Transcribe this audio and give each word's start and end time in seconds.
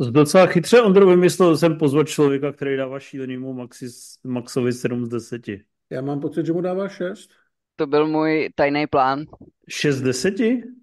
Docela 0.00 0.46
chytře 0.46 0.82
Ondro 0.82 1.06
vymyslel, 1.06 1.52
že 1.52 1.58
jsem 1.58 1.78
pozvat 1.78 2.08
člověka, 2.08 2.52
který 2.52 2.76
dává 2.76 3.00
šílenýmu 3.00 3.52
Maxis, 3.52 4.18
Maxovi 4.24 4.72
7 4.72 5.06
z 5.06 5.08
10. 5.08 5.42
Já 5.90 6.00
mám 6.02 6.20
pocit, 6.20 6.46
že 6.46 6.52
mu 6.52 6.60
dává 6.60 6.88
6. 6.88 7.30
To 7.76 7.86
byl 7.86 8.06
můj 8.06 8.50
tajný 8.54 8.86
plán. 8.86 9.24
6 9.68 9.96
z 9.96 10.02
10? 10.02 10.34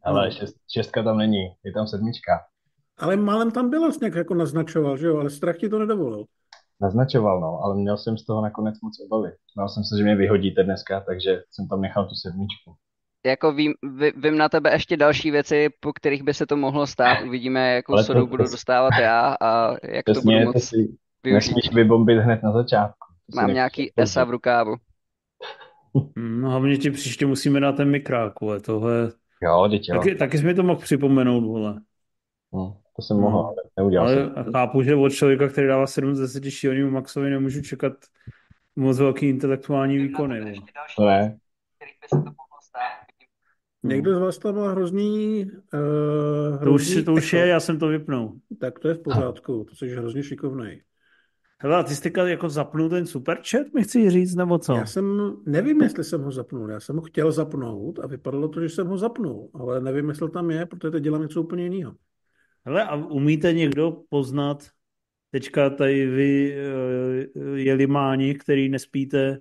Ale 0.04 0.32
šest, 0.32 0.56
šestka 0.74 1.04
tam 1.04 1.18
není, 1.18 1.48
je 1.64 1.74
tam 1.74 1.88
sedmička. 1.88 2.32
Ale 2.98 3.16
málem 3.16 3.52
tam 3.52 3.70
bylo 3.70 3.92
nějak 4.02 4.16
jako 4.16 4.34
naznačoval, 4.34 4.98
že 4.98 5.08
jo, 5.08 5.18
ale 5.18 5.30
strach 5.30 5.58
ti 5.58 5.70
to 5.70 5.80
nedovolil. 5.80 6.26
Naznačoval, 6.82 7.42
no, 7.42 7.60
ale 7.64 7.76
měl 7.76 7.98
jsem 7.98 8.18
z 8.18 8.26
toho 8.26 8.42
nakonec 8.42 8.82
moc 8.82 9.00
obavy. 9.00 9.32
Měl 9.56 9.70
jsem 9.70 9.84
se, 9.84 9.98
že 9.98 10.04
mě 10.04 10.16
vyhodíte 10.16 10.64
dneska, 10.64 11.00
takže 11.08 11.44
jsem 11.52 11.68
tam 11.68 11.82
nechal 11.82 12.06
tu 12.06 12.16
sedmičku. 12.16 12.76
Jako 13.26 13.52
vím, 13.54 13.74
vím 14.16 14.38
na 14.38 14.50
tebe 14.50 14.74
ještě 14.74 14.98
další 14.98 15.32
věci, 15.32 15.70
po 15.80 15.94
kterých 15.94 16.24
by 16.24 16.34
se 16.34 16.46
to 16.46 16.58
mohlo 16.58 16.88
stát. 16.88 17.18
Uvidíme, 17.28 17.74
jakou 17.76 17.94
Ale 17.94 18.02
to- 18.04 18.06
sodu 18.06 18.28
budu 18.28 18.44
to- 18.44 18.52
dostávat 18.52 18.90
já 19.02 19.36
a 19.42 19.76
jak 19.88 20.06
to 20.06 20.14
budu 20.14 20.40
to 20.40 20.46
moc 20.46 20.64
si 20.64 20.76
využít. 21.24 21.34
nesmíš 21.56 21.74
vybombit 21.74 22.18
hned 22.20 22.44
na 22.44 22.52
začátku. 22.52 23.08
To 23.32 23.36
Mám 23.42 23.54
nějaký 23.54 23.92
esa 23.98 24.24
v 24.24 24.30
rukávu. 24.30 24.76
No, 26.16 26.50
hlavně 26.50 26.78
ti 26.78 26.92
příště 26.92 27.26
musíme 27.26 27.60
dát 27.60 27.72
ten 27.72 27.92
mikrák, 27.92 28.42
vole, 28.42 28.60
tohle. 28.60 29.12
Jo, 29.44 29.68
děti, 29.68 29.92
jo. 29.92 29.98
Taky, 29.98 30.16
taky 30.16 30.38
jsi 30.38 30.46
mi 30.46 30.54
to 30.54 30.64
mohl 30.64 30.80
připomenout, 30.82 31.42
vole. 31.42 31.82
No, 32.54 32.78
to 32.96 33.02
jsem 33.02 33.18
mohl, 33.18 33.38
ale 33.40 33.56
neudělal 33.78 34.08
Ale 34.08 34.16
jsem. 34.16 34.54
chápu, 34.54 34.82
že 34.84 34.96
od 34.96 35.10
člověka, 35.10 35.48
který 35.48 35.68
dává 35.68 35.88
7 35.88 36.16
z 36.16 36.20
10 36.20 36.52
šílenýmu 36.52 36.92
Maxovi, 36.92 37.30
nemůžu 37.30 37.62
čekat 37.62 37.94
moc 38.76 39.00
velký 39.00 39.30
intelektuální 39.30 39.98
výkony, 39.98 40.42
ne, 41.00 41.38
Někdo 43.88 44.16
z 44.16 44.20
vás 44.20 44.38
tam 44.38 44.56
má 44.56 44.72
hrozný... 44.72 45.46
Uh, 45.74 46.64
To 46.64 46.72
už, 46.72 46.88
hrozný 46.88 47.04
to 47.04 47.14
už 47.14 47.34
echo. 47.34 47.38
je, 47.42 47.48
já 47.48 47.60
jsem 47.60 47.80
to 47.80 47.88
vypnul. 47.88 48.40
Tak 48.60 48.80
to 48.80 48.88
je 48.88 48.94
v 48.94 49.00
pořádku, 49.00 49.66
to 49.70 49.76
jsi 49.76 49.88
hrozně 49.88 50.24
šikovnej. 50.24 50.82
Hele, 51.60 51.76
a 51.76 51.84
ty 51.84 51.96
jsi 51.96 52.12
jako 52.26 52.50
zapnul 52.50 52.90
ten 52.90 53.06
superchat, 53.06 53.74
mi 53.74 53.84
chci 53.84 54.10
říct, 54.10 54.36
nebo 54.36 54.58
co? 54.58 54.74
Já 54.74 54.86
jsem, 54.86 55.34
nevím, 55.46 55.82
jestli 55.82 56.04
jsem 56.04 56.22
ho 56.22 56.32
zapnul, 56.32 56.70
já 56.70 56.80
jsem 56.80 56.96
ho 56.96 57.02
chtěl 57.02 57.32
zapnout 57.32 58.00
a 58.00 58.08
vypadalo 58.08 58.48
to, 58.48 58.62
že 58.62 58.70
jsem 58.70 58.88
ho 58.88 58.98
zapnul, 58.98 59.50
ale 59.54 59.82
nevím, 59.82 60.10
jestli 60.10 60.30
tam 60.32 60.52
je, 60.52 60.66
protože 60.66 60.92
teď 60.92 61.04
dělám 61.04 61.22
něco 61.22 61.42
úplně 61.42 61.64
jiného. 61.64 61.96
Hele, 62.66 62.84
a 62.84 62.96
umíte 62.96 63.54
někdo 63.54 63.98
poznat, 64.10 64.68
teďka 65.32 65.70
tady 65.70 66.06
vy 66.08 66.56
eh, 66.58 67.60
jelimáni, 67.60 68.36
který 68.36 68.70
nespíte 68.70 69.40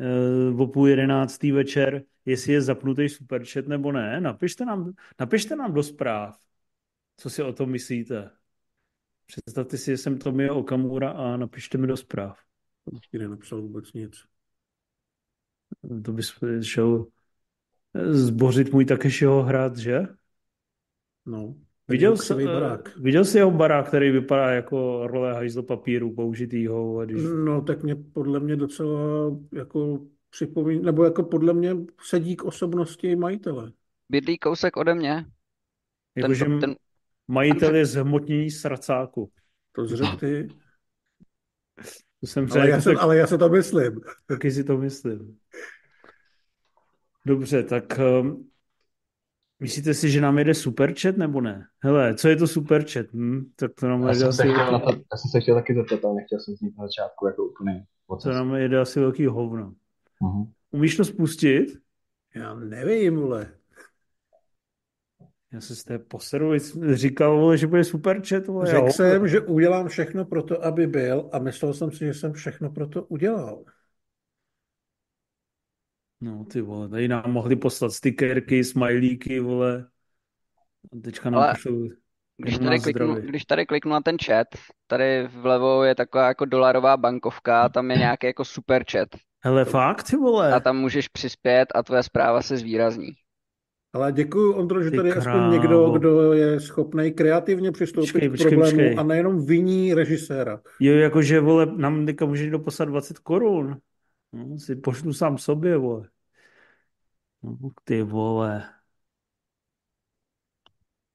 eh, 0.00 0.54
o 0.58 0.66
půl 0.66 0.88
jedenáctý 0.88 1.52
večer, 1.52 2.02
jestli 2.28 2.52
je 2.52 2.60
zapnutý 2.60 3.08
superchat 3.08 3.66
nebo 3.66 3.92
ne, 3.92 4.20
napište 4.20 4.64
nám, 4.64 4.92
napište 5.20 5.56
nám 5.56 5.74
do 5.74 5.82
zpráv, 5.82 6.38
co 7.16 7.30
si 7.30 7.42
o 7.42 7.52
tom 7.52 7.70
myslíte. 7.70 8.30
Představte 9.26 9.76
si, 9.76 9.90
že 9.90 9.96
jsem 9.96 10.18
Tomio 10.18 10.56
Okamura 10.56 11.10
a 11.10 11.36
napište 11.36 11.78
mi 11.78 11.86
do 11.86 11.96
zpráv. 11.96 12.38
Ti 13.10 13.18
nenapsal 13.18 13.62
vůbec 13.62 13.92
nic. 13.92 14.24
To 16.04 16.12
bys 16.12 16.32
šel 16.62 17.06
zbořit 18.10 18.72
můj 18.72 18.84
Takeshiho 18.84 19.42
hrad, 19.42 19.76
že? 19.76 20.00
No, 21.26 21.54
Viděl, 21.88 22.16
jsi, 22.16 22.34
barák. 22.44 22.96
viděl 22.96 23.24
jsi 23.24 23.38
jeho 23.38 23.50
barák, 23.50 23.88
který 23.88 24.10
vypadá 24.10 24.50
jako 24.50 25.06
role 25.06 25.34
hajzl 25.34 25.62
papíru 25.62 26.14
použitýho, 26.14 27.06
když... 27.06 27.22
No, 27.44 27.62
tak 27.62 27.82
mě 27.82 27.96
podle 27.96 28.40
mě 28.40 28.56
docela 28.56 29.00
jako 29.52 30.06
připomíná, 30.30 30.82
nebo 30.82 31.04
jako 31.04 31.22
podle 31.22 31.54
mě 31.54 31.76
sedí 32.02 32.36
k 32.36 32.44
osobnosti 32.44 33.16
majitele. 33.16 33.72
Bydlí 34.08 34.38
kousek 34.38 34.76
ode 34.76 34.94
mě. 34.94 35.26
Jakože 36.16 36.44
ten, 36.44 36.60
ten, 36.60 36.76
majitel 37.28 37.76
je 37.76 37.86
zhmotnění 37.86 38.50
srdcáku. 38.50 39.30
To 39.72 39.86
zřek 39.86 40.20
ty. 40.20 40.48
To 42.20 42.26
jsem 42.26 42.46
Ale 42.50 42.68
já, 42.68 42.80
řekl, 42.80 42.82
se, 42.82 42.90
tak, 42.90 43.02
ale 43.02 43.16
já 43.16 43.26
se 43.26 43.38
to 43.38 43.48
myslím. 43.48 44.00
taky 44.26 44.50
si 44.50 44.64
to 44.64 44.78
myslím. 44.78 45.38
Dobře, 47.26 47.62
tak 47.62 47.84
um, 48.20 48.50
myslíte 49.60 49.94
si, 49.94 50.10
že 50.10 50.20
nám 50.20 50.38
jede 50.38 50.54
superchat 50.54 51.16
nebo 51.16 51.40
ne? 51.40 51.66
Hele, 51.78 52.14
co 52.14 52.28
je 52.28 52.36
to 52.36 52.46
superchat? 52.46 53.06
Hm? 53.12 53.50
Tak 53.56 53.70
to 53.74 53.88
nám 53.88 54.02
Já 54.02 54.14
jsem, 54.14 54.32
se 54.32 54.42
asi, 54.42 54.52
chtěl 54.52 54.72
na 54.72 54.78
to, 54.78 54.90
já 54.92 55.16
jsem 55.16 55.30
se 55.30 55.40
chtěl 55.40 55.54
taky 55.54 55.74
zeptat, 55.74 56.04
ale 56.04 56.14
nechtěl 56.14 56.40
jsem 56.40 56.54
znít 56.54 56.78
na 56.78 56.84
začátku 56.84 57.26
jako 57.26 57.44
úplně 57.44 57.86
to 58.16 58.32
nám 58.32 58.54
jede 58.54 58.80
asi 58.80 59.00
velký 59.00 59.26
hovno. 59.26 59.74
Mhm. 60.20 60.52
Umíš 60.70 60.96
to 60.96 61.04
spustit? 61.04 61.78
Já 62.34 62.54
nevím, 62.54 63.16
vole. 63.16 63.58
Já 65.52 65.60
se 65.60 65.76
z 65.76 65.84
té 65.84 65.98
poseru 65.98 66.52
říkal, 66.94 67.36
vole, 67.40 67.58
že 67.58 67.66
bude 67.66 67.84
superchat, 67.84 68.46
vole. 68.46 68.68
já 68.68 68.74
Řekl 68.74 68.84
ho- 68.86 68.92
jsem, 68.92 69.28
že 69.28 69.40
udělám 69.40 69.88
všechno 69.88 70.24
pro 70.24 70.42
to, 70.42 70.64
aby 70.64 70.86
byl 70.86 71.30
a 71.32 71.38
myslel 71.38 71.74
jsem 71.74 71.92
si, 71.92 72.06
že 72.06 72.14
jsem 72.14 72.32
všechno 72.32 72.70
pro 72.70 72.86
to 72.88 73.04
udělal. 73.04 73.64
No 76.20 76.44
ty 76.44 76.60
vole, 76.60 76.88
tady 76.88 77.08
nám 77.08 77.32
mohli 77.32 77.56
poslat 77.56 77.92
stickerky, 77.92 78.64
smajlíky, 78.64 79.40
vole. 79.40 79.88
A 80.92 80.96
teďka 81.04 81.30
nám 81.30 81.42
Ale 81.42 81.52
pošlou 81.54 81.88
když 82.38 82.58
tady, 82.58 82.80
kliknu, 82.80 83.14
když 83.16 83.44
tady 83.44 83.66
kliknu 83.66 83.90
na 83.92 84.00
ten 84.00 84.16
chat, 84.24 84.48
tady 84.86 85.26
vlevo 85.28 85.84
je 85.84 85.94
taková 85.94 86.28
jako 86.28 86.44
dolarová 86.44 86.96
bankovka, 86.96 87.62
a 87.62 87.68
tam 87.68 87.90
je 87.90 87.98
nějaký 87.98 88.26
jako 88.26 88.44
super 88.44 88.84
chat. 88.92 89.08
Hele, 89.44 89.64
fakt, 89.64 90.02
ty 90.02 90.16
A 90.16 90.18
vole. 90.18 90.60
tam 90.60 90.76
můžeš 90.76 91.08
přispět 91.08 91.68
a 91.74 91.82
tvoje 91.82 92.02
zpráva 92.02 92.42
se 92.42 92.56
zvýrazní. 92.56 93.10
Ale 93.92 94.12
děkuji, 94.12 94.52
Ondro, 94.54 94.82
že 94.82 94.90
Ty 94.90 94.96
tady 94.96 95.08
je 95.08 95.14
aspoň 95.14 95.50
někdo, 95.50 95.90
kdo 95.90 96.32
je 96.32 96.60
schopný 96.60 97.12
kreativně 97.12 97.72
přistoupit 97.72 98.12
Počkej, 98.12 98.28
k 98.28 98.36
problému 98.38 98.60
počkej. 98.70 98.98
a 98.98 99.02
nejenom 99.02 99.46
viní 99.46 99.94
režiséra. 99.94 100.60
Jo, 100.80 100.94
jakože, 100.94 101.40
vole, 101.40 101.66
nám 101.76 102.06
teďka 102.06 102.26
může 102.26 102.42
někdo 102.42 102.58
poslat 102.58 102.84
20 102.88 103.18
korun. 103.18 103.76
No, 104.32 104.58
si 104.58 104.76
pošlu 104.76 105.12
sám 105.12 105.38
sobě, 105.38 105.76
vole. 105.76 106.08
No, 107.42 107.70
ty 107.84 108.02
vole. 108.02 108.64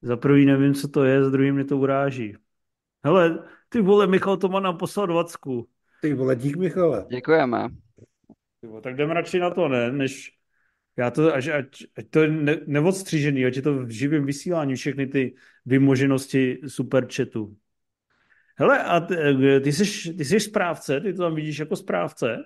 Za 0.02 0.16
prvý 0.16 0.46
nevím, 0.46 0.74
co 0.74 0.88
to 0.88 1.04
je, 1.04 1.24
za 1.24 1.30
druhý 1.30 1.52
mě 1.52 1.64
to 1.64 1.78
uráží. 1.78 2.36
Hele, 3.04 3.48
ty 3.68 3.80
vole, 3.80 4.06
Michal 4.06 4.36
Toman 4.36 4.62
nám 4.62 4.76
poslal 4.78 5.06
20. 5.06 5.38
Ty 6.00 6.14
vole, 6.14 6.36
dík 6.36 6.56
Michale. 6.56 7.06
Děkujeme. 7.10 7.68
Tak 8.80 8.96
jdeme 8.96 9.14
radši 9.14 9.38
na 9.38 9.50
to, 9.50 9.68
ne? 9.68 9.92
Než 9.92 10.32
já 10.96 11.10
to, 11.10 11.34
až, 11.34 11.48
ať, 11.48 11.66
ať 11.96 12.08
to 12.10 12.20
je 12.22 12.28
ne, 12.28 12.60
neodstřížený, 12.66 13.46
ať 13.46 13.56
je 13.56 13.62
to 13.62 13.74
v 13.78 13.90
živém 13.90 14.26
vysílání, 14.26 14.74
všechny 14.74 15.06
ty 15.06 15.34
vymoženosti 15.66 16.60
superchatu. 16.66 17.56
Hele, 18.56 18.84
a 18.84 19.00
ty, 19.00 19.16
ty, 19.62 19.72
jsi, 19.72 20.14
ty 20.14 20.24
jsi 20.24 20.40
správce, 20.40 21.00
ty 21.00 21.14
to 21.14 21.22
tam 21.22 21.34
vidíš 21.34 21.58
jako 21.58 21.76
správce? 21.76 22.36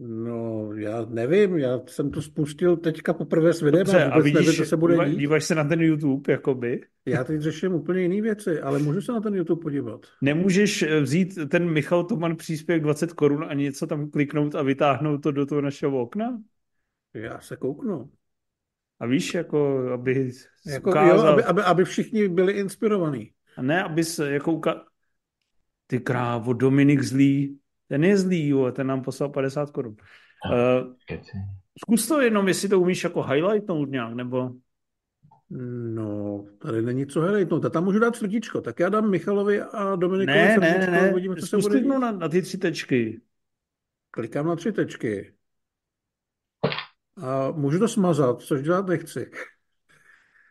No, 0.00 0.72
já 0.72 1.04
nevím, 1.04 1.58
já 1.58 1.80
jsem 1.86 2.10
to 2.10 2.22
spustil 2.22 2.76
teďka 2.76 3.12
poprvé 3.14 3.52
s 3.52 3.62
videem, 3.62 3.86
Dobře, 3.86 4.04
a 4.04 4.18
vůbec 4.18 4.24
nevím, 4.24 4.46
vidíš, 4.46 4.56
co 4.56 4.64
se 4.64 4.76
bude 4.76 4.94
dívaj, 4.94 5.10
dít. 5.10 5.18
díváš 5.18 5.44
se 5.44 5.54
na 5.54 5.64
ten 5.64 5.80
YouTube, 5.80 6.32
jakoby. 6.32 6.80
Já 7.06 7.24
teď 7.24 7.40
řeším 7.40 7.74
úplně 7.74 8.02
jiné 8.02 8.22
věci, 8.22 8.60
ale 8.60 8.78
můžu 8.78 9.00
se 9.00 9.12
na 9.12 9.20
ten 9.20 9.34
YouTube 9.34 9.62
podívat. 9.62 10.06
Nemůžeš 10.22 10.82
eh, 10.82 11.00
vzít 11.00 11.38
ten 11.48 11.70
Michal 11.70 12.04
Toman 12.04 12.36
příspěvek 12.36 12.82
20 12.82 13.12
korun 13.12 13.44
a 13.48 13.54
něco 13.54 13.86
tam 13.86 14.10
kliknout 14.10 14.54
a 14.54 14.62
vytáhnout 14.62 15.22
to 15.22 15.32
do 15.32 15.46
toho 15.46 15.60
našeho 15.60 16.00
okna? 16.02 16.42
Já 17.14 17.40
se 17.40 17.56
kouknu. 17.56 18.10
A 19.00 19.06
víš, 19.06 19.34
jako, 19.34 19.88
aby 19.92 20.32
Jako, 20.66 20.90
jo, 20.90 20.92
ukázal, 20.92 21.28
aby, 21.28 21.44
aby, 21.44 21.62
aby 21.62 21.84
všichni 21.84 22.28
byli 22.28 22.52
inspirovaní. 22.52 23.30
a 23.56 23.62
ne, 23.62 23.82
aby 23.82 24.04
se 24.04 24.32
jako 24.32 24.52
uka... 24.52 24.84
Ty 25.86 26.00
krávo, 26.00 26.52
Dominik 26.52 27.02
Zlý, 27.02 27.58
ten 27.88 28.04
je 28.04 28.18
zlý, 28.18 28.48
jo, 28.48 28.72
ten 28.72 28.86
nám 28.86 29.02
poslal 29.02 29.28
50 29.28 29.70
korun. 29.70 29.96
Uh, 30.50 30.94
zkus 31.84 32.08
to 32.08 32.20
jenom, 32.20 32.48
jestli 32.48 32.68
to 32.68 32.80
umíš 32.80 33.04
jako 33.04 33.22
highlightnout 33.22 33.90
nějak, 33.90 34.14
nebo... 34.14 34.50
No, 35.94 36.44
tady 36.58 36.82
není 36.82 37.06
co 37.06 37.20
hledejtnout. 37.20 37.64
A 37.64 37.70
tam 37.70 37.84
můžu 37.84 37.98
dát 37.98 38.16
srdíčko. 38.16 38.60
Tak 38.60 38.80
já 38.80 38.88
dám 38.88 39.10
Michalovi 39.10 39.62
a 39.62 39.96
Dominikovi 39.96 40.38
Ne, 40.38 40.58
ne, 40.58 40.72
srdíčko, 40.72 40.90
ne, 40.90 41.12
uvidíme, 41.12 41.36
co 41.36 41.46
se 41.46 41.46
zkus 41.46 41.62
bude 41.62 41.74
dít. 41.74 41.80
kliknout 41.80 42.00
na, 42.00 42.12
na 42.12 42.28
ty 42.28 42.42
tři 42.42 42.58
tečky. 42.58 43.20
Klikám 44.10 44.46
na 44.46 44.56
tři 44.56 44.72
tečky. 44.72 45.34
A 47.16 47.50
můžu 47.50 47.78
to 47.78 47.88
smazat, 47.88 48.42
což 48.42 48.62
dělat 48.62 48.86
nechci. 48.86 49.30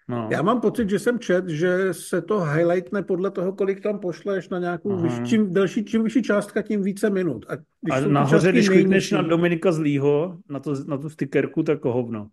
No. 0.09 0.27
Já 0.31 0.42
mám 0.42 0.62
pocit, 0.62 0.89
že 0.89 1.00
jsem 1.00 1.19
čet, 1.19 1.48
že 1.50 1.94
se 1.94 2.21
to 2.21 2.39
highlightne 2.39 3.04
podle 3.04 3.31
toho, 3.31 3.54
kolik 3.54 3.81
tam 3.81 4.00
pošleš 4.00 4.50
na 4.50 4.59
nějakou 4.59 4.92
Aha. 4.92 5.01
vyšší, 5.01 5.24
čím 5.25 5.54
delší, 5.54 5.86
čím 5.86 6.04
vyšší 6.04 6.24
částka, 6.24 6.62
tím 6.62 6.81
více 6.83 7.09
minut. 7.09 7.45
A, 7.50 7.56
když 7.56 7.95
A 7.95 8.07
nahoře, 8.07 8.51
když 8.51 8.69
klikneš 8.69 9.12
na 9.12 9.21
Dominika 9.21 9.71
Zlýho, 9.71 10.38
na, 10.50 10.59
to, 10.59 10.74
na 10.88 10.98
tu 10.98 11.09
stickerku, 11.09 11.63
tak 11.63 11.86
hovno. 11.86 12.27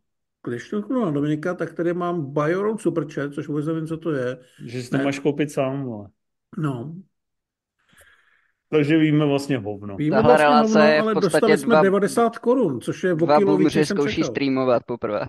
když 0.47 0.69
kliknu 0.71 1.05
na 1.05 1.11
Dominika, 1.11 1.55
tak 1.55 1.73
tady 1.73 1.95
mám 1.95 2.33
Buy 2.33 2.53
Your 2.53 2.67
Own 2.67 2.79
Super 2.79 3.07
Chat, 3.13 3.33
což 3.33 3.49
vůbec 3.49 3.67
nevím, 3.67 3.87
co 3.87 3.97
to 3.97 4.11
je. 4.13 4.39
Že 4.67 4.83
si 4.83 4.91
to 4.91 4.99
máš 4.99 5.19
koupit 5.19 5.51
sám, 5.51 5.85
vole. 5.85 6.09
No, 6.59 6.95
Takže 8.69 8.99
víme 8.99 9.27
vlastně 9.27 9.59
hovno. 9.59 9.97
víme 9.97 10.17
Tahle 10.17 10.29
vlastně 10.31 10.45
relace 10.47 10.69
hovno, 10.79 10.85
je 10.85 10.99
v 11.01 11.03
ale 11.05 11.15
podstatě 11.15 11.37
dostali 11.41 11.59
jsme 11.59 11.75
dva- 11.75 11.83
90 11.83 12.39
korun, 12.39 12.81
což 12.81 13.05
je 13.05 13.13
o 13.13 13.17
Dva 13.17 13.39
jsem 13.71 13.85
zkouší 13.85 14.17
čekal. 14.17 14.31
streamovat 14.31 14.83
poprvé. 14.87 15.21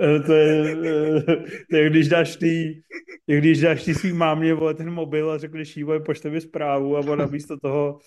Eh, 0.00 0.20
to 0.26 0.32
je, 0.32 0.76
eh, 0.86 1.22
to 1.70 1.76
je, 1.76 1.90
když 1.90 2.08
dáš 2.08 2.36
ty, 2.36 2.82
jak 3.26 3.40
když 3.40 3.60
dáš 3.60 3.84
ty 3.84 3.94
svý 3.94 4.12
mámě 4.12 4.54
vole, 4.54 4.74
ten 4.74 4.90
mobil 4.90 5.30
a 5.30 5.38
řekneš 5.38 5.76
jí, 5.76 5.82
vole, 5.82 6.00
pošle 6.00 6.30
mi 6.30 6.40
zprávu 6.40 6.96
a 6.96 7.00
ona 7.00 7.26
místo 7.26 7.56
toho 7.56 7.98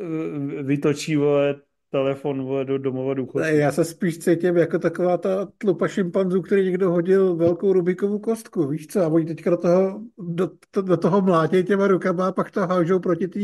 eh, 0.00 0.62
vytočí 0.62 1.16
vole, 1.16 1.60
telefon 1.90 2.42
vole, 2.42 2.64
do 2.64 2.78
domova 2.78 3.14
důchodců. 3.14 3.38
Ne, 3.38 3.54
já 3.54 3.72
se 3.72 3.84
spíš 3.84 4.18
cítím 4.18 4.56
jako 4.56 4.78
taková 4.78 5.18
ta 5.18 5.48
tlupa 5.58 5.88
šimpanzů, 5.88 6.42
který 6.42 6.64
někdo 6.64 6.90
hodil 6.90 7.36
velkou 7.36 7.72
Rubikovou 7.72 8.18
kostku, 8.18 8.68
víš 8.68 8.86
co? 8.86 9.00
A 9.02 9.08
oni 9.08 9.26
teďka 9.26 9.50
do 9.50 9.56
toho, 9.56 10.02
do, 10.18 10.50
to, 10.70 10.82
do 10.82 10.96
toho 10.96 11.20
mlátí 11.20 11.64
těma 11.64 11.86
rukama 11.86 12.26
a 12.26 12.32
pak 12.32 12.50
to 12.50 12.60
hážou 12.66 12.98
proti 12.98 13.28
té 13.28 13.40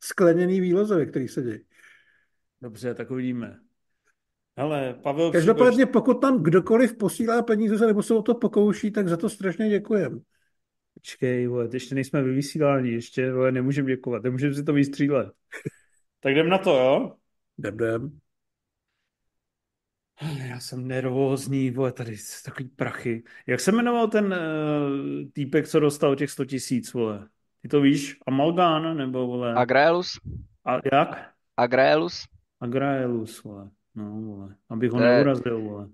skleněný 0.00 0.60
výlozovi, 0.60 1.06
který 1.06 1.28
se 1.28 1.42
dějí. 1.42 1.58
Dobře, 2.62 2.94
tak 2.94 3.10
uvidíme. 3.10 3.58
Hele, 4.60 4.94
Pavel 5.02 5.32
Každopádně, 5.32 5.86
pokud 5.86 6.14
tam 6.14 6.42
kdokoliv 6.42 6.96
posílá 6.96 7.42
peníze 7.42 7.86
nebo 7.86 8.02
se 8.02 8.14
o 8.14 8.22
to 8.22 8.34
pokouší, 8.34 8.90
tak 8.90 9.08
za 9.08 9.16
to 9.16 9.28
strašně 9.28 9.68
děkujem. 9.68 10.20
Počkej, 10.94 11.46
vole, 11.46 11.68
ještě 11.72 11.94
nejsme 11.94 12.22
vyvysíláni, 12.22 12.90
ještě 12.90 13.32
vole, 13.32 13.52
nemůžeme 13.52 13.90
děkovat, 13.90 14.22
nemůžeme 14.22 14.54
si 14.54 14.64
to 14.64 14.72
vystřílet. 14.72 15.28
tak 16.20 16.32
jdem 16.32 16.48
na 16.48 16.58
to, 16.58 16.70
jo? 16.78 17.12
Jdem, 17.58 17.74
jdem. 17.74 18.18
Já 20.48 20.60
jsem 20.60 20.88
nervózní, 20.88 21.70
vole, 21.70 21.92
tady 21.92 22.16
takový 22.44 22.68
prachy. 22.68 23.24
Jak 23.46 23.60
se 23.60 23.72
jmenoval 23.72 24.08
ten 24.08 24.24
uh, 24.26 25.30
týpek, 25.32 25.68
co 25.68 25.80
dostal 25.80 26.16
těch 26.16 26.30
100 26.30 26.44
tisíc, 26.44 26.92
vole? 26.92 27.28
Ty 27.62 27.68
to 27.68 27.80
víš? 27.80 28.18
Amalgán, 28.26 28.96
nebo 28.96 29.26
vole? 29.26 29.54
Agraelus? 29.54 30.20
A 30.64 30.74
jak? 30.92 31.30
Agraelus? 31.56 32.24
Agraelus, 32.60 33.42
vole. 33.42 33.70
No, 34.00 34.20
vole. 34.20 34.56
Abych 34.68 34.90
ho 34.90 34.98
neurazil, 35.00 35.60
vole. 35.60 35.88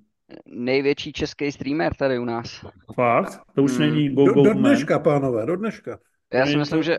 Největší 0.47 1.13
český 1.13 1.53
streamer 1.53 1.95
tady 1.95 2.19
u 2.19 2.25
nás. 2.25 2.65
Fakt? 2.95 3.41
To 3.55 3.63
už 3.63 3.73
Hmm. 3.73 3.81
není 3.81 4.15
Go 4.15 4.27
Do, 4.27 4.33
Go 4.35 4.43
do 4.43 4.55
Man. 4.55 4.59
dneška, 4.63 4.99
pánové, 4.99 5.47
do 5.47 5.57
dneška. 5.57 5.99
Já 6.35 6.45
To 6.45 6.51
si 6.51 6.57
myslím, 6.57 6.79
to- 6.79 6.83
že 6.83 6.99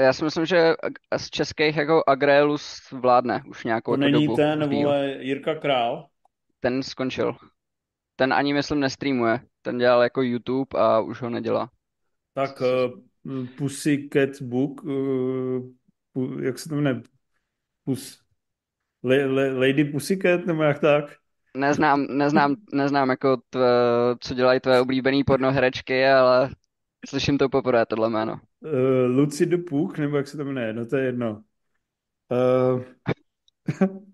já 0.00 0.12
si 0.12 0.24
myslím, 0.24 0.46
že 0.46 0.74
z 1.16 1.30
českých 1.30 1.76
jako 1.76 2.02
Agraelus 2.06 2.90
vládne 2.92 3.42
už 3.48 3.64
nějakou 3.64 3.96
To 3.96 4.02
jako 4.02 4.10
není 4.12 4.26
dobu. 4.26 4.36
ten, 4.36 4.64
Zbýl. 4.64 4.82
vole, 4.82 5.16
Jirka 5.20 5.54
Král. 5.54 6.06
Ten 6.60 6.82
skončil. 6.82 7.36
Ten 8.16 8.32
ani 8.32 8.54
myslím 8.54 8.80
nestreamuje. 8.80 9.40
Ten 9.62 9.78
dělal 9.78 10.02
jako 10.02 10.22
YouTube 10.22 10.80
a 10.80 11.00
už 11.00 11.22
ho 11.22 11.30
nedělá. 11.30 11.70
Tak 12.34 12.60
uh, 12.60 13.46
Pussycat 13.56 14.42
Book, 14.42 14.84
uh, 14.84 15.62
pu, 16.12 16.38
jak 16.42 16.58
se 16.58 16.68
to 16.68 16.74
jmenuje? 16.74 17.02
Pus, 17.84 18.20
Lady 19.04 19.84
Pussycat, 19.84 20.46
nebo 20.46 20.62
jak 20.62 20.78
tak? 20.78 21.16
Neznám, 21.56 22.06
neznám, 22.10 22.56
neznám 22.72 23.10
jako 23.10 23.36
tvé, 23.50 23.70
co 24.20 24.34
dělají 24.34 24.60
tvé 24.60 24.80
oblíbený 24.80 25.24
pornoherečky, 25.24 26.06
ale 26.06 26.50
slyším 27.08 27.38
to 27.38 27.48
poprvé, 27.48 27.86
tohle 27.86 28.10
jméno. 28.10 28.40
Uh, 28.60 29.16
Lucy 29.16 29.46
de 29.46 29.58
Puk, 29.58 29.98
nebo 29.98 30.16
jak 30.16 30.28
se 30.28 30.36
to 30.36 30.44
jmenuje, 30.44 30.72
no 30.72 30.86
to 30.86 30.96
je 30.96 31.04
jedno. 31.04 31.42
Uh, 32.30 32.82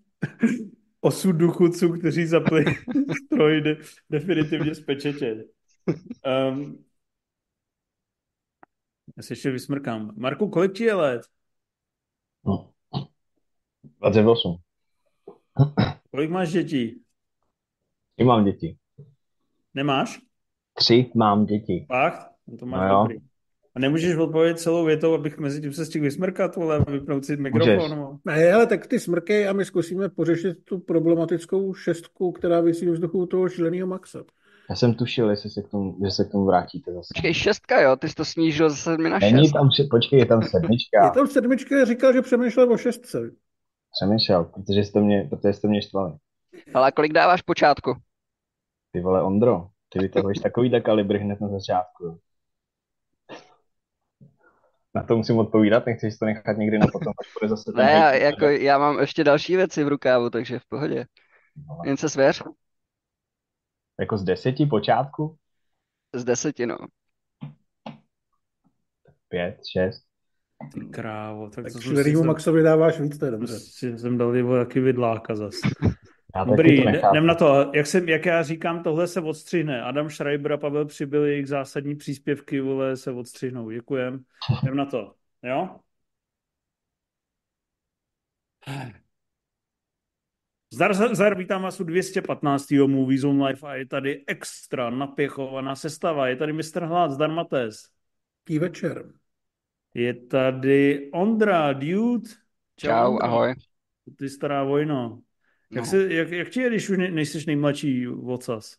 osud 1.00 1.32
důchodců, 1.32 1.92
kteří 1.92 2.26
zapli 2.26 2.64
stroj 3.26 3.60
de, 3.60 3.76
definitivně 4.10 4.74
z 4.74 4.80
pečetě. 4.80 5.44
Um, 6.50 6.84
já 9.16 9.22
se 9.22 9.32
ještě 9.32 9.50
vysmrkám. 9.50 10.12
Marku, 10.16 10.48
kolik 10.48 10.72
ti 10.72 10.84
je 10.84 10.94
let? 10.94 11.22
No. 12.44 12.72
28. 14.00 14.69
Kolik 16.10 16.30
máš 16.30 16.52
dětí? 16.52 17.02
I 18.16 18.24
mám 18.24 18.44
děti. 18.44 18.76
Nemáš? 19.74 20.18
Tři 20.74 21.10
mám 21.16 21.46
děti. 21.46 21.86
Fakt? 21.88 22.26
No 22.46 22.56
to 22.56 22.66
máš 22.66 22.80
No 22.90 22.94
jo. 22.96 23.02
dobrý. 23.02 23.16
A 23.74 23.78
nemůžeš 23.80 24.16
odpovědět 24.16 24.58
celou 24.60 24.84
větou, 24.84 25.14
abych 25.14 25.38
mezi 25.38 25.60
tím 25.60 25.72
se 25.72 25.86
stihl 25.86 26.04
vysmrkat, 26.04 26.56
vole, 26.56 26.76
a 26.76 26.90
vypnout 26.90 27.24
si 27.24 27.36
mikrofon. 27.36 27.98
vole. 27.98 28.18
Ne, 28.24 28.52
ale 28.52 28.66
tak 28.66 28.86
ty 28.86 29.00
smrkej 29.00 29.48
a 29.48 29.52
my 29.52 29.64
zkusíme 29.64 30.08
pořešit 30.08 30.64
tu 30.64 30.78
problematickou 30.78 31.74
šestku, 31.74 32.32
která 32.32 32.60
vysí 32.60 32.86
v 32.86 32.92
vzduchu 32.92 33.26
toho 33.26 33.48
šíleného 33.48 33.86
Maxa. 33.86 34.22
Já 34.70 34.76
jsem 34.76 34.94
tušil, 34.94 35.30
jestli 35.30 35.50
se 35.50 35.62
k 35.62 35.68
tomu, 35.68 35.98
že 36.04 36.10
se 36.10 36.24
k 36.24 36.30
tomu 36.32 36.44
vrátíte 36.44 36.92
zase. 36.92 37.08
Počkej, 37.14 37.34
šestka, 37.34 37.80
jo? 37.80 37.96
Ty 37.96 38.08
jsi 38.08 38.14
to 38.14 38.24
snížil 38.24 38.70
ze 38.70 38.76
sedmi 38.76 39.10
na 39.10 39.18
Není 39.18 39.44
šest. 39.44 39.52
tam, 39.52 39.68
při- 39.68 39.88
počkej, 39.90 40.18
je 40.18 40.26
tam 40.26 40.42
sedmička. 40.42 41.04
Je 41.04 41.10
tam 41.10 41.26
sedmička, 41.26 41.84
říkal, 41.84 42.12
že 42.12 42.22
přemýšlel 42.22 42.72
o 42.72 42.76
šestce. 42.76 43.18
Přemýšlel, 43.92 44.44
protože 44.44 44.80
jste 44.80 45.00
mě, 45.00 45.26
protože 45.30 45.52
jste 45.52 45.68
mě 45.68 45.82
štvali. 45.82 46.12
Ale 46.74 46.92
kolik 46.92 47.12
dáváš 47.12 47.42
počátku? 47.42 47.94
Ty 48.92 49.00
vole, 49.00 49.22
Ondro, 49.22 49.68
ty 49.88 49.98
vytahuješ 49.98 50.38
takový 50.38 50.82
kalibr 50.82 51.16
hned 51.16 51.40
na 51.40 51.48
začátku. 51.48 52.20
Na 54.94 55.02
to 55.02 55.16
musím 55.16 55.38
odpovídat, 55.38 55.86
nechceš 55.86 56.18
to 56.18 56.24
nechat 56.24 56.56
někdy 56.56 56.78
na 56.78 56.86
potom, 56.92 57.12
až 57.20 57.32
bude 57.40 57.48
zase 57.48 57.72
ten 57.72 57.76
Ne, 57.84 57.92
já, 57.92 58.12
jako, 58.12 58.44
já 58.44 58.78
mám 58.78 58.98
ještě 58.98 59.24
další 59.24 59.56
věci 59.56 59.84
v 59.84 59.88
rukávu, 59.88 60.30
takže 60.30 60.58
v 60.58 60.66
pohodě. 60.68 61.04
Jen 61.84 61.96
se 61.96 62.08
svěř. 62.08 62.42
Jako 64.00 64.18
z 64.18 64.24
deseti 64.24 64.66
počátku? 64.66 65.36
Z 66.12 66.24
deseti, 66.24 66.66
no. 66.66 66.76
Pět, 69.28 69.60
šest. 69.72 70.09
Ty 70.74 70.80
krávo, 70.80 71.50
tak, 71.50 71.64
Tak 71.64 71.64
to 71.64 71.70
jsem 71.70 71.80
si 71.80 71.88
šílenýmu 71.88 72.18
sem, 72.18 72.26
Maxovi 72.26 72.62
dáváš 72.62 73.00
víc, 73.00 73.18
to 73.18 73.24
je 73.24 73.30
dobře. 73.30 73.60
si 73.60 73.98
jsem 73.98 74.18
dal 74.18 74.36
jeho 74.36 74.56
taky 74.64 74.80
vidláka 74.80 75.34
zas. 75.34 75.54
Já 76.36 76.44
taky 76.44 76.50
Dobrý, 76.50 76.84
jdem 77.12 77.26
na 77.26 77.34
to. 77.34 77.70
Jak, 77.74 77.86
jsem, 77.86 78.08
jak 78.08 78.26
já 78.26 78.42
říkám, 78.42 78.82
tohle 78.82 79.06
se 79.06 79.20
odstřihne. 79.20 79.82
Adam 79.82 80.10
Schreiber 80.10 80.52
a 80.52 80.56
Pavel 80.56 80.84
Přibyl, 80.86 81.24
jejich 81.24 81.48
zásadní 81.48 81.96
příspěvky, 81.96 82.60
vole, 82.60 82.96
se 82.96 83.10
odstřihnou. 83.10 83.70
Děkujem. 83.70 84.24
Jdem 84.62 84.76
na 84.76 84.86
to. 84.86 85.14
Jo? 85.42 85.80
Zdar, 90.72 90.94
zdar, 91.14 91.38
vítám 91.38 91.62
vás 91.62 91.80
u 91.80 91.84
215. 91.84 92.70
Movie 92.70 93.18
Zone 93.18 93.46
Live 93.46 93.68
a 93.68 93.74
je 93.74 93.86
tady 93.86 94.24
extra 94.26 94.90
napěchovaná 94.90 95.74
sestava. 95.74 96.28
Je 96.28 96.36
tady 96.36 96.52
Mr. 96.52 96.84
Hlad, 96.84 97.10
zdar 97.10 97.30
Mates. 97.30 97.88
Ký 98.44 98.58
večer. 98.58 99.12
Je 99.94 100.14
tady 100.14 101.10
Ondra, 101.12 101.72
Dude. 101.72 102.30
Čau, 102.76 103.12
Ondra. 103.12 103.26
ahoj. 103.26 103.54
Ty 104.18 104.28
stará 104.30 104.64
vojno. 104.64 105.22
Jak, 105.74 105.84
No. 105.84 105.90
se, 105.90 106.14
jak, 106.14 106.30
jak 106.30 106.48
ti 106.50 106.60
je, 106.60 106.68
když 106.70 106.90
už 106.90 106.98
ne, 106.98 107.10
nejsiš 107.10 107.46
nejmladší 107.46 108.06
vocas? 108.06 108.76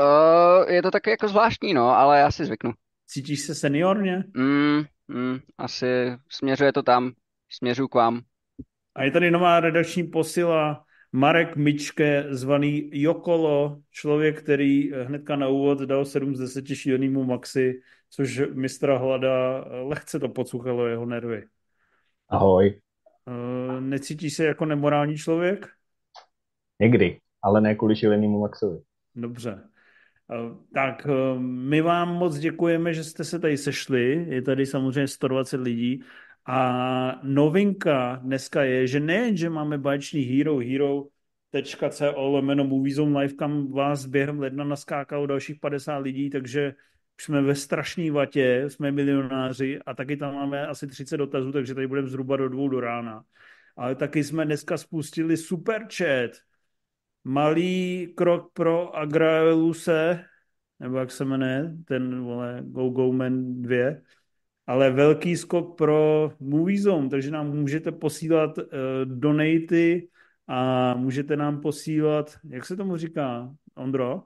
Uh, 0.00 0.70
je 0.72 0.82
to 0.82 0.90
taky 0.90 1.10
jako 1.10 1.28
zvláštní, 1.28 1.74
no, 1.74 1.88
ale 1.88 2.18
já 2.20 2.30
si 2.30 2.44
zvyknu. 2.44 2.72
Cítíš 3.06 3.40
se 3.40 3.54
seniorně? 3.54 4.24
Mm, 4.36 4.82
mm, 5.08 5.38
asi 5.58 5.86
směřuje 6.28 6.72
to 6.72 6.82
tam. 6.82 7.12
Směřuji 7.50 7.88
k 7.88 7.94
vám. 7.94 8.20
A 8.94 9.02
je 9.04 9.10
tady 9.10 9.30
nová 9.30 9.60
redakční 9.60 10.02
posila 10.04 10.84
Marek 11.12 11.56
Mičke, 11.56 12.24
zvaný 12.30 12.90
Jokolo, 12.92 13.82
člověk, 13.90 14.42
který 14.42 14.92
hnedka 14.92 15.36
na 15.36 15.48
úvod 15.48 15.78
dal 15.80 16.04
7 16.04 16.36
z 16.36 16.38
10 16.38 16.66
šílenýmu 16.74 17.24
Maxi, 17.24 17.80
což 18.14 18.42
mistra 18.54 18.98
Hlada 18.98 19.64
lehce 19.82 20.20
to 20.20 20.28
pocuchalo 20.28 20.86
jeho 20.86 21.06
nervy. 21.06 21.46
Ahoj. 22.28 22.80
Eh, 23.28 23.80
Necítíš 23.80 24.34
se 24.34 24.44
jako 24.44 24.64
nemorální 24.64 25.16
člověk? 25.16 25.68
Někdy, 26.80 27.20
ale 27.42 27.60
ne 27.60 27.74
kvůli 27.74 27.96
šílenému 27.96 28.40
Maxovi. 28.40 28.78
Dobře. 29.14 29.62
Eh, 30.32 30.56
Tak 30.74 31.06
eh, 31.06 31.38
my 31.40 31.80
vám 31.80 32.08
moc 32.14 32.38
děkujeme, 32.38 32.94
že 32.94 33.04
jste 33.04 33.24
se 33.24 33.38
tady 33.38 33.58
sešli. 33.58 34.26
Je 34.28 34.42
tady 34.42 34.66
samozřejmě 34.66 35.08
120 35.08 35.60
lidí. 35.60 36.04
A 36.46 37.20
novinka 37.22 38.16
dneska 38.22 38.62
je, 38.62 38.86
že 38.86 39.00
nejen, 39.00 39.36
že 39.36 39.50
máme 39.50 39.78
báječný 39.78 40.22
Hero, 40.22 40.58
hero.co 40.58 42.20
lomeno 42.20 42.64
Moviezone 42.64 43.18
Live, 43.18 43.34
kam 43.34 43.72
vás 43.72 44.06
během 44.06 44.40
ledna 44.40 44.64
naskákalo 44.64 45.26
dalších 45.26 45.60
50 45.60 45.98
lidí, 45.98 46.30
takže 46.30 46.74
už 47.18 47.24
jsme 47.24 47.42
ve 47.42 47.54
strašný 47.54 48.10
vatě, 48.10 48.64
jsme 48.68 48.92
milionáři 48.92 49.78
a 49.86 49.94
taky 49.94 50.16
tam 50.16 50.34
máme 50.34 50.66
asi 50.66 50.86
30 50.86 51.16
dotazů, 51.16 51.52
takže 51.52 51.74
tady 51.74 51.86
budeme 51.86 52.08
zhruba 52.08 52.36
do 52.36 52.48
dvou 52.48 52.68
do 52.68 52.80
rána. 52.80 53.24
Ale 53.76 53.94
taky 53.94 54.24
jsme 54.24 54.44
dneska 54.44 54.76
spustili 54.76 55.36
super 55.36 55.86
chat, 55.96 56.30
malý 57.24 58.06
krok 58.16 58.52
pro 58.52 58.96
Agraeluse, 58.96 60.24
nebo 60.80 60.96
jak 60.96 61.10
se 61.10 61.24
jmenuje, 61.24 61.72
ten 61.84 62.20
vole 62.20 62.62
Go 62.64 62.88
Go 62.88 63.12
Man 63.12 63.62
2, 63.62 63.76
ale 64.66 64.90
velký 64.90 65.36
skok 65.36 65.76
pro 65.78 66.32
Moviezone, 66.40 67.08
takže 67.08 67.30
nám 67.30 67.50
můžete 67.50 67.92
posílat 67.92 68.58
uh, 68.58 68.64
donaty 69.04 70.08
a 70.48 70.94
můžete 70.94 71.36
nám 71.36 71.60
posílat, 71.60 72.38
jak 72.44 72.66
se 72.66 72.76
tomu 72.76 72.96
říká, 72.96 73.54
Ondro? 73.74 74.22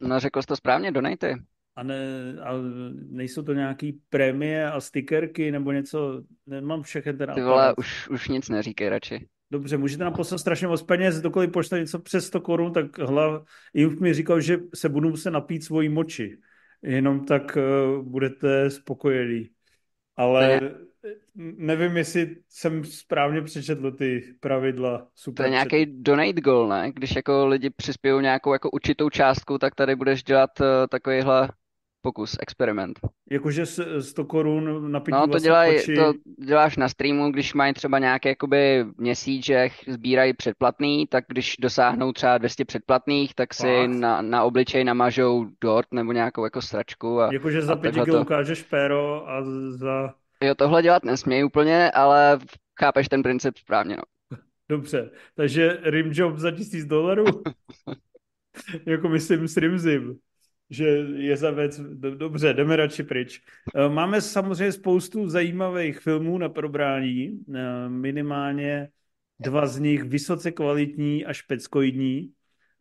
No, 0.00 0.20
řekl 0.20 0.42
jsi 0.42 0.46
to 0.46 0.56
správně, 0.56 0.92
donejty. 0.92 1.34
A, 1.80 1.82
ne, 1.82 2.36
a 2.42 2.54
nejsou 3.10 3.42
to 3.42 3.52
nějaký 3.52 4.00
prémie 4.10 4.70
a 4.70 4.80
stickerky 4.80 5.52
nebo 5.52 5.72
něco, 5.72 6.22
nemám 6.46 6.82
všechny 6.82 7.12
ten 7.12 7.30
Ty 7.34 7.42
vole, 7.42 7.74
už, 7.78 8.08
už 8.08 8.28
nic 8.28 8.48
neříkej 8.48 8.88
radši. 8.88 9.26
Dobře, 9.50 9.76
můžete 9.76 10.04
nám 10.04 10.12
poslat 10.12 10.38
strašně 10.38 10.66
moc 10.66 10.82
peněz, 10.82 11.20
dokoliv 11.20 11.50
pošle 11.50 11.80
něco 11.80 11.98
přes 11.98 12.26
100 12.26 12.40
korun, 12.40 12.72
tak 12.72 12.98
hlav, 12.98 13.42
Jim 13.74 14.00
mi 14.00 14.14
říkal, 14.14 14.40
že 14.40 14.58
se 14.74 14.88
budu 14.88 15.08
muset 15.08 15.30
napít 15.30 15.64
svojí 15.64 15.88
moči. 15.88 16.38
Jenom 16.82 17.24
tak 17.24 17.56
uh, 17.56 18.04
budete 18.04 18.70
spokojení. 18.70 19.48
Ale 20.16 20.60
nevím, 21.34 21.96
jestli 21.96 22.36
jsem 22.48 22.84
správně 22.84 23.42
přečetl 23.42 23.90
ty 23.90 24.34
pravidla. 24.40 25.08
Super 25.14 25.36
to 25.36 25.42
je 25.42 25.50
nějaký 25.50 25.86
donate 25.86 26.40
goal, 26.40 26.68
ne? 26.68 26.92
Když 26.92 27.16
jako 27.16 27.46
lidi 27.46 27.70
přispějí 27.70 28.22
nějakou 28.22 28.52
jako 28.52 28.70
určitou 28.70 29.10
částku, 29.10 29.58
tak 29.58 29.74
tady 29.74 29.96
budeš 29.96 30.22
dělat 30.22 30.60
uh, 30.60 30.66
takovýhle 30.90 31.48
pokus, 32.02 32.36
experiment. 32.40 32.98
Jakože 33.30 33.66
100 34.00 34.24
korun 34.24 34.92
na 34.92 35.00
pití 35.00 35.12
No 35.12 35.26
to, 35.26 35.38
dělaj, 35.38 35.80
to 35.96 36.12
děláš 36.44 36.76
na 36.76 36.88
streamu, 36.88 37.30
když 37.30 37.54
mají 37.54 37.74
třeba 37.74 37.98
nějaký 37.98 38.28
jakoby 38.28 38.84
měsíc, 38.96 39.44
že 39.44 39.68
sbírají 39.88 40.32
předplatný, 40.32 41.06
tak 41.06 41.24
když 41.28 41.56
dosáhnou 41.60 42.12
třeba 42.12 42.38
200 42.38 42.64
předplatných, 42.64 43.34
tak 43.34 43.54
si 43.54 43.88
na, 43.88 44.22
na 44.22 44.44
obličej 44.44 44.84
namažou 44.84 45.46
dort 45.60 45.88
nebo 45.92 46.12
nějakou 46.12 46.44
jako 46.44 46.62
sračku. 46.62 47.20
A, 47.20 47.32
Jakože 47.32 47.62
za 47.62 47.76
pěti 47.76 48.00
to... 48.00 48.20
ukážeš 48.20 48.62
péro 48.62 49.30
a 49.30 49.42
za... 49.68 50.14
Jo, 50.44 50.54
tohle 50.54 50.82
dělat 50.82 51.04
nesmějí 51.04 51.44
úplně, 51.44 51.90
ale 51.90 52.38
chápeš 52.80 53.08
ten 53.08 53.22
princip 53.22 53.58
správně, 53.58 53.96
no. 53.96 54.02
Dobře, 54.68 55.10
takže 55.34 55.78
rimjob 55.82 56.36
za 56.36 56.50
tisíc 56.50 56.84
dolarů? 56.84 57.24
jako 58.86 59.08
myslím 59.08 59.48
s 59.48 59.56
rimzim 59.56 60.18
že 60.70 60.86
je 61.16 61.36
zavec, 61.36 61.80
dobře, 62.14 62.54
jdeme 62.54 62.76
radši 62.76 63.02
pryč. 63.02 63.42
Eh, 63.74 63.88
máme 63.88 64.20
samozřejmě 64.20 64.72
spoustu 64.72 65.28
zajímavých 65.28 65.98
filmů 65.98 66.38
na 66.38 66.48
probrání, 66.48 67.44
eh, 67.54 67.88
minimálně 67.88 68.88
dva 69.38 69.66
z 69.66 69.78
nich 69.78 70.02
vysoce 70.02 70.52
kvalitní 70.52 71.26
a 71.26 71.32
špeckoidní. 71.32 72.32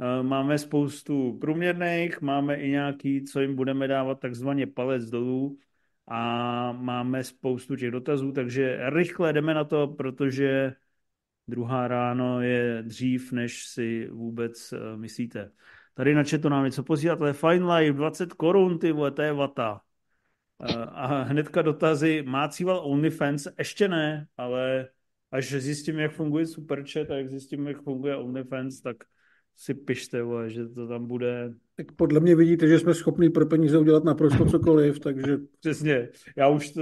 Eh, 0.01 0.24
máme 0.24 0.58
spoustu 0.58 1.38
průměrných, 1.41 2.22
máme 2.22 2.55
i 2.55 2.69
nějaký, 2.69 3.24
co 3.24 3.41
jim 3.41 3.55
budeme 3.55 3.88
dávat 3.88 4.19
takzvaně 4.19 4.67
palec 4.67 5.10
dolů 5.10 5.58
a 6.08 6.72
máme 6.72 7.24
spoustu 7.24 7.75
těch 7.75 7.91
dotazů, 7.91 8.31
takže 8.31 8.79
rychle 8.89 9.34
jdeme 9.34 9.53
na 9.53 9.63
to, 9.63 9.88
protože 9.88 10.74
druhá 11.48 11.88
ráno 11.88 12.41
je 12.41 12.84
dřív, 12.84 13.31
než 13.31 13.65
si 13.65 14.08
vůbec 14.12 14.74
myslíte. 14.96 15.51
Tady 15.99 16.15
na 16.15 16.23
to 16.41 16.49
nám 16.49 16.65
něco 16.65 16.83
posílat, 16.83 17.21
ale 17.21 17.33
Fine 17.33 17.75
Life, 17.75 17.97
20 17.97 18.33
korun, 18.33 18.79
ty 18.79 18.91
vole, 18.91 19.11
to 19.11 19.21
je 19.21 19.33
vata. 19.33 19.81
A 20.91 21.21
hnedka 21.21 21.61
dotazy, 21.61 22.23
má 22.27 22.47
cíval 22.47 22.81
OnlyFans? 22.85 23.47
Ještě 23.57 23.87
ne, 23.87 24.27
ale 24.37 24.89
až 25.31 25.53
zjistím, 25.53 25.99
jak 25.99 26.11
funguje 26.11 26.45
Superchat 26.45 27.11
a 27.11 27.15
jak 27.15 27.29
zjistím, 27.29 27.67
jak 27.67 27.81
funguje 27.81 28.15
OnlyFans, 28.15 28.81
tak 28.81 28.97
si 29.55 29.73
pište, 29.73 30.23
vole, 30.23 30.49
že 30.49 30.67
to 30.67 30.87
tam 30.87 31.07
bude... 31.07 31.53
Tak 31.75 31.91
podle 31.91 32.19
mě 32.19 32.35
vidíte, 32.35 32.67
že 32.67 32.79
jsme 32.79 32.93
schopni 32.93 33.29
pro 33.29 33.45
peníze 33.45 33.77
udělat 33.77 34.03
naprosto 34.03 34.45
cokoliv, 34.45 34.99
takže... 34.99 35.37
Přesně, 35.59 36.09
já 36.35 36.47
už, 36.47 36.71
to, 36.71 36.81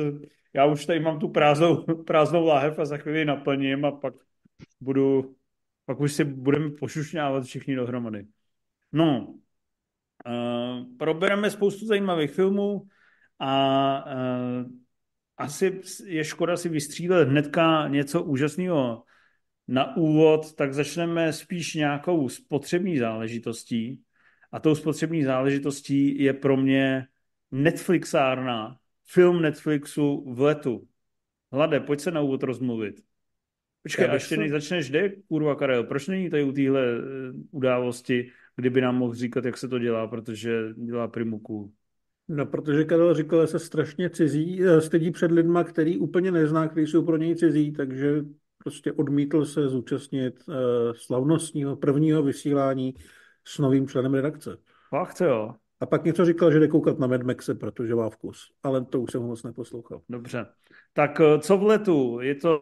já 0.54 0.66
už 0.66 0.86
tady 0.86 1.00
mám 1.00 1.20
tu 1.20 1.30
prázdnou, 1.30 1.76
prázdnou 2.08 2.46
láhev 2.46 2.80
a 2.80 2.86
za 2.86 2.98
chvíli 2.98 3.26
naplním 3.26 3.86
a 3.86 3.92
pak 3.92 4.14
budu, 4.82 5.36
pak 5.86 6.00
už 6.00 6.14
si 6.14 6.24
budeme 6.24 6.70
pošušňávat 6.70 7.44
všichni 7.44 7.76
dohromady. 7.76 8.26
No, 8.98 9.28
uh, 10.26 10.98
probereme 10.98 11.52
spoustu 11.52 11.86
zajímavých 11.86 12.32
filmů 12.32 12.88
a 13.40 14.06
uh, 14.06 14.72
asi 15.38 15.82
je 16.06 16.24
škoda 16.24 16.58
si 16.58 16.70
vystřílet 16.70 17.30
hnedka 17.30 17.88
něco 17.88 18.24
úžasného 18.24 19.04
na 19.68 19.98
úvod, 19.98 20.56
tak 20.56 20.74
začneme 20.74 21.34
spíš 21.34 21.74
nějakou 21.76 22.30
spotřební 22.30 22.98
záležitostí. 22.98 24.02
A 24.52 24.60
tou 24.60 24.76
spotřební 24.76 25.24
záležitostí 25.24 26.24
je 26.24 26.34
pro 26.34 26.58
mě 26.58 27.08
Netflixárna, 27.52 28.78
film 29.06 29.42
Netflixu 29.42 30.34
v 30.34 30.42
letu. 30.42 30.88
Hlade, 31.52 31.80
pojď 31.80 32.00
se 32.00 32.12
na 32.12 32.22
úvod 32.22 32.44
rozmluvit. 32.44 32.96
Počkej, 33.84 34.06
až 34.06 34.14
ještě 34.14 34.38
než 34.38 34.52
začneš, 34.52 34.90
kde 34.90 35.10
kurva 35.10 35.56
Karel, 35.56 35.84
proč 35.84 36.08
není 36.08 36.30
tady 36.30 36.44
u 36.44 36.52
téhle 36.52 36.82
eh, 36.82 37.02
události 37.52 38.32
kdyby 38.58 38.82
nám 38.82 38.96
mohl 38.96 39.14
říkat, 39.14 39.46
jak 39.46 39.58
se 39.58 39.68
to 39.68 39.80
dělá, 39.80 40.08
protože 40.08 40.74
dělá 40.76 41.08
primuku. 41.08 41.74
No, 42.28 42.46
protože 42.46 42.84
Karel 42.84 43.14
říkal, 43.14 43.42
že 43.42 43.48
se 43.48 43.60
strašně 43.60 44.10
cizí, 44.10 44.64
eh, 44.64 44.82
stydí 44.82 45.12
před 45.12 45.32
lidma, 45.32 45.64
který 45.64 45.98
úplně 45.98 46.32
nezná, 46.32 46.68
kteří 46.68 46.88
jsou 46.88 47.06
pro 47.06 47.18
něj 47.18 47.36
cizí, 47.36 47.72
takže 47.72 48.24
prostě 48.58 48.92
odmítl 48.92 49.46
se 49.46 49.70
zúčastnit 49.70 50.44
uh, 50.48 50.56
slavnostního 50.96 51.76
prvního 51.76 52.24
vysílání 52.24 52.96
s 53.46 53.60
novým 53.60 53.88
členem 53.88 54.14
redakce. 54.14 54.58
Fakt 54.90 55.22
jo. 55.22 55.54
A 55.80 55.86
pak 55.86 56.04
něco 56.04 56.26
říkal, 56.26 56.52
že 56.52 56.60
jde 56.60 56.68
koukat 56.68 57.00
na 57.00 57.08
Mad 57.08 57.24
Maxe, 57.24 57.56
protože 57.56 57.96
má 57.96 58.10
vkus. 58.10 58.52
Ale 58.64 58.86
to 58.86 59.02
už 59.02 59.12
jsem 59.12 59.22
ho 59.22 59.28
moc 59.28 59.44
neposlouchal. 59.44 60.02
Dobře. 60.10 60.46
Tak 60.94 61.22
eh, 61.22 61.40
co 61.40 61.58
v 61.58 61.64
letu? 61.64 62.20
Je 62.22 62.36
to 62.36 62.60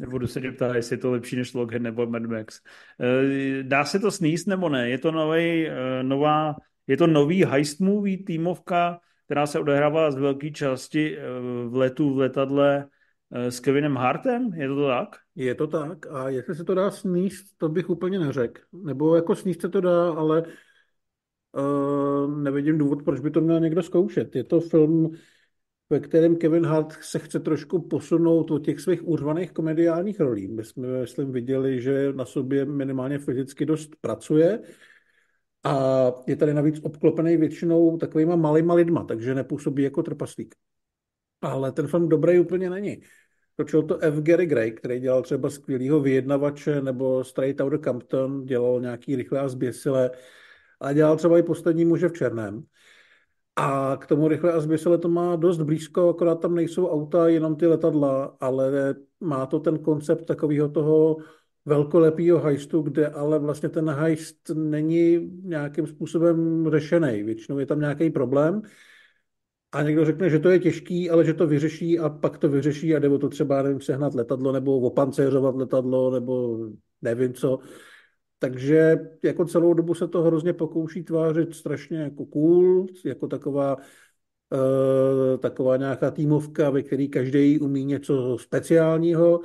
Nebudu 0.00 0.26
se 0.26 0.40
tě 0.40 0.52
ptát, 0.52 0.76
jestli 0.76 0.94
je 0.94 0.98
to 0.98 1.10
lepší 1.10 1.36
než 1.36 1.54
Loghead 1.54 1.82
nebo 1.82 2.06
Mad 2.06 2.22
Max. 2.22 2.60
Eh, 3.00 3.62
dá 3.62 3.84
se 3.84 3.98
to 3.98 4.10
sníst 4.10 4.46
nebo 4.46 4.68
ne? 4.68 4.90
Je 4.90 4.98
to 4.98 5.12
nový, 5.12 5.68
eh, 5.68 6.02
nová, 6.02 6.54
je 6.86 6.96
to 6.96 7.06
nový 7.06 7.44
heist 7.44 7.80
movie 7.80 8.24
týmovka, 8.24 9.00
která 9.24 9.46
se 9.46 9.58
odehrává 9.58 10.10
z 10.10 10.16
velké 10.16 10.50
části 10.50 11.18
eh, 11.18 11.22
v 11.68 11.76
letu 11.76 12.14
v 12.14 12.18
letadle 12.18 12.88
s 13.30 13.60
Kevinem 13.60 13.96
Hartem? 13.96 14.50
Je 14.54 14.68
to 14.68 14.86
tak? 14.86 15.08
Je 15.34 15.54
to 15.54 15.66
tak. 15.66 16.06
A 16.06 16.28
jestli 16.28 16.54
se 16.54 16.64
to 16.64 16.74
dá 16.74 16.90
sníst, 16.90 17.46
to 17.56 17.68
bych 17.68 17.90
úplně 17.90 18.18
neřekl. 18.18 18.60
Nebo 18.72 19.16
jako 19.16 19.34
sníst 19.34 19.60
se 19.60 19.68
to 19.68 19.80
dá, 19.80 20.12
ale 20.12 20.42
uh, 21.52 22.38
nevidím 22.42 22.78
důvod, 22.78 23.04
proč 23.04 23.20
by 23.20 23.30
to 23.30 23.40
měl 23.40 23.60
někdo 23.60 23.82
zkoušet. 23.82 24.36
Je 24.36 24.44
to 24.44 24.60
film, 24.60 25.10
ve 25.90 26.00
kterém 26.00 26.36
Kevin 26.36 26.66
Hart 26.66 26.92
se 26.92 27.18
chce 27.18 27.40
trošku 27.40 27.88
posunout 27.88 28.50
od 28.50 28.64
těch 28.64 28.80
svých 28.80 29.08
urvaných 29.08 29.52
komediálních 29.52 30.20
rolí. 30.20 30.48
My 30.48 30.64
jsme, 30.64 31.00
myslím, 31.00 31.32
viděli, 31.32 31.80
že 31.80 32.12
na 32.12 32.24
sobě 32.24 32.64
minimálně 32.64 33.18
fyzicky 33.18 33.66
dost 33.66 33.90
pracuje 34.00 34.60
a 35.64 36.12
je 36.26 36.36
tady 36.36 36.54
navíc 36.54 36.80
obklopený 36.82 37.36
většinou 37.36 37.96
takovýma 37.96 38.36
malýma 38.36 38.74
lidma, 38.74 39.04
takže 39.04 39.34
nepůsobí 39.34 39.82
jako 39.82 40.02
trpaslík. 40.02 40.54
Ale 41.42 41.72
ten 41.72 41.86
film 41.86 42.08
dobrý 42.08 42.40
úplně 42.40 42.70
není. 42.70 43.02
Točil 43.56 43.82
to 43.82 43.98
F. 44.02 44.20
Gary 44.20 44.46
Gray, 44.46 44.72
který 44.72 45.00
dělal 45.00 45.22
třeba 45.22 45.50
skvělýho 45.50 46.00
vyjednavače, 46.00 46.80
nebo 46.80 47.24
Straight 47.24 47.60
Outta 47.60 47.78
Compton, 47.78 48.44
dělal 48.44 48.80
nějaký 48.80 49.16
rychlé 49.16 49.40
a 49.40 49.48
zběsilé, 49.48 50.10
a 50.80 50.92
dělal 50.92 51.16
třeba 51.16 51.38
i 51.38 51.42
poslední 51.42 51.84
muže 51.84 52.08
v 52.08 52.12
černém. 52.12 52.62
A 53.60 53.96
k 53.96 54.06
tomu 54.06 54.28
rychle 54.28 54.52
a 54.52 54.60
zběsile 54.60 54.98
to 54.98 55.08
má 55.08 55.36
dost 55.36 55.62
blízko, 55.62 56.08
akorát 56.08 56.40
tam 56.40 56.54
nejsou 56.54 56.88
auta, 56.88 57.28
jenom 57.28 57.56
ty 57.56 57.66
letadla, 57.66 58.36
ale 58.40 58.94
má 59.20 59.46
to 59.46 59.60
ten 59.60 59.78
koncept 59.78 60.24
takového 60.24 60.68
toho 60.68 61.16
velkolepého 61.64 62.38
hajstu, 62.38 62.82
kde 62.82 63.08
ale 63.08 63.38
vlastně 63.38 63.68
ten 63.68 63.90
hajst 63.90 64.50
není 64.54 65.30
nějakým 65.42 65.86
způsobem 65.86 66.66
řešený. 66.70 67.22
Většinou 67.22 67.58
je 67.58 67.66
tam 67.66 67.80
nějaký 67.80 68.10
problém 68.10 68.62
a 69.72 69.82
někdo 69.82 70.04
řekne, 70.04 70.30
že 70.30 70.38
to 70.38 70.50
je 70.50 70.58
těžký, 70.58 71.10
ale 71.10 71.24
že 71.24 71.34
to 71.34 71.46
vyřeší 71.46 71.98
a 71.98 72.08
pak 72.08 72.38
to 72.38 72.48
vyřeší 72.48 72.96
a 72.96 72.98
nebo 72.98 73.18
to 73.18 73.28
třeba, 73.28 73.62
nevím, 73.62 73.80
sehnat 73.80 74.14
letadlo 74.14 74.52
nebo 74.52 74.80
opancéřovat 74.80 75.56
letadlo 75.56 76.10
nebo 76.10 76.58
nevím 77.02 77.34
co. 77.34 77.58
Takže 78.38 78.96
jako 79.24 79.44
celou 79.44 79.74
dobu 79.74 79.94
se 79.94 80.08
to 80.08 80.22
hrozně 80.22 80.52
pokouší 80.52 81.02
tvářit 81.02 81.54
strašně 81.54 81.98
jako 81.98 82.26
cool, 82.26 82.86
jako 83.04 83.28
taková, 83.28 83.76
uh, 83.76 85.38
taková 85.38 85.76
nějaká 85.76 86.10
týmovka, 86.10 86.70
ve 86.70 86.82
které 86.82 87.06
každý 87.06 87.58
umí 87.58 87.84
něco 87.84 88.38
speciálního, 88.38 89.40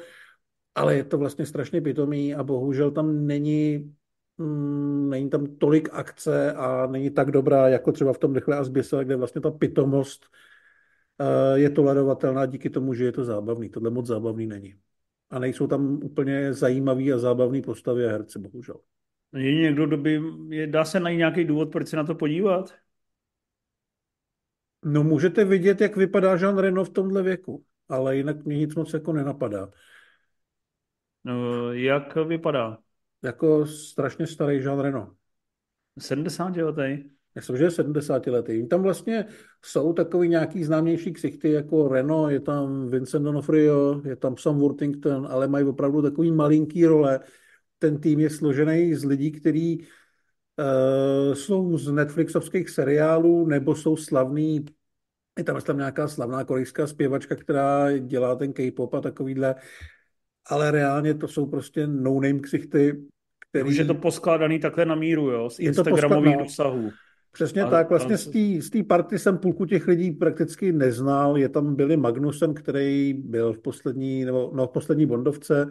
ale 0.76 0.96
je 0.96 1.04
to 1.04 1.18
vlastně 1.18 1.46
strašně 1.46 1.82
pitomý 1.82 2.36
a 2.36 2.44
bohužel 2.44 2.92
tam 2.92 3.28
není, 3.28 3.96
mm, 4.38 5.10
není 5.10 5.30
tam 5.30 5.46
tolik 5.46 5.90
akce 5.92 6.54
a 6.54 6.88
není 6.88 7.10
tak 7.10 7.32
dobrá, 7.32 7.70
jako 7.70 7.92
třeba 7.92 8.14
v 8.14 8.18
tom 8.18 8.36
Rychle 8.36 8.58
a 8.58 8.64
zběsile, 8.64 9.06
kde 9.06 9.16
vlastně 9.16 9.42
ta 9.42 9.52
pitomost 9.52 10.26
uh, 11.20 11.58
je 11.58 11.70
tolerovatelná 11.70 12.46
díky 12.46 12.70
tomu, 12.70 12.94
že 12.94 13.06
je 13.06 13.12
to 13.12 13.24
zábavný. 13.24 13.70
Tohle 13.70 13.90
moc 13.90 14.06
zábavný 14.06 14.48
není 14.48 14.76
a 15.34 15.40
nejsou 15.40 15.68
tam 15.68 16.00
úplně 16.04 16.54
zajímavý 16.54 17.14
a 17.14 17.18
zábavný 17.18 17.62
postavy 17.62 18.06
a 18.06 18.10
herci, 18.10 18.40
bohužel. 18.40 18.80
Je 19.34 19.54
někdo, 19.54 19.88
kdo 19.88 19.98
by, 19.98 20.22
je, 20.50 20.68
dá 20.68 20.86
se 20.86 21.00
najít 21.00 21.18
nějaký 21.18 21.44
důvod, 21.46 21.72
proč 21.72 21.88
se 21.88 21.96
na 21.96 22.04
to 22.04 22.16
podívat? 22.16 22.74
No 24.86 25.04
můžete 25.04 25.46
vidět, 25.46 25.82
jak 25.82 25.96
vypadá 25.96 26.36
Jean 26.36 26.58
Reno 26.58 26.84
v 26.84 26.90
tomhle 26.90 27.24
věku, 27.24 27.66
ale 27.90 28.18
jinak 28.18 28.46
mě 28.46 28.58
nic 28.58 28.76
moc 28.76 28.94
jako 28.94 29.14
nenapadá. 29.14 29.70
No, 31.24 31.74
jak 31.74 32.16
vypadá? 32.16 32.78
Jako 33.24 33.66
strašně 33.66 34.28
starý 34.28 34.58
Jean 34.58 34.80
Reno. 34.80 35.16
70 36.00 36.56
letý? 36.56 37.10
Myslím, 37.36 37.58
že 37.58 37.64
je 37.64 37.72
70 37.72 38.28
letý. 38.28 38.68
Tam 38.68 38.82
vlastně 38.82 39.26
jsou 39.66 39.94
takový 39.94 40.30
nějaký 40.30 40.64
známější 40.64 41.14
ksichty, 41.14 41.52
jako 41.52 41.88
Reno, 41.88 42.30
je 42.30 42.40
tam 42.40 42.88
Vincent 42.88 43.26
D'Onofrio, 43.26 44.02
je 44.06 44.16
tam 44.16 44.38
Sam 44.38 44.60
Worthington, 44.60 45.28
ale 45.30 45.48
mají 45.48 45.66
opravdu 45.66 46.02
takový 46.02 46.32
malinký 46.32 46.86
role. 46.86 47.20
Ten 47.80 48.00
tým 48.00 48.20
je 48.20 48.30
složený 48.30 48.96
z 48.96 49.04
lidí, 49.06 49.32
kteří 49.32 49.80
uh, 49.80 51.34
jsou 51.34 51.78
z 51.78 51.92
Netflixovských 51.92 52.70
seriálů, 52.70 53.46
nebo 53.46 53.76
jsou 53.76 53.98
slavný 53.98 54.66
je 55.38 55.44
tam, 55.44 55.62
tam 55.62 55.78
nějaká 55.78 56.08
slavná 56.08 56.44
korejská 56.44 56.88
zpěvačka, 56.88 57.36
která 57.36 57.98
dělá 57.98 58.36
ten 58.36 58.54
K-pop 58.54 58.94
a 58.94 59.02
takovýhle, 59.02 59.56
ale 60.50 60.72
reálně 60.72 61.14
to 61.14 61.28
jsou 61.28 61.46
prostě 61.46 61.88
no-name 61.88 62.40
ksichty, 62.40 63.04
který... 63.50 63.70
Už 63.70 63.78
je 63.78 63.86
to 63.86 63.94
poskládaný 63.94 64.60
takhle 64.60 64.86
na 64.86 64.96
míru, 64.96 65.30
jo, 65.30 65.50
z 65.50 65.60
Instagramových 65.60 66.38
dosahů. 66.38 66.92
Přesně 67.34 67.64
a, 67.64 67.70
tak, 67.70 67.90
vlastně 67.90 68.18
z 68.62 68.70
té 68.70 68.84
party 68.84 69.20
jsem 69.20 69.38
půlku 69.38 69.66
těch 69.66 69.88
lidí 69.88 70.12
prakticky 70.12 70.72
neznal. 70.72 71.38
Je 71.38 71.50
tam 71.50 71.76
Billy 71.76 71.98
Magnussen, 71.98 72.54
který 72.54 73.14
byl 73.14 73.54
v 73.54 73.60
poslední, 73.60 74.26
nebo 74.26 74.52
no, 74.54 74.68
v 74.68 74.72
poslední 74.72 75.06
Bondovce, 75.06 75.70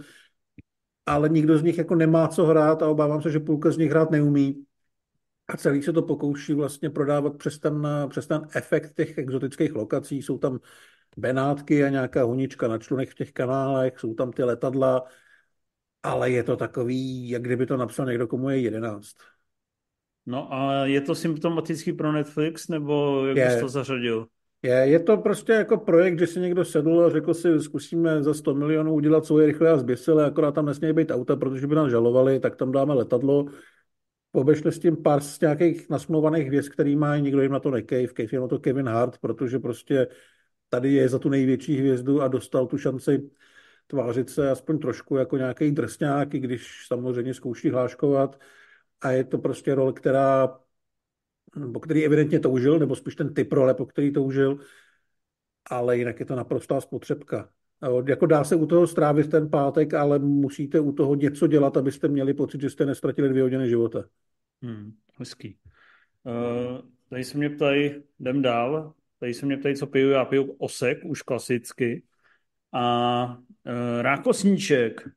ale 1.07 1.29
nikdo 1.29 1.59
z 1.59 1.63
nich 1.63 1.79
jako 1.79 1.95
nemá 1.95 2.29
co 2.29 2.45
hrát 2.47 2.83
a 2.83 2.89
obávám 2.89 3.23
se, 3.23 3.31
že 3.31 3.41
půlka 3.41 3.71
z 3.71 3.79
nich 3.79 3.91
hrát 3.91 4.11
neumí. 4.11 4.65
A 5.49 5.57
celý 5.57 5.83
se 5.83 5.93
to 5.93 6.03
pokouší 6.03 6.53
vlastně 6.53 6.91
prodávat 6.91 7.37
přes 7.37 7.59
ten, 7.59 7.89
přes 8.09 8.27
ten 8.27 8.49
efekt 8.55 8.95
těch 8.95 9.19
exotických 9.19 9.75
lokací. 9.75 10.23
Jsou 10.23 10.39
tam 10.39 10.59
Benátky 11.17 11.85
a 11.85 11.89
nějaká 11.89 12.25
honička 12.25 12.69
na 12.69 12.79
člunech 12.79 13.11
v 13.11 13.15
těch 13.15 13.33
kanálech, 13.33 13.99
jsou 13.99 14.15
tam 14.15 14.33
ty 14.33 14.43
letadla, 14.43 15.05
ale 16.03 16.31
je 16.31 16.43
to 16.43 16.57
takový, 16.57 17.29
jak 17.29 17.43
kdyby 17.43 17.67
to 17.67 17.77
napsal 17.77 18.07
někdo, 18.07 18.27
komu 18.27 18.49
je 18.49 18.61
jedenáct. 18.61 19.17
No 20.27 20.55
a 20.55 20.87
je 20.87 21.01
to 21.01 21.15
symptomatický 21.15 21.93
pro 21.93 22.13
Netflix, 22.13 22.69
nebo 22.69 23.25
jak 23.27 23.37
je, 23.37 23.47
bys 23.47 23.61
to 23.61 23.69
zařadil? 23.69 24.27
Je, 24.63 24.75
je 24.75 25.01
to 25.01 25.17
prostě 25.17 25.53
jako 25.53 25.77
projekt, 25.77 26.19
že 26.19 26.27
si 26.27 26.41
někdo 26.41 26.65
sedl 26.65 27.05
a 27.05 27.11
řekl 27.11 27.35
si, 27.35 27.61
zkusíme 27.61 28.23
za 28.23 28.35
100 28.35 28.55
milionů 28.55 28.95
udělat 28.95 29.27
svoje 29.27 29.47
rychle 29.47 29.71
a 29.71 29.79
zběsile, 29.79 30.27
akorát 30.27 30.53
tam 30.53 30.67
nesmí 30.67 30.93
být 30.93 31.11
auta, 31.11 31.37
protože 31.37 31.67
by 31.67 31.75
nás 31.75 31.91
žalovali, 31.91 32.41
tak 32.41 32.57
tam 32.57 32.73
dáme 32.73 32.95
letadlo. 32.95 33.47
Obešli 34.33 34.73
s 34.73 34.79
tím 34.79 34.97
pár 34.97 35.21
z 35.21 35.41
nějakých 35.41 35.91
nasmluvaných 35.91 36.47
hvězd, 36.47 36.69
který 36.69 36.97
má, 36.97 37.17
nikdo 37.17 37.43
jim 37.43 37.53
na 37.53 37.61
to 37.61 37.71
nekej, 37.71 38.07
v 38.07 38.15
je 38.19 38.49
to 38.49 38.59
Kevin 38.59 38.89
Hart, 38.89 39.19
protože 39.19 39.59
prostě 39.59 40.07
tady 40.69 40.93
je 40.93 41.09
za 41.09 41.19
tu 41.19 41.29
největší 41.29 41.77
hvězdu 41.77 42.23
a 42.23 42.29
dostal 42.29 42.67
tu 42.67 42.79
šanci 42.79 43.31
tvářit 43.87 44.31
se 44.31 44.51
aspoň 44.51 44.79
trošku 44.79 45.17
jako 45.17 45.37
nějaký 45.37 45.71
drsňák, 45.71 46.35
i 46.35 46.39
když 46.39 46.87
samozřejmě 46.87 47.35
zkouší 47.35 47.71
hláškovat 47.71 48.41
a 49.03 49.11
je 49.11 49.25
to 49.25 49.39
prostě 49.39 49.75
role, 49.75 49.93
která, 49.93 50.59
po 51.73 51.81
který 51.81 52.05
evidentně 52.05 52.41
toužil, 52.41 52.79
nebo 52.79 52.97
spíš 52.97 53.17
ten 53.17 53.35
typ 53.35 53.53
role, 53.53 53.75
po 53.75 53.87
který 53.87 54.13
toužil, 54.13 54.59
ale 55.71 55.99
jinak 55.99 56.21
je 56.21 56.27
to 56.27 56.37
naprostá 56.37 56.81
spotřebka. 56.81 57.49
Jako 58.07 58.27
dá 58.27 58.45
se 58.45 58.57
u 58.57 58.67
toho 58.67 58.87
strávit 58.87 59.31
ten 59.31 59.51
pátek, 59.51 59.95
ale 59.95 60.19
musíte 60.19 60.81
u 60.81 60.93
toho 60.93 61.15
něco 61.15 61.47
dělat, 61.47 61.77
abyste 61.77 62.09
měli 62.09 62.35
pocit, 62.35 62.61
že 62.61 62.71
jste 62.71 62.87
nestratili 62.87 63.29
dvě 63.29 63.43
hodiny 63.43 63.69
života. 63.69 64.05
Hmm, 64.63 64.93
hezký. 65.19 65.59
Uh, 66.25 66.79
tady 67.09 67.25
se 67.25 67.39
mě 67.39 67.51
ptají, 67.51 67.95
jdem 68.21 68.43
dál, 68.43 68.95
tady 69.21 69.35
se 69.35 69.47
mě 69.47 69.57
ptají, 69.57 69.77
co 69.77 69.87
piju, 69.87 70.11
já 70.11 70.25
piju 70.25 70.53
osek, 70.59 70.99
už 71.05 71.23
klasicky. 71.23 72.03
A 72.73 73.25
uh, 73.37 74.03
rákosníček 74.03 75.09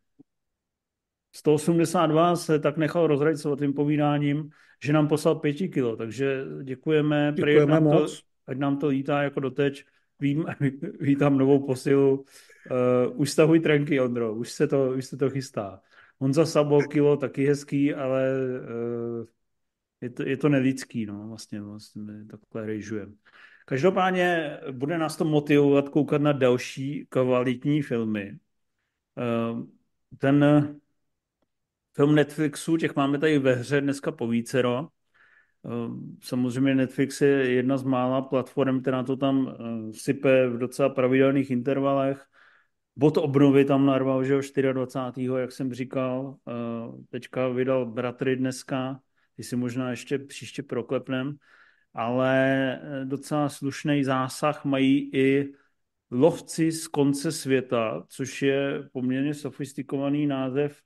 182 1.36 2.36
se 2.36 2.60
tak 2.60 2.78
nechal 2.78 3.08
rozrajcovat 3.08 3.60
tím 3.60 3.74
povídáním, 3.74 4.50
že 4.84 4.94
nám 4.94 5.08
poslal 5.08 5.36
pěti 5.36 5.70
kilo, 5.70 5.96
takže 5.96 6.44
děkujeme. 6.64 7.34
Děkujeme 7.36 7.72
nám 7.74 7.84
moc. 7.84 8.22
To, 8.22 8.28
ať 8.48 8.58
nám 8.58 8.78
to 8.78 8.88
lítá 8.88 9.24
jako 9.24 9.40
doteď. 9.40 9.84
Vím, 10.20 10.46
vítám 11.00 11.38
novou 11.38 11.66
posilu. 11.66 12.26
Uh, 12.72 13.20
už 13.22 13.32
stahuj 13.32 13.60
trenky, 13.60 14.00
Ondro, 14.00 14.36
už 14.36 14.52
se 14.52 14.68
to, 14.68 14.92
už 14.98 15.06
se 15.06 15.18
to 15.18 15.30
chystá. 15.30 15.82
Honza 16.20 16.46
Sabo 16.46 16.82
kilo 16.82 17.18
taky 17.18 17.46
hezký, 17.46 17.94
ale 17.94 18.30
uh, 18.60 19.26
je, 20.02 20.10
to, 20.10 20.24
je 20.24 20.38
to 20.38 20.50
nelidský, 20.50 21.06
no, 21.06 21.28
vlastně, 21.28 21.62
vlastně 21.62 22.26
takhle 22.26 22.66
rejžujeme. 22.66 23.14
Každopádně 23.66 24.58
bude 24.72 24.98
nás 24.98 25.18
to 25.18 25.26
motivovat 25.26 25.90
koukat 25.90 26.22
na 26.22 26.32
další 26.32 27.06
kvalitní 27.10 27.82
filmy. 27.82 28.38
Uh, 29.18 29.64
ten 30.18 30.46
film 31.96 32.16
Netflixu, 32.16 32.78
těch 32.78 32.96
máme 32.96 33.18
tady 33.18 33.40
ve 33.40 33.54
hře 33.54 33.82
dneska 33.82 34.12
po 34.12 34.28
vícero. 34.28 34.88
Eh, 35.66 35.70
samozřejmě 36.22 36.76
Netflix 36.76 37.22
je 37.22 37.52
jedna 37.52 37.78
z 37.78 37.84
mála 37.84 38.22
platform, 38.22 38.82
která 38.82 39.04
to 39.04 39.18
tam 39.18 39.56
eh, 39.60 39.94
sype 39.94 40.48
v 40.50 40.58
docela 40.58 40.90
pravidelných 40.90 41.52
intervalech. 41.52 42.26
Bod 42.96 43.18
obnovy 43.18 43.66
tam 43.66 43.86
narval, 43.86 44.24
že 44.24 44.34
24. 44.72 45.28
jak 45.38 45.52
jsem 45.52 45.74
říkal. 45.74 46.38
Eh, 46.48 46.52
teďka 47.10 47.48
vydal 47.48 47.86
Bratry 47.86 48.36
dneska, 48.36 49.00
ty 49.36 49.44
si 49.44 49.56
možná 49.56 49.90
ještě 49.90 50.20
příště 50.20 50.64
proklepnem, 50.64 51.36
ale 51.94 52.80
docela 53.04 53.50
slušný 53.50 54.04
zásah 54.04 54.66
mají 54.66 55.16
i 55.16 55.54
Lovci 56.12 56.72
z 56.72 56.88
konce 56.88 57.32
světa, 57.32 58.04
což 58.08 58.42
je 58.42 58.90
poměrně 58.94 59.34
sofistikovaný 59.34 60.28
název 60.28 60.82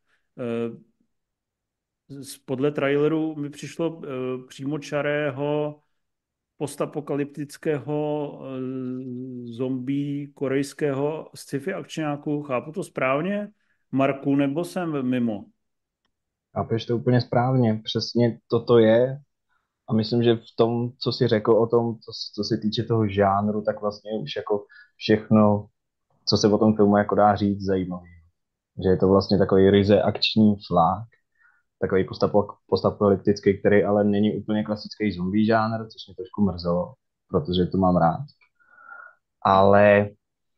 podle 2.46 2.72
traileru 2.72 3.36
mi 3.36 3.50
přišlo 3.50 3.90
uh, 3.90 4.04
přímo 4.48 4.80
čarého 4.80 5.80
postapokalyptického 6.58 8.32
uh, 8.32 8.48
zombie 9.58 10.28
korejského 10.28 11.30
sci-fi 11.36 11.74
akčňáku. 11.74 12.44
Chápu 12.44 12.72
to 12.72 12.84
správně? 12.84 13.48
Marku, 13.92 14.36
nebo 14.36 14.66
jsem 14.66 15.10
mimo? 15.10 15.46
Chápeš 16.56 16.86
to 16.86 16.98
úplně 16.98 17.22
správně. 17.22 17.82
Přesně 17.84 18.40
toto 18.48 18.78
je. 18.78 19.20
A 19.90 19.94
myslím, 19.94 20.24
že 20.24 20.36
v 20.36 20.56
tom, 20.58 20.92
co 20.98 21.12
jsi 21.12 21.28
řekl 21.28 21.52
o 21.52 21.68
tom, 21.68 21.96
co, 21.96 22.12
co 22.36 22.44
se 22.44 22.58
týče 22.58 22.84
toho 22.84 23.08
žánru, 23.08 23.62
tak 23.62 23.82
vlastně 23.82 24.12
už 24.24 24.36
jako 24.36 24.66
všechno, 24.98 25.66
co 26.26 26.38
se 26.38 26.48
o 26.48 26.58
tom 26.58 26.76
filmu 26.76 26.98
jako 26.98 27.16
dá 27.16 27.36
říct, 27.36 27.66
zajímavý. 27.66 28.10
Že 28.84 28.90
je 28.90 28.98
to 28.98 29.08
vlastně 29.08 29.38
takový 29.38 29.70
ryze 29.70 30.02
akční 30.02 30.56
flák, 30.68 31.08
takový 31.82 32.06
postapokalyptický, 32.70 33.60
který 33.60 33.84
ale 33.84 34.04
není 34.04 34.38
úplně 34.38 34.64
klasický 34.64 35.12
zombie 35.12 35.46
žánr, 35.46 35.88
což 35.88 36.08
mě 36.08 36.16
trošku 36.16 36.42
mrzelo, 36.42 36.94
protože 37.30 37.66
to 37.66 37.78
mám 37.78 37.98
rád. 37.98 38.26
Ale 39.42 40.10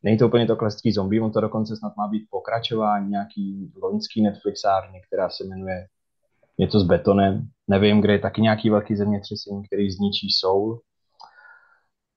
není 0.02 0.18
to 0.18 0.26
úplně 0.26 0.46
to 0.46 0.56
klasický 0.56 0.92
zombie, 0.92 1.22
on 1.22 1.32
to 1.32 1.40
dokonce 1.40 1.76
snad 1.76 1.96
má 1.96 2.08
být 2.08 2.26
pokračování 2.30 3.10
nějaký 3.10 3.72
loňský 3.82 4.22
Netflixárny, 4.22 5.00
která 5.06 5.30
se 5.30 5.44
jmenuje 5.44 5.86
něco 6.58 6.80
s 6.80 6.82
betonem. 6.82 7.48
Nevím, 7.68 8.00
kde 8.00 8.12
je 8.12 8.18
taky 8.18 8.40
nějaký 8.40 8.70
velký 8.70 8.96
zemětřesení, 8.96 9.66
který 9.66 9.90
zničí 9.90 10.28
soul. 10.30 10.80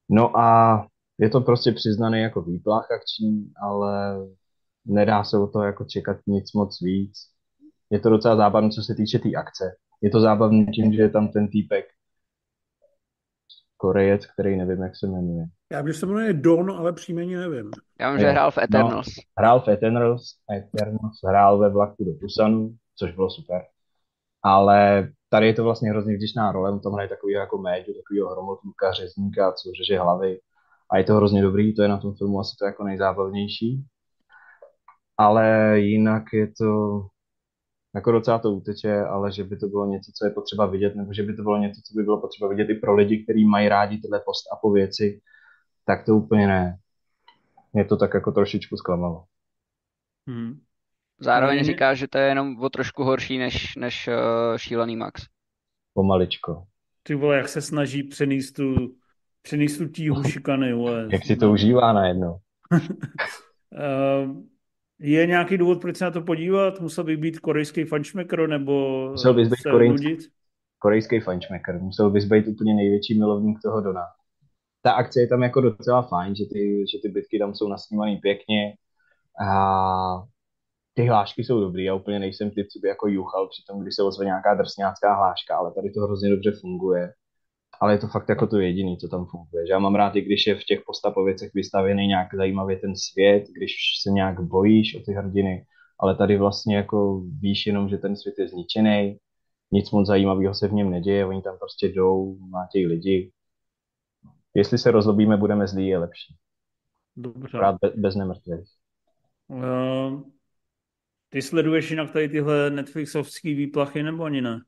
No 0.09 0.37
a 0.37 0.87
je 1.17 1.29
to 1.29 1.41
prostě 1.41 1.71
přiznaný 1.71 2.21
jako 2.21 2.41
výplach 2.41 2.91
akční, 2.91 3.51
ale 3.61 4.17
nedá 4.85 5.23
se 5.23 5.37
o 5.37 5.47
to 5.47 5.61
jako 5.61 5.85
čekat 5.85 6.17
nic 6.27 6.53
moc 6.53 6.81
víc 6.81 7.34
je 7.89 7.99
to 7.99 8.09
docela 8.09 8.35
zábavné, 8.35 8.69
co 8.69 8.81
se 8.81 8.95
týče 8.95 9.19
té 9.19 9.23
tý 9.23 9.35
akce. 9.35 9.75
Je 10.01 10.09
to 10.09 10.19
zábavné 10.19 10.65
tím, 10.65 10.93
že 10.93 11.01
je 11.01 11.09
tam 11.09 11.27
ten 11.27 11.47
týpek, 11.47 11.85
Korejec, 13.77 14.25
který 14.25 14.57
nevím, 14.57 14.81
jak 14.81 14.95
se 14.95 15.07
jmenuje. 15.07 15.45
Já 15.71 15.81
vím, 15.81 15.93
že 15.93 15.99
se 15.99 16.05
jmenuje 16.05 16.33
Don, 16.33 16.71
ale 16.71 16.93
příjmení 16.93 17.35
nevím. 17.35 17.71
Já 17.99 18.11
vím, 18.11 18.19
že 18.19 18.29
hrál 18.29 18.51
v 18.51 18.57
Eternals. 18.57 19.07
No, 19.07 19.23
hrál 19.39 19.61
v 19.61 19.67
Eternals, 19.67 20.21
Eternals, 20.51 21.19
hrál 21.27 21.57
ve 21.57 21.69
vlaku 21.69 22.03
do 22.03 22.11
Busanu, 22.11 22.75
což 22.95 23.11
bylo 23.11 23.29
super. 23.29 23.61
Ale 24.43 25.09
tady 25.29 25.47
je 25.47 25.53
to 25.53 25.63
vlastně 25.63 25.89
hrozně 25.89 26.15
vděčná 26.15 26.51
role, 26.51 26.71
on 26.71 26.79
tam 26.79 26.93
hraje 26.93 27.09
takový 27.09 27.33
jako 27.33 27.57
médiu, 27.57 27.95
takového 27.97 28.31
hromotníka, 28.31 28.91
řezníka, 28.91 29.51
co 29.51 29.71
řeže 29.77 29.99
hlavy. 29.99 30.39
A 30.91 30.97
je 30.97 31.03
to 31.03 31.15
hrozně 31.15 31.41
dobrý, 31.41 31.75
to 31.75 31.81
je 31.81 31.87
na 31.87 31.97
tom 31.97 32.15
filmu 32.15 32.39
asi 32.39 32.55
to 32.59 32.65
jako 32.65 32.83
nejzábavnější. 32.83 33.85
Ale 35.17 35.79
jinak 35.79 36.23
je 36.33 36.47
to, 36.47 37.01
jako 37.95 38.11
docela 38.11 38.39
to 38.39 38.51
uteče, 38.51 38.99
ale 38.99 39.31
že 39.31 39.43
by 39.43 39.57
to 39.57 39.67
bylo 39.67 39.85
něco, 39.85 40.11
co 40.15 40.25
je 40.25 40.31
potřeba 40.31 40.65
vidět, 40.65 40.95
nebo 40.95 41.13
že 41.13 41.23
by 41.23 41.35
to 41.35 41.43
bylo 41.43 41.57
něco, 41.57 41.81
co 41.81 41.93
by 41.97 42.03
bylo 42.03 42.21
potřeba 42.21 42.49
vidět 42.49 42.69
i 42.69 42.75
pro 42.75 42.95
lidi, 42.95 43.23
kteří 43.23 43.45
mají 43.45 43.69
rádi 43.69 43.97
tyhle 43.97 44.19
post 44.25 44.45
a 44.53 44.55
po 44.61 44.71
věci, 44.71 45.21
tak 45.85 46.05
to 46.05 46.15
úplně 46.15 46.47
ne. 46.47 46.77
Mě 47.73 47.85
to 47.85 47.97
tak 47.97 48.13
jako 48.13 48.31
trošičku 48.31 48.77
zklamalo. 48.77 49.23
Hmm. 50.27 50.59
Zároveň 51.19 51.57
hmm. 51.57 51.65
říká, 51.65 51.93
že 51.93 52.07
to 52.07 52.17
je 52.17 52.27
jenom 52.27 52.59
o 52.59 52.69
trošku 52.69 53.03
horší 53.03 53.37
než, 53.37 53.75
než 53.75 54.07
uh, 54.07 54.57
šílený 54.57 54.95
Max. 54.95 55.25
Pomaličko. 55.93 56.63
Ty 57.03 57.15
vole, 57.15 57.37
jak 57.37 57.49
se 57.49 57.61
snaží 57.61 58.03
přenést 58.03 58.51
tu, 58.51 58.95
přenést 59.41 59.77
tu 59.77 59.87
tíhu 59.87 60.23
šikany, 60.23 60.73
vole. 60.73 61.07
jak 61.11 61.25
si 61.25 61.35
to 61.35 61.51
užívá 61.51 61.93
najednou. 61.93 62.39
uh, 62.71 62.79
Je 64.99 65.27
nějaký 65.27 65.57
důvod, 65.57 65.81
proč 65.81 65.97
se 65.97 66.05
na 66.05 66.11
to 66.11 66.21
podívat? 66.21 66.81
Musel 66.81 67.03
bych 67.03 67.17
být 67.17 67.39
korejský 67.39 67.83
fanšmekr, 67.83 68.47
nebo 68.47 69.07
Musel 69.11 69.33
bys 69.33 69.49
být 69.49 69.71
korejský, 69.71 70.17
korejský 70.79 71.19
fančmaker, 71.19 71.79
musel 71.79 72.09
bys 72.09 72.25
být 72.25 72.47
úplně 72.47 72.73
největší 72.73 73.19
milovník 73.19 73.59
toho 73.63 73.81
Dona. 73.81 74.05
Ta 74.81 74.91
akce 74.91 75.21
je 75.21 75.27
tam 75.27 75.43
jako 75.43 75.61
docela 75.61 76.01
fajn, 76.01 76.35
že 76.35 76.43
ty, 76.45 76.85
že 76.93 76.97
ty 77.01 77.09
bitky 77.09 77.39
tam 77.39 77.55
jsou 77.55 77.67
nasnímaný 77.67 78.17
pěkně 78.17 78.73
a 79.49 80.23
ty 80.93 81.05
hlášky 81.05 81.43
jsou 81.43 81.59
dobrý, 81.59 81.83
já 81.83 81.93
úplně 81.93 82.19
nejsem 82.19 82.51
typ, 82.51 82.67
co 82.67 82.79
by 82.79 82.87
jako 82.87 83.07
juchal 83.07 83.47
při 83.47 83.63
tom, 83.69 83.81
když 83.81 83.95
se 83.95 84.03
ozve 84.03 84.25
nějaká 84.25 84.53
drsňácká 84.53 85.15
hláška, 85.15 85.57
ale 85.57 85.73
tady 85.73 85.91
to 85.91 86.01
hrozně 86.01 86.29
dobře 86.29 86.51
funguje. 86.61 87.13
Ale 87.81 87.93
je 87.93 87.97
to 87.97 88.07
fakt 88.07 88.29
jako 88.29 88.47
to 88.47 88.59
jediný, 88.59 88.97
co 88.97 89.07
tam 89.07 89.25
funguje. 89.25 89.67
Že 89.67 89.73
já 89.73 89.79
mám 89.79 89.95
rád, 89.95 90.15
i 90.15 90.21
když 90.21 90.47
je 90.47 90.55
v 90.55 90.63
těch 90.63 90.79
postapověcech 90.85 91.51
vystavěný 91.53 92.07
nějak 92.07 92.35
zajímavě 92.35 92.77
ten 92.79 92.95
svět, 92.95 93.43
když 93.57 93.71
se 94.01 94.09
nějak 94.11 94.39
bojíš 94.41 94.95
o 94.95 94.99
ty 94.99 95.11
hrdiny, 95.13 95.65
ale 95.99 96.15
tady 96.15 96.37
vlastně 96.37 96.75
jako 96.75 97.21
víš 97.39 97.67
jenom, 97.67 97.89
že 97.89 97.97
ten 97.97 98.15
svět 98.15 98.35
je 98.39 98.47
zničený, 98.47 99.17
nic 99.71 99.91
moc 99.91 100.07
zajímavého 100.07 100.53
se 100.53 100.67
v 100.67 100.73
něm 100.73 100.89
neděje, 100.89 101.25
oni 101.25 101.41
tam 101.41 101.57
prostě 101.57 101.87
jdou, 101.87 102.37
mátějí 102.49 102.87
lidi. 102.87 103.31
Jestli 104.53 104.77
se 104.77 104.91
rozlobíme, 104.91 105.37
budeme 105.37 105.67
zlí, 105.67 105.87
je 105.87 105.97
lepší. 105.97 106.35
Dobře. 107.15 107.57
Rád 107.57 107.75
bez, 107.81 107.93
bez 107.95 108.15
nemrtvých. 108.15 108.69
Uh, 109.47 110.21
ty 111.29 111.41
sleduješ 111.41 111.89
jinak 111.89 112.11
tady 112.11 112.29
tyhle 112.29 112.69
Netflixovské 112.69 113.53
výplachy 113.53 114.03
nebo 114.03 114.23
ani 114.23 114.41
ne? 114.41 114.61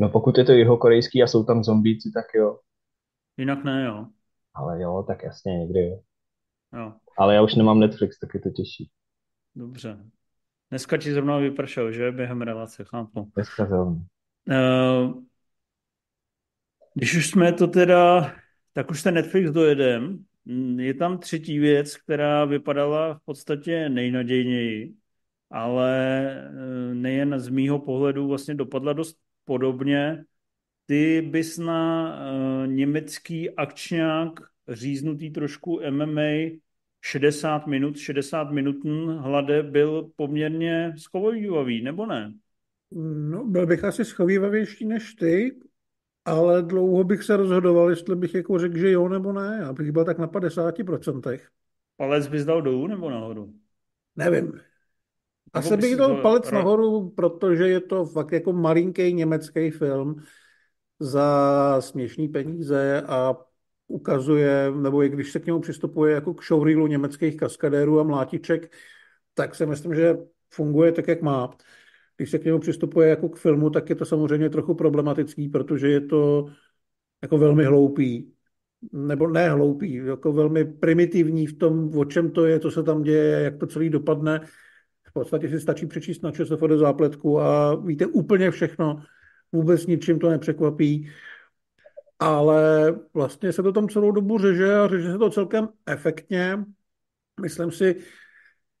No 0.00 0.08
pokud 0.08 0.38
je 0.38 0.44
to 0.44 0.52
jeho 0.52 0.76
korejský 0.76 1.22
a 1.22 1.26
jsou 1.26 1.44
tam 1.44 1.64
zombíci, 1.64 2.10
tak 2.14 2.24
jo. 2.34 2.58
Jinak 3.36 3.64
ne, 3.64 3.84
jo. 3.84 4.06
Ale 4.54 4.82
jo, 4.82 5.04
tak 5.06 5.22
jasně, 5.22 5.58
někdy 5.58 5.80
jo. 5.80 6.00
jo. 6.74 6.92
Ale 7.18 7.34
já 7.34 7.42
už 7.42 7.54
nemám 7.54 7.80
Netflix, 7.80 8.18
tak 8.18 8.34
je 8.34 8.40
to 8.40 8.50
těžší. 8.50 8.90
Dobře. 9.54 9.98
Dneska 10.70 10.96
ti 10.96 11.12
zrovna 11.12 11.36
vypršel, 11.36 11.92
že? 11.92 12.12
Během 12.12 12.42
relace, 12.42 12.84
chápu. 12.84 13.30
Dneska 13.34 13.66
zrovna. 13.66 14.00
Uh, 14.48 15.22
když 16.94 17.16
už 17.16 17.30
jsme 17.30 17.52
to 17.52 17.66
teda, 17.66 18.34
tak 18.72 18.90
už 18.90 19.02
ten 19.02 19.14
Netflix 19.14 19.50
dojedem. 19.50 20.24
Je 20.76 20.94
tam 20.94 21.18
třetí 21.18 21.58
věc, 21.58 21.96
která 21.96 22.44
vypadala 22.44 23.14
v 23.14 23.24
podstatě 23.24 23.88
nejnadějněji, 23.88 24.94
ale 25.50 26.30
eh, 26.30 26.94
nejen 26.94 27.38
z 27.38 27.48
mýho 27.48 27.78
pohledu 27.78 28.28
vlastně 28.28 28.54
dopadla 28.54 28.92
dost 28.92 29.16
podobně. 29.44 30.24
Ty 30.86 31.22
bys 31.22 31.58
na 31.58 32.12
uh, 32.16 32.66
německý 32.66 33.50
akčňák 33.50 34.40
říznutý 34.68 35.30
trošku 35.30 35.80
MMA 35.90 36.58
60 37.00 37.66
minut, 37.66 37.96
60 37.96 38.50
minut 38.50 38.76
hlade 39.18 39.62
byl 39.62 40.10
poměrně 40.16 40.94
schovývavý, 40.98 41.82
nebo 41.82 42.06
ne? 42.06 42.34
No, 43.30 43.44
byl 43.44 43.66
bych 43.66 43.84
asi 43.84 44.04
schovývavější 44.04 44.86
než 44.86 45.14
ty, 45.14 45.60
ale 46.24 46.62
dlouho 46.62 47.04
bych 47.04 47.22
se 47.22 47.36
rozhodoval, 47.36 47.90
jestli 47.90 48.16
bych 48.16 48.34
jako 48.34 48.58
řekl, 48.58 48.78
že 48.78 48.90
jo 48.90 49.08
nebo 49.08 49.32
ne. 49.32 49.64
Abych 49.64 49.92
byl 49.92 50.04
tak 50.04 50.18
na 50.18 50.26
50%. 50.28 51.40
Palec 51.96 52.28
bys 52.28 52.44
dal 52.44 52.62
dolů 52.62 52.86
nebo 52.86 53.10
nahoru? 53.10 53.54
Nevím. 54.16 54.60
Asi 55.52 55.76
bych 55.76 55.96
dal 55.96 56.16
palec 56.16 56.48
to... 56.48 56.54
nahoru, 56.54 57.10
protože 57.10 57.68
je 57.68 57.80
to 57.80 58.04
fakt 58.04 58.32
jako 58.32 58.52
malinký 58.52 59.12
německý 59.12 59.70
film 59.70 60.16
za 61.00 61.76
směšný 61.80 62.28
peníze 62.28 63.02
a 63.06 63.36
ukazuje, 63.88 64.72
nebo 64.76 65.02
i 65.02 65.08
když 65.08 65.32
se 65.32 65.40
k 65.40 65.46
němu 65.46 65.60
přistupuje 65.60 66.14
jako 66.14 66.34
k 66.34 66.44
showreelu 66.44 66.86
německých 66.86 67.36
kaskadérů 67.36 68.00
a 68.00 68.02
mlátiček, 68.02 68.72
tak 69.34 69.54
si 69.54 69.66
myslím, 69.66 69.94
že 69.94 70.16
funguje 70.50 70.92
tak, 70.92 71.08
jak 71.08 71.22
má. 71.22 71.50
Když 72.16 72.30
se 72.30 72.38
k 72.38 72.44
němu 72.44 72.58
přistupuje 72.58 73.08
jako 73.08 73.28
k 73.28 73.38
filmu, 73.38 73.70
tak 73.70 73.90
je 73.90 73.96
to 73.96 74.04
samozřejmě 74.04 74.50
trochu 74.50 74.74
problematický, 74.74 75.48
protože 75.48 75.88
je 75.88 76.00
to 76.00 76.46
jako 77.22 77.38
velmi 77.38 77.64
hloupý. 77.64 78.32
Nebo 78.92 79.28
ne 79.28 79.50
hloupý, 79.50 79.94
jako 79.94 80.32
velmi 80.32 80.64
primitivní 80.64 81.46
v 81.46 81.58
tom, 81.58 81.98
o 81.98 82.04
čem 82.04 82.30
to 82.30 82.46
je, 82.46 82.60
co 82.60 82.70
se 82.70 82.82
tam 82.82 83.02
děje, 83.02 83.40
jak 83.40 83.56
to 83.56 83.66
celý 83.66 83.90
dopadne. 83.90 84.40
V 85.10 85.12
podstatě 85.12 85.48
si 85.48 85.60
stačí 85.60 85.86
přečíst 85.86 86.22
na 86.22 86.30
ČSFD 86.30 86.70
zápletku 86.76 87.40
a 87.40 87.74
víte 87.74 88.06
úplně 88.06 88.50
všechno. 88.50 89.02
Vůbec 89.52 89.86
ničím 89.86 90.18
to 90.18 90.30
nepřekvapí 90.30 91.10
ale 92.20 92.94
vlastně 93.14 93.52
se 93.52 93.62
to 93.62 93.72
tam 93.72 93.88
celou 93.88 94.12
dobu 94.12 94.38
řeže 94.38 94.74
a 94.74 94.88
řeže 94.88 95.12
se 95.12 95.18
to 95.18 95.30
celkem 95.30 95.68
efektně. 95.86 96.64
Myslím 97.40 97.70
si, 97.70 97.96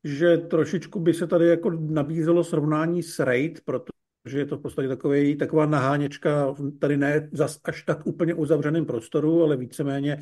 že 0.04 0.36
trošičku 0.36 1.00
by 1.00 1.14
se 1.14 1.26
tady 1.26 1.46
jako 1.46 1.70
nabízelo 1.70 2.44
srovnání 2.44 3.02
s 3.02 3.18
Raid, 3.18 3.60
protože 3.64 4.38
je 4.38 4.46
to 4.46 4.56
v 4.56 4.62
podstatě 4.62 4.88
takový, 4.88 5.36
taková 5.36 5.66
naháněčka, 5.66 6.54
tady 6.78 6.96
ne 6.96 7.28
zas 7.32 7.60
až 7.64 7.82
tak 7.82 8.06
úplně 8.06 8.34
uzavřeném 8.34 8.86
prostoru, 8.86 9.42
ale 9.42 9.56
víceméně 9.56 10.18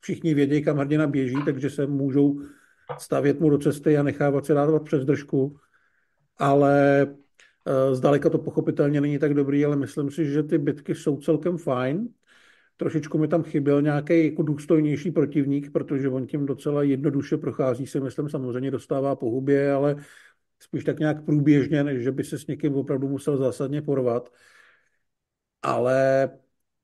všichni 0.00 0.34
vědí, 0.34 0.62
kam 0.62 0.76
hrdina 0.76 1.06
běží, 1.06 1.36
takže 1.44 1.70
se 1.70 1.86
můžou 1.86 2.40
stavět 2.98 3.40
mu 3.40 3.50
do 3.50 3.58
cesty 3.58 3.98
a 3.98 4.02
nechávat 4.02 4.46
se 4.46 4.54
dávat 4.54 4.84
přes 4.84 5.04
držku. 5.04 5.56
Ale 6.38 7.02
eh, 7.66 7.94
zdaleka 7.94 8.30
to 8.30 8.38
pochopitelně 8.38 9.00
není 9.00 9.18
tak 9.18 9.34
dobrý, 9.34 9.64
ale 9.64 9.76
myslím 9.76 10.10
si, 10.10 10.26
že 10.26 10.42
ty 10.42 10.58
bitky 10.58 10.94
jsou 10.94 11.16
celkem 11.16 11.58
fajn. 11.58 12.08
Trošičku 12.76 13.18
mi 13.18 13.28
tam 13.28 13.42
chyběl 13.42 13.82
nějaký 13.82 14.24
jako 14.24 14.42
důstojnější 14.42 15.10
protivník, 15.10 15.72
protože 15.72 16.08
on 16.08 16.26
tím 16.26 16.46
docela 16.46 16.82
jednoduše 16.82 17.36
prochází, 17.36 17.86
si 17.86 18.00
myslím, 18.00 18.28
samozřejmě 18.28 18.70
dostává 18.70 19.16
po 19.16 19.30
hubě, 19.30 19.72
ale 19.72 19.96
spíš 20.60 20.84
tak 20.84 20.98
nějak 20.98 21.24
průběžně, 21.24 21.84
než 21.84 22.02
že 22.02 22.12
by 22.12 22.24
se 22.24 22.38
s 22.38 22.46
někým 22.46 22.74
opravdu 22.74 23.08
musel 23.08 23.36
zásadně 23.36 23.82
porvat. 23.82 24.32
Ale 25.62 26.30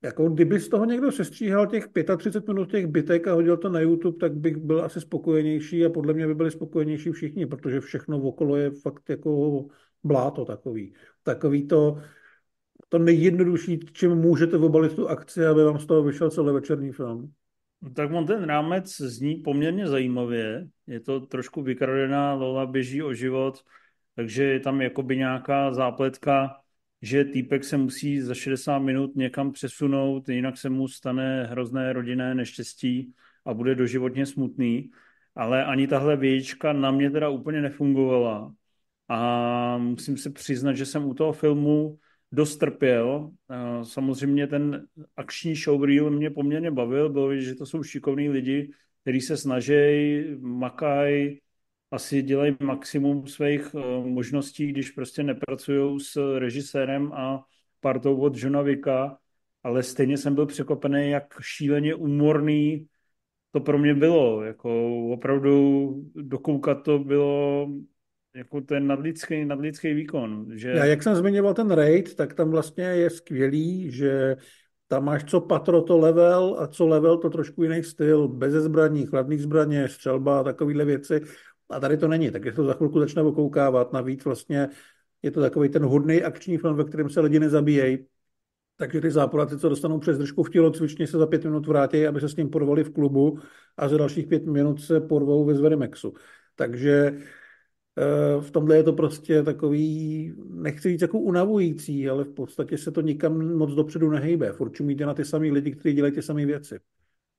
jako 0.03 0.29
kdyby 0.29 0.61
z 0.61 0.69
toho 0.69 0.85
někdo 0.85 1.13
sestříhal 1.13 1.67
těch 1.67 1.89
35 2.19 2.49
minut 2.49 2.71
těch 2.71 2.87
bytek 2.87 3.29
a 3.29 3.33
hodil 3.33 3.57
to 3.57 3.69
na 3.69 3.81
YouTube, 3.81 4.19
tak 4.19 4.35
bych 4.35 4.57
byl 4.57 4.85
asi 4.85 5.01
spokojenější 5.01 5.85
a 5.85 5.91
podle 5.91 6.15
mě 6.15 6.27
by 6.27 6.35
byli 6.35 6.51
spokojenější 6.51 7.11
všichni, 7.11 7.47
protože 7.47 7.81
všechno 7.81 8.23
okolo 8.23 8.57
je 8.57 8.71
fakt 8.71 9.11
jako 9.11 9.65
bláto 10.05 10.45
takový. 10.45 10.95
Takový 11.23 11.67
to, 11.67 11.99
to 12.89 12.99
nejjednodušší, 12.99 13.81
čím 13.93 14.15
můžete 14.15 14.57
obalit 14.57 14.95
tu 14.95 15.09
akci, 15.09 15.47
aby 15.47 15.65
vám 15.65 15.79
z 15.79 15.87
toho 15.87 16.03
vyšel 16.03 16.31
celý 16.31 16.53
večerní 16.53 16.93
film. 16.93 17.33
No, 17.83 17.91
tak 17.91 18.13
on 18.13 18.27
ten 18.27 18.45
rámec 18.45 18.97
zní 18.97 19.35
poměrně 19.35 19.87
zajímavě. 19.87 20.69
Je 20.87 21.01
to 21.01 21.21
trošku 21.21 21.63
vykradená, 21.63 22.35
Lola 22.35 22.67
běží 22.67 23.03
o 23.03 23.15
život, 23.15 23.65
takže 24.15 24.45
je 24.45 24.61
tam 24.61 24.81
jakoby 24.81 25.17
nějaká 25.17 25.73
zápletka, 25.73 26.61
že 27.03 27.25
týpek 27.25 27.65
se 27.65 27.77
musí 27.77 28.21
za 28.21 28.35
60 28.35 28.79
minut 28.79 29.17
někam 29.17 29.53
přesunout, 29.53 30.29
jinak 30.29 30.59
se 30.59 30.71
mu 30.71 30.89
stane 30.89 31.47
hrozné 31.47 31.93
rodinné 31.93 32.35
neštěstí 32.35 33.13
a 33.45 33.55
bude 33.55 33.75
doživotně 33.75 34.27
smutný. 34.27 34.91
Ale 35.35 35.65
ani 35.65 35.87
tahle 35.87 36.17
vějíčka 36.17 36.73
na 36.73 36.91
mě 36.91 37.11
teda 37.11 37.29
úplně 37.29 37.61
nefungovala. 37.61 38.55
A 39.09 39.79
musím 39.79 40.17
se 40.17 40.31
přiznat, 40.31 40.73
že 40.73 40.87
jsem 40.87 41.05
u 41.05 41.15
toho 41.15 41.33
filmu 41.33 41.99
dost 42.33 42.57
trpěl. 42.57 43.31
Samozřejmě 43.83 44.47
ten 44.47 44.87
akční 45.17 45.55
showreel 45.55 46.11
mě 46.11 46.31
poměrně 46.31 46.71
bavil, 46.71 47.09
bylo 47.09 47.29
vidět, 47.29 47.43
že 47.43 47.55
to 47.55 47.67
jsou 47.67 47.83
šikovní 47.83 48.29
lidi, 48.29 48.71
kteří 49.03 49.21
se 49.21 49.37
snaží, 49.37 49.75
makají, 50.41 51.41
asi 51.90 52.22
dělají 52.22 52.57
maximum 52.61 53.27
svých 53.27 53.74
eh, 53.74 54.09
možností, 54.09 54.66
když 54.66 54.90
prostě 54.90 55.22
nepracují 55.22 56.01
s 56.01 56.38
režisérem 56.38 57.12
a 57.12 57.44
partou 57.81 58.20
od 58.20 58.37
Johna 58.37 58.64
ale 59.62 59.83
stejně 59.83 60.18
jsem 60.18 60.35
byl 60.35 60.46
překvapený, 60.46 61.11
jak 61.11 61.35
šíleně 61.40 61.94
umorný 61.94 62.87
to 63.51 63.61
pro 63.61 63.79
mě 63.79 63.94
bylo. 63.94 64.42
Jako 64.42 64.98
opravdu 65.12 65.94
dokoukat 66.14 66.83
to 66.83 66.98
bylo 66.98 67.68
jako 68.35 68.61
ten 68.61 68.87
nadlidský, 68.87 69.44
nadlidský 69.44 69.94
výkon. 69.94 70.46
Že... 70.55 70.70
Já, 70.70 70.85
jak 70.85 71.03
jsem 71.03 71.14
zmiňoval 71.14 71.55
ten 71.55 71.70
raid, 71.70 72.14
tak 72.14 72.35
tam 72.35 72.51
vlastně 72.51 72.85
je 72.85 73.11
skvělý, 73.11 73.90
že 73.90 74.37
tam 74.88 75.05
máš 75.05 75.24
co 75.24 75.40
patro 75.40 75.83
to 75.83 75.98
level 75.98 76.57
a 76.59 76.66
co 76.66 76.87
level 76.87 77.18
to 77.18 77.31
trošku 77.31 77.62
jiný 77.62 77.83
styl, 77.83 78.29
bez 78.29 78.53
zbraní, 78.53 79.07
chladný 79.07 79.38
zbraně, 79.38 79.88
střelba 79.88 80.40
a 80.40 80.42
takovéhle 80.44 80.85
věci. 80.85 81.20
A 81.70 81.81
tady 81.81 81.96
to 81.96 82.09
není, 82.09 82.31
tak 82.31 82.42
to 82.57 82.64
za 82.64 82.74
chvilku 82.74 83.00
začne 83.00 83.22
okoukávat. 83.22 83.92
Navíc 83.92 84.24
vlastně 84.24 84.68
je 85.22 85.31
to 85.31 85.40
takový 85.40 85.68
ten 85.68 85.85
hodný 85.85 86.22
akční 86.22 86.59
film, 86.59 86.76
ve 86.76 86.85
kterém 86.85 87.11
se 87.11 87.20
lidi 87.20 87.40
nezabíjejí. 87.40 87.98
Takže 88.76 89.00
ty 89.00 89.11
záporáci, 89.11 89.59
co 89.59 89.68
dostanou 89.68 89.98
přes 89.98 90.18
držku 90.18 90.42
v 90.42 90.50
tělocvičně, 90.50 91.07
se 91.07 91.18
za 91.18 91.26
pět 91.26 91.44
minut 91.44 91.66
vrátí, 91.66 92.07
aby 92.07 92.20
se 92.20 92.28
s 92.28 92.37
ním 92.37 92.50
porvali 92.50 92.85
v 92.85 92.92
klubu 92.92 93.38
a 93.76 93.88
za 93.88 93.96
dalších 93.96 94.26
pět 94.26 94.46
minut 94.46 94.81
se 94.81 95.00
porvou 95.00 95.44
ve 95.44 95.54
Zverimexu. 95.54 96.14
Takže 96.54 97.18
Eh, 97.98 98.40
v 98.40 98.50
tomhle 98.50 98.76
je 98.76 98.83
to 98.83 98.92
prostě 98.92 99.42
takový, 99.42 100.35
nechci 100.50 100.88
říct 100.88 101.02
jako 101.02 101.18
unavující, 101.18 102.09
ale 102.09 102.24
v 102.24 102.35
podstatě 102.35 102.78
se 102.78 102.90
to 102.90 103.00
nikam 103.00 103.57
moc 103.57 103.74
dopředu 103.74 104.11
nehejbe. 104.11 104.52
Furt 104.52 104.72
čumíte 104.72 105.07
na 105.07 105.14
ty 105.14 105.24
samé 105.24 105.46
lidi, 105.46 105.70
kteří 105.70 105.94
dělají 105.94 106.14
ty 106.14 106.22
samé 106.22 106.46
věci. 106.46 106.81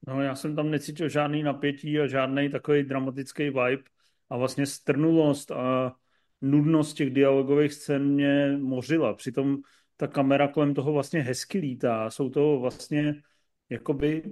No 0.07 0.21
já 0.21 0.35
jsem 0.35 0.55
tam 0.55 0.71
necítil 0.71 1.09
žádný 1.09 1.43
napětí 1.43 1.99
a 1.99 2.07
žádný 2.07 2.49
takový 2.49 2.83
dramatický 2.83 3.43
vibe 3.43 3.83
a 4.29 4.37
vlastně 4.37 4.65
strnulost 4.65 5.51
a 5.51 5.95
nudnost 6.41 6.93
těch 6.93 7.09
dialogových 7.09 7.73
scén 7.73 8.13
mě 8.13 8.57
mořila. 8.57 9.13
Přitom 9.13 9.57
ta 9.97 10.07
kamera 10.07 10.47
kolem 10.47 10.73
toho 10.73 10.93
vlastně 10.93 11.21
hezky 11.21 11.57
lítá. 11.57 12.09
Jsou 12.09 12.29
to 12.29 12.59
vlastně 12.59 13.21
jakoby 13.69 14.23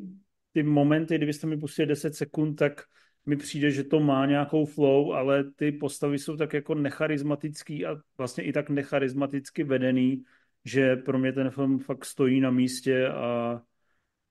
ty 0.54 0.64
momenty, 0.64 1.16
kdybyste 1.16 1.48
mi 1.48 1.58
pustili 1.58 1.88
10 1.88 2.16
sekund, 2.16 2.56
tak 2.56 2.82
mi 3.26 3.36
přijde, 3.36 3.72
že 3.72 3.84
to 3.84 4.00
má 4.00 4.26
nějakou 4.26 4.66
flow, 4.66 5.14
ale 5.14 5.44
ty 5.52 5.72
postavy 5.72 6.20
jsou 6.20 6.38
tak 6.38 6.54
jako 6.54 6.76
necharizmatický 6.76 7.86
a 7.86 7.96
vlastně 8.18 8.44
i 8.44 8.54
tak 8.54 8.70
necharizmaticky 8.70 9.64
vedený, 9.64 10.24
že 10.66 10.96
pro 10.96 11.20
mě 11.20 11.34
ten 11.34 11.50
film 11.50 11.80
fakt 11.80 12.06
stojí 12.06 12.42
na 12.42 12.52
místě 12.52 13.08
a, 13.08 13.62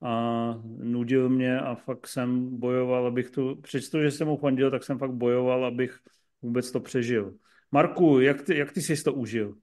a 0.03 0.55
nudil 0.79 1.29
mě 1.29 1.61
a 1.61 1.75
fakt 1.75 2.07
jsem 2.07 2.61
bojoval, 2.61 3.07
abych 3.07 3.31
to, 3.31 3.57
přesto, 3.57 4.03
že 4.03 4.11
jsem 4.11 4.29
mu 4.29 4.37
fandil, 4.37 4.71
tak 4.71 4.85
jsem 4.85 4.99
fakt 4.99 5.13
bojoval, 5.13 5.65
abych 5.65 5.99
vůbec 6.43 6.71
to 6.71 6.81
přežil. 6.81 7.35
Marku, 7.73 8.21
jak 8.21 8.43
ty, 8.43 8.59
jak 8.59 8.73
ty 8.73 8.83
jsi 8.83 9.05
to 9.05 9.13
užil? 9.13 9.55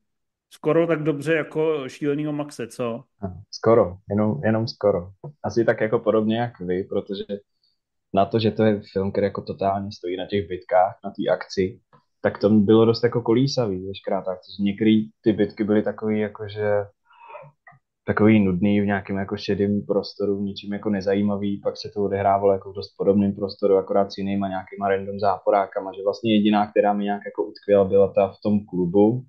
Skoro 0.49 0.87
tak 0.87 1.03
dobře 1.03 1.33
jako 1.33 1.89
šílenýho 1.89 2.33
Maxe, 2.33 2.67
co? 2.67 3.03
Skoro, 3.51 3.97
jenom, 4.09 4.41
jenom 4.43 4.67
skoro. 4.67 5.11
Asi 5.43 5.65
tak 5.65 5.81
jako 5.81 5.99
podobně 5.99 6.37
jak 6.37 6.59
vy, 6.59 6.83
protože 6.83 7.23
na 8.13 8.25
to, 8.25 8.39
že 8.39 8.51
to 8.51 8.63
je 8.63 8.81
film, 8.93 9.11
který 9.11 9.25
jako 9.25 9.41
totálně 9.41 9.91
stojí 9.91 10.17
na 10.17 10.25
těch 10.25 10.47
bitkách, 10.47 10.99
na 11.03 11.09
té 11.09 11.33
akci, 11.33 11.79
tak 12.21 12.39
to 12.39 12.49
bylo 12.49 12.85
dost 12.85 13.03
jako 13.03 13.21
kolísavý, 13.21 13.87
veškerá 13.87 14.21
ta 14.21 14.31
akce. 14.31 14.51
Některé 14.59 15.01
ty 15.21 15.33
bitky 15.33 15.63
byly 15.63 15.83
takový 15.83 16.19
jako, 16.19 16.47
že 16.47 16.85
takový 18.05 18.39
nudný 18.39 18.81
v 18.81 18.85
nějakém 18.85 19.17
jako 19.17 19.37
šedém 19.37 19.81
prostoru, 19.85 20.41
ničím 20.41 20.73
jako 20.73 20.89
nezajímavý, 20.89 21.61
pak 21.63 21.77
se 21.77 21.89
to 21.93 22.03
odehrávalo 22.03 22.53
jako 22.53 22.71
v 22.71 22.75
dost 22.75 22.93
podobném 22.97 23.35
prostoru, 23.35 23.77
akorát 23.77 24.11
s 24.11 24.17
jinýma 24.17 24.47
nějakýma 24.47 24.89
random 24.89 25.19
záporákama, 25.19 25.91
že 25.95 26.03
vlastně 26.03 26.35
jediná, 26.35 26.71
která 26.71 26.93
mi 26.93 27.03
nějak 27.03 27.21
jako 27.25 27.43
utkvěla, 27.43 27.85
byla 27.85 28.13
ta 28.13 28.27
v 28.27 28.41
tom 28.43 28.65
klubu, 28.65 29.25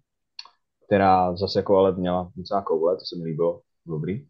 která 0.87 1.37
zase 1.37 1.59
jako 1.59 1.77
ale 1.77 1.97
měla 1.97 2.33
docela 2.37 2.63
koule, 2.63 2.97
to 2.97 3.05
se 3.05 3.19
mi 3.19 3.25
líbilo, 3.25 3.61
dobrý. 3.87 4.27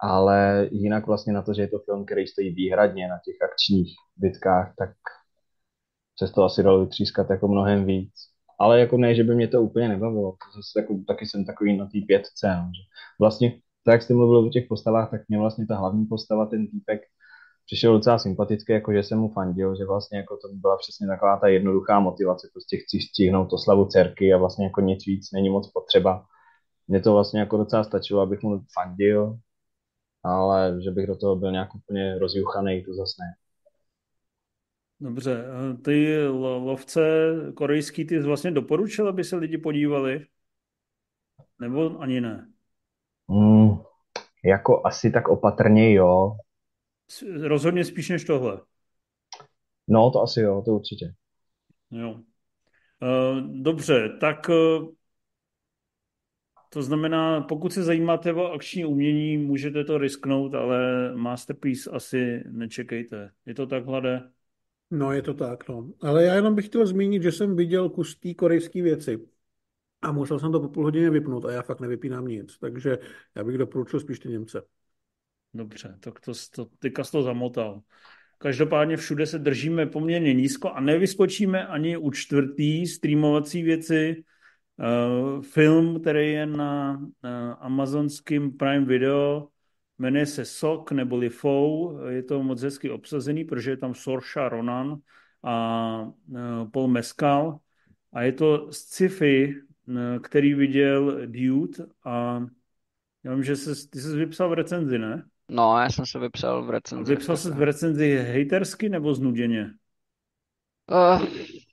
Ale 0.00 0.68
jinak 0.70 1.06
vlastně 1.06 1.32
na 1.32 1.42
to, 1.42 1.54
že 1.54 1.62
je 1.62 1.68
to 1.68 1.78
film, 1.78 2.04
který 2.04 2.26
stojí 2.26 2.54
výhradně 2.54 3.08
na 3.08 3.18
těch 3.24 3.42
akčních 3.42 3.94
bitkách, 4.16 4.74
tak 4.78 4.90
se 6.18 6.32
to 6.32 6.44
asi 6.44 6.62
dalo 6.62 6.80
vytřískat 6.80 7.30
jako 7.30 7.48
mnohem 7.48 7.84
víc. 7.84 8.12
Ale 8.60 8.80
jako 8.80 8.96
ne, 8.96 9.14
že 9.14 9.24
by 9.24 9.34
mě 9.34 9.48
to 9.48 9.62
úplně 9.62 9.88
nebavilo. 9.88 10.36
Zase 10.56 10.80
jako, 10.80 11.00
taky 11.06 11.26
jsem 11.26 11.44
takový 11.44 11.76
na 11.76 11.84
té 11.84 11.98
pětce. 12.06 12.48
No, 12.48 12.70
že 12.76 12.82
vlastně, 13.20 13.60
tak 13.84 13.92
jak 13.92 14.02
jste 14.02 14.14
mluvil 14.14 14.38
o 14.38 14.48
těch 14.48 14.66
postavách, 14.68 15.10
tak 15.10 15.20
mě 15.28 15.38
vlastně 15.38 15.66
ta 15.66 15.76
hlavní 15.76 16.06
postava, 16.06 16.46
ten 16.46 16.66
týpek, 16.66 17.00
přišel 17.66 17.92
docela 17.92 18.18
sympatický, 18.18 18.72
jako 18.72 18.92
že 18.92 19.02
jsem 19.02 19.18
mu 19.18 19.32
fandil, 19.32 19.76
že 19.76 19.84
vlastně 19.84 20.18
jako 20.18 20.36
to 20.36 20.48
byla 20.52 20.76
přesně 20.76 21.06
taková 21.06 21.36
ta 21.36 21.48
jednoduchá 21.48 22.00
motivace, 22.00 22.48
prostě 22.52 22.76
chci 22.76 23.00
stihnout 23.00 23.60
slavu 23.60 23.84
dcerky 23.84 24.32
a 24.34 24.38
vlastně 24.38 24.64
jako 24.64 24.80
nic 24.80 25.06
víc 25.06 25.32
není 25.32 25.50
moc 25.50 25.72
potřeba. 25.72 26.24
Mně 26.88 27.00
to 27.00 27.12
vlastně 27.12 27.40
jako 27.40 27.56
docela 27.56 27.84
stačilo, 27.84 28.20
abych 28.20 28.42
mu 28.42 28.60
fandil, 28.74 29.38
ale 30.22 30.78
že 30.84 30.90
bych 30.90 31.06
do 31.06 31.16
toho 31.16 31.36
byl 31.36 31.52
nějak 31.52 31.74
úplně 31.74 32.18
rozjuchaný, 32.18 32.84
to 32.84 32.94
zase 32.94 33.14
ne. 33.22 33.34
Dobře, 35.02 35.44
ty 35.84 36.26
lovce 36.38 37.00
korejský, 37.56 38.04
ty 38.04 38.20
vlastně 38.20 38.50
doporučil, 38.50 39.08
aby 39.08 39.24
se 39.24 39.36
lidi 39.36 39.58
podívali? 39.58 40.26
Nebo 41.60 42.00
ani 42.00 42.20
ne? 42.20 42.52
Mm, 43.30 43.78
jako 44.44 44.86
asi 44.86 45.10
tak 45.10 45.28
opatrně 45.28 45.94
jo, 45.94 46.36
Rozhodně 47.42 47.84
spíš 47.84 48.08
než 48.08 48.24
tohle. 48.24 48.60
No, 49.88 50.10
to 50.10 50.22
asi 50.22 50.40
jo, 50.40 50.62
to 50.64 50.70
určitě. 50.70 51.14
Jo. 51.90 52.20
Eh, 53.02 53.40
dobře, 53.40 54.16
tak 54.20 54.50
eh, 54.50 54.86
to 56.72 56.82
znamená, 56.82 57.40
pokud 57.40 57.72
se 57.72 57.82
zajímáte 57.82 58.34
o 58.34 58.52
akční 58.52 58.84
umění, 58.84 59.38
můžete 59.38 59.84
to 59.84 59.98
risknout, 59.98 60.54
ale 60.54 61.12
Masterpiece 61.14 61.90
asi 61.90 62.42
nečekejte. 62.46 63.30
Je 63.46 63.54
to 63.54 63.66
tak, 63.66 63.86
Hlade? 63.86 64.30
No, 64.90 65.12
je 65.12 65.22
to 65.22 65.34
tak, 65.34 65.68
no. 65.68 65.90
Ale 66.00 66.24
já 66.24 66.34
jenom 66.34 66.54
bych 66.54 66.66
chtěl 66.66 66.86
zmínit, 66.86 67.22
že 67.22 67.32
jsem 67.32 67.56
viděl 67.56 67.90
kus 67.90 68.16
té 68.16 68.34
korejské 68.34 68.82
věci. 68.82 69.18
A 70.02 70.12
musel 70.12 70.38
jsem 70.38 70.52
to 70.52 70.60
po 70.60 70.68
půl 70.68 70.84
hodině 70.84 71.10
vypnout 71.10 71.44
a 71.44 71.52
já 71.52 71.62
fakt 71.62 71.80
nevypínám 71.80 72.28
nic. 72.28 72.58
Takže 72.58 72.98
já 73.36 73.44
bych 73.44 73.58
doporučil 73.58 74.00
spíš 74.00 74.18
ty 74.18 74.28
Němce. 74.28 74.62
Dobře, 75.54 75.96
tak 76.00 76.20
to, 76.20 76.32
to 76.54 76.64
teďka 76.78 77.02
to 77.04 77.22
zamotal. 77.22 77.82
Každopádně 78.38 78.96
všude 78.96 79.26
se 79.26 79.38
držíme 79.38 79.86
poměrně 79.86 80.34
nízko 80.34 80.70
a 80.70 80.80
nevyskočíme 80.80 81.66
ani 81.66 81.96
u 81.96 82.10
čtvrtý 82.10 82.86
streamovací 82.86 83.62
věci. 83.62 84.24
Uh, 84.76 85.42
film, 85.42 86.00
který 86.00 86.32
je 86.32 86.46
na, 86.46 87.00
na 87.22 87.52
amazonském 87.52 88.52
Prime 88.52 88.86
Video, 88.86 89.48
jmenuje 89.98 90.26
se 90.26 90.44
Sok 90.44 90.92
neboli 90.92 91.28
Fou. 91.28 91.98
Je 92.08 92.22
to 92.22 92.42
moc 92.42 92.62
hezky 92.62 92.90
obsazený, 92.90 93.44
protože 93.44 93.70
je 93.70 93.76
tam 93.76 93.94
Saoirse 93.94 94.48
Ronan 94.48 95.00
a 95.42 96.02
uh, 96.28 96.70
Paul 96.70 96.88
Mescal. 96.88 97.58
A 98.12 98.22
je 98.22 98.32
to 98.32 98.72
sci-fi, 98.72 99.54
který 100.22 100.54
viděl 100.54 101.26
Dude 101.26 101.84
a 102.04 102.40
já 103.24 103.34
vím, 103.34 103.44
že 103.44 103.56
se, 103.56 103.88
ty 103.88 104.00
jsi 104.00 104.16
vypsal 104.16 104.48
v 104.48 104.52
recenzi, 104.52 104.98
ne? 104.98 105.24
No, 105.48 105.78
já 105.78 105.90
jsem 105.90 106.06
se 106.06 106.18
vypsal 106.18 106.64
v 106.64 106.70
recenzi. 106.70 107.14
Vypsal 107.14 107.36
jsi 107.36 107.50
v 107.50 107.62
recenzi 107.62 108.16
hejtersky 108.16 108.88
nebo 108.88 109.14
znuděně? 109.14 109.70
Uh, 110.90 111.26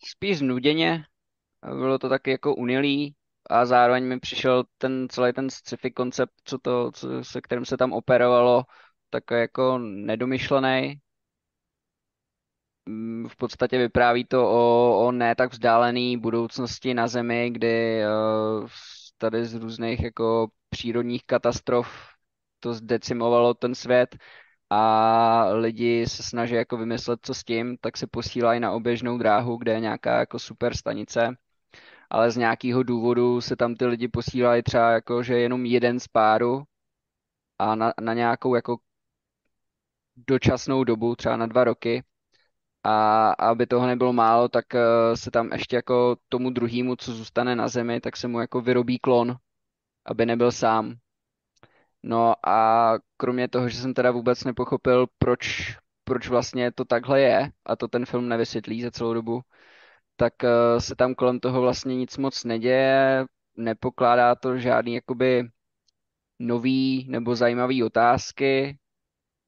spíš 0.05 0.37
znuděně. 0.37 1.03
Bylo 1.65 1.99
to 1.99 2.09
taky 2.09 2.31
jako 2.31 2.55
unilý 2.55 3.15
a 3.49 3.65
zároveň 3.65 4.03
mi 4.03 4.19
přišel 4.19 4.63
ten 4.77 5.07
celý 5.09 5.33
ten 5.33 5.49
sci-fi 5.49 5.91
koncept, 5.91 6.33
co 6.43 6.57
to, 6.57 6.91
co, 6.91 7.23
se 7.23 7.41
kterým 7.41 7.65
se 7.65 7.77
tam 7.77 7.93
operovalo, 7.93 8.63
tak 9.09 9.23
jako 9.31 9.77
nedomyšlený. 9.77 10.99
Mm, 12.87 13.27
v 13.29 13.35
podstatě 13.35 13.77
vypráví 13.77 14.25
to 14.25 14.49
o, 14.51 15.07
o 15.07 15.11
ne 15.11 15.35
tak 15.35 15.51
vzdálené 15.51 16.17
budoucnosti 16.17 16.93
na 16.93 17.07
Zemi, 17.07 17.49
kdy 17.49 18.01
uh, 18.61 18.67
tady 19.17 19.45
z 19.45 19.53
různých 19.55 20.03
jako 20.03 20.47
přírodních 20.69 21.23
katastrof 21.25 21.87
to 22.59 22.73
zdecimovalo 22.73 23.53
ten 23.53 23.75
svět 23.75 24.17
a 24.69 25.45
lidi 25.53 26.05
se 26.07 26.23
snaží 26.23 26.55
jako 26.55 26.77
vymyslet, 26.77 27.19
co 27.23 27.33
s 27.33 27.43
tím, 27.43 27.77
tak 27.81 27.97
se 27.97 28.07
posílají 28.07 28.59
na 28.59 28.71
oběžnou 28.71 29.17
dráhu, 29.17 29.57
kde 29.57 29.73
je 29.73 29.79
nějaká 29.79 30.19
jako 30.19 30.39
super 30.39 30.75
stanice, 30.77 31.37
ale 32.09 32.31
z 32.31 32.37
nějakého 32.37 32.83
důvodu 32.83 33.41
se 33.41 33.55
tam 33.55 33.75
ty 33.75 33.85
lidi 33.85 34.07
posílají 34.07 34.63
třeba 34.63 34.91
jako, 34.91 35.23
že 35.23 35.39
jenom 35.39 35.65
jeden 35.65 35.99
z 35.99 36.07
páru 36.07 36.63
a 37.59 37.75
na, 37.75 37.93
na 38.01 38.13
nějakou 38.13 38.55
jako 38.55 38.77
dočasnou 40.27 40.83
dobu, 40.83 41.15
třeba 41.15 41.37
na 41.37 41.45
dva 41.45 41.63
roky. 41.63 42.03
A 42.89 43.29
aby 43.31 43.67
toho 43.67 43.87
nebylo 43.87 44.13
málo, 44.13 44.49
tak 44.49 44.75
eh, 44.75 44.81
se 45.15 45.31
tam 45.31 45.51
ještě 45.51 45.75
jako 45.75 46.15
tomu 46.29 46.49
druhému, 46.49 46.95
co 46.95 47.13
zůstane 47.13 47.55
na 47.55 47.67
zemi, 47.67 48.01
tak 48.01 48.17
se 48.17 48.27
mu 48.27 48.39
jako 48.39 48.61
vyrobí 48.61 48.99
klon, 48.99 49.35
aby 50.05 50.25
nebyl 50.25 50.51
sám. 50.51 50.95
No 52.03 52.33
a 52.47 52.93
kromě 53.17 53.47
toho, 53.47 53.69
že 53.69 53.77
jsem 53.77 53.93
teda 53.93 54.11
vůbec 54.11 54.43
nepochopil, 54.43 55.07
proč, 55.17 55.75
proč 56.03 56.29
vlastně 56.29 56.71
to 56.71 56.85
takhle 56.85 57.21
je, 57.21 57.51
a 57.65 57.75
to 57.75 57.87
ten 57.87 58.05
film 58.05 58.29
nevysvětlí 58.29 58.81
za 58.81 58.91
celou 58.91 59.13
dobu, 59.13 59.41
tak 60.15 60.33
uh, 60.43 60.79
se 60.79 60.95
tam 60.95 61.15
kolem 61.15 61.39
toho 61.39 61.61
vlastně 61.61 61.95
nic 61.95 62.17
moc 62.17 62.43
neděje, 62.43 63.25
nepokládá 63.57 64.35
to 64.35 64.57
žádný 64.57 64.93
jakoby 64.93 65.49
nový 66.39 67.07
nebo 67.09 67.35
zajímavý 67.35 67.83
otázky. 67.83 68.77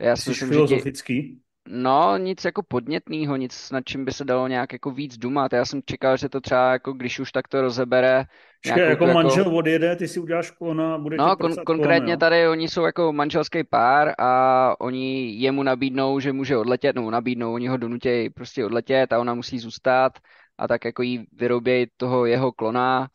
Já 0.01 0.15
si 0.15 0.29
myslím, 0.29 0.49
filozofický? 0.49 1.21
Že 1.21 1.31
tě... 1.31 1.48
No, 1.67 2.17
nic 2.17 2.45
jako 2.45 2.63
podnětného, 2.63 3.35
nic 3.35 3.71
nad 3.71 3.81
čím 3.85 4.05
by 4.05 4.11
se 4.13 4.25
dalo 4.25 4.47
nějak 4.47 4.73
jako 4.73 4.91
víc 4.91 5.17
dumat. 5.17 5.53
Já 5.53 5.65
jsem 5.65 5.81
čekal, 5.85 6.17
že 6.17 6.29
to 6.29 6.41
třeba 6.41 6.71
jako 6.71 6.93
když 6.93 7.19
už 7.19 7.31
tak 7.31 7.47
to 7.47 7.61
rozebere. 7.61 8.25
Počkej, 8.63 8.89
jako, 8.89 9.03
jako 9.03 9.13
manžel 9.13 9.57
odjede, 9.57 9.95
ty 9.95 10.07
si 10.07 10.19
uděláš 10.19 10.51
klona 10.51 10.95
a 10.95 10.97
bude 10.97 11.17
No, 11.17 11.25
kon- 11.35 11.63
konkrétně 11.65 12.07
klon, 12.07 12.19
tady 12.19 12.47
oni 12.47 12.67
jsou 12.67 12.83
jako 12.83 13.13
manželský 13.13 13.63
pár 13.63 14.13
a 14.19 14.75
oni 14.81 15.31
jemu 15.31 15.63
nabídnou, 15.63 16.19
že 16.19 16.33
může 16.33 16.57
odletět, 16.57 16.95
nebo 16.95 17.11
nabídnou, 17.11 17.53
oni 17.53 17.67
ho 17.67 17.77
donutějí 17.77 18.29
prostě 18.29 18.65
odletět 18.65 19.13
a 19.13 19.19
ona 19.19 19.33
musí 19.33 19.59
zůstat 19.59 20.19
a 20.57 20.67
tak 20.67 20.85
jako 20.85 21.01
jí 21.01 21.27
vyrobějí 21.33 21.87
toho 21.97 22.25
jeho 22.25 22.51
klona 22.51 23.07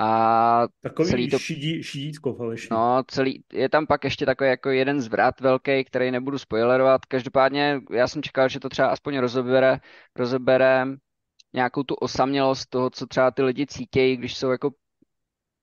a 0.00 0.66
Takový 0.80 1.08
celý 1.10 1.30
to... 1.30 1.38
šidí, 1.38 1.82
šidítko 1.82 2.34
falešný. 2.34 2.68
No, 2.76 3.02
celý, 3.06 3.44
je 3.52 3.68
tam 3.68 3.86
pak 3.86 4.04
ještě 4.04 4.26
takový 4.26 4.50
jako 4.50 4.70
jeden 4.70 5.00
zvrat 5.00 5.40
velký, 5.40 5.84
který 5.84 6.10
nebudu 6.10 6.38
spoilerovat. 6.38 7.06
Každopádně 7.06 7.80
já 7.90 8.08
jsem 8.08 8.22
čekal, 8.22 8.48
že 8.48 8.60
to 8.60 8.68
třeba 8.68 8.88
aspoň 8.88 9.18
rozebere, 9.18 9.80
rozebere 10.16 10.86
nějakou 11.52 11.82
tu 11.82 11.94
osamělost 11.94 12.70
toho, 12.70 12.90
co 12.90 13.06
třeba 13.06 13.30
ty 13.30 13.42
lidi 13.42 13.66
cítějí, 13.66 14.16
když 14.16 14.36
jsou 14.36 14.50
jako 14.50 14.70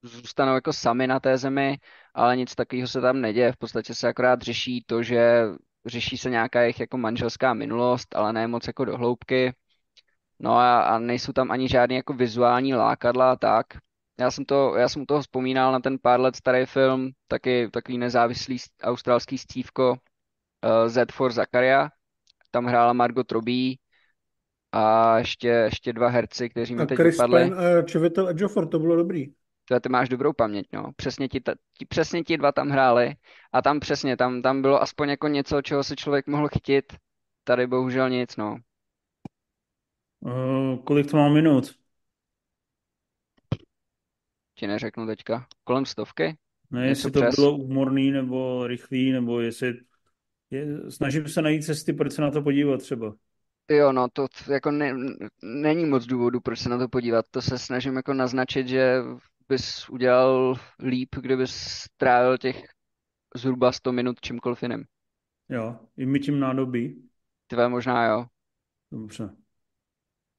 zůstanou 0.03 0.55
jako 0.55 0.73
sami 0.73 1.07
na 1.07 1.19
té 1.19 1.37
zemi, 1.37 1.77
ale 2.13 2.37
nic 2.37 2.55
takového 2.55 2.87
se 2.87 3.01
tam 3.01 3.21
neděje. 3.21 3.51
V 3.51 3.57
podstatě 3.57 3.93
se 3.95 4.07
akorát 4.07 4.41
řeší 4.41 4.83
to, 4.85 5.03
že 5.03 5.43
řeší 5.85 6.17
se 6.17 6.29
nějaká 6.29 6.61
jejich 6.61 6.79
jako 6.79 6.97
manželská 6.97 7.53
minulost, 7.53 8.15
ale 8.15 8.33
ne 8.33 8.47
moc 8.47 8.67
jako 8.67 8.85
do 8.85 8.97
hloubky. 8.97 9.53
No 10.39 10.51
a, 10.57 10.81
a 10.81 10.99
nejsou 10.99 11.33
tam 11.33 11.51
ani 11.51 11.69
žádné 11.69 11.95
jako 11.95 12.13
vizuální 12.13 12.73
lákadla 12.73 13.31
a 13.31 13.35
tak. 13.35 13.65
Já 14.19 14.31
jsem 14.31 14.45
to, 14.45 14.75
já 14.75 14.89
jsem 14.89 15.01
u 15.01 15.05
toho 15.05 15.21
vzpomínal 15.21 15.71
na 15.71 15.79
ten 15.79 15.97
pár 16.01 16.19
let 16.19 16.35
starý 16.35 16.65
film, 16.65 17.11
taky 17.27 17.69
takový 17.71 17.97
nezávislý 17.97 18.57
australský 18.83 19.37
stívko 19.37 19.91
uh, 19.91 20.87
Z 20.87 21.11
for 21.11 21.31
Zakaria. 21.31 21.89
Tam 22.51 22.65
hrála 22.65 22.93
Margot 22.93 23.31
Robbie 23.31 23.75
a 24.71 25.17
ještě, 25.17 25.47
ještě 25.47 25.93
dva 25.93 26.07
herci, 26.07 26.49
kteří 26.49 26.75
mi 26.75 26.81
A 26.81 26.85
teď 26.85 26.97
Chris. 26.97 27.17
Pine 27.17 27.55
a 27.55 27.81
Chiwetel 27.91 28.29
Ejiofor, 28.29 28.67
to 28.67 28.79
bylo 28.79 28.95
dobrý. 28.95 29.33
To 29.65 29.79
ty 29.79 29.89
máš 29.89 30.09
dobrou 30.09 30.33
paměť, 30.33 30.67
no. 30.73 30.91
Přesně 30.95 31.27
ti, 31.27 31.41
ta, 31.41 31.53
ti, 31.77 31.85
přesně 31.85 32.23
ti 32.23 32.37
dva 32.37 32.51
tam 32.51 32.69
hráli 32.69 33.15
a 33.53 33.61
tam 33.61 33.79
přesně, 33.79 34.17
tam, 34.17 34.41
tam 34.41 34.61
bylo 34.61 34.81
aspoň 34.81 35.09
jako 35.09 35.27
něco, 35.27 35.61
čeho 35.61 35.83
se 35.83 35.95
člověk 35.95 36.27
mohl 36.27 36.47
chytit. 36.47 36.93
Tady 37.43 37.67
bohužel 37.67 38.09
nic, 38.09 38.37
no. 38.37 38.57
Uh, 40.19 40.77
kolik 40.83 41.11
to 41.11 41.17
má 41.17 41.29
minut? 41.29 41.75
Ti 44.59 44.67
neřeknu 44.67 45.05
teďka. 45.05 45.47
Kolem 45.63 45.85
stovky? 45.85 46.37
Ne, 46.71 46.87
jestli 46.87 47.11
to 47.11 47.21
přes. 47.21 47.35
bylo 47.35 47.57
úmorný 47.57 48.11
nebo 48.11 48.67
rychlý, 48.67 49.11
nebo 49.11 49.39
jestli... 49.39 49.73
Je, 50.51 50.91
snažím 50.91 51.27
se 51.27 51.41
najít 51.41 51.63
cesty, 51.63 51.93
proč 51.93 52.13
se 52.13 52.21
na 52.21 52.31
to 52.31 52.41
podívat 52.41 52.81
třeba. 52.81 53.15
Jo, 53.69 53.91
no 53.91 54.07
to 54.13 54.27
jako 54.49 54.71
ne, 54.71 54.95
není 55.43 55.85
moc 55.85 56.05
důvodu, 56.05 56.39
proč 56.39 56.59
se 56.59 56.69
na 56.69 56.77
to 56.77 56.87
podívat. 56.87 57.25
To 57.31 57.41
se 57.41 57.57
snažím 57.57 57.95
jako 57.95 58.13
naznačit, 58.13 58.67
že 58.67 59.01
bys 59.49 59.89
udělal 59.89 60.55
líp, 60.79 61.15
kdybys 61.21 61.85
trávil 61.97 62.37
těch 62.37 62.63
zhruba 63.35 63.71
100 63.71 63.91
minut 63.91 64.21
čímkoliv 64.21 64.63
jiným. 64.63 64.85
Jo, 65.49 65.79
i 65.97 66.05
my 66.05 66.19
tím 66.19 66.39
nádobí. 66.39 67.09
Tvé 67.47 67.69
možná 67.69 68.05
jo. 68.05 68.25
Dobře. 68.91 69.29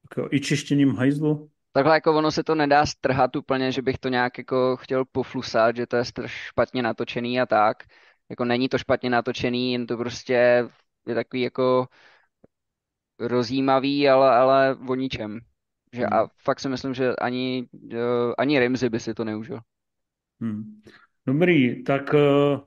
Tak 0.08 0.16
jo, 0.16 0.28
i 0.30 0.40
čištěním 0.40 0.90
hajzlu. 0.90 1.50
Takhle 1.78 1.94
jako 1.96 2.16
ono 2.16 2.30
se 2.30 2.44
to 2.44 2.54
nedá 2.54 2.86
strhat 2.86 3.36
úplně, 3.36 3.72
že 3.72 3.82
bych 3.82 3.98
to 3.98 4.08
nějak 4.08 4.38
jako 4.38 4.76
chtěl 4.76 5.04
poflusat, 5.04 5.76
že 5.76 5.86
to 5.86 5.96
je 5.96 6.04
straš 6.04 6.32
špatně 6.32 6.82
natočený 6.82 7.40
a 7.40 7.46
tak. 7.46 7.82
Jako 8.30 8.44
není 8.44 8.68
to 8.68 8.78
špatně 8.78 9.10
natočený, 9.10 9.72
jen 9.72 9.86
to 9.86 9.96
prostě 9.96 10.64
je 11.06 11.14
takový 11.14 11.42
jako 11.42 11.88
rozjímavý, 13.18 14.08
ale, 14.08 14.36
ale 14.36 14.76
o 14.88 14.94
ničem. 14.94 15.40
Že 15.92 16.04
Hmm. 16.04 16.12
a 16.12 16.28
fakt 16.44 16.60
si 16.60 16.68
myslím, 16.68 16.94
že 16.94 17.16
ani, 17.16 17.68
uh, 17.72 17.98
ani 18.38 18.58
Rimzy 18.58 18.88
by 18.88 19.00
si 19.00 19.14
to 19.14 19.24
neužil. 19.24 19.60
Hmm. 20.40 20.82
Dobrý, 21.26 21.84
tak 21.84 22.14
eh, 22.14 22.58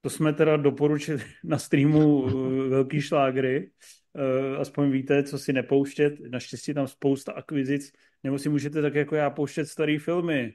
to 0.00 0.10
jsme 0.10 0.32
teda 0.32 0.56
doporučili 0.56 1.22
na 1.44 1.58
streamu 1.58 2.28
eh, 2.28 2.68
velký 2.68 3.00
šlágry. 3.00 3.70
Eh, 4.16 4.56
Aspoň 4.56 4.90
víte, 4.90 5.22
co 5.22 5.38
si 5.38 5.52
nepouštět. 5.52 6.20
Naštěstí 6.30 6.74
tam 6.74 6.88
spousta 6.88 7.32
akvizic. 7.32 7.92
Nebo 8.24 8.38
si 8.38 8.48
můžete 8.48 8.82
tak 8.82 8.94
jako 8.94 9.14
já 9.14 9.30
pouštět 9.30 9.66
staré 9.66 9.98
filmy. 9.98 10.54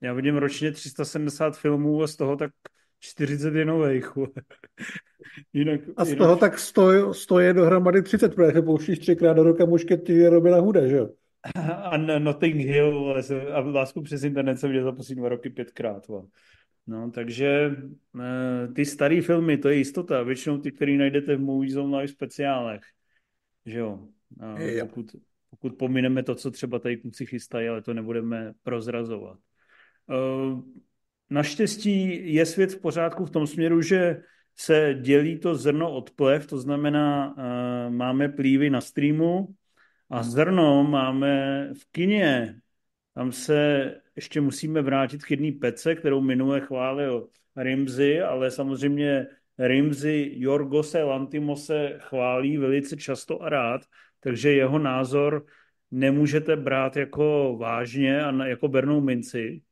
Já 0.00 0.12
vidím 0.12 0.36
ročně 0.36 0.72
370 0.72 1.58
filmů 1.58 2.02
a 2.02 2.06
z 2.06 2.16
toho 2.16 2.36
tak 2.36 2.50
40 3.00 3.54
je 3.54 3.64
nových. 3.64 4.08
jinak, 5.52 5.80
A 5.96 6.04
z 6.04 6.08
jinak, 6.08 6.18
toho 6.18 6.36
tak 6.36 6.58
stojí, 6.58 7.14
stojí 7.14 7.52
dohromady 7.54 8.02
30, 8.02 8.34
protože 8.34 8.62
pouštíš 8.62 8.98
třikrát 8.98 9.32
do 9.32 9.42
roka 9.42 9.64
muškety 9.64 10.28
Robina 10.28 10.56
Hooda, 10.56 10.86
že 10.86 10.96
jo? 10.96 11.08
a 11.82 11.96
Notting 11.96 12.56
Hill 12.56 13.22
jsem- 13.22 13.46
a 13.52 13.58
lásku 13.60 14.02
přes 14.02 14.22
internet 14.24 14.56
jsem 14.60 14.70
viděl 14.70 14.84
za 14.84 14.92
poslední 14.92 15.20
dva 15.20 15.28
roky 15.28 15.50
pětkrát. 15.50 16.06
vole. 16.08 16.22
No, 16.88 17.10
takže 17.10 17.76
eh, 18.20 18.68
ty 18.68 18.84
staré 18.84 19.22
filmy, 19.22 19.58
to 19.58 19.68
je 19.68 19.76
jistota. 19.76 20.22
Většinou 20.22 20.58
ty, 20.58 20.72
které 20.72 20.96
najdete 20.96 21.36
v 21.36 21.40
Movie 21.40 21.72
Zone 21.72 22.08
speciálech. 22.08 22.80
Že 23.66 23.78
jo? 23.78 24.08
A 24.40 24.56
pokud, 24.86 25.16
pokud 25.50 25.74
pomineme 25.78 26.22
to, 26.22 26.34
co 26.34 26.50
třeba 26.50 26.78
tady 26.78 26.96
kluci 26.96 27.26
chystají, 27.26 27.68
ale 27.68 27.82
to 27.82 27.94
nebudeme 27.94 28.52
prozrazovat. 28.62 29.38
Eh, 30.10 30.62
Naštěstí 31.30 32.34
je 32.34 32.46
svět 32.46 32.72
v 32.72 32.80
pořádku 32.80 33.26
v 33.26 33.30
tom 33.30 33.46
směru, 33.46 33.82
že 33.82 34.22
se 34.56 34.94
dělí 35.00 35.38
to 35.38 35.54
zrno 35.54 35.92
od 35.92 36.10
plev, 36.10 36.46
to 36.46 36.58
znamená, 36.58 37.34
eh, 37.38 37.90
máme 37.90 38.28
plívy 38.28 38.70
na 38.70 38.80
streamu 38.80 39.48
a 40.10 40.22
zrno 40.22 40.84
máme 40.84 41.64
v 41.74 41.92
kině. 41.92 42.60
Tam 43.14 43.32
se 43.32 43.94
ještě 44.18 44.40
musíme 44.40 44.82
vrátit 44.82 45.24
k 45.24 45.30
jedné 45.30 45.52
pece, 45.52 45.94
kterou 45.94 46.20
minule 46.20 46.60
chválil 46.60 47.28
Rimzy, 47.56 48.20
ale 48.20 48.50
samozřejmě 48.50 49.26
Rimzy 49.58 50.32
Jorgose 50.34 51.02
Lantimose 51.02 51.98
chválí 51.98 52.58
velice 52.58 52.96
často 52.96 53.42
a 53.42 53.48
rád, 53.48 53.80
takže 54.20 54.52
jeho 54.52 54.78
názor 54.78 55.46
nemůžete 55.90 56.56
brát 56.56 56.96
jako 56.96 57.56
vážně 57.60 58.24
a 58.24 58.46
jako 58.46 58.68
bernou 58.68 59.00
minci. 59.00 59.62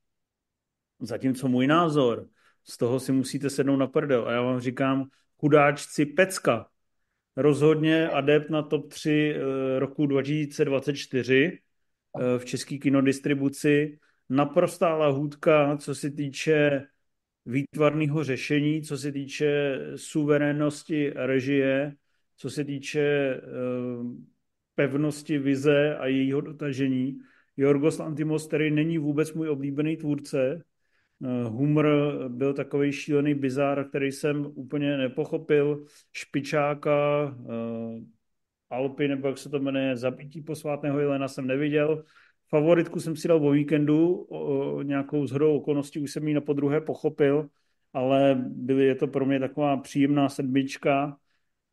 Zatímco 1.00 1.48
můj 1.48 1.66
názor, 1.66 2.28
z 2.64 2.76
toho 2.76 3.00
si 3.00 3.12
musíte 3.12 3.50
sednout 3.50 3.76
na 3.76 3.86
prdel. 3.86 4.28
A 4.28 4.32
já 4.32 4.42
vám 4.42 4.60
říkám, 4.60 5.10
chudáčci 5.40 6.06
pecka. 6.06 6.68
Rozhodně 7.36 8.08
adept 8.08 8.50
na 8.50 8.62
top 8.62 8.88
3 8.88 9.34
eh, 9.34 9.78
roku 9.78 10.06
2024 10.06 11.58
eh, 12.20 12.38
v 12.38 12.44
české 12.44 12.78
kinodistribuci. 12.78 13.98
Naprostá 14.28 14.96
lahůdka, 14.96 15.76
co 15.76 15.94
se 15.94 16.10
týče 16.10 16.86
výtvarného 17.46 18.24
řešení, 18.24 18.82
co 18.82 18.98
se 18.98 19.12
týče 19.12 19.78
suverénnosti 19.96 21.10
režie, 21.10 21.94
co 22.36 22.50
se 22.50 22.64
týče 22.64 23.00
eh, 23.00 23.40
pevnosti 24.74 25.38
vize 25.38 25.96
a 25.96 26.06
jejího 26.06 26.40
dotažení. 26.40 27.18
Jorgos 27.56 27.98
Lantimos, 27.98 28.46
který 28.46 28.70
není 28.70 28.98
vůbec 28.98 29.32
můj 29.32 29.48
oblíbený 29.48 29.96
tvůrce, 29.96 30.62
Eh, 31.24 31.44
Humor 31.48 31.88
byl 32.28 32.54
takový 32.54 32.92
šílený 32.92 33.34
bizár, 33.34 33.88
který 33.88 34.12
jsem 34.12 34.46
úplně 34.54 34.96
nepochopil. 34.96 35.84
Špičáka, 36.12 36.90
eh, 37.40 38.04
Alpy, 38.70 39.08
nebo 39.08 39.28
jak 39.28 39.38
se 39.38 39.48
to 39.48 39.58
jmenuje, 39.58 39.96
Zabití 39.96 40.42
posvátného 40.42 41.00
Jelena 41.00 41.28
jsem 41.28 41.46
neviděl. 41.46 42.04
Favoritku 42.48 43.00
jsem 43.00 43.16
si 43.16 43.28
dal 43.28 43.46
o 43.46 43.50
víkendu, 43.50 44.14
o, 44.14 44.82
nějakou 44.82 45.26
zhodou 45.26 45.56
okolností, 45.56 46.00
už 46.00 46.12
jsem 46.12 46.28
ji 46.28 46.34
na 46.34 46.40
podruhé 46.40 46.80
pochopil, 46.80 47.48
ale 47.92 48.34
byly, 48.46 48.84
je 48.84 48.94
to 48.94 49.06
pro 49.06 49.26
mě 49.26 49.40
taková 49.40 49.76
příjemná 49.76 50.28
sedmička, 50.28 51.16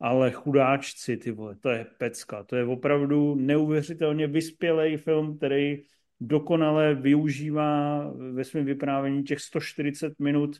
ale 0.00 0.30
chudáčci, 0.30 1.16
ty 1.16 1.30
vole, 1.30 1.56
to 1.56 1.70
je 1.70 1.86
pecka. 1.98 2.44
To 2.44 2.56
je 2.56 2.64
opravdu 2.64 3.34
neuvěřitelně 3.34 4.26
vyspělý 4.26 4.96
film, 4.96 5.36
který 5.36 5.82
dokonale 6.20 6.94
využívá 6.94 8.04
ve 8.32 8.44
svém 8.44 8.64
vyprávění 8.64 9.22
těch 9.22 9.40
140 9.40 10.18
minut 10.18 10.56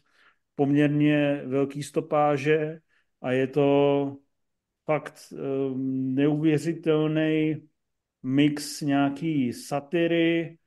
poměrně 0.55 1.43
velký 1.47 1.83
stopáže 1.83 2.79
a 3.23 3.33
je 3.33 3.47
to 3.47 4.17
fakt 4.85 5.33
um, 5.33 6.15
neuvěřitelný 6.15 7.63
mix 8.25 8.81
nějaký 8.81 9.53
satiry, 9.53 10.59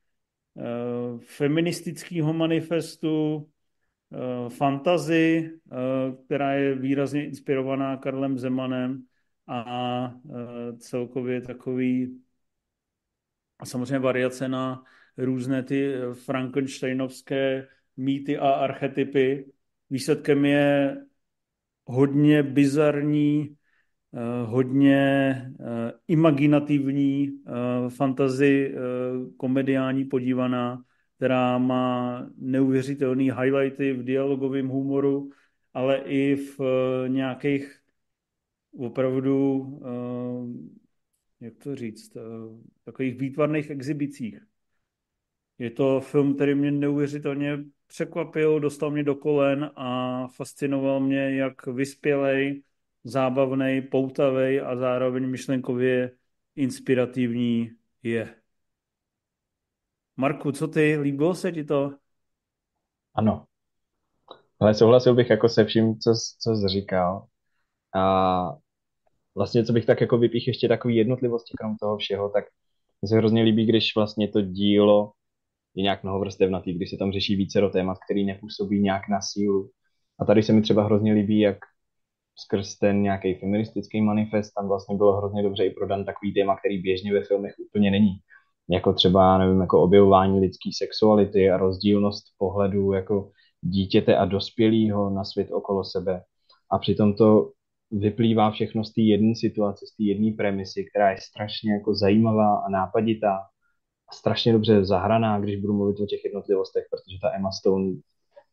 uh, 0.53 1.19
feministického 1.19 2.33
manifestu, 2.33 3.35
uh, 3.35 4.49
fantazy, 4.49 5.51
uh, 5.65 6.25
která 6.25 6.53
je 6.53 6.75
výrazně 6.75 7.25
inspirovaná 7.25 7.97
Karlem 7.97 8.37
Zemanem 8.37 9.03
a 9.47 10.13
celkově 10.77 11.41
takový 11.41 12.21
a 13.59 13.65
samozřejmě 13.65 13.99
variace 13.99 14.47
na 14.47 14.83
různé 15.17 15.63
ty 15.63 15.93
frankensteinovské 16.13 17.67
mýty 17.97 18.37
a 18.37 18.49
archetypy. 18.49 19.45
Výsledkem 19.89 20.45
je 20.45 20.97
hodně 21.85 22.43
bizarní, 22.43 23.49
eh, 23.49 23.56
hodně 24.45 24.95
eh, 25.59 25.91
imaginativní 26.07 27.27
eh, 27.29 27.89
fantazy 27.89 28.75
komediální 29.37 30.05
podívaná, 30.05 30.83
která 31.17 31.57
má 31.57 32.29
neuvěřitelné 32.37 33.23
highlighty 33.23 33.93
v 33.93 34.03
dialogovém 34.03 34.67
humoru, 34.67 35.31
ale 35.73 35.97
i 35.97 36.35
v 36.35 36.59
nějakých 37.07 37.79
opravdu 38.77 39.65
jak 41.41 41.53
to 41.57 41.75
říct, 41.75 42.17
takových 42.83 43.17
výtvarných 43.17 43.69
exhibicích. 43.69 44.39
Je 45.59 45.71
to 45.71 46.01
film, 46.01 46.35
který 46.35 46.55
mě 46.55 46.71
neuvěřitelně 46.71 47.59
překvapil, 47.87 48.59
dostal 48.59 48.91
mě 48.91 49.03
do 49.03 49.15
kolen 49.15 49.71
a 49.75 50.27
fascinoval 50.27 50.99
mě, 50.99 51.35
jak 51.35 51.67
vyspělej, 51.67 52.61
zábavný, 53.03 53.81
poutavý 53.81 54.59
a 54.59 54.75
zároveň 54.75 55.27
myšlenkově 55.29 56.11
inspirativní 56.55 57.71
je. 58.03 58.35
Marku, 60.17 60.51
co 60.51 60.67
ty? 60.67 60.97
Líbilo 60.97 61.35
se 61.35 61.51
ti 61.51 61.63
to? 61.63 61.93
Ano. 63.15 63.45
Ale 64.59 64.73
souhlasil 64.73 65.15
bych 65.15 65.29
jako 65.29 65.49
se 65.49 65.65
vším, 65.65 65.99
co, 65.99 66.13
co 66.39 66.55
jsi 66.55 66.67
říkal. 66.67 67.27
A 67.95 68.51
vlastně, 69.35 69.65
co 69.65 69.73
bych 69.73 69.85
tak 69.85 70.01
jako 70.01 70.17
vypích 70.17 70.47
ještě 70.47 70.67
takový 70.67 70.95
jednotlivosti 70.95 71.53
krom 71.57 71.75
toho 71.77 71.97
všeho, 71.97 72.29
tak 72.29 72.45
mi 73.01 73.07
se 73.07 73.17
hrozně 73.17 73.43
líbí, 73.43 73.65
když 73.65 73.95
vlastně 73.95 74.27
to 74.27 74.41
dílo 74.41 75.11
je 75.75 75.83
nějak 75.83 76.03
mnohovrstevnatý, 76.03 76.73
když 76.73 76.89
se 76.89 76.97
tam 76.97 77.11
řeší 77.11 77.35
více 77.35 77.61
do 77.61 77.69
témat, 77.69 77.97
který 78.05 78.25
nepůsobí 78.25 78.79
nějak 78.81 79.09
na 79.09 79.21
sílu. 79.21 79.69
A 80.19 80.25
tady 80.25 80.43
se 80.43 80.53
mi 80.53 80.61
třeba 80.61 80.83
hrozně 80.83 81.13
líbí, 81.13 81.39
jak 81.39 81.57
skrz 82.39 82.77
ten 82.77 83.01
nějaký 83.01 83.35
feministický 83.35 84.01
manifest 84.01 84.53
tam 84.53 84.67
vlastně 84.67 84.97
bylo 84.97 85.17
hrozně 85.17 85.43
dobře 85.43 85.65
i 85.65 85.69
prodan 85.69 86.05
takový 86.05 86.33
téma, 86.33 86.57
který 86.57 86.81
běžně 86.81 87.13
ve 87.13 87.23
filmech 87.23 87.53
úplně 87.67 87.91
není. 87.91 88.17
Jako 88.69 88.93
třeba, 88.93 89.37
nevím, 89.37 89.61
jako 89.61 89.81
objevování 89.81 90.39
lidské 90.39 90.69
sexuality 90.77 91.49
a 91.49 91.57
rozdílnost 91.57 92.25
pohledu 92.37 92.93
jako 92.93 93.31
dítěte 93.61 94.17
a 94.17 94.25
dospělého 94.25 95.09
na 95.09 95.23
svět 95.23 95.51
okolo 95.51 95.83
sebe. 95.83 96.21
A 96.71 96.77
přitom 96.77 97.13
to 97.13 97.51
vyplývá 97.91 98.51
všechno 98.51 98.83
z 98.83 98.93
té 98.93 99.01
jedné 99.01 99.35
situace, 99.35 99.85
z 99.85 99.95
té 99.95 100.03
jedné 100.03 100.31
premisy, 100.37 100.85
která 100.89 101.11
je 101.11 101.17
strašně 101.21 101.73
jako 101.73 101.95
zajímavá 101.95 102.55
a 102.57 102.69
nápaditá 102.69 103.37
a 104.09 104.13
strašně 104.15 104.53
dobře 104.53 104.85
zahraná, 104.85 105.39
když 105.39 105.61
budu 105.61 105.73
mluvit 105.73 105.99
o 105.99 106.05
těch 106.05 106.25
jednotlivostech, 106.25 106.83
protože 106.91 107.17
ta 107.21 107.35
Emma 107.35 107.51
Stone 107.51 107.93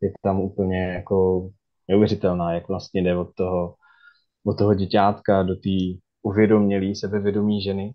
je 0.01 0.13
tam 0.23 0.41
úplně 0.41 0.81
jako 0.81 1.49
neuvěřitelná, 1.89 2.53
jak 2.53 2.69
vlastně 2.69 3.03
jde 3.03 3.17
od 3.17 3.35
toho, 3.35 3.75
od 4.47 4.59
toho 4.59 4.75
děťátka 4.75 5.43
do 5.43 5.55
té 5.55 6.01
uvědomělý, 6.23 6.95
sebevědomí 6.97 7.63
ženy. 7.63 7.95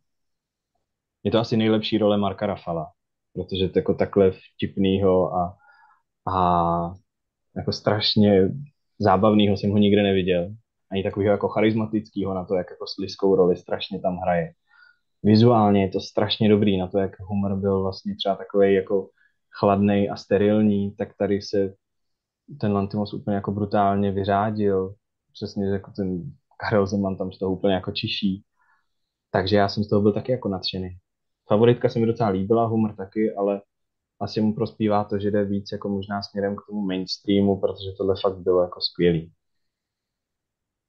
Je 1.23 1.31
to 1.31 1.39
asi 1.39 1.57
nejlepší 1.57 1.97
role 1.97 2.17
Marka 2.17 2.45
Rafala, 2.45 2.91
protože 3.33 3.69
jako 3.75 3.93
takhle 3.93 4.31
vtipnýho 4.31 5.33
a, 5.33 5.57
a 6.33 6.93
jako 7.57 7.71
strašně 7.71 8.49
zábavného 8.99 9.57
jsem 9.57 9.71
ho 9.71 9.77
nikde 9.77 10.03
neviděl. 10.03 10.49
Ani 10.91 11.03
takového 11.03 11.31
jako 11.31 11.47
charismatického 11.47 12.33
na 12.33 12.45
to, 12.45 12.55
jak 12.55 12.67
jako 12.69 12.85
sliskou 12.87 13.35
roli 13.35 13.57
strašně 13.57 14.01
tam 14.01 14.17
hraje. 14.17 14.51
Vizuálně 15.23 15.81
je 15.81 15.89
to 15.89 15.99
strašně 15.99 16.49
dobrý 16.49 16.77
na 16.77 16.87
to, 16.87 16.99
jak 16.99 17.19
humor 17.19 17.55
byl 17.59 17.81
vlastně 17.81 18.15
třeba 18.15 18.35
takový 18.35 18.73
jako 18.73 19.09
chladný 19.59 20.09
a 20.09 20.15
sterilní, 20.15 20.95
tak 20.95 21.09
tady 21.17 21.41
se 21.41 21.73
ten 22.59 22.73
Lantimos 22.73 23.13
úplně 23.13 23.35
jako 23.35 23.51
brutálně 23.51 24.11
vyřádil. 24.11 24.95
Přesně 25.33 25.65
jako 25.65 25.91
ten 25.95 26.31
Karel 26.57 26.87
Zeman 26.87 27.17
tam 27.17 27.31
z 27.31 27.39
toho 27.39 27.51
úplně 27.51 27.73
jako 27.73 27.91
čiší. 27.91 28.43
Takže 29.31 29.55
já 29.55 29.69
jsem 29.69 29.83
z 29.83 29.89
toho 29.89 30.01
byl 30.01 30.13
taky 30.13 30.31
jako 30.31 30.49
nadšený. 30.49 30.89
Favoritka 31.47 31.89
se 31.89 31.99
mi 31.99 32.05
docela 32.05 32.29
líbila, 32.29 32.65
humor 32.65 32.95
taky, 32.95 33.33
ale 33.35 33.61
asi 34.19 34.41
mu 34.41 34.55
prospívá 34.55 35.03
to, 35.03 35.19
že 35.19 35.31
jde 35.31 35.45
víc 35.45 35.71
jako 35.71 35.89
možná 35.89 36.21
směrem 36.21 36.55
k 36.55 36.61
tomu 36.69 36.81
mainstreamu, 36.81 37.59
protože 37.59 37.91
tohle 37.97 38.15
fakt 38.21 38.37
bylo 38.37 38.61
jako 38.61 38.81
skvělý. 38.81 39.31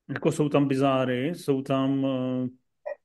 Jako 0.09 0.33
jsou 0.33 0.49
tam 0.49 0.69
bizáry, 0.69 1.29
jsou 1.29 1.63
tam, 1.63 2.07
eh, 2.07 2.49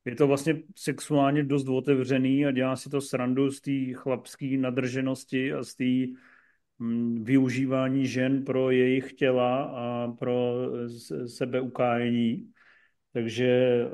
je 0.06 0.16
to 0.16 0.28
vlastně 0.28 0.62
sexuálně 0.76 1.44
dost 1.44 1.68
otevřený 1.68 2.46
a 2.46 2.52
dělá 2.52 2.76
si 2.76 2.90
to 2.90 3.02
srandu 3.02 3.52
z 3.52 3.62
té 3.62 3.94
chlapské 3.94 4.58
nadrženosti 4.58 5.54
a 5.54 5.64
z 5.64 5.76
té 5.76 6.20
využívání 7.22 8.08
žen 8.08 8.44
pro 8.44 8.72
jejich 8.72 9.14
těla 9.14 9.64
a 9.64 10.12
pro 10.12 10.56
sebeukájení. 11.26 12.52
Takže 13.14 13.48
eh, 13.48 13.92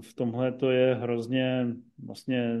v 0.00 0.14
tomhle 0.14 0.52
to 0.52 0.70
je 0.70 0.94
hrozně 0.94 1.66
vlastně 1.98 2.58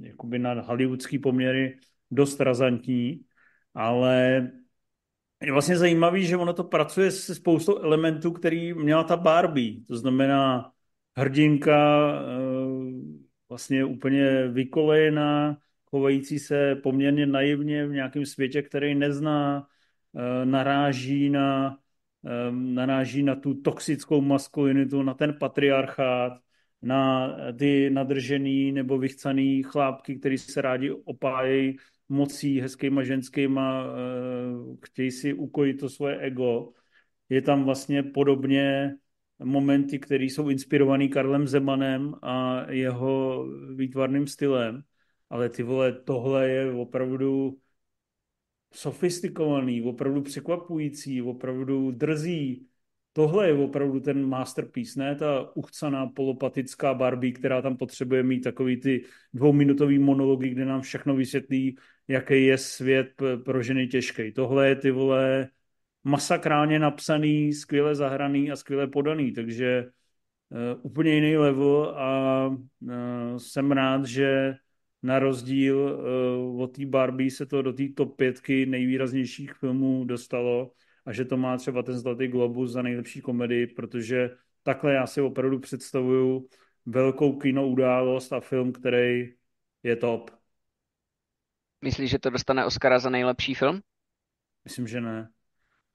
jakoby 0.00 0.38
na 0.38 0.60
hollywoodský 0.60 1.18
poměry 1.18 1.78
dost 2.10 2.40
razantní, 2.40 3.20
ale 3.74 4.50
je 5.42 5.52
vlastně 5.52 5.76
zajímavý, 5.76 6.26
že 6.26 6.36
ono 6.36 6.52
to 6.52 6.64
pracuje 6.64 7.10
se 7.10 7.34
spoustou 7.34 7.78
elementů, 7.78 8.32
který 8.32 8.74
měla 8.74 9.04
ta 9.04 9.16
Barbie. 9.16 9.84
To 9.88 9.96
znamená 9.96 10.70
hrdinka 11.16 12.10
eh, 12.12 13.24
vlastně 13.48 13.84
úplně 13.84 14.48
vykolejená, 14.48 15.58
chovající 15.94 16.38
se 16.38 16.76
poměrně 16.82 17.26
naivně 17.26 17.86
v 17.86 17.92
nějakém 17.92 18.26
světě, 18.26 18.62
který 18.62 18.94
nezná, 18.94 19.66
eh, 20.16 20.46
naráží 20.46 21.30
na, 21.30 21.78
eh, 22.26 22.50
naráží 22.50 23.22
na 23.22 23.34
tu 23.34 23.54
toxickou 23.54 24.20
maskulinitu, 24.20 25.02
na 25.02 25.14
ten 25.14 25.36
patriarchát, 25.38 26.32
na 26.82 27.30
ty 27.58 27.90
nadržený 27.90 28.72
nebo 28.72 28.98
vychcaný 28.98 29.62
chlápky, 29.62 30.18
který 30.18 30.38
se 30.38 30.62
rádi 30.62 30.90
opájejí 30.90 31.76
mocí 32.08 32.60
hezkýma 32.60 33.04
ženskýma, 33.04 33.86
eh, 33.86 34.76
chtějí 34.86 35.10
si 35.10 35.30
ukojit 35.32 35.74
to 35.80 35.88
svoje 35.88 36.18
ego. 36.18 36.72
Je 37.28 37.42
tam 37.42 37.64
vlastně 37.64 38.02
podobně 38.02 38.94
momenty, 39.38 39.98
které 39.98 40.24
jsou 40.24 40.50
inspirovaný 40.50 41.08
Karlem 41.08 41.46
Zemanem 41.46 42.14
a 42.22 42.66
jeho 42.70 43.46
výtvarným 43.74 44.26
stylem. 44.26 44.82
Ale 45.34 45.48
ty 45.48 45.62
vole, 45.62 45.92
tohle 45.92 46.48
je 46.48 46.72
opravdu 46.72 47.58
sofistikovaný, 48.72 49.82
opravdu 49.82 50.22
překvapující, 50.22 51.22
opravdu 51.22 51.90
drzí, 51.90 52.66
tohle 53.12 53.46
je 53.48 53.54
opravdu 53.54 54.00
ten 54.00 54.28
masterpiece, 54.28 55.00
ne 55.00 55.14
ta 55.14 55.56
uchcaná 55.56 56.06
polopatická 56.06 56.94
Barbie, 56.94 57.32
která 57.32 57.62
tam 57.62 57.76
potřebuje 57.76 58.22
mít 58.22 58.40
takový 58.40 58.80
ty 58.80 59.04
dvouminutový 59.32 59.98
monology, 59.98 60.48
kde 60.48 60.64
nám 60.64 60.80
všechno 60.80 61.16
vysvětlí, 61.16 61.76
jaký 62.08 62.46
je 62.46 62.58
svět 62.58 63.22
pro 63.44 63.62
ženy 63.62 63.86
těžký. 63.86 64.32
Tohle 64.32 64.68
je 64.68 64.76
ty 64.76 64.90
vole 64.90 65.48
masakrálně 66.04 66.78
napsaný, 66.78 67.52
skvěle 67.52 67.94
zahraný 67.94 68.50
a 68.50 68.56
skvěle 68.56 68.86
podaný, 68.86 69.32
takže 69.32 69.86
uh, 70.48 70.80
úplně 70.82 71.14
jiný 71.14 71.36
level 71.36 71.94
a 71.96 72.46
uh, 72.48 73.36
jsem 73.36 73.72
rád, 73.72 74.04
že 74.04 74.54
na 75.04 75.18
rozdíl 75.18 75.78
uh, 75.78 76.62
od 76.62 76.76
té 76.76 76.86
Barbie 76.86 77.30
se 77.30 77.46
to 77.46 77.62
do 77.62 77.72
té 77.72 77.82
top 77.96 78.16
pětky 78.16 78.66
nejvýraznějších 78.66 79.52
filmů 79.52 80.04
dostalo 80.04 80.72
a 81.06 81.12
že 81.12 81.24
to 81.24 81.36
má 81.36 81.56
třeba 81.56 81.82
ten 81.82 81.98
Zlatý 81.98 82.26
globus 82.26 82.72
za 82.72 82.82
nejlepší 82.82 83.20
komedii, 83.20 83.66
protože 83.66 84.30
takhle 84.62 84.92
já 84.92 85.06
si 85.06 85.20
opravdu 85.20 85.58
představuju 85.58 86.48
velkou 86.86 87.36
kino 87.36 87.68
událost 87.68 88.32
a 88.32 88.40
film, 88.40 88.72
který 88.72 89.34
je 89.82 89.96
top. 89.96 90.30
Myslíš, 91.84 92.10
že 92.10 92.18
to 92.18 92.30
dostane 92.30 92.64
Oscara 92.64 92.98
za 92.98 93.10
nejlepší 93.10 93.54
film? 93.54 93.80
Myslím, 94.64 94.86
že 94.86 95.00
ne. 95.00 95.28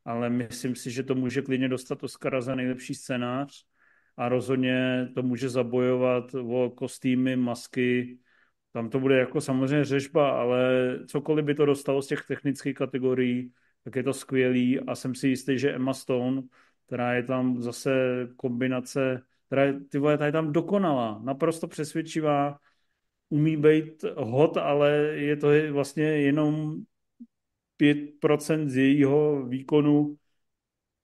Ale 0.05 0.29
myslím 0.29 0.75
si, 0.75 0.91
že 0.91 1.03
to 1.03 1.15
může 1.15 1.41
klidně 1.41 1.69
dostat 1.69 2.03
Oscara 2.03 2.41
za 2.41 2.55
nejlepší 2.55 2.95
scénář 2.95 3.65
a 4.17 4.29
rozhodně 4.29 5.09
to 5.15 5.23
může 5.23 5.49
zabojovat 5.49 6.35
o 6.35 6.69
kostýmy, 6.69 7.35
masky. 7.35 8.19
Tam 8.71 8.89
to 8.89 8.99
bude 8.99 9.19
jako 9.19 9.41
samozřejmě 9.41 9.85
řežba, 9.85 10.29
ale 10.29 10.69
cokoliv 11.07 11.45
by 11.45 11.55
to 11.55 11.65
dostalo 11.65 12.01
z 12.01 12.07
těch 12.07 12.25
technických 12.27 12.75
kategorií, 12.75 13.51
tak 13.83 13.95
je 13.95 14.03
to 14.03 14.13
skvělý 14.13 14.79
a 14.79 14.95
jsem 14.95 15.15
si 15.15 15.27
jistý, 15.27 15.59
že 15.59 15.73
Emma 15.73 15.93
Stone, 15.93 16.41
která 16.87 17.13
je 17.13 17.23
tam 17.23 17.61
zase 17.61 17.91
kombinace, 18.35 19.21
která 19.45 19.63
je, 19.63 19.79
ty 19.79 19.97
vole, 19.97 20.17
ta 20.17 20.25
je 20.25 20.31
tam 20.31 20.53
dokonalá, 20.53 21.21
naprosto 21.23 21.67
přesvědčivá, 21.67 22.59
umí 23.29 23.57
být 23.57 24.05
hot, 24.17 24.57
ale 24.57 24.91
je 25.15 25.35
to 25.35 25.47
vlastně 25.71 26.03
jenom 26.03 26.77
5% 27.77 28.67
z 28.67 28.77
jejího 28.77 29.45
výkonu, 29.45 30.17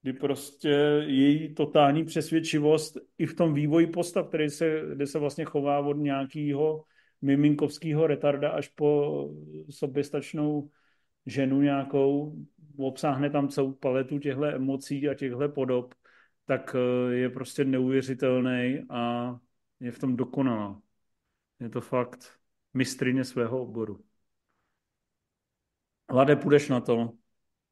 kdy 0.02 0.12
prostě 0.12 0.68
její 1.06 1.54
totální 1.54 2.04
přesvědčivost 2.04 2.96
i 3.18 3.26
v 3.26 3.34
tom 3.34 3.54
vývoji 3.54 3.86
postav, 3.86 4.28
který 4.28 4.50
se, 4.50 4.82
kde 4.94 5.06
se 5.06 5.18
vlastně 5.18 5.44
chová 5.44 5.78
od 5.78 5.96
nějakého 5.96 6.84
miminkovského 7.22 8.06
retarda 8.06 8.50
až 8.50 8.68
po 8.68 9.30
soběstačnou 9.70 10.70
ženu 11.26 11.60
nějakou, 11.60 12.36
obsáhne 12.78 13.30
tam 13.30 13.48
celou 13.48 13.72
paletu 13.72 14.18
těchto 14.18 14.44
emocí 14.44 15.08
a 15.08 15.14
těchto 15.14 15.48
podob, 15.48 15.94
tak 16.44 16.76
eh, 16.78 17.14
je 17.14 17.30
prostě 17.30 17.64
neuvěřitelný 17.64 18.82
a 18.90 19.36
je 19.80 19.92
v 19.92 19.98
tom 19.98 20.16
dokonalá. 20.16 20.82
Je 21.60 21.68
to 21.68 21.80
fakt 21.80 22.38
mistrině 22.74 23.24
svého 23.24 23.62
oboru. 23.62 24.04
Lade, 26.10 26.36
půjdeš 26.36 26.68
na 26.68 26.80
to? 26.80 27.12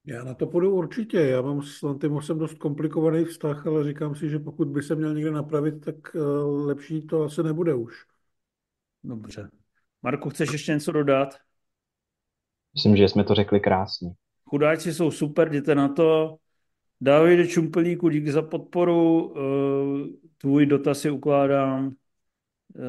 Já 0.04 0.24
na 0.24 0.34
to 0.34 0.46
půjdu 0.46 0.74
určitě. 0.74 1.20
Já 1.20 1.42
mám 1.42 1.62
s 1.62 1.82
Lantimosem 1.82 2.38
dost 2.38 2.58
komplikovaný 2.58 3.24
vztah, 3.24 3.66
ale 3.66 3.84
říkám 3.84 4.14
si, 4.14 4.28
že 4.28 4.38
pokud 4.38 4.68
by 4.68 4.82
se 4.82 4.94
měl 4.94 5.14
někde 5.14 5.30
napravit, 5.30 5.84
tak 5.84 6.16
eh, 6.16 6.18
lepší 6.42 7.02
to 7.02 7.22
asi 7.22 7.42
nebude 7.42 7.74
už. 7.74 8.13
Dobře. 9.04 9.48
Marku, 10.02 10.30
chceš 10.30 10.52
ještě 10.52 10.72
něco 10.72 10.92
dodat? 10.92 11.34
Myslím, 12.74 12.96
že 12.96 13.08
jsme 13.08 13.24
to 13.24 13.34
řekli 13.34 13.60
krásně. 13.60 14.10
Chudáci 14.44 14.94
jsou 14.94 15.10
super, 15.10 15.48
jděte 15.48 15.74
na 15.74 15.88
to. 15.88 16.36
Davide 17.00 17.46
Čumpelíku, 17.46 18.08
díky 18.08 18.32
za 18.32 18.42
podporu. 18.42 19.34
Eh, 19.36 20.08
tvůj 20.38 20.66
dotaz 20.66 21.00
si 21.00 21.10
ukládám. 21.10 21.94
Eh, 22.76 22.80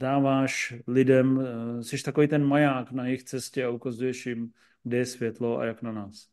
dáváš 0.00 0.74
lidem, 0.86 1.40
eh, 1.40 1.82
jsi 1.84 2.02
takový 2.02 2.28
ten 2.28 2.44
maják 2.44 2.92
na 2.92 3.06
jejich 3.06 3.22
cestě 3.22 3.64
a 3.64 3.70
ukazuješ 3.70 4.26
jim, 4.26 4.52
kde 4.82 4.96
je 4.96 5.06
světlo 5.06 5.58
a 5.58 5.64
jak 5.64 5.82
na 5.82 5.92
nás. 5.92 6.28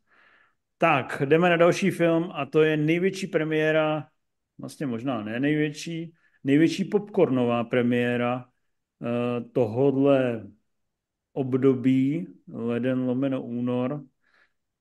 Tak, 0.78 1.22
jdeme 1.26 1.50
na 1.50 1.58
další 1.58 1.92
film 1.92 2.32
a 2.34 2.46
to 2.46 2.64
je 2.64 2.78
největší 2.78 3.28
premiéra, 3.28 4.08
vlastně 4.58 4.86
možná 4.86 5.24
ne 5.24 5.40
největší, 5.40 6.14
největší 6.44 6.86
popcornová 6.86 7.64
premiéra 7.64 8.46
tohodle 9.52 10.48
období, 11.34 12.28
leden 12.54 13.00
lomeno 13.00 13.42
únor, 13.42 14.04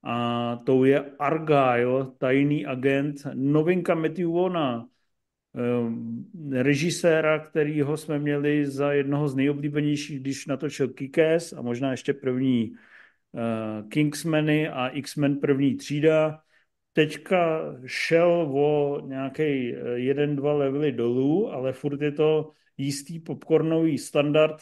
a 0.02 0.56
tou 0.56 0.84
je 0.84 1.04
Argyle, 1.18 2.06
tajný 2.18 2.66
agent, 2.66 3.26
novinka 3.34 3.94
Matthew 3.94 4.28
Vona, 4.28 4.86
eh, 5.56 6.62
režiséra, 6.62 7.38
kterýho 7.38 7.96
jsme 7.96 8.18
měli 8.18 8.66
za 8.66 8.92
jednoho 8.92 9.28
z 9.28 9.34
nejoblíbenějších, 9.34 10.20
když 10.20 10.46
natočil 10.46 10.88
Kikes 10.88 11.52
a 11.52 11.62
možná 11.62 11.90
ještě 11.90 12.12
první 12.12 12.70
uh, 12.70 13.88
Kingsmany 13.88 14.68
a 14.68 14.88
X-Men 14.88 15.36
první 15.36 15.76
třída. 15.76 16.40
Teďka 16.92 17.60
šel 17.86 18.48
o 18.54 19.00
nějaký 19.06 19.74
jeden, 19.94 20.36
dva 20.36 20.52
levely 20.52 20.92
dolů, 20.92 21.52
ale 21.52 21.72
furt 21.72 22.00
je 22.00 22.12
to 22.12 22.52
jistý 22.76 23.20
popcornový 23.20 23.98
standard, 23.98 24.56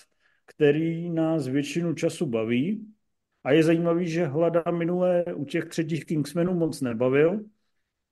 který 0.47 1.11
nás 1.11 1.49
většinu 1.49 1.95
času 1.95 2.27
baví. 2.27 2.87
A 3.45 3.53
je 3.53 3.63
zajímavý, 3.63 4.09
že 4.09 4.27
Hlada 4.27 4.63
minulé 4.71 5.25
u 5.35 5.45
těch 5.45 5.65
třetích 5.65 6.05
Kingsmenů 6.05 6.55
moc 6.55 6.81
nebavil, 6.81 7.41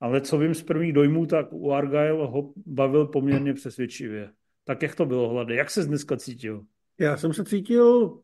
ale 0.00 0.20
co 0.20 0.38
vím 0.38 0.54
z 0.54 0.62
prvních 0.62 0.92
dojmů, 0.92 1.26
tak 1.26 1.52
u 1.52 1.72
Argyle 1.72 2.26
ho 2.26 2.52
bavil 2.66 3.06
poměrně 3.06 3.54
přesvědčivě. 3.54 4.30
Tak 4.64 4.82
jak 4.82 4.94
to 4.94 5.06
bylo, 5.06 5.28
Hlade? 5.28 5.54
Jak 5.54 5.70
se 5.70 5.84
dneska 5.84 6.16
cítil? 6.16 6.64
Já 6.98 7.16
jsem 7.16 7.32
se 7.32 7.44
cítil 7.44 8.20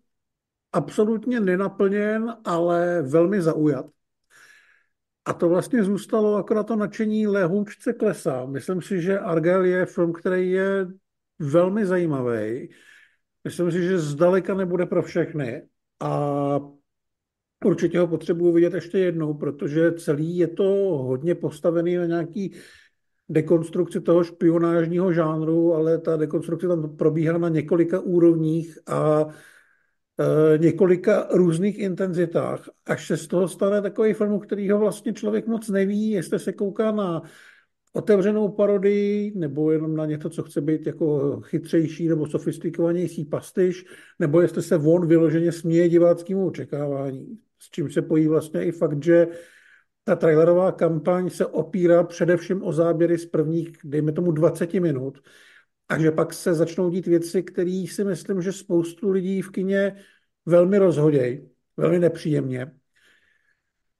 absolutně 0.73 1.41
nenaplněn, 1.41 2.37
ale 2.45 3.03
velmi 3.03 3.43
zaujat. 3.43 3.87
A 5.25 5.33
to 5.33 5.49
vlastně 5.49 5.85
zůstalo, 5.85 6.37
akorát 6.37 6.63
to 6.63 6.77
nadšení 6.77 7.27
lehoučce 7.27 7.93
klesá. 7.93 8.47
Myslím 8.47 8.83
si, 8.83 9.03
že 9.03 9.19
Argyle 9.19 9.69
je 9.69 9.87
film, 9.87 10.13
který 10.13 10.51
je 10.51 10.87
velmi 11.39 11.87
zajímavý. 11.87 12.69
Myslím 13.45 13.73
si, 13.73 13.83
že 13.83 13.99
zdaleka 13.99 14.55
nebude 14.55 14.87
pro 14.87 15.03
všechny. 15.03 15.63
A 16.01 16.61
určitě 17.65 17.99
ho 17.99 18.07
potřebuji 18.07 18.53
vidět 18.53 18.75
ještě 18.75 18.99
jednou, 18.99 19.35
protože 19.35 19.93
celý 19.93 20.37
je 20.37 20.49
to 20.49 20.65
hodně 21.03 21.35
postavený 21.35 21.97
na 21.97 22.07
nějaký 22.07 22.55
dekonstrukci 23.29 24.01
toho 24.01 24.25
špionážního 24.25 25.13
žánru, 25.13 25.75
ale 25.75 25.99
ta 25.99 26.17
dekonstrukce 26.17 26.69
tam 26.69 26.97
probíhá 26.97 27.39
na 27.39 27.49
několika 27.49 28.01
úrovních 28.01 28.79
a 28.87 29.27
e, 30.55 30.59
několika 30.59 31.29
různých 31.31 31.79
intenzitách, 31.79 32.69
až 32.87 33.07
se 33.07 33.17
z 33.17 33.27
toho 33.27 33.49
stane 33.49 33.83
takový 33.83 34.13
film, 34.13 34.41
kterýho 34.41 34.79
vlastně 34.79 35.13
člověk 35.13 35.47
moc 35.47 35.69
neví, 35.69 36.11
jestli 36.11 36.39
se 36.39 36.53
kouká 36.53 36.93
na 36.93 37.23
otevřenou 37.93 38.49
parodii, 38.49 39.33
nebo 39.37 39.73
jenom 39.73 39.97
na 39.97 40.07
něco, 40.07 40.31
co 40.31 40.43
chce 40.43 40.61
být 40.61 40.87
jako 40.87 41.41
chytřejší 41.41 42.09
nebo 42.09 42.27
sofistikovanější 42.27 43.25
pastyš, 43.25 43.85
nebo 44.19 44.41
jestli 44.41 44.63
se 44.63 44.77
von 44.77 45.07
vyloženě 45.07 45.53
směje 45.53 45.89
diváckému 45.89 46.47
očekávání. 46.47 47.39
S 47.59 47.71
čím 47.71 47.91
se 47.91 48.03
pojí 48.03 48.29
vlastně 48.29 48.65
i 48.65 48.73
fakt, 48.73 49.05
že 49.05 49.27
ta 50.05 50.17
trailerová 50.17 50.73
kampaň 50.73 51.31
se 51.31 51.47
opírá 51.47 52.05
především 52.05 52.63
o 52.63 52.73
záběry 52.73 53.19
z 53.19 53.27
prvních, 53.27 53.77
dejme 53.85 54.13
tomu, 54.13 54.33
20 54.33 54.75
minut, 54.75 55.19
a 55.89 55.99
že 55.99 56.11
pak 56.11 56.35
se 56.35 56.55
začnou 56.55 56.91
dít 56.91 57.07
věci, 57.07 57.43
které 57.43 57.85
si 57.91 58.05
myslím, 58.05 58.43
že 58.43 58.53
spoustu 58.53 59.11
lidí 59.11 59.43
v 59.43 59.51
kině 59.51 59.97
velmi 60.47 60.79
rozhodějí, 60.79 61.49
velmi 61.77 61.99
nepříjemně 61.99 62.73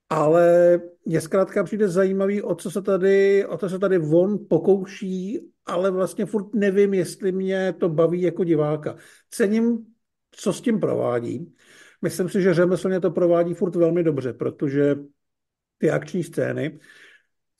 ale 0.09 0.79
mě 1.05 1.21
zkrátka 1.21 1.63
přijde 1.63 1.87
zajímavý, 1.87 2.41
o 2.41 2.55
co 2.55 2.71
se 2.71 2.81
tady, 2.81 3.45
o 3.45 3.57
co 3.57 3.69
se 3.69 3.79
tady 3.79 3.99
on 3.99 4.45
pokouší, 4.49 5.39
ale 5.65 5.91
vlastně 5.91 6.25
furt 6.25 6.53
nevím, 6.53 6.93
jestli 6.93 7.31
mě 7.31 7.73
to 7.79 7.89
baví 7.89 8.21
jako 8.21 8.43
diváka. 8.43 8.97
Cením, 9.29 9.85
co 10.31 10.53
s 10.53 10.61
tím 10.61 10.79
provádí. 10.79 11.53
Myslím 12.01 12.29
si, 12.29 12.41
že 12.41 12.53
řemeslně 12.53 12.99
to 12.99 13.11
provádí 13.11 13.53
furt 13.53 13.75
velmi 13.75 14.03
dobře, 14.03 14.33
protože 14.33 14.95
ty 15.77 15.89
akční 15.89 16.23
scény, 16.23 16.79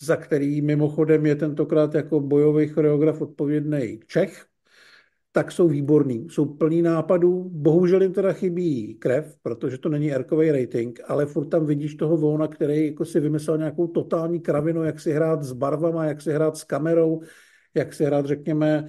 za 0.01 0.15
který 0.15 0.61
mimochodem 0.61 1.25
je 1.25 1.35
tentokrát 1.35 1.95
jako 1.95 2.19
bojový 2.19 2.67
choreograf 2.67 3.21
odpovědný 3.21 3.99
Čech, 4.07 4.45
tak 5.31 5.51
jsou 5.51 5.67
výborný, 5.67 6.27
jsou 6.29 6.45
plný 6.45 6.81
nápadů. 6.81 7.49
Bohužel 7.53 8.01
jim 8.01 8.13
teda 8.13 8.33
chybí 8.33 8.95
krev, 8.95 9.35
protože 9.41 9.77
to 9.77 9.89
není 9.89 10.13
erkový 10.13 10.51
rating, 10.51 10.99
ale 11.07 11.25
furt 11.25 11.45
tam 11.45 11.65
vidíš 11.65 11.95
toho 11.95 12.17
Vona, 12.17 12.47
který 12.47 12.87
jako 12.87 13.05
si 13.05 13.19
vymyslel 13.19 13.57
nějakou 13.57 13.87
totální 13.87 14.39
kravinu, 14.39 14.83
jak 14.83 14.99
si 14.99 15.11
hrát 15.11 15.43
s 15.43 15.53
barvama, 15.53 16.05
jak 16.05 16.21
si 16.21 16.31
hrát 16.31 16.57
s 16.57 16.63
kamerou, 16.63 17.21
jak 17.73 17.93
si 17.93 18.05
hrát, 18.05 18.25
řekněme, 18.25 18.87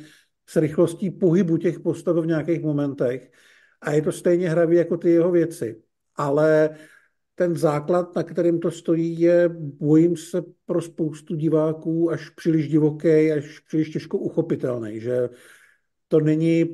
s 0.49 0.57
rychlostí 0.57 1.11
pohybu 1.11 1.57
těch 1.57 1.80
postav 1.80 2.16
v 2.16 2.26
nějakých 2.26 2.62
momentech. 2.62 3.30
A 3.80 3.93
je 3.93 4.03
to 4.03 4.12
stejně 4.12 4.51
hravý 4.51 4.76
jako 4.76 4.97
ty 4.97 5.11
jeho 5.11 5.30
věci. 5.30 5.82
Ale 6.16 6.70
ten 7.34 7.57
základ, 7.57 8.16
na 8.16 8.22
kterým 8.22 8.61
to 8.61 8.70
stojí, 8.70 9.20
je, 9.20 9.49
bojím 9.59 10.16
se 10.16 10.43
pro 10.66 10.80
spoustu 10.80 11.36
diváků, 11.36 12.11
až 12.11 12.28
příliš 12.28 12.68
divoký, 12.68 13.32
až 13.32 13.59
příliš 13.59 13.91
těžko 13.91 14.18
uchopitelný, 14.18 15.01
že 15.01 15.28
to 16.11 16.20
není, 16.20 16.64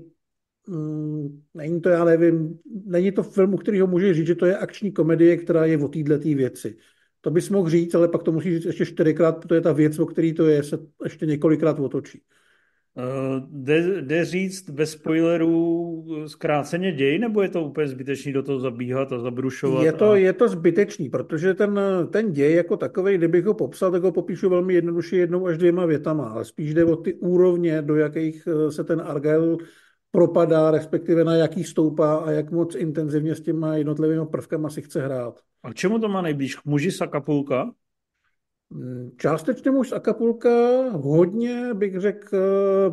mm, 0.66 1.42
není 1.54 1.80
to, 1.80 1.88
já 1.88 2.04
nevím, 2.04 2.58
není 2.84 3.12
to 3.12 3.22
film, 3.22 3.54
u 3.54 3.56
kterého 3.56 3.86
můžeš 3.86 4.16
říct, 4.16 4.26
že 4.26 4.34
to 4.34 4.46
je 4.46 4.58
akční 4.58 4.92
komedie, 4.92 5.36
která 5.36 5.64
je 5.64 5.78
o 5.78 5.88
této 5.88 6.18
věci. 6.18 6.76
To 7.20 7.30
bys 7.30 7.50
mohl 7.50 7.70
říct, 7.70 7.94
ale 7.94 8.08
pak 8.08 8.22
to 8.22 8.32
musíš 8.32 8.54
říct 8.54 8.64
ještě 8.64 8.86
čtyřikrát, 8.86 9.32
protože 9.32 9.60
ta 9.60 9.72
věc, 9.72 9.98
o 9.98 10.06
který 10.06 10.34
to 10.34 10.46
je, 10.46 10.62
se 10.62 10.78
ještě 11.04 11.26
několikrát 11.26 11.78
otočí. 11.78 12.22
Uh, 12.96 13.02
jde, 13.50 14.02
jde 14.02 14.24
říct 14.24 14.70
bez 14.70 14.90
spoilerů 14.90 16.04
zkráceně 16.26 16.92
děj, 16.92 17.18
nebo 17.18 17.42
je 17.42 17.48
to 17.48 17.62
úplně 17.62 17.88
zbytečný 17.88 18.32
do 18.32 18.42
toho 18.42 18.60
zabíhat 18.60 19.12
a 19.12 19.18
zabrušovat? 19.18 19.84
Je 19.84 19.92
to, 19.92 20.10
a... 20.10 20.16
je 20.16 20.32
to 20.32 20.48
zbytečný, 20.48 21.08
protože 21.08 21.54
ten, 21.54 21.80
ten 22.10 22.32
děj 22.32 22.54
jako 22.54 22.76
takový, 22.76 23.18
kdybych 23.18 23.44
ho 23.44 23.54
popsal, 23.54 23.90
tak 23.90 24.02
ho 24.02 24.12
popíšu 24.12 24.48
velmi 24.48 24.74
jednoduše 24.74 25.16
jednou 25.16 25.46
až 25.46 25.58
dvěma 25.58 25.86
větama, 25.86 26.28
ale 26.28 26.44
spíš 26.44 26.74
jde 26.74 26.84
o 26.84 26.96
ty 26.96 27.14
úrovně, 27.14 27.82
do 27.82 27.96
jakých 27.96 28.48
eh, 28.48 28.72
se 28.72 28.84
ten 28.84 29.00
Argyle 29.00 29.56
propadá, 30.10 30.70
respektive 30.70 31.24
na 31.24 31.34
jaký 31.34 31.64
stoupá 31.64 32.16
a 32.16 32.30
jak 32.30 32.50
moc 32.50 32.74
intenzivně 32.74 33.34
s 33.34 33.40
těma 33.40 33.76
jednotlivými 33.76 34.26
prvkama 34.26 34.70
si 34.70 34.82
chce 34.82 35.00
hrát. 35.02 35.40
A 35.62 35.70
k 35.70 35.74
čemu 35.74 35.98
to 35.98 36.08
má 36.08 36.22
nejblíž? 36.22 36.54
K 36.54 36.64
muži? 36.64 36.88
Mm, 36.88 37.70
částečně 39.16 39.70
muž 39.70 39.88
z 39.88 39.92
Acapulka, 39.92 40.50
hodně 40.90 41.74
bych 41.74 42.00
řekl 42.00 42.36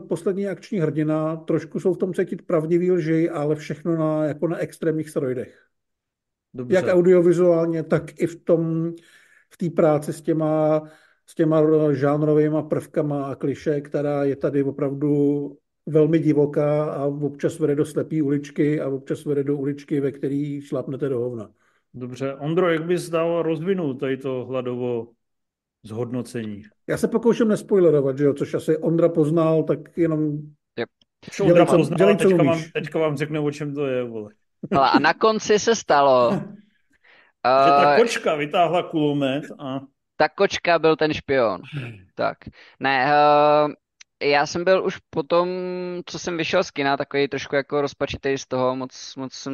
poslední 0.07 0.47
akční 0.47 0.79
hrdina, 0.79 1.35
trošku 1.35 1.79
jsou 1.79 1.93
v 1.93 1.97
tom 1.97 2.13
cítit 2.13 2.41
pravdivý 2.41 2.91
lži, 2.91 3.29
ale 3.29 3.55
všechno 3.55 3.97
na, 3.97 4.25
jako 4.25 4.47
na 4.47 4.57
extrémních 4.57 5.09
steroidech. 5.09 5.63
Dobře. 6.53 6.75
Jak 6.75 6.85
audiovizuálně, 6.87 7.83
tak 7.83 8.21
i 8.21 8.27
v 8.27 8.43
tom, 8.43 8.93
v 9.49 9.57
té 9.57 9.69
práci 9.69 10.13
s 10.13 10.21
těma, 10.21 10.83
s 11.25 11.35
těma 11.35 11.63
žánrovými 11.93 12.57
prvkama 12.69 13.25
a 13.25 13.35
kliše, 13.35 13.81
která 13.81 14.23
je 14.23 14.35
tady 14.35 14.63
opravdu 14.63 15.57
velmi 15.85 16.19
divoká 16.19 16.83
a 16.83 17.05
občas 17.05 17.59
vede 17.59 17.75
do 17.75 17.85
slepý 17.85 18.21
uličky 18.21 18.81
a 18.81 18.89
občas 18.89 19.25
vede 19.25 19.43
do 19.43 19.57
uličky, 19.57 19.99
ve 19.99 20.11
který 20.11 20.61
šlapnete 20.61 21.09
do 21.09 21.19
hovna. 21.19 21.49
Dobře. 21.93 22.35
Ondro, 22.35 22.69
jak 22.69 22.85
bys 22.85 23.09
dal 23.09 23.41
rozvinout 23.41 23.99
tady 23.99 24.17
to 24.17 24.45
hladovo 24.45 25.07
zhodnocení. 25.83 26.61
Já 26.87 26.97
se 26.97 27.07
pokouším 27.07 27.47
nespoilerovat, 27.47 28.17
že 28.17 28.23
jo, 28.23 28.33
což 28.33 28.53
asi 28.53 28.77
Ondra 28.77 29.09
poznal, 29.09 29.63
tak 29.63 29.97
jenom... 29.97 30.37
Yep. 30.79 30.89
Ondra 31.41 31.65
co, 31.65 31.77
poznal, 31.77 31.97
dělej, 31.97 32.17
co 32.17 32.29
teďka, 32.29 32.43
vám, 32.43 32.61
teďka 32.73 32.99
vám 32.99 33.17
řeknu, 33.17 33.45
o 33.45 33.51
čem 33.51 33.73
to 33.73 33.87
je, 33.87 34.03
vole. 34.03 34.31
Ale 34.71 34.89
a 34.89 34.99
na 34.99 35.13
konci 35.13 35.59
se 35.59 35.75
stalo... 35.75 36.29
uh, 36.29 36.35
že 37.65 37.71
ta 37.83 37.95
kočka 37.97 38.35
vytáhla 38.35 38.83
kulomet 38.83 39.43
a... 39.59 39.79
Ta 40.17 40.29
kočka 40.29 40.79
byl 40.79 40.95
ten 40.95 41.13
špion. 41.13 41.61
Tak. 42.15 42.37
Ne, 42.79 43.05
uh, 43.05 43.71
já 44.23 44.45
jsem 44.45 44.63
byl 44.63 44.85
už 44.85 44.97
po 45.09 45.23
tom, 45.23 45.49
co 46.05 46.19
jsem 46.19 46.37
vyšel 46.37 46.63
z 46.63 46.71
kina, 46.71 46.97
takový 46.97 47.27
trošku 47.27 47.55
jako 47.55 47.81
rozpačitý 47.81 48.37
z 48.37 48.47
toho, 48.47 48.75
moc, 48.75 49.15
moc 49.15 49.33
jsem 49.33 49.53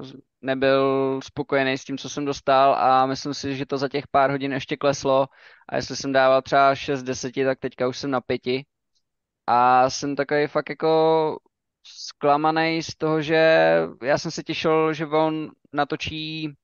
uh, 0.00 0.06
nebyl 0.44 1.20
spokojený 1.24 1.78
s 1.78 1.84
tím, 1.84 1.98
co 1.98 2.08
jsem 2.08 2.24
dostal 2.24 2.74
a 2.74 3.06
myslím 3.06 3.34
si, 3.34 3.56
že 3.56 3.66
to 3.66 3.78
za 3.78 3.88
těch 3.88 4.08
pár 4.08 4.30
hodin 4.30 4.52
ještě 4.52 4.76
kleslo. 4.76 5.28
A 5.68 5.76
jestli 5.76 5.96
jsem 5.96 6.12
dával 6.12 6.42
třeba 6.42 6.74
6 6.74 7.02
10, 7.02 7.32
tak 7.44 7.58
teďka 7.58 7.88
už 7.88 7.98
jsem 7.98 8.10
na 8.10 8.20
pěti. 8.20 8.66
A 9.46 9.90
jsem 9.90 10.16
takový 10.16 10.46
fakt 10.46 10.68
jako 10.70 11.38
zklamaný 11.86 12.82
z 12.82 12.96
toho, 12.96 13.22
že 13.22 13.76
já 14.02 14.18
jsem 14.18 14.30
se 14.30 14.42
těšil, 14.42 14.92
že 14.92 15.06
on 15.06 15.50
natočí 15.72 16.54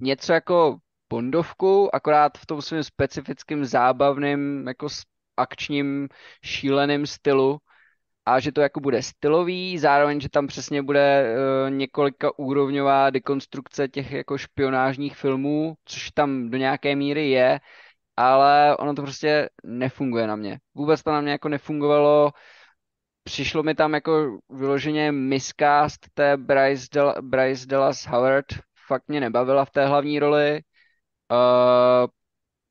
něco 0.00 0.32
jako 0.32 0.76
Bondovku, 1.10 1.94
akorát 1.94 2.38
v 2.38 2.46
tom 2.46 2.62
svým 2.62 2.82
specifickým 2.82 3.64
zábavným 3.64 4.68
jako 4.68 4.88
akčním 5.36 6.08
šíleným 6.44 7.06
stylu 7.06 7.58
a 8.26 8.40
že 8.40 8.52
to 8.52 8.60
jako 8.60 8.80
bude 8.80 9.02
stylový, 9.02 9.78
zároveň, 9.78 10.20
že 10.20 10.28
tam 10.28 10.46
přesně 10.46 10.82
bude 10.82 11.34
uh, 11.66 11.70
několika 11.70 12.38
úrovňová 12.38 13.10
dekonstrukce 13.10 13.88
těch 13.88 14.12
jako 14.12 14.38
špionážních 14.38 15.16
filmů, 15.16 15.74
což 15.84 16.10
tam 16.10 16.50
do 16.50 16.58
nějaké 16.58 16.96
míry 16.96 17.30
je, 17.30 17.60
ale 18.16 18.76
ono 18.76 18.94
to 18.94 19.02
prostě 19.02 19.48
nefunguje 19.64 20.26
na 20.26 20.36
mě. 20.36 20.58
Vůbec 20.74 21.02
to 21.02 21.12
na 21.12 21.20
mě 21.20 21.32
jako 21.32 21.48
nefungovalo. 21.48 22.32
přišlo 23.24 23.62
mi 23.62 23.74
tam 23.74 23.94
jako 23.94 24.38
vyloženě 24.50 25.12
miscast 25.12 26.00
té 26.14 26.36
Bryce, 26.36 26.86
Del- 26.92 27.22
Bryce 27.22 27.66
Dallas 27.66 28.06
Howard, 28.06 28.46
fakt 28.86 29.08
mě 29.08 29.20
nebavila 29.20 29.64
v 29.64 29.70
té 29.70 29.86
hlavní 29.86 30.18
roli. 30.18 30.62
Uh, 31.32 32.08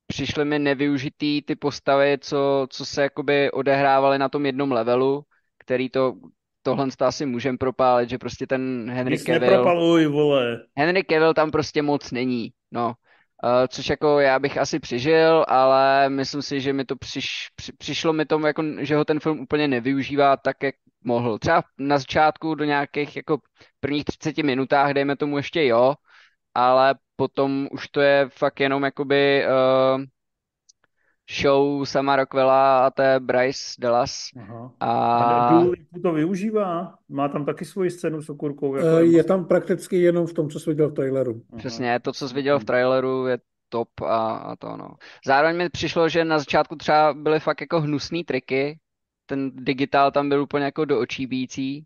přišly 0.08 0.46
mi 0.46 0.60
nevyužitý 0.60 1.42
ty 1.42 1.56
postavy, 1.56 2.18
co, 2.22 2.68
co 2.70 2.86
se 2.86 3.02
jakoby 3.02 3.52
odehrávaly 3.52 4.20
na 4.20 4.30
tom 4.30 4.46
jednom 4.46 4.72
levelu, 4.72 5.26
který 5.66 5.90
to, 5.90 6.14
tohle 6.62 6.88
to 6.98 7.06
asi 7.06 7.26
můžem 7.26 7.58
propálit, 7.58 8.10
že 8.10 8.18
prostě 8.18 8.48
ten 8.48 8.92
Henry 8.92 9.14
Nic 9.14 9.24
Cavill... 9.24 9.42
nepropaluj, 9.42 10.06
vole. 10.06 10.60
Henry 10.78 11.04
Cavill 11.04 11.34
tam 11.34 11.52
prostě 11.52 11.82
moc 11.82 12.12
není, 12.12 12.52
no. 12.72 12.94
Uh, 13.44 13.50
což 13.68 13.90
jako 13.90 14.20
já 14.20 14.40
bych 14.40 14.58
asi 14.58 14.80
přežil, 14.80 15.46
ale 15.48 16.10
myslím 16.10 16.42
si, 16.42 16.62
že 16.62 16.74
mi 16.74 16.86
to 16.86 16.96
přiš, 16.96 17.28
při, 17.56 17.74
přišlo 17.74 18.14
mi 18.14 18.26
tomu, 18.26 18.48
jako, 18.48 18.64
že 18.80 18.96
ho 18.96 19.06
ten 19.06 19.20
film 19.20 19.40
úplně 19.40 19.68
nevyužívá 19.68 20.38
tak, 20.38 20.64
jak 20.64 20.76
mohl. 21.04 21.40
Třeba 21.40 21.64
na 21.78 21.98
začátku 21.98 22.56
do 22.56 22.66
nějakých 22.66 23.16
jako 23.16 23.38
prvních 23.80 24.04
30 24.06 24.38
minutách, 24.38 24.94
dejme 24.94 25.16
tomu 25.16 25.38
ještě 25.38 25.66
jo, 25.66 25.96
ale 26.54 26.96
potom 27.16 27.68
už 27.72 27.88
to 27.88 28.02
je 28.02 28.30
fakt 28.30 28.60
jenom 28.60 28.84
jakoby 28.84 29.46
uh, 29.46 30.04
show 31.32 31.86
sama 31.86 32.16
Rockwella 32.16 32.86
a 32.86 32.90
té 32.90 33.20
Bryce 33.20 33.64
Dallas. 33.80 34.30
Aha. 34.40 34.72
A 34.80 34.92
A 35.20 35.52
Dua 35.52 35.72
Lipa 35.72 36.00
to 36.04 36.14
využívá? 36.14 36.96
Má 37.10 37.28
tam 37.28 37.46
taky 37.46 37.66
svoji 37.66 37.92
scénu 37.92 38.22
s 38.22 38.30
okurkou? 38.30 38.76
Jako 38.76 38.88
Eh, 38.98 39.04
Je 39.06 39.24
tam 39.24 39.46
prakticky 39.46 40.02
jenom 40.02 40.28
v 40.28 40.34
tom, 40.34 40.50
co 40.50 40.60
jsi 40.60 40.70
viděl 40.70 40.90
v 40.90 40.94
traileru. 40.94 41.42
Aha. 41.50 41.58
přesně 41.60 42.00
to, 42.00 42.14
co 42.14 42.30
jsi 42.30 42.36
viděl 42.36 42.60
v 42.60 42.66
traileru, 42.66 43.28
je 43.28 43.38
top 43.70 43.90
a, 44.02 44.28
a 44.36 44.56
to 44.56 44.78
no. 44.78 44.90
Zároveň 45.26 45.58
mi 45.58 45.70
přišlo, 45.70 46.10
že 46.10 46.26
na 46.26 46.40
začátku 46.40 46.76
třeba 46.76 47.14
byly 47.14 47.40
fakt 47.40 47.62
jako 47.62 47.82
hnusný 47.82 48.24
triky, 48.24 48.80
ten 49.26 49.52
digitál 49.56 50.12
tam 50.12 50.30
byl 50.30 50.42
úplně 50.42 50.66
jako 50.66 50.86
do 50.86 51.00
očí 51.00 51.28
bíjící 51.28 51.86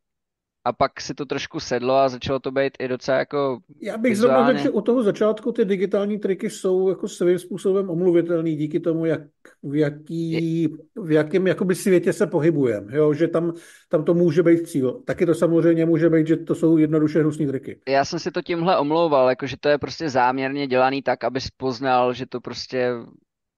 a 0.67 0.73
pak 0.73 1.01
si 1.01 1.13
to 1.13 1.25
trošku 1.25 1.59
sedlo 1.59 1.95
a 1.95 2.09
začalo 2.09 2.39
to 2.39 2.51
být 2.51 2.73
i 2.79 2.87
docela 2.87 3.17
jako 3.17 3.59
Já 3.81 3.97
bych 3.97 4.17
zrovna 4.17 4.37
vizuálně. 4.37 4.59
řekl, 4.59 4.63
že 4.63 4.69
u 4.69 4.81
toho 4.81 5.03
začátku 5.03 5.51
ty 5.51 5.65
digitální 5.65 6.19
triky 6.19 6.49
jsou 6.49 6.89
jako 6.89 7.07
svým 7.07 7.39
způsobem 7.39 7.89
omluvitelný 7.89 8.55
díky 8.55 8.79
tomu, 8.79 9.05
jak, 9.05 9.21
v, 9.63 9.75
jaký, 9.75 10.67
v 10.95 11.11
jakém 11.11 11.47
jakoby 11.47 11.75
světě 11.75 12.13
se 12.13 12.27
pohybujeme. 12.27 12.95
Jo? 12.97 13.13
Že 13.13 13.27
tam, 13.27 13.53
tam 13.89 14.03
to 14.03 14.13
může 14.13 14.43
být 14.43 14.67
cíl. 14.69 15.01
Taky 15.05 15.25
to 15.25 15.35
samozřejmě 15.35 15.85
může 15.85 16.09
být, 16.09 16.27
že 16.27 16.37
to 16.37 16.55
jsou 16.55 16.77
jednoduše 16.77 17.19
hnusný 17.19 17.47
triky. 17.47 17.79
Já 17.87 18.05
jsem 18.05 18.19
si 18.19 18.31
to 18.31 18.41
tímhle 18.41 18.77
omlouval, 18.77 19.29
jako 19.29 19.47
že 19.47 19.55
to 19.59 19.69
je 19.69 19.77
prostě 19.77 20.09
záměrně 20.09 20.67
dělaný 20.67 21.01
tak, 21.01 21.23
abys 21.23 21.47
poznal, 21.57 22.13
že 22.13 22.25
to 22.25 22.41
prostě 22.41 22.91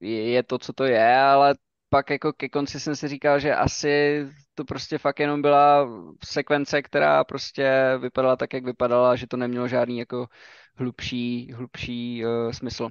je 0.01 0.43
to, 0.43 0.57
co 0.57 0.74
to 0.74 0.84
je, 0.84 1.16
ale 1.16 1.55
pak 1.90 2.10
jako 2.10 2.34
ke 2.34 2.50
konci 2.50 2.80
jsem 2.80 2.96
si 2.96 3.08
říkal, 3.08 3.40
že 3.40 3.56
asi 3.56 4.26
to 4.56 4.66
prostě 4.66 4.98
fakt 4.98 5.20
jenom 5.20 5.42
byla 5.42 5.88
sekvence, 6.26 6.82
která 6.82 7.24
prostě 7.24 7.98
vypadala 8.00 8.36
tak, 8.36 8.54
jak 8.54 8.66
vypadala, 8.66 9.16
že 9.16 9.28
to 9.28 9.38
nemělo 9.38 9.68
žádný 9.68 10.00
jako 10.00 10.28
hlubší, 10.76 11.52
hlubší 11.54 12.26
uh, 12.26 12.52
smysl. 12.52 12.90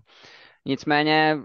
Nicméně 0.65 1.39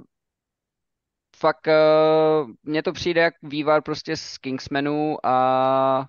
fakt 1.36 1.68
uh, 1.68 2.52
mně 2.64 2.84
to 2.84 2.94
přijde 2.94 3.22
jak 3.22 3.34
vývar 3.44 3.82
prostě 3.82 4.18
z 4.18 4.38
Kingsmanu 4.38 5.26
a, 5.26 6.08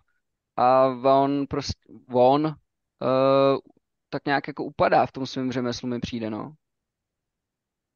a 0.57 0.87
on 0.87 1.47
prostě, 1.47 1.81
on 2.13 2.47
uh, 2.47 3.59
tak 4.11 4.25
nějak 4.27 4.49
jako 4.49 4.65
upadá 4.65 5.07
v 5.07 5.13
tom 5.13 5.27
svém 5.27 5.53
řemeslu 5.53 5.89
mi 5.89 6.01
přijde, 6.01 6.31
no. 6.31 6.55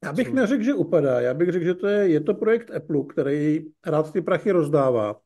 Já 0.05 0.13
bych 0.13 0.33
neřekl, 0.33 0.63
že 0.63 0.75
upadá. 0.75 1.21
Já 1.21 1.35
bych 1.35 1.53
řekl, 1.53 1.65
že 1.65 1.75
to 1.75 1.87
je, 1.87 2.09
je 2.09 2.21
to 2.21 2.35
projekt 2.35 2.71
Apple, 2.71 3.05
který 3.09 3.65
rád 3.87 4.13
ty 4.13 4.21
prachy 4.21 4.51
rozdává. 4.51 5.21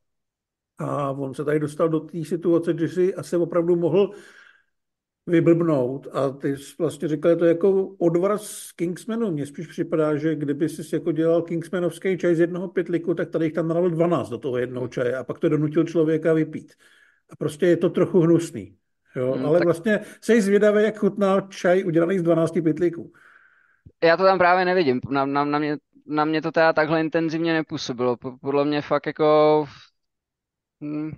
A 0.79 1.11
on 1.11 1.35
se 1.35 1.45
tady 1.45 1.61
dostal 1.61 1.89
do 1.89 2.01
té 2.01 2.25
situace, 2.25 2.75
že 2.79 2.89
si 2.89 3.15
asi 3.15 3.37
opravdu 3.37 3.77
mohl 3.77 4.11
vyblbnout. 5.27 6.07
A 6.13 6.31
ty 6.31 6.57
jsi 6.57 6.75
vlastně 6.79 7.09
říkal, 7.09 7.31
je 7.31 7.37
to 7.37 7.45
jako 7.45 7.87
odvar 7.87 8.39
z 8.39 8.73
Kingsmanu. 8.73 9.31
Mně 9.31 9.47
spíš 9.47 9.67
připadá, 9.67 10.17
že 10.17 10.35
kdyby 10.35 10.69
jsi 10.69 10.95
jako 10.95 11.13
dělal 11.13 11.43
Kingsmanovský 11.43 12.19
čaj 12.19 12.35
z 12.35 12.41
jednoho 12.41 12.69
pytliku, 12.69 13.15
tak 13.15 13.31
tady 13.31 13.45
jich 13.45 13.53
tam 13.55 13.69
nalil 13.69 13.91
12 13.91 14.29
do 14.29 14.39
toho 14.39 14.59
jednoho 14.59 14.89
čaje 14.89 15.17
a 15.17 15.25
pak 15.25 15.39
to 15.39 15.49
donutil 15.49 15.85
člověka 15.85 16.33
vypít. 16.33 16.73
A 17.31 17.37
prostě 17.37 17.67
je 17.67 17.77
to 17.77 17.91
trochu 17.91 18.21
hnusný. 18.21 18.77
Jo? 19.17 19.33
Hmm, 19.33 19.47
Ale 19.47 19.59
tak- 19.59 19.67
vlastně 19.67 20.01
jsi 20.21 20.43
zvědavý, 20.43 20.83
jak 20.83 20.99
chutná 20.99 21.41
čaj 21.41 21.85
udělaný 21.85 22.19
z 22.19 22.23
12 22.23 22.63
pytlíků. 22.63 23.13
Já 24.03 24.17
to 24.17 24.23
tam 24.25 24.39
právě 24.39 24.65
nevidím. 24.65 25.01
Na, 25.11 25.27
na, 25.27 25.45
na, 25.45 25.59
mě, 25.59 25.77
na 26.07 26.25
mě 26.25 26.43
to 26.43 26.53
teda 26.53 26.73
takhle 26.73 27.01
intenzivně 27.01 27.53
nepůsobilo. 27.53 28.17
Po- 28.17 28.39
Podle 28.39 28.65
mě 28.65 28.83
fakt 28.83 29.07
jako... 29.07 29.67
hm, 30.81 31.11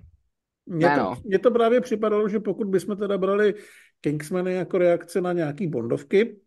Mně 0.65 0.87
Ne, 0.87 0.95
to, 0.95 1.01
no. 1.03 1.15
mně 1.25 1.39
to 1.39 1.51
právě 1.51 1.81
připadalo, 1.81 2.29
že 2.29 2.39
pokud 2.39 2.67
bychom 2.67 2.97
teda 2.97 3.17
brali 3.17 3.53
Kingsmany 4.01 4.53
jako 4.53 4.77
reakce 4.77 5.21
na 5.21 5.33
nějaký 5.33 5.67
bondovky, 5.67 6.41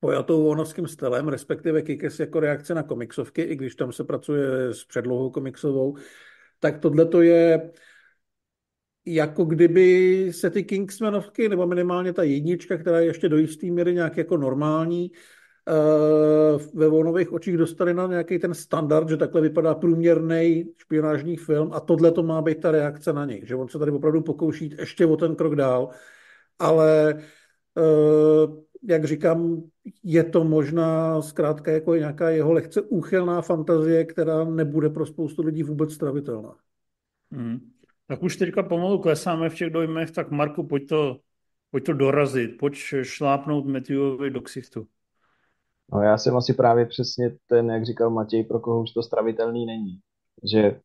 pojatou 0.00 0.44
vonovským 0.44 0.88
stylem, 0.88 1.28
respektive 1.28 1.82
Kikes 1.82 2.20
jako 2.20 2.40
reakce 2.40 2.74
na 2.74 2.82
komiksovky, 2.82 3.42
i 3.42 3.56
když 3.56 3.74
tam 3.74 3.92
se 3.92 4.04
pracuje 4.04 4.74
s 4.74 4.84
předlohou 4.84 5.30
komiksovou, 5.30 5.96
tak 6.60 6.78
tohle 6.78 7.06
to 7.06 7.22
je 7.22 7.70
jako 9.06 9.44
kdyby 9.44 10.28
se 10.32 10.50
ty 10.50 10.64
Kingsmanovky, 10.64 11.48
nebo 11.48 11.66
minimálně 11.66 12.12
ta 12.12 12.22
jednička, 12.22 12.76
která 12.76 13.00
je 13.00 13.06
ještě 13.06 13.28
do 13.28 13.36
jistý 13.36 13.70
míry 13.70 13.94
nějak 13.94 14.16
jako 14.16 14.36
normální, 14.36 15.10
ve 16.74 16.88
vonových 16.88 17.32
očích 17.32 17.56
dostali 17.56 17.94
na 17.94 18.06
nějaký 18.06 18.38
ten 18.38 18.54
standard, 18.54 19.08
že 19.08 19.16
takhle 19.16 19.40
vypadá 19.40 19.74
průměrný 19.74 20.64
špionážní 20.78 21.36
film 21.36 21.72
a 21.72 21.80
tohle 21.80 22.12
to 22.12 22.22
má 22.22 22.42
být 22.42 22.60
ta 22.60 22.70
reakce 22.70 23.12
na 23.12 23.24
něj, 23.24 23.42
že 23.44 23.56
on 23.56 23.68
se 23.68 23.78
tady 23.78 23.90
opravdu 23.90 24.20
pokouší 24.20 24.74
ještě 24.78 25.06
o 25.06 25.16
ten 25.16 25.34
krok 25.34 25.56
dál, 25.56 25.88
ale 26.58 27.14
eh, 27.78 28.46
jak 28.82 29.04
říkám, 29.04 29.62
je 30.02 30.24
to 30.24 30.44
možná 30.44 31.22
zkrátka 31.22 31.70
jako 31.70 31.94
nějaká 31.94 32.30
jeho 32.30 32.52
lehce 32.52 32.80
úchylná 32.80 33.42
fantazie, 33.42 34.04
která 34.04 34.44
nebude 34.44 34.90
pro 34.90 35.06
spoustu 35.06 35.42
lidí 35.42 35.62
vůbec 35.62 35.92
stravitelná. 35.92 36.56
Mhm. 37.30 37.60
Tak 38.06 38.22
už 38.22 38.36
teďka 38.36 38.62
pomalu 38.62 38.98
klesáme 38.98 39.50
v 39.50 39.54
těch 39.54 39.70
dojmech, 39.70 40.10
tak 40.10 40.30
Marku, 40.30 40.66
pojď 40.66 40.88
to, 40.88 41.20
pojď 41.70 41.84
to 41.84 41.92
dorazit, 41.92 42.50
pojď 42.58 42.74
šlápnout 43.02 43.66
Matthewovi 43.66 44.30
do 44.30 44.40
ksichtu. 44.40 44.86
No 45.92 46.02
já 46.02 46.18
jsem 46.18 46.36
asi 46.36 46.54
právě 46.54 46.86
přesně 46.86 47.36
ten, 47.46 47.70
jak 47.70 47.86
říkal 47.86 48.10
Matěj, 48.10 48.44
pro 48.44 48.60
koho 48.60 48.82
už 48.82 48.90
to 48.90 49.02
stravitelný 49.02 49.66
není. 49.66 49.98
Že 50.52 50.80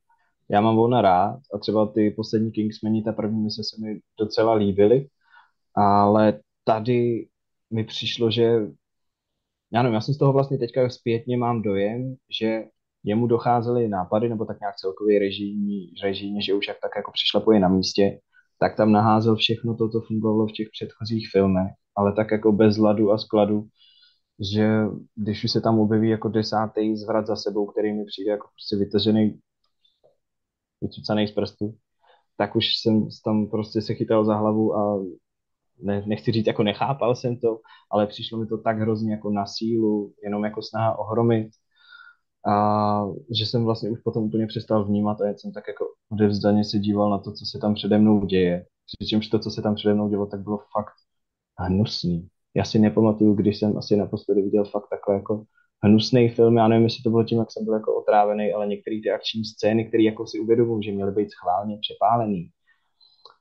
já 0.50 0.62
mám 0.62 0.76
Vona 0.76 1.02
rád 1.02 1.40
a 1.54 1.58
třeba 1.58 1.88
ty 1.88 2.12
poslední 2.12 2.52
Kingsmeni, 2.52 3.04
ta 3.04 3.12
první 3.12 3.42
mise 3.42 3.62
se 3.64 3.82
mi 3.82 4.00
docela 4.20 4.54
líbily, 4.54 5.08
ale 5.76 6.40
tady 6.64 7.28
mi 7.74 7.84
přišlo, 7.84 8.32
že 8.32 8.60
já 9.74 9.84
nevím, 9.84 9.94
já 9.94 10.02
jsem 10.02 10.14
z 10.14 10.18
toho 10.18 10.34
vlastně 10.34 10.58
teďka 10.58 10.90
zpětně 10.90 11.38
mám 11.38 11.62
dojem, 11.62 12.16
že 12.40 12.64
jemu 13.04 13.28
docházely 13.28 13.88
nápady, 13.88 14.30
nebo 14.30 14.46
tak 14.46 14.60
nějak 14.60 14.76
celkově 14.76 15.20
režijní, 15.20 15.92
režijně, 16.04 16.42
že 16.42 16.54
už 16.54 16.68
jak 16.68 16.78
tak 16.82 16.92
jako 16.96 17.12
přišlapuje 17.12 17.60
na 17.60 17.68
místě, 17.68 18.20
tak 18.60 18.76
tam 18.76 18.92
naházel 18.92 19.36
všechno 19.36 19.76
to, 19.76 19.90
co 19.90 20.02
fungovalo 20.02 20.48
v 20.48 20.52
těch 20.52 20.68
předchozích 20.72 21.30
filmech, 21.32 21.72
ale 21.98 22.14
tak 22.14 22.32
jako 22.32 22.52
bez 22.52 22.78
ladu 22.78 23.12
a 23.12 23.18
skladu, 23.18 23.68
že 24.54 24.68
když 25.16 25.44
už 25.44 25.52
se 25.52 25.62
tam 25.62 25.80
objeví 25.80 26.10
jako 26.10 26.30
desátý 26.30 26.98
zvrat 26.98 27.28
za 27.28 27.36
sebou, 27.36 27.66
který 27.66 27.94
mi 27.94 28.06
přijde 28.06 28.32
jako 28.32 28.48
prostě 28.54 28.76
vytažený, 28.76 29.40
vycucaný 30.82 31.28
z 31.28 31.32
prstu, 31.32 31.76
tak 32.38 32.56
už 32.56 32.66
jsem 32.78 33.08
tam 33.26 33.48
prostě 33.48 33.82
se 33.82 33.94
chytal 33.94 34.26
za 34.26 34.36
hlavu 34.36 34.76
a 34.76 35.04
ne, 35.84 36.04
nechci 36.08 36.32
říct, 36.32 36.48
jako 36.48 36.64
nechápal 36.64 37.16
jsem 37.16 37.38
to, 37.40 37.60
ale 37.92 38.08
přišlo 38.08 38.40
mi 38.40 38.48
to 38.48 38.58
tak 38.58 38.80
hrozně 38.80 39.14
jako 39.14 39.30
na 39.32 39.46
sílu, 39.48 40.14
jenom 40.24 40.46
jako 40.46 40.62
snaha 40.62 41.00
ohromit. 41.00 41.50
A 42.48 43.06
že 43.40 43.46
jsem 43.46 43.66
vlastně 43.66 43.90
už 43.90 44.00
potom 44.02 44.24
úplně 44.24 44.48
přestal 44.48 44.86
vnímat 44.86 45.22
a 45.22 45.28
jen 45.28 45.38
jsem 45.38 45.52
tak 45.52 45.64
jako 45.68 45.86
odevzdaně 46.12 46.64
se 46.64 46.80
díval 46.80 47.10
na 47.10 47.18
to, 47.18 47.32
co 47.34 47.46
se 47.46 47.60
tam 47.60 47.74
přede 47.74 47.98
mnou 47.98 48.26
děje. 48.26 48.66
Přičemž 48.86 49.28
to, 49.28 49.40
co 49.40 49.52
se 49.52 49.62
tam 49.62 49.76
přede 49.76 49.94
mnou 49.94 50.10
dělo, 50.10 50.26
tak 50.26 50.42
bylo 50.42 50.58
fakt 50.58 50.94
hnusný. 51.60 52.30
Já 52.58 52.64
si 52.64 52.80
nepamatuju, 52.80 53.34
když 53.34 53.60
jsem 53.60 53.78
asi 53.78 53.96
naposledy 53.96 54.42
viděl 54.42 54.66
fakt 54.66 54.90
takhle 54.90 55.16
jako 55.16 55.44
hnusný 55.84 56.30
film. 56.30 56.58
Já 56.58 56.68
nevím, 56.68 56.84
jestli 56.84 57.04
to 57.04 57.10
bylo 57.10 57.24
tím, 57.24 57.40
jak 57.40 57.52
jsem 57.52 57.66
byl 57.66 57.74
jako 57.74 57.96
otrávený, 57.96 58.54
ale 58.54 58.68
některé 58.68 59.00
ty 59.04 59.12
akční 59.12 59.46
scény, 59.46 59.86
které 59.86 60.04
jako 60.04 60.28
si 60.28 60.40
uvědomuji, 60.40 60.82
že 60.82 60.92
měly 60.92 61.12
být 61.12 61.32
schválně 61.32 61.78
přepálený, 61.82 62.50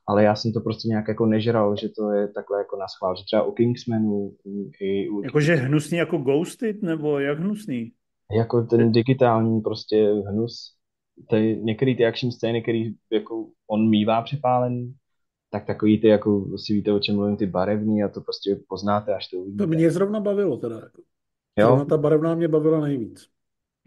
ale 0.07 0.23
já 0.23 0.35
jsem 0.35 0.53
to 0.53 0.61
prostě 0.61 0.87
nějak 0.87 1.07
jako 1.07 1.25
nežral, 1.25 1.75
že 1.75 1.89
to 1.89 2.11
je 2.11 2.27
takhle 2.27 2.57
jako 2.57 2.77
na 2.77 2.87
schvál, 2.87 3.15
že 3.15 3.23
třeba 3.23 3.43
u 3.43 3.51
Kingsmanu 3.51 4.31
i 4.81 5.09
u, 5.09 5.23
Jakože 5.23 5.55
hnusný 5.55 5.97
jako 5.97 6.17
Ghosted, 6.17 6.81
nebo 6.81 7.19
jak 7.19 7.39
hnusný? 7.39 7.91
jako 8.37 8.61
ten 8.61 8.91
digitální 8.91 9.61
prostě 9.61 10.13
hnus, 10.29 10.75
ty, 11.29 11.59
některé 11.63 11.95
ty 11.95 12.05
akční 12.05 12.31
scény, 12.31 12.61
které 12.61 12.83
jako 13.11 13.47
on 13.67 13.89
mývá 13.89 14.21
přepálený, 14.21 14.93
tak 15.49 15.65
takový 15.65 16.01
ty, 16.01 16.07
jako 16.07 16.57
si 16.57 16.73
víte, 16.73 16.91
o 16.93 16.99
čem 16.99 17.15
mluvím, 17.15 17.37
ty 17.37 17.45
barevný 17.45 18.03
a 18.03 18.07
to 18.07 18.21
prostě 18.21 18.59
poznáte, 18.67 19.15
až 19.15 19.27
to 19.27 19.37
uvidíte. 19.37 19.63
To 19.63 19.67
mě 19.67 19.91
zrovna 19.91 20.19
bavilo 20.19 20.57
teda. 20.57 20.75
Jako. 20.75 21.01
Zrovna 21.59 21.79
Jo, 21.79 21.85
ta 21.85 21.97
barevná 21.97 22.35
mě 22.35 22.47
bavila 22.47 22.79
nejvíc. 22.79 23.27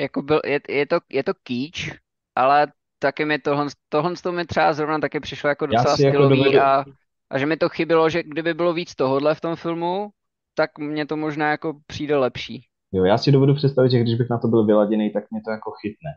Jako 0.00 0.22
byl, 0.22 0.40
je, 0.46 0.60
je, 0.68 0.86
to, 0.86 0.98
je 1.10 1.24
to 1.24 1.32
kýč, 1.42 1.94
ale 2.36 2.66
taky 2.98 3.24
mi 3.24 3.38
tohle, 3.38 3.66
tohle 3.88 4.14
to 4.22 4.32
mi 4.32 4.46
třeba 4.46 4.72
zrovna 4.72 4.98
taky 4.98 5.20
přišlo 5.20 5.48
jako 5.48 5.66
docela 5.66 5.90
jako 5.90 5.96
stylový 5.96 6.38
dovedu, 6.38 6.60
a, 6.60 6.84
a 7.30 7.38
že 7.38 7.46
mi 7.46 7.56
to 7.56 7.68
chybilo, 7.68 8.10
že 8.10 8.22
kdyby 8.22 8.54
bylo 8.54 8.72
víc 8.72 8.94
tohohle 8.94 9.34
v 9.34 9.40
tom 9.40 9.56
filmu, 9.56 10.10
tak 10.54 10.78
mně 10.78 11.06
to 11.06 11.16
možná 11.16 11.50
jako 11.50 11.80
přijde 11.86 12.16
lepší. 12.16 12.66
jo, 12.92 13.04
já 13.04 13.18
si 13.18 13.32
dovedu 13.32 13.54
představit, 13.54 13.90
že 13.90 14.00
když 14.00 14.14
bych 14.14 14.30
na 14.30 14.38
to 14.38 14.48
byl 14.48 14.66
vyladěný, 14.66 15.10
tak 15.12 15.30
mě 15.30 15.40
to 15.44 15.50
jako 15.50 15.70
chytne. 15.70 16.10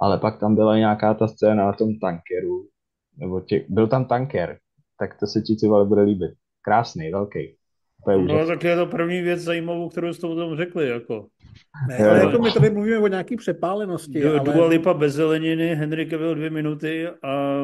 Ale 0.00 0.18
pak 0.18 0.40
tam 0.40 0.54
byla 0.54 0.78
nějaká 0.78 1.14
ta 1.14 1.28
scéna 1.28 1.66
na 1.66 1.72
tom 1.72 1.98
tankeru, 1.98 2.68
nebo 3.16 3.40
tě, 3.40 3.66
byl 3.68 3.88
tam 3.88 4.04
tanker, 4.04 4.58
tak 4.98 5.18
to 5.20 5.26
se 5.26 5.40
ti 5.40 5.56
ty 5.56 5.66
vole 5.66 5.84
bude 5.84 6.02
líbit. 6.02 6.30
Krásný, 6.62 7.10
velký. 7.10 7.56
To 8.04 8.10
je 8.10 8.16
No, 8.16 8.24
úžasný. 8.24 8.46
tak 8.46 8.64
je 8.64 8.76
to 8.76 8.86
první 8.86 9.22
věc 9.22 9.40
zajímavou, 9.40 9.88
kterou 9.88 10.12
jste 10.12 10.26
o 10.26 10.34
tom 10.34 10.56
řekli, 10.56 10.88
jako. 10.88 11.26
Ne, 11.88 12.08
ale 12.08 12.18
jako 12.18 12.38
my 12.38 12.52
tady 12.52 12.70
mluvíme 12.70 12.98
o 12.98 13.06
nějaký 13.06 13.36
přepálenosti, 13.36 14.20
Dua 14.20 14.54
ale 14.54 14.66
Lipa 14.66 14.94
bez 14.94 15.14
zeleniny, 15.14 15.74
Henry 15.74 16.06
Cavill 16.10 16.34
dvě 16.34 16.50
minuty 16.50 17.08
a 17.22 17.56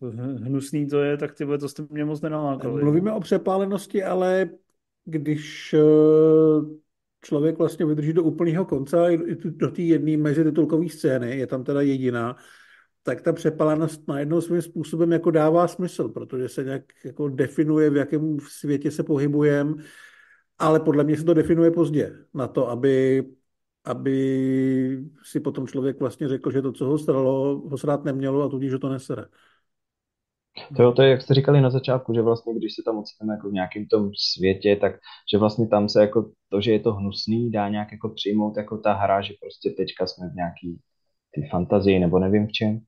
uh, 0.00 0.14
hnusný 0.42 0.86
to 0.86 1.02
je, 1.02 1.16
tak 1.16 1.34
ty 1.34 1.46
to 1.60 1.68
jste 1.68 1.82
mě 1.90 2.04
moc 2.04 2.20
nenalákali. 2.20 2.82
mluvíme 2.82 3.12
o 3.12 3.20
přepálenosti, 3.20 4.02
ale 4.04 4.50
když 5.04 5.74
eh, 5.74 5.78
člověk 7.24 7.58
vlastně 7.58 7.86
vydrží 7.86 8.12
do 8.12 8.22
úplného 8.22 8.64
konce, 8.64 8.96
do 9.44 9.70
té 9.70 9.82
jedné 9.82 10.16
mezititulkové 10.16 10.88
scény, 10.88 11.36
je 11.36 11.46
tam 11.46 11.64
teda 11.64 11.80
jediná, 11.80 12.36
tak 13.04 13.22
ta 13.22 13.34
přepálenost 13.34 14.08
najednou 14.08 14.42
svým 14.42 14.62
způsobem 14.62 15.12
jako 15.12 15.32
dává 15.32 15.68
smysl, 15.68 16.10
protože 16.10 16.50
se 16.50 16.64
nějak 16.64 16.84
jako 17.06 17.30
definuje, 17.30 17.90
v 17.90 17.96
jakém 17.96 18.40
světě 18.40 18.92
se 18.92 19.04
pohybujeme, 19.04 19.74
ale 20.58 20.80
podle 20.80 21.04
mě 21.04 21.18
se 21.18 21.24
to 21.24 21.34
definuje 21.34 21.72
pozdě 21.72 22.12
na 22.34 22.48
to, 22.48 22.70
aby, 22.70 23.24
aby 23.84 25.06
si 25.24 25.40
potom 25.40 25.68
člověk 25.68 26.00
vlastně 26.00 26.28
řekl, 26.28 26.52
že 26.52 26.62
to, 26.62 26.72
co 26.72 26.86
ho 26.86 26.98
stralo, 26.98 27.62
ho 27.70 27.78
srát 27.78 28.04
nemělo 28.04 28.42
a 28.44 28.50
tudíž 28.50 28.72
ho 28.74 28.80
to 28.80 28.90
nesere. 28.90 29.26
To, 30.76 30.82
jo, 30.82 30.92
to 30.92 31.02
je, 31.02 31.10
jak 31.10 31.22
jste 31.22 31.34
říkali 31.34 31.60
na 31.60 31.70
začátku, 31.70 32.14
že 32.14 32.22
vlastně, 32.22 32.54
když 32.54 32.74
se 32.74 32.82
tam 32.84 32.98
ocitneme 32.98 33.34
jako 33.34 33.48
v 33.48 33.52
nějakém 33.52 33.86
tom 33.86 34.10
světě, 34.34 34.76
tak 34.80 34.92
že 35.32 35.38
vlastně 35.38 35.68
tam 35.68 35.88
se 35.88 36.00
jako 36.00 36.30
to, 36.48 36.60
že 36.60 36.72
je 36.72 36.80
to 36.80 36.92
hnusný, 36.94 37.50
dá 37.50 37.68
nějak 37.68 37.92
jako 37.92 38.08
přijmout 38.08 38.56
jako 38.56 38.78
ta 38.78 38.92
hra, 38.92 39.20
že 39.22 39.34
prostě 39.40 39.70
teďka 39.70 40.06
jsme 40.06 40.30
v 40.30 40.34
nějaký 40.34 40.80
ty 41.34 41.48
fantazii 41.50 41.98
nebo 41.98 42.18
nevím 42.18 42.46
v 42.46 42.52
čem. 42.52 42.78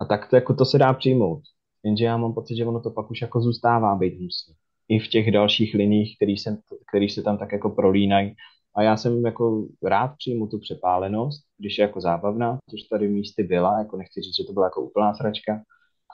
A 0.00 0.04
tak 0.04 0.30
to, 0.30 0.36
jako 0.36 0.54
to 0.54 0.64
se 0.64 0.78
dá 0.78 0.92
přijmout. 0.92 1.42
Jenže 1.84 2.04
já 2.04 2.16
mám 2.16 2.34
pocit, 2.34 2.56
že 2.56 2.64
ono 2.64 2.80
to 2.80 2.90
pak 2.90 3.10
už 3.10 3.22
jako 3.22 3.40
zůstává 3.40 3.94
být 3.94 4.18
hnusný. 4.18 4.54
I 4.88 4.98
v 4.98 5.08
těch 5.08 5.30
dalších 5.30 5.74
liních, 5.74 6.16
který 6.16 6.36
se, 6.36 6.58
který 6.88 7.08
se 7.08 7.22
tam 7.22 7.38
tak 7.38 7.52
jako 7.52 7.70
prolínají. 7.70 8.34
A 8.76 8.82
já 8.82 8.96
jsem 8.96 9.26
jako 9.26 9.66
rád 9.84 10.08
přijmu 10.18 10.46
tu 10.46 10.58
přepálenost, 10.58 11.46
když 11.58 11.78
je 11.78 11.82
jako 11.82 12.00
zábavná, 12.00 12.58
což 12.70 12.82
tady 12.82 13.08
místy 13.08 13.42
byla, 13.42 13.78
jako 13.78 13.96
nechci 13.96 14.20
říct, 14.20 14.36
že 14.36 14.44
to 14.46 14.52
byla 14.52 14.66
jako 14.66 14.80
úplná 14.82 15.14
sračka, 15.14 15.62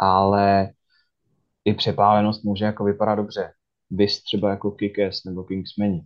ale 0.01 0.71
i 1.65 1.75
přepálenost 1.75 2.45
může 2.45 2.65
jako 2.65 2.85
vypadat 2.85 3.15
dobře. 3.15 3.53
Vys 3.91 4.23
třeba 4.23 4.51
jako 4.51 4.71
Kick-Ass 4.71 5.23
nebo 5.27 5.45
Kingsmani. 5.45 6.01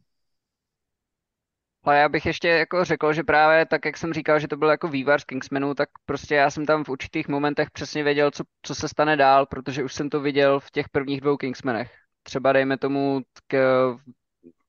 Ale 1.87 1.99
já 1.99 2.09
bych 2.09 2.27
ještě 2.27 2.49
jako 2.49 2.85
řekl, 2.85 3.13
že 3.13 3.23
právě 3.23 3.67
tak, 3.67 3.85
jak 3.85 3.97
jsem 3.97 4.13
říkal, 4.13 4.41
že 4.41 4.49
to 4.49 4.57
byl 4.57 4.69
jako 4.69 4.89
vývar 4.89 5.21
z 5.21 5.25
Kingsmanu, 5.25 5.75
tak 5.75 5.89
prostě 6.07 6.35
já 6.35 6.51
jsem 6.51 6.67
tam 6.67 6.85
v 6.85 6.89
určitých 6.89 7.29
momentech 7.29 7.71
přesně 7.71 8.05
věděl, 8.05 8.31
co, 8.31 8.45
co 8.63 8.75
se 8.75 8.89
stane 8.89 9.17
dál, 9.17 9.47
protože 9.47 9.85
už 9.85 9.95
jsem 9.95 10.11
to 10.11 10.21
viděl 10.21 10.61
v 10.61 10.71
těch 10.71 10.89
prvních 10.89 11.21
dvou 11.21 11.37
Kingsmanech. 11.37 11.93
Třeba 12.23 12.53
dejme 12.53 12.79
tomu 12.79 13.23
k, 13.47 13.57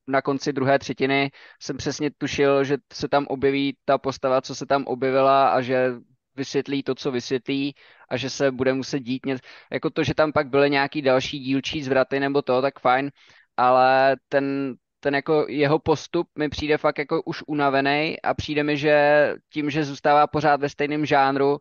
na 0.06 0.22
konci 0.22 0.52
druhé 0.52 0.78
třetiny 0.78 1.30
jsem 1.62 1.76
přesně 1.76 2.10
tušil, 2.18 2.64
že 2.64 2.76
se 2.92 3.08
tam 3.08 3.26
objeví 3.26 3.76
ta 3.84 3.98
postava, 3.98 4.40
co 4.40 4.54
se 4.54 4.66
tam 4.66 4.84
objevila 4.84 5.48
a 5.48 5.60
že 5.60 5.92
vysvětlí 6.36 6.82
to, 6.82 6.94
co 6.94 7.10
vysvětlí 7.10 7.74
a 8.08 8.16
že 8.16 8.30
se 8.30 8.50
bude 8.50 8.74
muset 8.74 9.00
dít 9.00 9.26
něco. 9.26 9.42
Jako 9.72 9.90
to, 9.90 10.04
že 10.04 10.14
tam 10.14 10.32
pak 10.32 10.48
byly 10.48 10.70
nějaký 10.70 11.02
další 11.02 11.38
dílčí 11.38 11.82
zvraty 11.82 12.20
nebo 12.20 12.42
to, 12.42 12.62
tak 12.62 12.80
fajn, 12.80 13.10
ale 13.56 14.16
ten, 14.28 14.74
ten 15.00 15.14
jako 15.14 15.46
jeho 15.48 15.78
postup 15.78 16.28
mi 16.38 16.48
přijde 16.48 16.78
fakt 16.78 16.98
jako 16.98 17.22
už 17.22 17.42
unavený 17.46 18.22
a 18.22 18.34
přijde 18.34 18.62
mi, 18.64 18.76
že 18.76 19.34
tím, 19.52 19.70
že 19.70 19.84
zůstává 19.84 20.26
pořád 20.26 20.60
ve 20.60 20.68
stejném 20.68 21.06
žánru, 21.06 21.58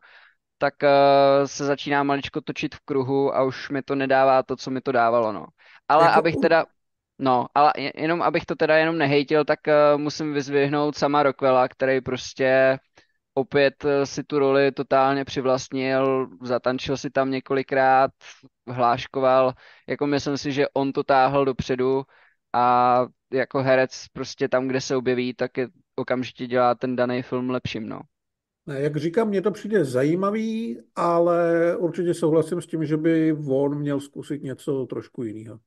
tak 0.58 0.74
uh, 0.84 0.90
se 1.48 1.66
začíná 1.66 2.04
maličko 2.04 2.42
točit 2.42 2.76
v 2.76 2.80
kruhu 2.86 3.36
a 3.36 3.44
už 3.44 3.70
mi 3.70 3.82
to 3.84 3.96
nedává 3.96 4.44
to, 4.44 4.56
co 4.56 4.72
mi 4.72 4.82
to 4.82 4.92
dávalo, 4.92 5.32
no. 5.34 5.48
Ale 5.88 6.10
Jako 6.10 6.12
abych 6.12 6.38
teda, 6.38 6.66
no, 7.20 7.48
ale 7.56 7.74
je- 7.78 7.92
jenom 7.96 8.22
abych 8.22 8.46
to 8.46 8.56
teda 8.56 8.78
jenom 8.78 8.98
nehejtil, 8.98 9.46
tak 9.46 9.60
uh, 9.68 10.02
musím 10.02 10.34
vyzvihnout 10.34 10.98
sama 10.98 11.24
Rockwella, 11.24 11.68
který 11.68 12.02
prostě 12.02 12.80
opět 13.34 13.86
eh, 13.86 14.06
si 14.06 14.24
tu 14.24 14.40
roli 14.40 14.72
totálně 14.72 15.26
přivlastnil, 15.26 16.28
zatančil 16.42 16.98
si 16.98 17.10
tam 17.10 17.32
několikrát, 17.32 18.12
hláškoval, 18.68 19.54
jako 19.88 20.08
myslím 20.08 20.38
si, 20.38 20.52
že 20.52 20.70
on 20.74 20.94
to 20.94 21.04
táhl 21.04 21.46
dopředu 21.46 22.04
a 22.54 23.06
jako 23.34 23.64
herec 23.64 24.08
prostě 24.14 24.48
tam, 24.48 24.68
kde 24.68 24.82
se 24.82 24.96
objeví, 24.96 25.34
tak 25.34 25.58
je, 25.58 25.68
okamžitě 25.96 26.48
dělá 26.48 26.76
ten 26.76 26.96
daný 26.96 27.22
film 27.22 27.50
lepším, 27.50 27.90
no. 27.90 28.02
Ne, 28.66 28.82
jak 28.82 28.98
říkám, 28.98 29.28
mně 29.28 29.42
to 29.42 29.52
přijde 29.52 29.86
zajímavý, 29.86 30.80
ale 30.96 31.76
určitě 31.78 32.14
souhlasím 32.14 32.62
s 32.62 32.68
tím, 32.68 32.86
že 32.86 32.98
by 32.98 33.34
on 33.48 33.80
měl 33.80 34.00
zkusit 34.00 34.44
něco 34.44 34.86
trošku 34.86 35.24
jiného. 35.24 35.60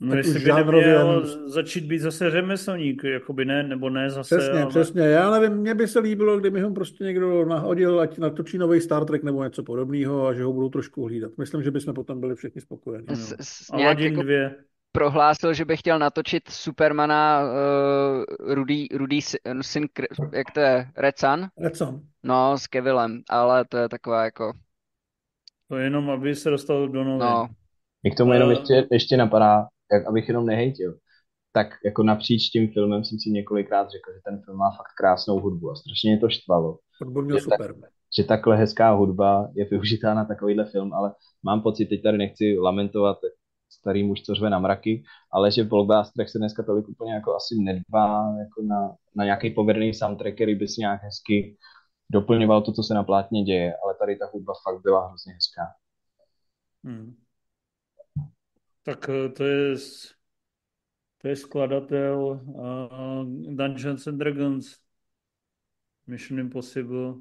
No 0.00 0.10
Tak 0.10 0.16
jestli 0.16 0.34
už 0.34 0.42
by 0.42 0.46
žánrově 0.46 0.86
neměl 0.86 1.50
začít 1.50 1.84
být 1.84 1.98
zase 1.98 2.30
řemeslník, 2.30 3.04
jakoby 3.04 3.44
ne, 3.44 3.62
nebo 3.62 3.90
ne 3.90 4.10
zase, 4.10 4.36
Přesně, 4.36 4.60
ale... 4.60 4.66
přesně. 4.66 5.02
Já 5.02 5.30
nevím, 5.30 5.58
mně 5.58 5.74
by 5.74 5.88
se 5.88 5.98
líbilo, 5.98 6.38
kdyby 6.40 6.60
ho 6.60 6.70
prostě 6.70 7.04
někdo 7.04 7.44
nahodil, 7.44 8.00
ať 8.00 8.18
natočí 8.18 8.58
nový 8.58 8.80
Star 8.80 9.04
Trek 9.04 9.22
nebo 9.22 9.44
něco 9.44 9.62
podobného 9.62 10.26
a 10.26 10.34
že 10.34 10.44
ho 10.44 10.52
budou 10.52 10.68
trošku 10.68 11.04
hlídat. 11.04 11.32
Myslím, 11.38 11.62
že 11.62 11.70
bychom 11.70 11.94
potom 11.94 12.20
byli 12.20 12.34
všichni 12.34 12.60
spokojení. 12.60 13.06
No. 13.08 13.16
S, 13.16 13.34
s, 13.40 13.72
nějak 13.72 13.98
jako 13.98 14.22
2. 14.22 14.50
prohlásil, 14.98 15.54
že 15.54 15.64
by 15.64 15.76
chtěl 15.76 15.98
natočit 15.98 16.42
Supermana 16.50 17.42
uh, 17.44 18.54
Rudy, 18.54 18.86
Rudy 18.94 19.16
Sy- 19.20 19.38
syn, 19.62 19.88
jak 20.32 20.50
to 20.50 20.60
je, 20.60 20.86
Red 20.96 21.18
Sun? 21.18 21.48
Recon. 21.58 22.00
No, 22.22 22.58
s 22.58 22.66
Kevillem, 22.66 23.22
ale 23.30 23.64
to 23.64 23.76
je 23.78 23.88
taková 23.88 24.24
jako, 24.24 24.52
To 25.68 25.76
je 25.76 25.84
jenom, 25.84 26.10
aby 26.10 26.34
se 26.34 26.50
dostal 26.50 26.88
do 26.88 27.04
novin. 27.04 27.18
no, 27.18 27.48
Mě 28.02 28.10
k 28.10 28.16
tomu 28.16 28.32
jenom 28.32 28.50
Eh. 28.50 28.52
ještě, 28.52 28.86
ještě 28.92 29.16
napadá, 29.16 29.66
jak 29.92 30.06
abych 30.06 30.28
jenom 30.28 30.46
nehejtil. 30.46 30.94
Tak 31.52 31.66
jako 31.84 32.02
napříč 32.02 32.42
tím 32.50 32.72
filmem 32.72 33.04
jsem 33.04 33.18
si 33.18 33.30
několikrát 33.30 33.90
řekl, 33.90 34.12
že 34.14 34.20
ten 34.24 34.42
film 34.44 34.56
má 34.58 34.70
fakt 34.70 34.92
krásnou 34.98 35.40
hudbu 35.40 35.70
a 35.70 35.74
strašně 35.74 36.10
mě 36.10 36.20
to 36.20 36.28
štvalo, 36.28 36.78
Fotbal 36.98 37.22
měl 37.22 37.36
Je 37.36 37.42
tak- 37.42 37.62
super. 37.62 37.74
že 38.18 38.24
takhle 38.24 38.56
hezká 38.56 38.90
hudba 38.90 39.48
je 39.54 39.64
využitá 39.64 40.14
na 40.14 40.24
takovýhle 40.24 40.64
film, 40.64 40.92
ale 40.94 41.14
mám 41.44 41.62
pocit, 41.62 41.86
teď 41.86 42.02
tady 42.02 42.18
nechci 42.18 42.58
lamentovat 42.58 43.18
starý 43.78 44.04
muž, 44.04 44.22
co 44.22 44.34
řve 44.34 44.50
na 44.50 44.58
mraky, 44.58 45.04
ale 45.32 45.50
že 45.50 45.62
v 45.62 45.68
blockbusterech 45.68 46.30
se 46.30 46.38
dneska 46.38 46.62
tolik 46.62 46.88
úplně 46.88 47.14
jako 47.14 47.36
asi 47.36 47.54
nedbá 47.58 48.36
jako 48.38 48.62
na, 48.62 48.96
na 49.16 49.24
nějaký 49.24 49.50
povedený 49.50 49.94
soundtrack, 49.94 50.34
který 50.34 50.54
by 50.54 50.68
si 50.68 50.80
nějak 50.80 51.02
hezky 51.02 51.56
doplňoval 52.10 52.62
to, 52.62 52.72
co 52.72 52.82
se 52.82 52.94
na 52.94 53.02
plátně 53.02 53.42
děje, 53.42 53.74
ale 53.84 53.94
tady 53.98 54.16
ta 54.16 54.26
hudba 54.32 54.52
fakt 54.62 54.82
byla 54.82 55.08
hrozně 55.08 55.32
hezká. 55.32 55.62
Hmm. 56.84 57.16
Tak 58.82 59.08
eh, 59.08 59.28
to 59.28 59.44
je, 59.44 59.74
to 61.18 61.28
je 61.28 61.36
skladatel 61.36 62.40
uh, 62.44 63.24
Dungeons 63.56 64.06
and 64.06 64.18
Dragons, 64.18 64.76
Mission 66.06 66.40
Impossible, 66.40 67.14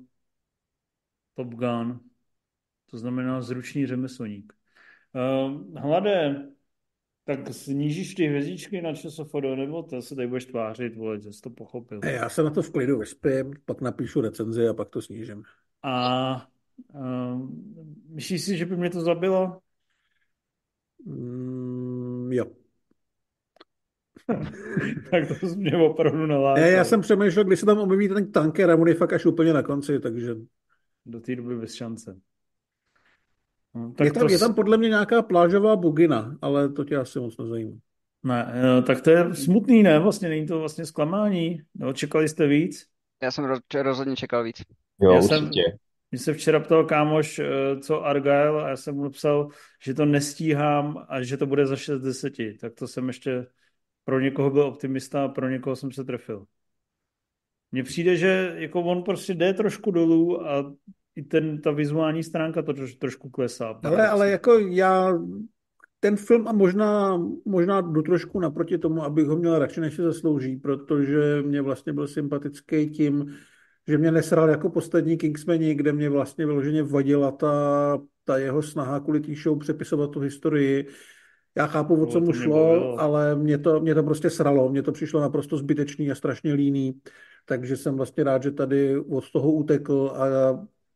Top 1.33 1.47
Gun, 1.47 1.99
to 2.91 2.97
znamená 2.97 3.41
zručný 3.41 3.87
řemeslník. 3.87 4.53
Uh, 5.15 5.77
hlade, 5.77 6.47
tak 7.25 7.53
snížíš 7.53 8.15
ty 8.15 8.27
hvězdičky 8.27 8.81
na 8.81 8.93
ČSFD, 8.93 9.33
nebo 9.55 9.83
to 9.83 10.01
se 10.01 10.15
tady 10.15 10.27
budeš 10.27 10.45
tvářit, 10.45 10.95
vole, 10.95 11.21
že 11.21 11.33
jsi 11.33 11.41
to 11.41 11.49
pochopil. 11.49 11.99
Já 12.03 12.29
se 12.29 12.43
na 12.43 12.49
to 12.49 12.61
v 12.61 12.71
klidu 12.71 12.99
vyspím, 12.99 13.53
pak 13.65 13.81
napíšu 13.81 14.21
recenzi 14.21 14.67
a 14.67 14.73
pak 14.73 14.89
to 14.89 15.01
snížím. 15.01 15.43
A 15.83 16.47
uh, 16.93 17.49
myslíš 18.09 18.41
si, 18.41 18.57
že 18.57 18.65
by 18.65 18.77
mě 18.77 18.89
to 18.89 19.01
zabilo? 19.01 19.59
Mm, 21.05 22.33
jo. 22.33 22.45
tak 25.11 25.27
to 25.27 25.47
jsi 25.47 25.57
mě 25.57 25.77
opravdu 25.77 26.25
nalákal. 26.27 26.63
Ne, 26.63 26.71
já 26.71 26.83
jsem 26.83 27.01
přemýšlel, 27.01 27.45
když 27.45 27.59
se 27.59 27.65
tam 27.65 27.79
objeví 27.79 28.09
ten 28.09 28.31
tanker 28.31 28.71
a 28.71 28.75
on 28.75 28.87
je 28.87 28.95
fakt 28.95 29.13
až 29.13 29.25
úplně 29.25 29.53
na 29.53 29.63
konci, 29.63 29.99
takže 29.99 30.35
Do 31.05 31.19
té 31.19 31.35
doby 31.35 31.55
bez 31.55 31.73
šance. 31.73 32.19
No, 33.75 33.93
je 34.03 34.11
to 34.13 34.19
tam, 34.19 34.29
je 34.29 34.37
s- 34.37 34.39
tam 34.41 34.53
podle 34.53 34.77
mě 34.77 34.89
nějaká 34.89 35.21
plážová 35.21 35.75
bugina, 35.75 36.37
ale 36.41 36.69
to 36.69 36.83
tě 36.83 36.97
asi 36.97 37.19
moc 37.19 37.37
nezajímá. 37.37 37.77
Ne, 38.23 38.53
eh, 38.79 38.81
tak 38.81 39.01
to 39.01 39.09
je 39.09 39.35
smutný, 39.35 39.83
ne? 39.83 39.99
Vlastně 39.99 40.29
není 40.29 40.45
to 40.47 40.59
vlastně 40.59 40.85
zklamání. 40.85 41.61
No, 41.75 41.93
čekali 41.93 42.29
jste 42.29 42.47
víc? 42.47 42.85
já 43.23 43.31
jsem 43.31 43.45
roz, 43.45 43.59
rozhodně 43.81 44.15
čekal 44.15 44.43
víc. 44.43 44.61
Jo, 45.01 45.11
Já 45.11 45.21
jsem- 45.21 45.43
určitě. 45.43 45.77
Mě 46.11 46.19
se 46.19 46.33
včera 46.33 46.59
ptal 46.59 46.83
kámoš, 46.85 47.39
eh, 47.39 47.45
co 47.81 48.05
Argyle, 48.05 48.63
a 48.63 48.69
já 48.69 48.77
jsem 48.77 48.95
mu 48.95 49.03
napsal, 49.03 49.47
že 49.83 49.93
to 49.93 50.05
nestíhám 50.05 51.05
a 51.09 51.23
že 51.23 51.37
to 51.37 51.45
bude 51.45 51.65
za 51.67 51.75
6 51.75 52.01
z 52.01 52.03
10. 52.03 52.57
Tak 52.61 52.73
to 52.73 52.87
jsem 52.87 53.07
ještě 53.07 53.45
pro 54.05 54.19
někoho 54.19 54.49
byl 54.49 54.61
optimista 54.63 55.23
a 55.23 55.27
pro 55.27 55.49
někoho 55.49 55.75
jsem 55.75 55.91
se 55.91 56.03
trefil. 56.03 56.45
Mně 57.71 57.83
přijde, 57.83 58.15
že 58.17 58.53
jako 58.57 58.81
on 58.81 59.03
prostě 59.03 59.33
jde 59.33 59.53
trošku 59.53 59.91
dolů 59.91 60.47
a 60.47 60.73
i 61.15 61.23
ten, 61.23 61.61
ta 61.61 61.71
vizuální 61.71 62.23
stránka 62.23 62.61
to 62.61 62.73
troš, 62.73 62.95
trošku 62.95 63.29
klesá. 63.29 63.79
Ale, 63.83 64.07
ale 64.07 64.31
jako 64.31 64.59
já 64.59 65.19
ten 65.99 66.15
film 66.15 66.47
a 66.47 66.51
možná, 66.51 67.21
možná 67.45 67.81
jdu 67.81 68.01
trošku 68.01 68.39
naproti 68.39 68.77
tomu, 68.77 69.03
abych 69.03 69.27
ho 69.27 69.35
měl 69.35 69.59
radši, 69.59 69.81
než 69.81 69.95
se 69.95 70.03
zaslouží, 70.03 70.55
protože 70.55 71.41
mě 71.41 71.61
vlastně 71.61 71.93
byl 71.93 72.07
sympatický 72.07 72.89
tím, 72.89 73.33
že 73.87 73.97
mě 73.97 74.11
nesral 74.11 74.49
jako 74.49 74.69
poslední 74.69 75.17
Kingsmani, 75.17 75.75
kde 75.75 75.93
mě 75.93 76.09
vlastně 76.09 76.45
vyloženě 76.45 76.83
vadila 76.83 77.31
ta, 77.31 77.97
ta 78.25 78.37
jeho 78.37 78.61
snaha 78.61 78.99
kvůli 78.99 79.19
té 79.19 79.35
show 79.35 79.59
přepisovat 79.59 80.11
tu 80.11 80.19
historii. 80.19 80.87
Já 81.55 81.67
chápu, 81.67 82.03
o 82.03 82.05
co 82.05 82.19
mu 82.19 82.33
šlo, 82.33 82.99
ale 82.99 83.35
mě 83.35 83.57
to, 83.57 83.79
mě 83.79 83.95
to 83.95 84.03
prostě 84.03 84.29
sralo. 84.29 84.69
Mně 84.69 84.83
to 84.83 84.91
přišlo 84.91 85.21
naprosto 85.21 85.57
zbytečný 85.57 86.11
a 86.11 86.15
strašně 86.15 86.53
líný. 86.53 86.99
Takže 87.45 87.77
jsem 87.77 87.95
vlastně 87.95 88.23
rád, 88.23 88.43
že 88.43 88.51
tady 88.51 88.99
od 88.99 89.31
toho 89.31 89.51
utekl 89.51 90.13
a 90.15 90.25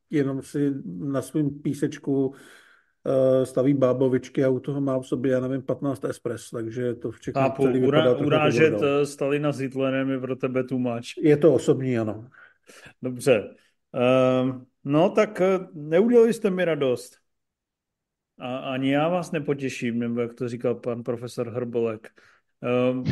jenom 0.10 0.42
si 0.42 0.74
na 0.86 1.22
svém 1.22 1.50
písečku 1.50 2.34
eh, 3.06 3.46
staví 3.46 3.74
bábovičky 3.74 4.44
a 4.44 4.50
u 4.50 4.60
toho 4.60 4.82
má 4.82 5.00
v 5.00 5.04
sobě, 5.04 5.32
já 5.32 5.40
nevím, 5.40 5.62
15 5.62 6.04
espres, 6.04 6.50
takže 6.50 6.94
to 6.94 7.12
všechno 7.12 7.42
Chápu, 7.42 7.64
celý 7.64 7.80
vypadá 7.80 8.18
urážet 8.18 8.74
eh, 8.82 9.06
Stalina 9.06 9.52
s 9.52 9.60
Hitlerem 9.60 10.10
je 10.10 10.20
pro 10.20 10.36
tebe 10.36 10.64
much. 10.72 11.18
Je 11.22 11.38
to 11.38 11.54
osobní, 11.54 12.00
ano. 12.00 12.30
Dobře. 13.02 13.56
Um, 14.42 14.66
no 14.84 15.10
tak 15.10 15.42
eh, 15.42 15.60
neudělali 15.74 16.34
jste 16.34 16.50
mi 16.50 16.66
radost. 16.66 17.18
A 18.40 18.58
ani 18.58 18.92
já 18.92 19.10
vás 19.10 19.32
nepotěším, 19.32 20.00
nebo 20.00 20.22
jak 20.22 20.34
to 20.34 20.50
říkal 20.50 20.76
pan 20.76 21.04
profesor 21.04 21.50
Hrbolek. 21.50 22.10
Um, 22.92 23.04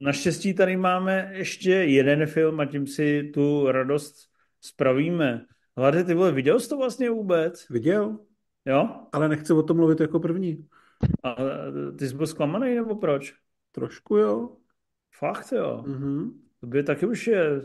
naštěstí 0.00 0.54
tady 0.54 0.76
máme 0.76 1.30
ještě 1.32 1.70
jeden 1.70 2.26
film 2.26 2.60
a 2.60 2.64
tím 2.64 2.86
si 2.86 3.30
tu 3.34 3.72
radost 3.72 4.14
spravíme. 4.60 5.44
Hlade, 5.78 6.04
ty 6.04 6.14
vole, 6.14 6.32
viděl 6.32 6.60
jsi 6.60 6.68
to 6.68 6.76
vlastně 6.76 7.10
vůbec? 7.10 7.68
Viděl. 7.68 8.18
Jo? 8.66 8.88
Ale 9.12 9.28
nechci 9.28 9.52
o 9.52 9.62
tom 9.62 9.76
mluvit 9.76 10.00
jako 10.00 10.20
první. 10.20 10.68
A 11.24 11.36
ty 11.98 12.08
jsi 12.08 12.16
byl 12.16 12.26
zklamaný, 12.26 12.74
nebo 12.74 12.96
proč? 12.96 13.34
Trošku 13.72 14.16
jo. 14.16 14.56
Fakt 15.18 15.52
jo? 15.52 15.84
Mm-hmm. 15.86 16.32
To 16.60 16.66
by 16.66 16.82
taky 16.82 17.06
už 17.06 17.26
je 17.26 17.62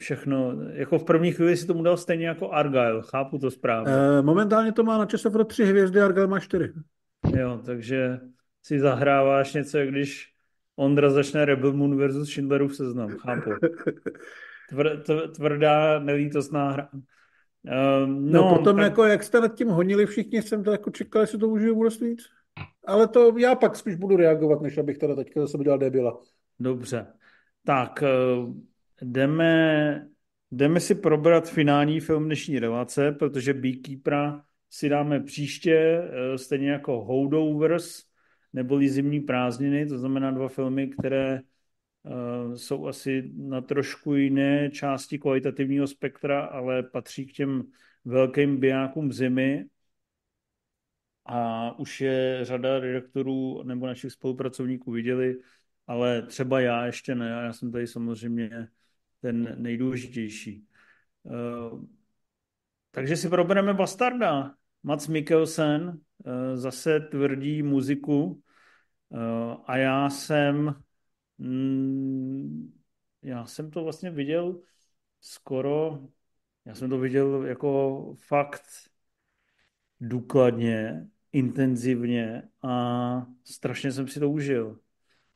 všechno, 0.00 0.62
jako 0.72 0.98
v 0.98 1.04
první 1.04 1.32
chvíli 1.32 1.56
si 1.56 1.66
tomu 1.66 1.82
dal 1.82 1.96
stejně 1.96 2.26
jako 2.26 2.50
Argyle, 2.50 3.02
chápu 3.02 3.38
to 3.38 3.50
správně. 3.50 3.92
E, 3.92 4.22
momentálně 4.22 4.72
to 4.72 4.82
má 4.84 4.98
na 4.98 5.06
pro 5.32 5.44
tři 5.44 5.64
hvězdy, 5.64 6.00
Argyle 6.00 6.26
má 6.26 6.40
čtyři. 6.40 6.72
Jo, 7.36 7.60
takže 7.66 8.20
si 8.62 8.80
zahráváš 8.80 9.54
něco, 9.54 9.78
když 9.78 10.32
Ondra 10.76 11.10
začne 11.10 11.44
Rebel 11.44 11.72
Moon 11.72 11.96
versus 11.96 12.28
Schindlerův 12.28 12.76
seznam, 12.76 13.10
chápu. 13.10 13.50
Tvr, 14.70 15.02
tvrdá, 15.34 15.98
nelítostná 15.98 16.70
hra. 16.70 16.88
Um, 18.04 18.30
no, 18.30 18.42
no, 18.42 18.56
potom 18.56 18.76
tak... 18.76 18.84
jako, 18.84 19.04
jak 19.04 19.22
jste 19.22 19.40
nad 19.40 19.54
tím 19.54 19.68
honili 19.68 20.06
všichni, 20.06 20.42
jsem 20.42 20.64
to 20.64 20.70
jako 20.70 20.90
čekal, 20.90 21.22
jestli 21.22 21.38
to 21.38 21.48
užiju 21.48 21.74
bude 21.74 21.90
víc. 22.00 22.20
Ale 22.86 23.08
to 23.08 23.38
já 23.38 23.54
pak 23.54 23.76
spíš 23.76 23.94
budu 23.94 24.16
reagovat, 24.16 24.60
než 24.60 24.78
abych 24.78 24.98
teda 24.98 25.14
teďka 25.14 25.40
zase 25.40 25.58
udělal 25.58 25.78
debila. 25.78 26.20
Dobře. 26.60 27.06
Tak, 27.64 28.04
uh 28.38 28.54
jdeme, 29.02 30.08
jdeme 30.50 30.80
si 30.80 30.94
probrat 30.94 31.48
finální 31.48 32.00
film 32.00 32.24
dnešní 32.24 32.58
relace, 32.58 33.12
protože 33.12 33.54
Beekeepera 33.54 34.42
si 34.70 34.88
dáme 34.88 35.20
příště, 35.20 35.74
eh, 35.74 36.38
stejně 36.38 36.70
jako 36.70 37.04
Holdovers, 37.04 38.02
neboli 38.52 38.88
Zimní 38.88 39.20
prázdniny, 39.20 39.86
to 39.86 39.98
znamená 39.98 40.30
dva 40.30 40.48
filmy, 40.48 40.88
které 40.88 41.34
uh, 41.34 41.40
jsou 42.54 42.86
asi 42.86 43.30
na 43.36 43.60
trošku 43.60 44.14
jiné 44.14 44.70
části 44.70 45.18
kvalitativního 45.18 45.86
spektra, 45.86 46.44
ale 46.44 46.82
patří 46.82 47.26
k 47.26 47.32
těm 47.32 47.62
velkým 48.04 48.56
bijákům 48.60 49.12
zimy. 49.12 49.66
A 51.26 51.70
už 51.78 52.00
je 52.00 52.38
řada 52.42 52.78
redaktorů 52.78 53.62
nebo 53.62 53.86
našich 53.86 54.12
spolupracovníků 54.12 54.90
viděli, 54.92 55.36
ale 55.86 56.22
třeba 56.22 56.60
já 56.60 56.86
ještě 56.86 57.14
ne. 57.14 57.28
Já 57.28 57.52
jsem 57.52 57.72
tady 57.72 57.86
samozřejmě 57.86 58.68
ten 59.20 59.62
nejdůležitější. 59.62 60.66
Uh, 61.22 61.84
takže 62.90 63.16
si 63.16 63.28
probereme 63.28 63.74
Bastarda. 63.74 64.54
Mats 64.82 65.08
Mikkelsen 65.08 65.88
uh, 65.88 65.96
zase 66.54 67.00
tvrdí 67.00 67.62
muziku 67.62 68.42
a 69.66 69.76
já 69.76 70.10
jsem 70.10 70.74
mm, 71.40 72.72
já 73.22 73.46
jsem 73.46 73.70
to 73.70 73.84
vlastně 73.84 74.10
viděl 74.10 74.60
skoro, 75.20 76.00
já 76.64 76.74
jsem 76.74 76.90
to 76.90 76.98
viděl 76.98 77.44
jako 77.46 78.14
fakt 78.18 78.62
důkladně, 80.00 81.06
intenzivně 81.32 82.42
a 82.62 83.26
strašně 83.44 83.92
jsem 83.92 84.08
si 84.08 84.20
to 84.20 84.30
užil. 84.30 84.80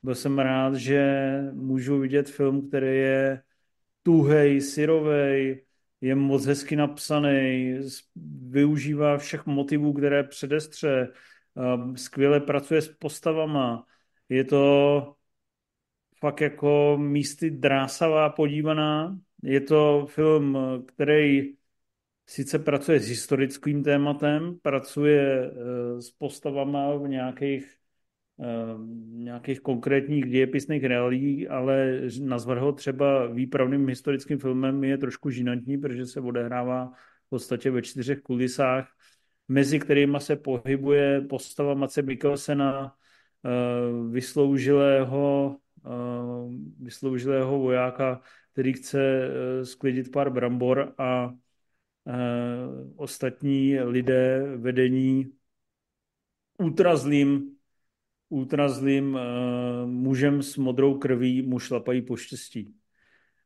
Byl 0.03 0.15
jsem 0.15 0.39
rád, 0.39 0.75
že 0.75 1.41
můžu 1.53 1.99
vidět 1.99 2.31
film, 2.31 2.69
který 2.69 2.97
je 2.97 3.43
tuhej, 4.03 4.61
syrovej, 4.61 5.65
je 6.01 6.15
moc 6.15 6.47
hezky 6.47 6.77
napsaný, 6.77 7.79
využívá 8.49 9.19
všech 9.19 9.47
motivů, 9.47 9.93
které 9.93 10.25
předestře, 10.25 11.13
skvěle 11.97 12.41
pracuje 12.41 12.83
s 12.83 12.89
postavama. 12.89 13.87
Je 14.29 14.45
to 14.45 15.17
fakt 16.25 16.41
jako 16.41 16.97
místy 17.01 17.51
drásavá 17.51 18.31
podívaná. 18.31 19.19
Je 19.43 19.61
to 19.61 20.07
film, 20.09 20.59
který 20.87 21.55
sice 22.27 22.59
pracuje 22.59 23.01
s 23.01 23.09
historickým 23.09 23.83
tématem, 23.83 24.59
pracuje 24.63 25.51
uh, 25.51 25.99
s 26.01 26.11
postavama 26.11 26.97
v 26.97 27.09
nějakých 27.09 27.77
Eh, 28.41 28.75
nějakých 29.13 29.61
konkrétních 29.61 30.25
dějepisných 30.25 30.85
reálí, 30.85 31.49
ale 31.49 32.01
nazvat 32.21 32.59
ho 32.59 32.73
třeba 32.73 33.27
výpravným 33.27 33.89
historickým 33.89 34.39
filmem 34.39 34.85
je 34.85 34.99
trošku 34.99 35.31
žinantní, 35.31 35.79
protože 35.79 36.07
se 36.07 36.21
odehrává 36.21 36.93
v 37.27 37.29
podstatě 37.29 37.71
ve 37.71 37.83
čtyřech 37.83 38.21
kulisách, 38.21 38.89
mezi 39.49 39.79
kterými 39.79 40.21
se 40.21 40.37
pohybuje 40.37 41.21
postava 41.21 41.75
Mace 41.75 42.03
Mikkelsena, 42.03 42.95
eh, 43.45 43.51
vysloužilého, 44.11 45.57
eh, 45.57 45.64
vysloužilého 46.81 47.59
vojáka, 47.59 48.21
který 48.53 48.73
chce 48.73 49.31
sklidit 49.63 50.13
pár 50.13 50.31
brambor 50.31 50.95
a 50.99 51.35
ostatní 52.97 53.81
lidé 53.81 54.57
vedení 54.57 55.33
ultrazlým 56.59 57.55
ultrazlým 58.29 59.15
uh, 59.15 59.21
mužem 59.91 60.43
s 60.43 60.57
modrou 60.57 60.99
krví 60.99 61.43
mu 61.43 61.59
šlapají 61.59 62.03
po 62.03 62.17
štěstí. 62.17 62.75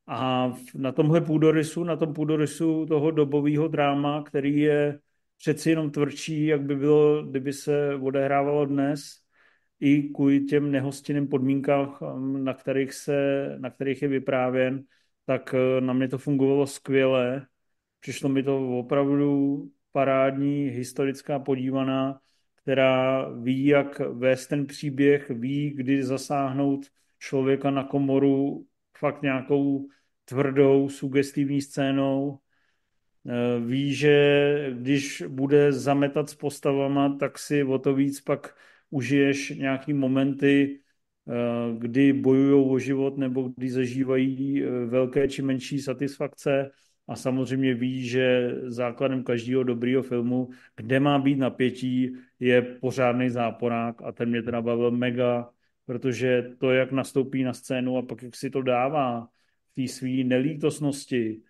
A 0.07 0.53
na 0.75 0.93
tomhle 0.93 1.21
půdorysu, 1.21 1.85
na 1.85 1.97
tom 1.97 2.15
půdorysu 2.15 2.87
toho 2.87 3.11
dobového 3.11 3.69
dráma, 3.69 4.23
který 4.23 4.61
je 4.61 5.01
přeci 5.39 5.71
jenom 5.71 5.91
tvrdší, 5.91 6.47
jak 6.47 6.63
by 6.63 6.77
bylo, 6.77 7.23
kdyby 7.23 7.53
se 7.53 7.95
odehrávalo 7.95 8.67
dnes, 8.67 9.01
i 9.81 10.03
kvůli 10.03 10.41
těm 10.41 10.71
nehostinným 10.71 11.29
podmínkách, 11.29 11.99
na 12.19 12.55
kterých, 12.55 12.93
se, 12.93 13.49
na 13.59 13.71
kterých 13.71 14.03
je 14.03 14.09
vyprávěn, 14.09 14.85
tak 15.27 15.55
eh, 15.55 15.81
na 15.81 15.93
mě 15.93 16.09
to 16.09 16.19
fungovalo 16.19 16.67
skvěle. 16.67 17.47
Přišlo 18.01 18.29
mi 18.29 18.43
to 18.43 18.79
opravdu 18.79 19.63
parádní, 19.93 20.69
historická 20.69 21.39
podívaná 21.39 22.21
která 22.69 23.29
ví, 23.29 23.67
jak 23.67 23.99
vést 23.99 24.47
ten 24.47 24.67
příběh, 24.67 25.31
ví, 25.31 25.71
kdy 25.71 26.05
zasáhnout 26.05 26.87
člověka 27.19 27.71
na 27.71 27.85
komoru 27.85 28.67
fakt 28.99 29.23
nějakou 29.23 29.89
tvrdou, 30.25 30.89
sugestivní 30.89 31.63
scénou. 31.63 32.39
Eh, 33.29 33.61
ví, 33.61 33.95
že 33.95 34.77
když 34.79 35.23
bude 35.29 35.73
zametat 35.73 36.31
s 36.31 36.35
postavama, 36.35 37.17
tak 37.17 37.39
si 37.39 37.65
o 37.65 37.79
to 37.79 37.95
víc 37.95 38.21
pak 38.21 38.57
užiješ 38.91 39.51
nějaký 39.51 39.93
momenty, 39.93 40.81
eh, 41.29 41.33
kdy 41.79 42.13
bojují 42.13 42.71
o 42.71 42.79
život 42.79 43.19
nebo 43.19 43.53
kdy 43.57 43.71
zažívají 43.71 44.65
eh, 44.65 44.69
velké 44.87 45.29
či 45.29 45.43
menší 45.43 45.79
satisfakce. 45.81 46.71
A 47.09 47.17
samozřejmě 47.17 47.75
ví, 47.75 48.09
že 48.09 48.55
základem 48.65 49.25
každého 49.25 49.63
dobrého 49.63 50.03
filmu, 50.03 50.49
kde 50.77 51.01
má 51.01 51.19
být 51.19 51.37
napětí, 51.37 52.17
je 52.41 52.63
pořádný 52.63 53.31
záporák. 53.31 54.03
A 54.03 54.13
ten 54.13 54.29
mě 54.29 54.43
teda 54.43 54.63
bavil 54.63 54.91
mega, 54.91 55.51
protože 55.87 56.51
to, 56.59 56.71
jak 56.73 56.93
nastoupí 56.93 57.45
na 57.45 57.53
scénu 57.53 57.97
a 57.97 58.03
pak 58.03 58.23
jak 58.23 58.37
si 58.37 58.51
to 58.51 58.63
dává 58.63 59.29
v 59.73 59.75
té 59.75 59.93
své 59.93 60.09
nelítosnosti, 60.11 61.43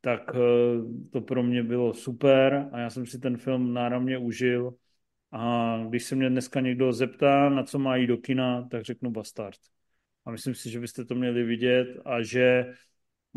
tak 0.00 0.30
eh, 0.34 0.38
to 1.10 1.20
pro 1.20 1.42
mě 1.42 1.62
bylo 1.62 1.94
super. 1.94 2.68
A 2.72 2.78
já 2.78 2.90
jsem 2.90 3.06
si 3.06 3.18
ten 3.18 3.36
film 3.36 3.74
náramně 3.74 4.18
užil 4.18 4.74
a 5.36 5.78
když 5.88 6.04
se 6.04 6.14
mě 6.14 6.30
dneska 6.30 6.60
někdo 6.60 6.92
zeptá, 6.92 7.48
na 7.48 7.62
co 7.62 7.78
má 7.78 7.96
jít 7.96 8.06
do 8.06 8.16
kina, 8.16 8.68
tak 8.68 8.84
řeknu 8.84 9.10
Bastard. 9.10 9.58
A 10.24 10.30
myslím 10.30 10.54
si, 10.54 10.70
že 10.70 10.80
byste 10.80 11.04
to 11.04 11.14
měli 11.14 11.44
vidět 11.44 11.88
a 12.04 12.22
že 12.22 12.66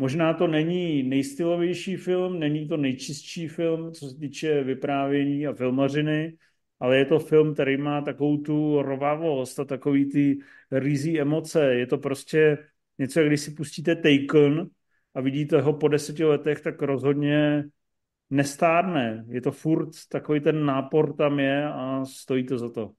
Možná 0.00 0.34
to 0.34 0.46
není 0.46 1.02
nejstylovější 1.02 1.96
film, 1.96 2.38
není 2.38 2.68
to 2.68 2.76
nejčistší 2.76 3.48
film, 3.48 3.92
co 3.92 4.08
se 4.08 4.16
týče 4.16 4.64
vyprávění 4.64 5.46
a 5.46 5.52
filmařiny, 5.52 6.36
ale 6.80 6.96
je 6.98 7.04
to 7.04 7.18
film, 7.18 7.54
který 7.54 7.76
má 7.76 8.00
takovou 8.00 8.36
tu 8.36 8.82
rovavost 8.82 9.60
a 9.60 9.64
takový 9.64 10.10
ty 10.10 10.38
rýzí 10.70 11.20
emoce. 11.20 11.74
Je 11.74 11.86
to 11.86 11.98
prostě 11.98 12.58
něco, 12.98 13.24
když 13.24 13.40
si 13.40 13.50
pustíte 13.50 13.96
Taken 13.96 14.68
a 15.14 15.20
vidíte 15.20 15.60
ho 15.60 15.72
po 15.72 15.88
deseti 15.88 16.24
letech, 16.24 16.60
tak 16.60 16.82
rozhodně 16.82 17.64
nestárne. 18.30 19.24
Je 19.28 19.40
to 19.40 19.52
furt, 19.52 19.88
takový 20.08 20.40
ten 20.40 20.64
nápor 20.64 21.16
tam 21.16 21.38
je 21.38 21.68
a 21.68 22.04
stojí 22.04 22.46
to 22.46 22.58
za 22.58 22.68
to. 22.70 22.90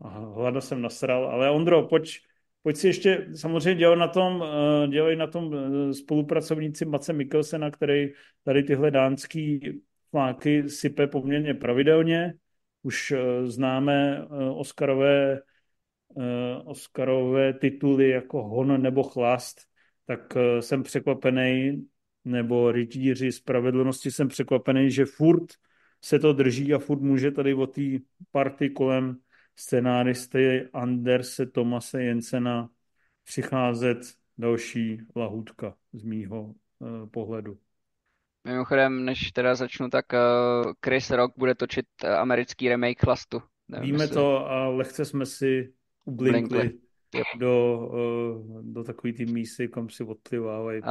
A 0.00 0.08
hlada 0.08 0.60
jsem 0.60 0.82
nasral, 0.82 1.26
ale 1.26 1.50
Ondro, 1.50 1.86
pojď, 1.88 2.18
pojď 2.62 2.76
si 2.76 2.86
ještě, 2.86 3.28
samozřejmě 3.34 3.74
dělají 3.74 4.00
na 4.00 4.08
tom, 4.08 4.44
eh, 4.44 4.88
dělají 4.88 5.16
na 5.16 5.26
tom 5.26 5.54
eh, 5.54 5.94
spolupracovníci 5.94 6.84
Mace 6.84 7.12
Mikkelsena, 7.12 7.70
který 7.70 8.08
tady 8.44 8.62
tyhle 8.62 8.90
dánský 8.90 9.60
fláky 10.10 10.68
sype 10.68 11.06
poměrně 11.06 11.54
pravidelně. 11.54 12.34
Už 12.82 13.10
eh, 13.10 13.46
známe 13.46 14.26
Oscarové, 14.54 15.40
Oscarové 16.64 17.52
tituly 17.52 18.10
jako 18.10 18.42
Hon 18.42 18.82
nebo 18.82 19.02
Chlast, 19.02 19.60
tak 20.06 20.36
jsem 20.60 20.82
překvapený, 20.82 21.86
nebo 22.30 22.72
rytíři 22.72 23.32
spravedlnosti 23.32 24.10
jsem 24.10 24.28
překvapený, 24.28 24.90
že 24.90 25.04
furt 25.04 25.44
se 26.04 26.18
to 26.18 26.32
drží 26.32 26.74
a 26.74 26.78
furt 26.78 27.00
může 27.00 27.30
tady 27.30 27.54
o 27.54 27.66
té 27.66 27.82
party 28.30 28.70
kolem 28.70 29.16
scenáristy 29.56 30.68
Anderse 30.72 31.46
Tomase 31.46 32.02
Jensena 32.02 32.70
přicházet 33.24 33.98
další 34.38 35.00
lahůdka 35.16 35.74
z 35.92 36.04
mýho 36.04 36.42
uh, 36.42 37.08
pohledu. 37.10 37.58
Mimochodem, 38.44 39.04
než 39.04 39.32
teda 39.32 39.54
začnu, 39.54 39.88
tak 39.88 40.06
uh, 40.12 40.72
Chris 40.84 41.10
Rock 41.10 41.34
bude 41.36 41.54
točit 41.54 41.86
uh, 42.04 42.10
americký 42.10 42.68
remake 42.68 43.00
Chlastu. 43.00 43.42
Nevím, 43.68 43.86
Víme 43.86 44.04
jestli... 44.04 44.14
to 44.14 44.50
a 44.50 44.68
lehce 44.68 45.04
jsme 45.04 45.26
si 45.26 45.72
ublinkli. 46.04 46.48
Blinkli 46.48 46.74
yep. 46.74 46.87
Do, 47.38 47.78
uh, 47.92 48.62
do 48.62 48.84
takový 48.84 49.12
ty 49.12 49.26
mísy, 49.26 49.68
kam 49.68 49.88
si 49.90 50.04
odplivávají. 50.04 50.82
Uh, 50.82 50.88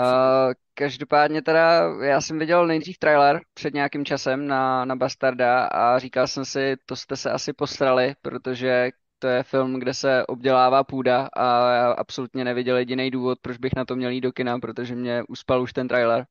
každopádně 0.73 1.41
teda, 1.41 1.93
já 2.03 2.21
jsem 2.21 2.39
viděl 2.39 2.67
nejdřív 2.67 2.97
trailer 2.97 3.41
před 3.53 3.73
nějakým 3.73 4.05
časem 4.05 4.47
na, 4.47 4.85
na 4.85 4.95
Bastarda 4.95 5.65
a 5.65 5.99
říkal 5.99 6.27
jsem 6.27 6.45
si, 6.45 6.75
to 6.85 6.95
jste 6.95 7.15
se 7.15 7.31
asi 7.31 7.53
posrali, 7.53 8.15
protože 8.21 8.89
to 9.19 9.27
je 9.27 9.43
film, 9.43 9.79
kde 9.79 9.93
se 9.93 10.25
obdělává 10.25 10.83
půda 10.83 11.29
a 11.33 11.73
já 11.73 11.91
absolutně 11.91 12.43
neviděl 12.43 12.77
jediný 12.77 13.11
důvod, 13.11 13.39
proč 13.41 13.57
bych 13.57 13.75
na 13.75 13.85
to 13.85 13.95
měl 13.95 14.11
jít 14.11 14.21
do 14.21 14.31
kina, 14.31 14.59
protože 14.59 14.95
mě 14.95 15.23
uspal 15.29 15.61
už 15.61 15.73
ten 15.73 15.87
trailer. 15.87 16.25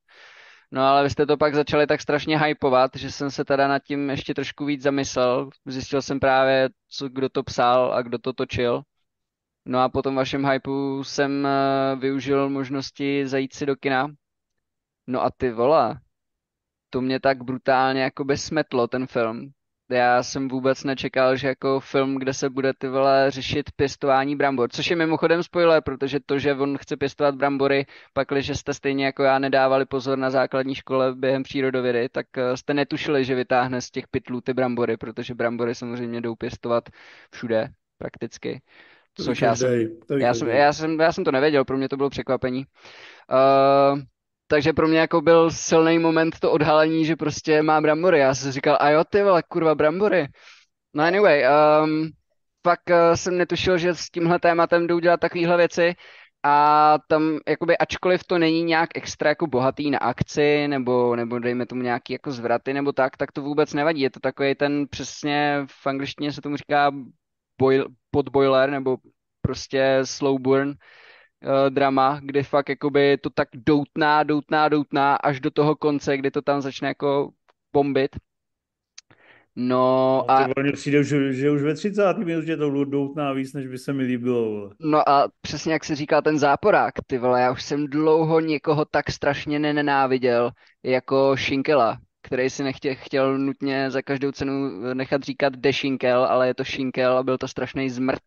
No 0.71 0.83
ale 0.83 1.03
vy 1.03 1.11
jste 1.11 1.27
to 1.27 1.37
pak 1.37 1.55
začali 1.55 1.87
tak 1.87 2.01
strašně 2.01 2.39
hypovat, 2.39 2.91
že 2.97 3.11
jsem 3.11 3.31
se 3.31 3.45
teda 3.45 3.69
nad 3.69 3.79
tím 3.79 4.11
ještě 4.11 4.35
trošku 4.35 4.65
víc 4.65 4.83
zamyslel. 4.83 5.51
Zjistil 5.67 6.03
jsem 6.03 6.21
právě, 6.21 6.69
co, 6.89 7.09
kdo 7.09 7.29
to 7.29 7.43
psal 7.43 7.93
a 7.95 8.03
kdo 8.03 8.19
to 8.19 8.33
točil. 8.33 8.83
No 9.69 9.81
a 9.81 9.89
po 9.89 10.03
tom 10.03 10.15
vašem 10.15 10.47
hypeu 10.47 11.05
jsem 11.05 11.45
uh, 11.45 12.01
využil 12.01 12.51
možnosti 12.51 13.27
zajít 13.27 13.55
si 13.55 13.67
do 13.67 13.77
kina. 13.77 14.09
No 15.07 15.23
a 15.23 15.31
ty 15.31 15.51
vola, 15.51 16.01
to 16.91 17.01
mě 17.01 17.21
tak 17.21 17.45
brutálně 17.45 18.03
jako 18.03 18.25
smetlo 18.37 18.89
ten 18.89 19.07
film. 19.07 19.53
Já 19.91 20.23
jsem 20.23 20.49
vůbec 20.49 20.85
nečekal, 20.85 21.37
že 21.37 21.49
jako 21.49 21.81
film, 21.81 22.19
kde 22.19 22.35
se 22.35 22.51
bude 22.51 22.73
ty 22.79 22.89
vole 22.89 23.31
řešit 23.31 23.71
pěstování 23.77 24.37
brambor, 24.37 24.71
což 24.71 24.91
je 24.91 24.97
mimochodem 24.97 25.43
spoiler, 25.43 25.83
protože 25.83 26.21
to, 26.27 26.39
že 26.39 26.55
on 26.55 26.79
chce 26.79 26.97
pěstovat 26.97 27.35
brambory, 27.35 27.87
pak, 28.13 28.29
že 28.37 28.55
jste 28.55 28.75
stejně 28.75 29.05
jako 29.05 29.23
já 29.23 29.39
nedávali 29.39 29.87
pozor 29.87 30.19
na 30.19 30.31
základní 30.31 30.75
škole 30.75 31.15
během 31.15 31.43
přírodovědy, 31.43 32.09
tak 32.09 32.27
eh, 32.39 32.57
jste 32.57 32.75
netušili, 32.75 33.25
že 33.25 33.35
vytáhne 33.35 33.81
z 33.81 33.91
těch 33.91 34.09
pytlů 34.09 34.41
ty 34.41 34.55
brambory, 34.55 34.97
protože 34.97 35.35
brambory 35.35 35.75
samozřejmě 35.75 36.21
jdou 36.21 36.35
pěstovat 36.35 36.89
všude 37.33 37.69
prakticky. 37.99 38.61
Což 39.25 39.43
já 39.43 39.57
jsem, 39.57 39.71
já, 40.19 40.35
jsem, 40.35 40.49
já, 40.49 40.73
jsem, 40.73 41.01
já 41.01 41.13
jsem 41.13 41.25
to 41.25 41.33
nevěděl, 41.33 41.65
pro 41.65 41.77
mě 41.77 41.89
to 41.89 41.97
bylo 41.97 42.11
překvapení. 42.11 42.65
Uh, 43.33 44.01
takže 44.47 44.73
pro 44.73 44.89
mě 44.89 44.99
jako 44.99 45.21
byl 45.21 45.51
silný 45.51 45.99
moment 45.99 46.39
to 46.41 46.53
odhalení, 46.53 47.05
že 47.05 47.17
prostě 47.17 47.63
má 47.63 47.81
brambory. 47.81 48.19
Já 48.19 48.35
jsem 48.35 48.53
říkal, 48.53 48.77
a 48.81 48.91
jo 48.91 49.05
ty 49.05 49.23
vole, 49.23 49.43
kurva 49.49 49.75
brambory. 49.75 50.29
No 50.95 51.05
anyway, 51.05 51.45
um, 51.85 52.11
pak 52.63 52.81
uh, 52.91 53.15
jsem 53.15 53.39
netušil, 53.39 53.79
že 53.79 53.95
s 53.95 54.11
tímhle 54.11 54.39
tématem 54.39 54.87
jdou 54.87 54.99
dělat 54.99 55.21
takovéhle 55.21 55.57
věci 55.57 55.95
a 56.43 56.99
tam, 57.09 57.39
jakoby, 57.49 57.79
ačkoliv 57.79 58.25
to 58.25 58.39
není 58.39 58.63
nějak 58.63 58.91
extra 58.95 59.29
jako 59.29 59.47
bohatý 59.47 59.91
na 59.91 59.99
akci, 59.99 60.69
nebo, 60.69 61.17
nebo 61.17 61.39
dejme 61.39 61.67
tomu 61.67 61.83
nějaký 61.83 62.13
jako 62.13 62.31
zvraty 62.31 62.73
nebo 62.73 62.93
tak, 62.93 63.17
tak 63.17 63.33
to 63.33 63.43
vůbec 63.43 63.75
nevadí. 63.75 64.01
Je 64.01 64.11
to 64.11 64.21
takový 64.21 64.55
ten 64.55 64.87
přesně, 64.91 65.67
v 65.67 65.87
angličtině 65.87 66.33
se 66.33 66.41
tomu 66.41 66.57
říká 66.57 66.91
boil, 67.59 67.87
podboiler 68.11 68.71
nebo 68.71 68.97
prostě 69.41 70.01
slow 70.05 70.41
burn 70.41 70.69
uh, 70.69 71.71
drama, 71.71 72.21
kdy 72.23 72.43
fakt 72.43 72.69
jakoby 72.69 73.19
to 73.19 73.31
tak 73.31 73.49
doutná, 73.55 74.23
doutná, 74.23 74.69
doutná 74.69 75.17
až 75.17 75.41
do 75.41 75.51
toho 75.51 75.77
konce, 75.77 76.17
kdy 76.17 76.31
to 76.31 76.43
tam 76.43 76.61
začne 76.61 76.89
jako 76.89 77.31
bombit. 77.73 78.17
No 79.57 80.25
a... 80.31 80.45
a... 80.45 80.63
Mně 80.63 80.73
přijde, 80.73 81.05
že, 81.05 81.33
že 81.33 81.51
už 81.51 81.63
ve 81.63 81.75
30. 81.75 82.19
minutě 82.19 82.57
to 82.57 82.85
doutná 82.85 83.33
víc, 83.33 83.53
než 83.53 83.67
by 83.67 83.79
se 83.79 83.93
mi 83.93 84.03
líbilo. 84.03 84.71
No 84.81 85.09
a 85.09 85.29
přesně 85.41 85.73
jak 85.73 85.85
se 85.85 85.95
říká 85.95 86.23
ten 86.23 86.39
záporák, 86.39 86.95
ty 87.07 87.19
vole, 87.19 87.41
já 87.41 87.53
už 87.53 87.63
jsem 87.63 87.87
dlouho 87.87 88.41
někoho 88.41 88.85
tak 88.85 89.11
strašně 89.11 89.59
nenáviděl 89.59 90.51
jako 90.83 91.37
Šinkela, 91.37 91.99
který 92.27 92.51
si 92.51 92.65
nechtěl 92.65 92.95
chtěl 92.99 93.39
nutně 93.39 93.91
za 93.91 94.03
každou 94.03 94.33
cenu 94.33 94.71
nechat 94.95 95.23
říkat 95.23 95.57
dešinkel, 95.57 96.25
ale 96.25 96.47
je 96.47 96.55
to 96.55 96.65
šinkel 96.65 97.19
a 97.19 97.23
byl 97.23 97.39
to 97.39 97.49
strašný 97.49 97.91
zmrt. 97.91 98.23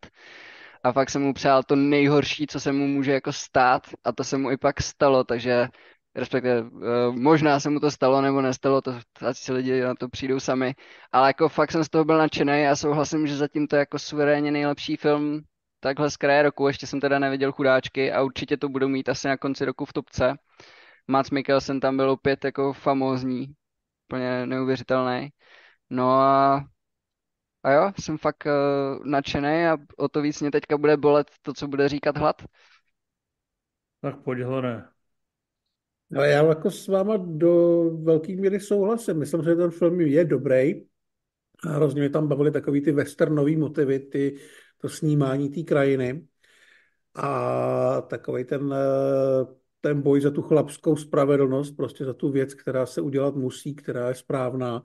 A 0.84 0.92
fakt 0.92 1.10
jsem 1.10 1.22
mu 1.22 1.34
přál 1.34 1.62
to 1.62 1.76
nejhorší, 1.76 2.46
co 2.46 2.60
se 2.60 2.72
mu 2.72 2.86
může 2.86 3.12
jako 3.12 3.32
stát 3.32 3.82
a 4.04 4.12
to 4.12 4.24
se 4.24 4.38
mu 4.38 4.50
i 4.50 4.56
pak 4.56 4.80
stalo, 4.82 5.24
takže 5.24 5.68
respektive 6.14 6.62
uh, 6.62 6.80
možná 7.14 7.60
se 7.60 7.70
mu 7.70 7.80
to 7.80 7.90
stalo 7.90 8.20
nebo 8.20 8.40
nestalo, 8.40 8.80
to 8.80 8.98
ať 9.26 9.36
si 9.36 9.52
lidi 9.52 9.80
na 9.80 9.94
to 9.94 10.08
přijdou 10.08 10.40
sami, 10.40 10.74
ale 11.12 11.28
jako 11.28 11.48
fakt 11.48 11.72
jsem 11.72 11.84
z 11.84 11.88
toho 11.88 12.04
byl 12.04 12.18
nadšený 12.18 12.66
a 12.66 12.76
souhlasím, 12.76 13.26
že 13.26 13.36
zatím 13.36 13.66
to 13.66 13.76
je 13.76 13.80
jako 13.80 13.98
suverénně 13.98 14.50
nejlepší 14.50 14.96
film 14.96 15.42
takhle 15.80 16.10
z 16.10 16.16
kraje 16.16 16.42
roku, 16.42 16.66
ještě 16.66 16.86
jsem 16.86 17.00
teda 17.00 17.18
neviděl 17.18 17.52
chudáčky 17.52 18.12
a 18.12 18.22
určitě 18.22 18.56
to 18.56 18.68
budu 18.68 18.88
mít 18.88 19.08
asi 19.08 19.28
na 19.28 19.36
konci 19.36 19.64
roku 19.64 19.84
v 19.84 19.92
topce. 19.92 20.34
Mats 21.08 21.30
Mikkelsen 21.30 21.80
tam 21.80 21.96
byl 21.96 22.10
opět 22.10 22.44
jako 22.44 22.72
famózní, 22.72 23.54
úplně 24.10 24.46
neuvěřitelný. 24.46 25.28
No 25.90 26.10
a, 26.10 26.64
a 27.62 27.72
jo, 27.72 27.92
jsem 28.00 28.18
fakt 28.18 28.46
uh, 28.46 29.06
nadšený 29.06 29.66
a 29.66 29.78
o 29.96 30.08
to 30.08 30.22
víc 30.22 30.40
mě 30.40 30.50
teďka 30.50 30.78
bude 30.78 30.96
bolet 30.96 31.30
to, 31.42 31.52
co 31.52 31.68
bude 31.68 31.88
říkat 31.88 32.18
hlad. 32.18 32.42
Tak 34.00 34.22
pojď, 34.22 34.40
Hlore. 34.40 34.84
Ale 36.16 36.28
já 36.28 36.44
jako 36.44 36.70
s 36.70 36.88
váma 36.88 37.16
do 37.16 37.84
velké 38.02 38.36
míry 38.36 38.60
souhlasím. 38.60 39.18
Myslím, 39.18 39.42
že 39.42 39.54
ten 39.54 39.70
film 39.70 40.00
je 40.00 40.24
dobrý. 40.24 40.74
A 41.64 41.68
hrozně 41.68 42.00
mě 42.00 42.10
tam 42.10 42.28
bavily 42.28 42.50
takový 42.50 42.80
ty 42.80 42.92
westernový 42.92 43.56
motivy, 43.56 43.98
ty, 43.98 44.36
to 44.78 44.88
snímání 44.88 45.50
té 45.50 45.62
krajiny. 45.62 46.26
A 47.14 48.00
takový 48.00 48.44
ten 48.44 48.74
eh, 48.74 49.60
ten 49.80 50.02
boj 50.02 50.20
za 50.20 50.30
tu 50.30 50.42
chlapskou 50.42 50.96
spravedlnost, 50.96 51.76
prostě 51.76 52.04
za 52.04 52.14
tu 52.14 52.30
věc, 52.30 52.54
která 52.54 52.86
se 52.86 53.00
udělat 53.00 53.34
musí, 53.34 53.74
která 53.74 54.08
je 54.08 54.14
správná. 54.14 54.82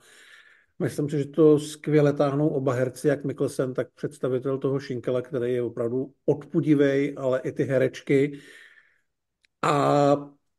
Myslím 0.79 1.09
si, 1.09 1.17
že 1.17 1.25
to 1.25 1.59
skvěle 1.59 2.13
táhnou 2.13 2.47
oba 2.47 2.73
herci, 2.73 3.07
jak 3.07 3.23
Mikkelsen, 3.23 3.73
tak 3.73 3.87
představitel 3.95 4.57
toho 4.57 4.79
Šinkela, 4.79 5.21
který 5.21 5.53
je 5.53 5.61
opravdu 5.61 6.13
odpudivý, 6.25 7.13
ale 7.17 7.39
i 7.39 7.51
ty 7.51 7.63
herečky. 7.63 8.39
A 9.61 10.15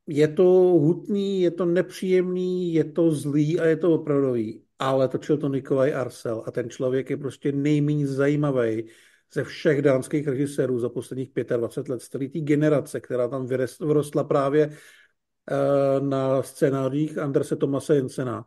je 0.06 0.28
to 0.28 0.44
hutný, 0.80 1.42
je 1.42 1.50
to 1.50 1.64
nepříjemný, 1.64 2.74
je 2.74 2.84
to 2.84 3.10
zlý 3.10 3.60
a 3.60 3.64
je 3.64 3.76
to 3.76 3.94
opravdový. 3.94 4.62
Ale 4.78 5.08
točil 5.08 5.38
to 5.38 5.48
Nikolaj 5.48 5.94
Arcel 5.94 6.42
a 6.46 6.50
ten 6.50 6.70
člověk 6.70 7.10
je 7.10 7.16
prostě 7.16 7.52
nejméně 7.52 8.06
zajímavý 8.06 8.84
ze 9.32 9.44
všech 9.44 9.82
dánských 9.82 10.28
režisérů 10.28 10.78
za 10.78 10.88
posledních 10.88 11.30
25 11.56 11.92
let, 11.92 12.02
z 12.02 12.08
té 12.08 12.18
generace, 12.40 13.00
která 13.00 13.28
tam 13.28 13.46
vyrostla 13.80 14.24
právě 14.24 14.70
eh, 14.70 16.00
na 16.00 16.42
scénářích 16.42 17.18
Anderse 17.18 17.56
Tomase 17.56 17.94
Jensena. 17.94 18.44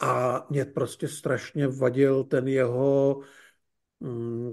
A 0.00 0.46
mě 0.50 0.64
prostě 0.64 1.08
strašně 1.08 1.68
vadil 1.68 2.24
ten 2.24 2.48
jeho, 2.48 3.20
mm, 4.00 4.52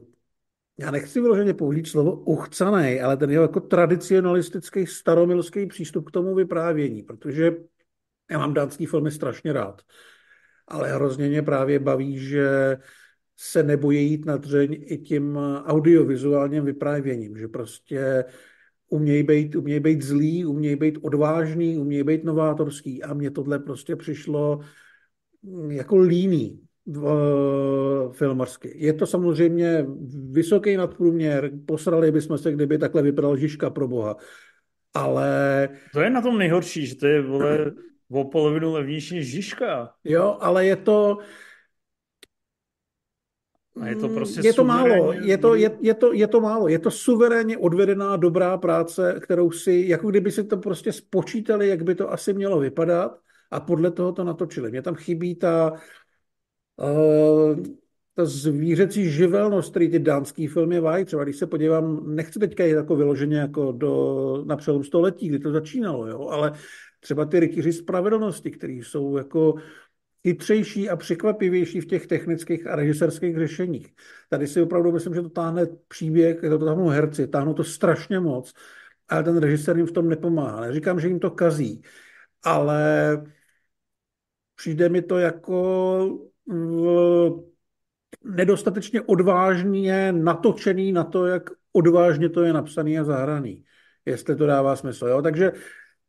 já 0.77 0.91
nechci 0.91 1.21
vyloženě 1.21 1.53
použít 1.53 1.87
slovo 1.87 2.11
uchcanej, 2.11 3.03
ale 3.03 3.17
ten 3.17 3.31
jeho 3.31 3.43
jako 3.43 3.59
tradicionalistický 3.59 4.85
staromilský 4.85 5.65
přístup 5.65 6.07
k 6.07 6.11
tomu 6.11 6.35
vyprávění, 6.35 7.03
protože 7.03 7.51
já 8.31 8.37
mám 8.37 8.53
dánský 8.53 8.85
filmy 8.85 9.11
strašně 9.11 9.53
rád. 9.53 9.81
Ale 10.67 10.93
hrozně 10.93 11.27
mě 11.27 11.41
právě 11.41 11.79
baví, 11.79 12.19
že 12.19 12.77
se 13.37 13.63
nebojí 13.63 14.09
jít 14.09 14.25
na 14.25 14.37
dřeň 14.37 14.77
i 14.79 14.97
tím 14.97 15.39
audiovizuálním 15.65 16.65
vyprávěním, 16.65 17.37
že 17.37 17.47
prostě 17.47 18.25
umějí 18.89 19.23
být, 19.23 19.55
umějí 19.55 19.79
být 19.79 20.01
zlý, 20.01 20.45
umějí 20.45 20.75
být 20.75 20.97
odvážný, 21.01 21.77
umějí 21.77 22.03
být 22.03 22.23
novátorský 22.23 23.03
a 23.03 23.13
mně 23.13 23.31
tohle 23.31 23.59
prostě 23.59 23.95
přišlo 23.95 24.59
mm, 25.43 25.71
jako 25.71 25.97
líný 25.97 26.61
v, 26.85 28.11
filmarsky. 28.11 28.73
Je 28.75 28.93
to 28.93 29.05
samozřejmě 29.05 29.85
vysoký 30.31 30.77
nadprůměr, 30.77 31.51
posrali 31.65 32.11
bychom 32.11 32.37
se, 32.37 32.51
kdyby 32.51 32.77
takhle 32.77 33.01
vypadal 33.01 33.37
Žižka 33.37 33.69
pro 33.69 33.87
boha. 33.87 34.15
Ale... 34.93 35.69
To 35.93 36.01
je 36.01 36.09
na 36.09 36.21
tom 36.21 36.37
nejhorší, 36.37 36.87
že 36.87 36.95
to 36.95 37.07
je 37.07 37.21
vole, 37.21 37.71
o 38.11 38.23
polovinu 38.23 38.73
levnější 38.73 39.15
než 39.15 39.27
Žižka. 39.27 39.91
Jo, 40.03 40.37
ale 40.39 40.65
je 40.65 40.75
to, 40.75 41.17
a 43.79 43.87
je 43.87 43.95
to 43.95 44.09
prostě 44.09 44.41
je 44.43 44.53
to 44.53 44.63
málo, 44.63 45.13
je 45.13 45.37
to, 45.37 45.55
je, 45.55 45.77
je, 45.81 45.93
to, 45.93 46.13
je 46.13 46.27
to 46.27 46.41
málo, 46.41 46.67
je 46.67 46.79
to 46.79 46.91
suverénně 46.91 47.57
odvedená 47.57 48.15
dobrá 48.15 48.57
práce, 48.57 49.19
kterou 49.19 49.51
si, 49.51 49.85
jako 49.87 50.09
kdyby 50.09 50.31
si 50.31 50.43
to 50.43 50.57
prostě 50.57 50.91
spočítali, 50.91 51.67
jak 51.67 51.83
by 51.83 51.95
to 51.95 52.11
asi 52.11 52.33
mělo 52.33 52.59
vypadat 52.59 53.19
a 53.51 53.59
podle 53.59 53.91
toho 53.91 54.11
to 54.11 54.23
natočili. 54.23 54.71
Mně 54.71 54.81
tam 54.81 54.95
chybí 54.95 55.35
ta, 55.35 55.73
uh, 56.77 57.59
ta 58.15 58.25
zvířecí 58.25 59.09
živelnost, 59.09 59.71
který 59.71 59.89
ty 59.89 59.99
dánský 59.99 60.47
filmy 60.47 60.81
mají. 60.81 61.05
Třeba 61.05 61.23
když 61.23 61.37
se 61.37 61.47
podívám, 61.47 62.15
nechci 62.15 62.39
teďka 62.39 62.65
jít 62.65 62.73
jako 62.73 62.95
vyloženě 62.95 63.37
jako 63.37 63.71
do, 63.71 64.43
na 64.47 64.55
přelom 64.57 64.83
století, 64.83 65.29
kdy 65.29 65.39
to 65.39 65.51
začínalo, 65.51 66.07
jo, 66.07 66.27
ale 66.27 66.53
třeba 66.99 67.25
ty 67.25 67.39
rytíři 67.39 67.73
spravedlnosti, 67.73 68.51
které 68.51 68.73
jsou 68.73 69.17
jako 69.17 69.55
chytřejší 70.27 70.89
a 70.89 70.95
překvapivější 70.95 71.81
v 71.81 71.85
těch 71.85 72.07
technických 72.07 72.67
a 72.67 72.75
režiserských 72.75 73.37
řešeních. 73.37 73.95
Tady 74.29 74.47
si 74.47 74.61
opravdu 74.61 74.91
myslím, 74.91 75.15
že 75.15 75.21
to 75.21 75.29
táhne 75.29 75.65
příběh, 75.87 76.39
to 76.41 76.59
táhnou 76.59 76.87
herci, 76.87 77.27
táhnou 77.27 77.53
to 77.53 77.63
strašně 77.63 78.19
moc, 78.19 78.53
ale 79.07 79.23
ten 79.23 79.37
režisér 79.37 79.77
jim 79.77 79.85
v 79.85 79.91
tom 79.91 80.09
nepomáhá. 80.09 80.61
Neříkám, 80.61 80.99
že 80.99 81.07
jim 81.07 81.19
to 81.19 81.31
kazí, 81.31 81.81
ale 82.43 83.23
přijde 84.55 84.89
mi 84.89 85.01
to 85.01 85.17
jako 85.17 86.27
nedostatečně 88.23 89.01
odvážně 89.01 90.11
natočený 90.11 90.91
na 90.91 91.03
to, 91.03 91.25
jak 91.25 91.49
odvážně 91.73 92.29
to 92.29 92.43
je 92.43 92.53
napsaný 92.53 92.99
a 92.99 93.03
zahraný. 93.03 93.63
Jestli 94.05 94.35
to 94.35 94.45
dává 94.45 94.75
smysl. 94.75 95.07
Jo? 95.07 95.21
Takže 95.21 95.51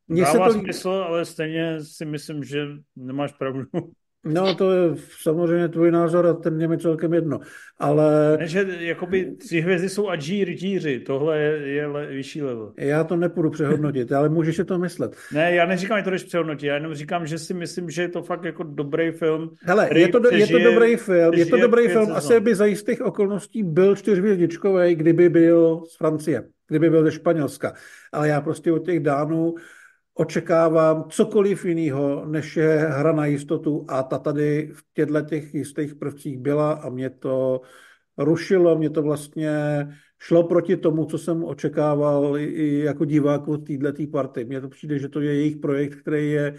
mně 0.08 0.22
Dává 0.22 0.48
se 0.48 0.54
to... 0.54 0.60
smysl, 0.60 0.88
ale 0.88 1.24
stejně 1.24 1.84
si 1.84 2.04
myslím, 2.04 2.44
že 2.44 2.66
nemáš 2.96 3.32
pravdu. 3.32 3.62
No, 4.24 4.54
to 4.54 4.72
je 4.72 4.94
samozřejmě 5.20 5.68
tvůj 5.68 5.90
názor 5.90 6.26
a 6.26 6.32
ten 6.32 6.54
mě 6.54 6.68
mi 6.68 6.78
celkem 6.78 7.14
jedno. 7.14 7.40
Ale... 7.78 8.36
Ne, 8.38 8.48
že 8.48 8.66
jakoby 8.80 9.36
tři 9.36 9.60
hvězdy 9.60 9.88
jsou 9.88 10.08
adží 10.08 10.44
rytíři, 10.44 11.00
tohle 11.00 11.38
je, 11.38 11.68
je 11.68 11.86
le, 11.86 12.06
vyšší 12.06 12.42
level. 12.42 12.72
Já 12.78 13.04
to 13.04 13.16
nepůjdu 13.16 13.50
přehodnotit, 13.50 14.12
ale 14.12 14.28
můžeš 14.28 14.56
si 14.56 14.64
to 14.64 14.78
myslet. 14.78 15.16
Ne, 15.32 15.54
já 15.54 15.66
neříkám, 15.66 15.98
že 15.98 16.04
to 16.04 16.10
jdeš 16.10 16.24
přehodnotit, 16.24 16.66
já 16.66 16.74
jenom 16.74 16.94
říkám, 16.94 17.26
že 17.26 17.38
si 17.38 17.54
myslím, 17.54 17.90
že 17.90 18.02
je 18.02 18.08
to 18.08 18.22
fakt 18.22 18.44
jako 18.44 18.62
dobrý 18.62 19.10
film. 19.10 19.50
Hele, 19.62 19.88
je 19.98 20.08
to, 20.08 20.34
je 20.34 20.46
to 20.46 20.58
dobrý 20.58 20.96
film, 20.96 21.34
je 21.34 21.46
to 21.46 21.56
dobrý 21.56 21.88
film, 21.88 22.12
asi 22.12 22.40
by 22.40 22.54
za 22.54 22.64
jistých 22.64 23.02
okolností 23.02 23.62
byl 23.62 23.96
čtyřhvězdičkový, 23.96 24.94
kdyby 24.94 25.28
byl 25.28 25.82
z 25.90 25.96
Francie, 25.96 26.42
kdyby 26.68 26.90
byl 26.90 27.04
ze 27.04 27.12
Španělska. 27.12 27.72
Ale 28.12 28.28
já 28.28 28.40
prostě 28.40 28.72
od 28.72 28.84
těch 28.86 29.00
Dánů 29.00 29.54
očekávám 30.18 31.04
cokoliv 31.10 31.64
jiného, 31.64 32.24
než 32.26 32.56
je 32.56 32.76
hra 32.78 33.12
na 33.12 33.26
jistotu 33.26 33.84
a 33.88 34.02
ta 34.02 34.18
tady 34.18 34.70
v 34.72 34.82
těchto 34.94 35.20
těch 35.20 35.54
jistých 35.54 35.94
prvcích 35.94 36.38
byla 36.38 36.72
a 36.72 36.88
mě 36.88 37.10
to 37.10 37.60
rušilo, 38.18 38.78
mě 38.78 38.90
to 38.90 39.02
vlastně 39.02 39.50
šlo 40.18 40.42
proti 40.42 40.76
tomu, 40.76 41.04
co 41.04 41.18
jsem 41.18 41.44
očekával 41.44 42.38
i 42.38 42.78
jako 42.78 43.04
divák 43.04 43.48
od 43.48 43.66
této 43.66 44.06
party. 44.12 44.44
Mně 44.44 44.60
to 44.60 44.68
přijde, 44.68 44.98
že 44.98 45.08
to 45.08 45.20
je 45.20 45.34
jejich 45.34 45.56
projekt, 45.56 45.94
který 45.94 46.30
je 46.30 46.54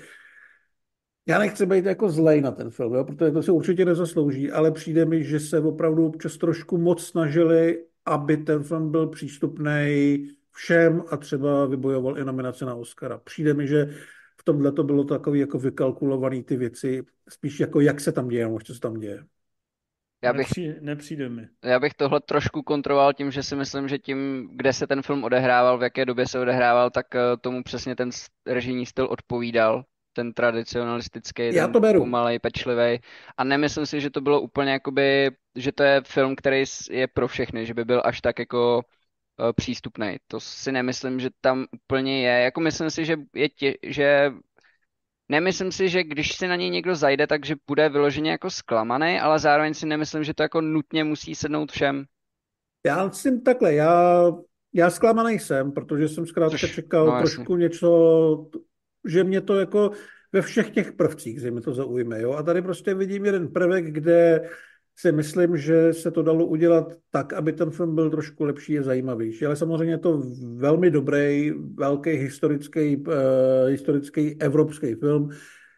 já 1.28 1.40
nechci 1.40 1.66
být 1.66 1.86
jako 1.86 2.10
zlej 2.10 2.42
na 2.42 2.52
ten 2.52 2.70
film, 2.70 2.94
jo, 2.94 3.04
protože 3.04 3.32
to 3.32 3.44
se 3.44 3.52
určitě 3.52 3.86
nezaslouží, 3.86 4.52
ale 4.52 4.72
přijde 4.72 5.06
mi, 5.06 5.24
že 5.24 5.40
se 5.40 5.60
opravdu 5.60 6.06
občas 6.06 6.38
trošku 6.38 6.78
moc 6.78 7.04
snažili, 7.04 7.86
aby 8.06 8.38
ten 8.38 8.64
film 8.64 8.92
byl 8.92 9.08
přístupný 9.08 10.39
všem 10.60 11.04
a 11.12 11.18
třeba 11.18 11.66
vybojoval 11.66 12.18
i 12.18 12.26
nominace 12.26 12.66
na 12.66 12.76
Oscara. 12.76 13.18
Přijde 13.18 13.54
mi, 13.54 13.68
že 13.68 13.86
v 14.38 14.44
tomhle 14.44 14.72
to 14.72 14.84
bylo 14.84 15.04
takový 15.04 15.40
jako 15.40 15.60
vykalkulovaný 15.60 16.44
ty 16.44 16.58
věci, 16.58 17.04
spíš 17.30 17.60
jako 17.60 17.82
jak 17.82 18.00
se 18.00 18.12
tam 18.12 18.28
děje, 18.28 18.46
nebo 18.46 18.60
co 18.60 18.74
se 18.74 18.80
tam 18.80 19.00
děje. 19.00 19.24
Já 20.24 20.34
bych, 20.34 20.48
nepřijde, 20.48 20.78
nepřijde 20.82 21.30
mi. 21.30 21.48
Já 21.66 21.80
bych 21.80 21.94
tohle 21.94 22.20
trošku 22.20 22.64
kontroloval 22.64 23.14
tím, 23.14 23.32
že 23.32 23.44
si 23.44 23.56
myslím, 23.56 23.88
že 23.88 23.98
tím, 24.00 24.50
kde 24.54 24.74
se 24.74 24.88
ten 24.88 25.02
film 25.02 25.24
odehrával, 25.24 25.78
v 25.78 25.84
jaké 25.84 26.06
době 26.06 26.28
se 26.28 26.40
odehrával, 26.40 26.90
tak 26.90 27.16
eh, 27.16 27.20
tomu 27.42 27.64
přesně 27.64 27.96
ten 27.96 28.10
režijní 28.46 28.86
styl 28.86 29.06
odpovídal 29.06 29.84
ten 30.14 30.34
tradicionalistický, 30.34 31.56
Já 31.56 31.68
to 31.68 31.80
beru. 31.80 32.00
pomalej, 32.00 32.40
pečlivý. 32.40 33.00
A 33.38 33.44
nemyslím 33.44 33.86
si, 33.86 34.02
že 34.02 34.10
to 34.10 34.22
bylo 34.22 34.42
úplně 34.42 34.72
jakoby, 34.72 35.32
že 35.56 35.72
to 35.72 35.84
je 35.84 36.02
film, 36.06 36.36
který 36.36 36.64
je 36.92 37.08
pro 37.08 37.28
všechny, 37.28 37.66
že 37.66 37.74
by 37.74 37.86
byl 37.86 38.02
až 38.06 38.22
tak 38.22 38.40
jako 38.40 38.78
uh, 38.78 38.99
přístupný. 39.56 40.18
To 40.28 40.40
si 40.40 40.72
nemyslím, 40.72 41.20
že 41.20 41.30
tam 41.42 41.66
úplně 41.72 42.28
je. 42.28 42.42
Jako 42.44 42.62
myslím 42.62 42.90
si, 42.90 43.06
že 43.06 43.18
je 43.34 43.50
tě, 43.50 43.74
že 43.84 44.32
Nemyslím 45.32 45.72
si, 45.72 45.90
že 45.90 46.04
když 46.04 46.36
si 46.36 46.48
na 46.48 46.56
něj 46.56 46.70
někdo 46.70 46.96
zajde, 46.96 47.28
takže 47.28 47.56
bude 47.68 47.90
vyloženě 47.90 48.32
jako 48.32 48.50
zklamaný, 48.50 49.20
ale 49.20 49.40
zároveň 49.40 49.74
si 49.74 49.86
nemyslím, 49.86 50.24
že 50.24 50.34
to 50.34 50.44
jako 50.44 50.62
nutně 50.62 51.04
musí 51.04 51.36
sednout 51.36 51.72
všem. 51.72 52.06
Já 52.86 53.12
si 53.12 53.42
takhle, 53.42 53.74
já, 53.74 54.24
já 54.74 54.90
zklamaný 54.90 55.40
jsem, 55.40 55.72
protože 55.72 56.08
jsem 56.08 56.26
zkrátka 56.26 56.58
čekal 56.58 57.06
no, 57.06 57.18
trošku 57.18 57.56
něco, 57.56 58.50
že 59.08 59.24
mě 59.24 59.42
to 59.42 59.56
jako 59.56 59.92
ve 60.32 60.42
všech 60.42 60.70
těch 60.70 60.92
prvcích, 60.92 61.40
že 61.40 61.52
mi 61.52 61.62
to 61.62 61.74
zaujme. 61.74 62.22
Jo? 62.22 62.34
A 62.34 62.44
tady 62.44 62.62
prostě 62.62 62.94
vidím 62.94 63.26
jeden 63.26 63.48
prvek, 63.48 63.86
kde 63.86 64.50
si 65.00 65.12
myslím, 65.12 65.58
že 65.58 65.94
se 65.94 66.12
to 66.12 66.24
dalo 66.24 66.46
udělat 66.46 66.94
tak, 67.12 67.34
aby 67.34 67.54
ten 67.54 67.72
film 67.72 67.96
byl 67.96 68.10
trošku 68.10 68.44
lepší 68.44 68.80
a 68.80 68.84
zajímavější. 68.84 69.46
Ale 69.46 69.56
samozřejmě 69.56 69.94
je 69.94 69.98
to 69.98 70.22
velmi 70.56 70.92
dobrý, 70.92 71.52
velký 71.74 72.10
historický, 72.10 72.98
uh, 72.98 73.14
historický 73.68 74.42
evropský 74.42 74.96
film, 74.96 75.30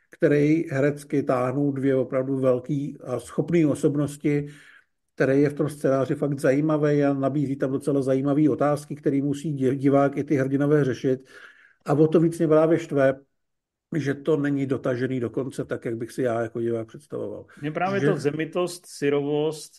který 0.10 0.66
herecky 0.70 1.24
táhnou 1.24 1.72
dvě 1.72 1.96
opravdu 1.96 2.40
velký 2.40 2.98
a 3.04 3.20
schopné 3.20 3.68
osobnosti, 3.68 4.48
který 5.16 5.42
je 5.42 5.50
v 5.50 5.54
tom 5.54 5.70
scénáři 5.70 6.16
fakt 6.16 6.40
zajímavý 6.40 7.04
a 7.04 7.14
nabízí 7.14 7.56
tam 7.56 7.72
docela 7.72 8.02
zajímavé 8.02 8.50
otázky, 8.50 8.96
které 8.96 9.22
musí 9.22 9.54
divák 9.54 10.18
i 10.18 10.24
ty 10.24 10.36
hrdinové 10.36 10.84
řešit. 10.84 11.30
A 11.86 11.94
o 11.94 12.08
to 12.08 12.20
víc 12.20 12.38
mě 12.38 12.48
právě 12.48 12.80
štve, 12.80 13.20
že 13.96 14.14
to 14.14 14.38
není 14.38 14.66
dotažený 14.66 15.20
do 15.20 15.30
konce 15.30 15.66
tak, 15.66 15.86
jak 15.86 15.98
bych 15.98 16.12
si 16.12 16.22
já 16.22 16.42
jako 16.42 16.62
divák 16.62 16.88
představoval. 16.88 17.46
Mně 17.62 17.72
právě 17.72 18.00
že... 18.00 18.08
to 18.08 18.18
zemitost, 18.18 18.86
syrovost 18.86 19.72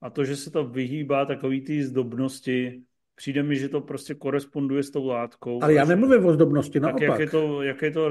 a 0.00 0.10
to, 0.10 0.24
že 0.24 0.36
se 0.36 0.50
to 0.50 0.64
vyhýbá 0.64 1.26
takový 1.26 1.64
ty 1.64 1.84
zdobnosti, 1.84 2.82
přijde 3.14 3.42
mi, 3.42 3.56
že 3.56 3.68
to 3.68 3.80
prostě 3.80 4.14
koresponduje 4.14 4.82
s 4.82 4.90
tou 4.90 5.06
látkou. 5.06 5.62
Ale 5.62 5.74
já 5.74 5.84
nemluvím 5.84 6.26
o 6.26 6.32
zdobnosti, 6.32 6.80
naopak. 6.80 7.00
Tak 7.00 7.08
jak 7.08 7.20
je, 7.20 7.26
to, 7.26 7.62
jak 7.62 7.82
je 7.82 7.90
to 7.90 8.10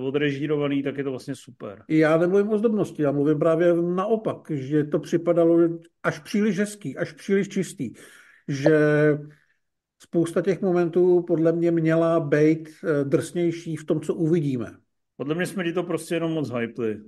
odrežírovaný, 0.00 0.82
tak 0.82 0.98
je 0.98 1.04
to 1.04 1.10
vlastně 1.10 1.34
super. 1.34 1.84
Já 1.88 2.16
nemluvím 2.16 2.48
o 2.48 2.58
zdobnosti, 2.58 3.02
já 3.02 3.12
mluvím 3.12 3.38
právě 3.38 3.74
naopak, 3.74 4.50
že 4.50 4.84
to 4.84 4.98
připadalo 4.98 5.58
až 6.02 6.18
příliš 6.18 6.58
hezký, 6.58 6.96
až 6.96 7.12
příliš 7.12 7.48
čistý. 7.48 7.92
Že 8.48 8.78
spousta 10.02 10.40
těch 10.40 10.62
momentů 10.62 11.22
podle 11.22 11.52
mě 11.52 11.70
měla 11.70 12.20
být 12.20 12.68
eh, 12.68 13.04
drsnější 13.04 13.76
v 13.76 13.84
tom, 13.84 14.00
co 14.00 14.14
uvidíme. 14.14 14.76
Podle 15.16 15.34
mě 15.34 15.46
jsme 15.46 15.64
ti 15.64 15.72
to 15.72 15.82
prostě 15.82 16.14
jenom 16.14 16.32
moc 16.32 16.50
hypli. 16.50 17.00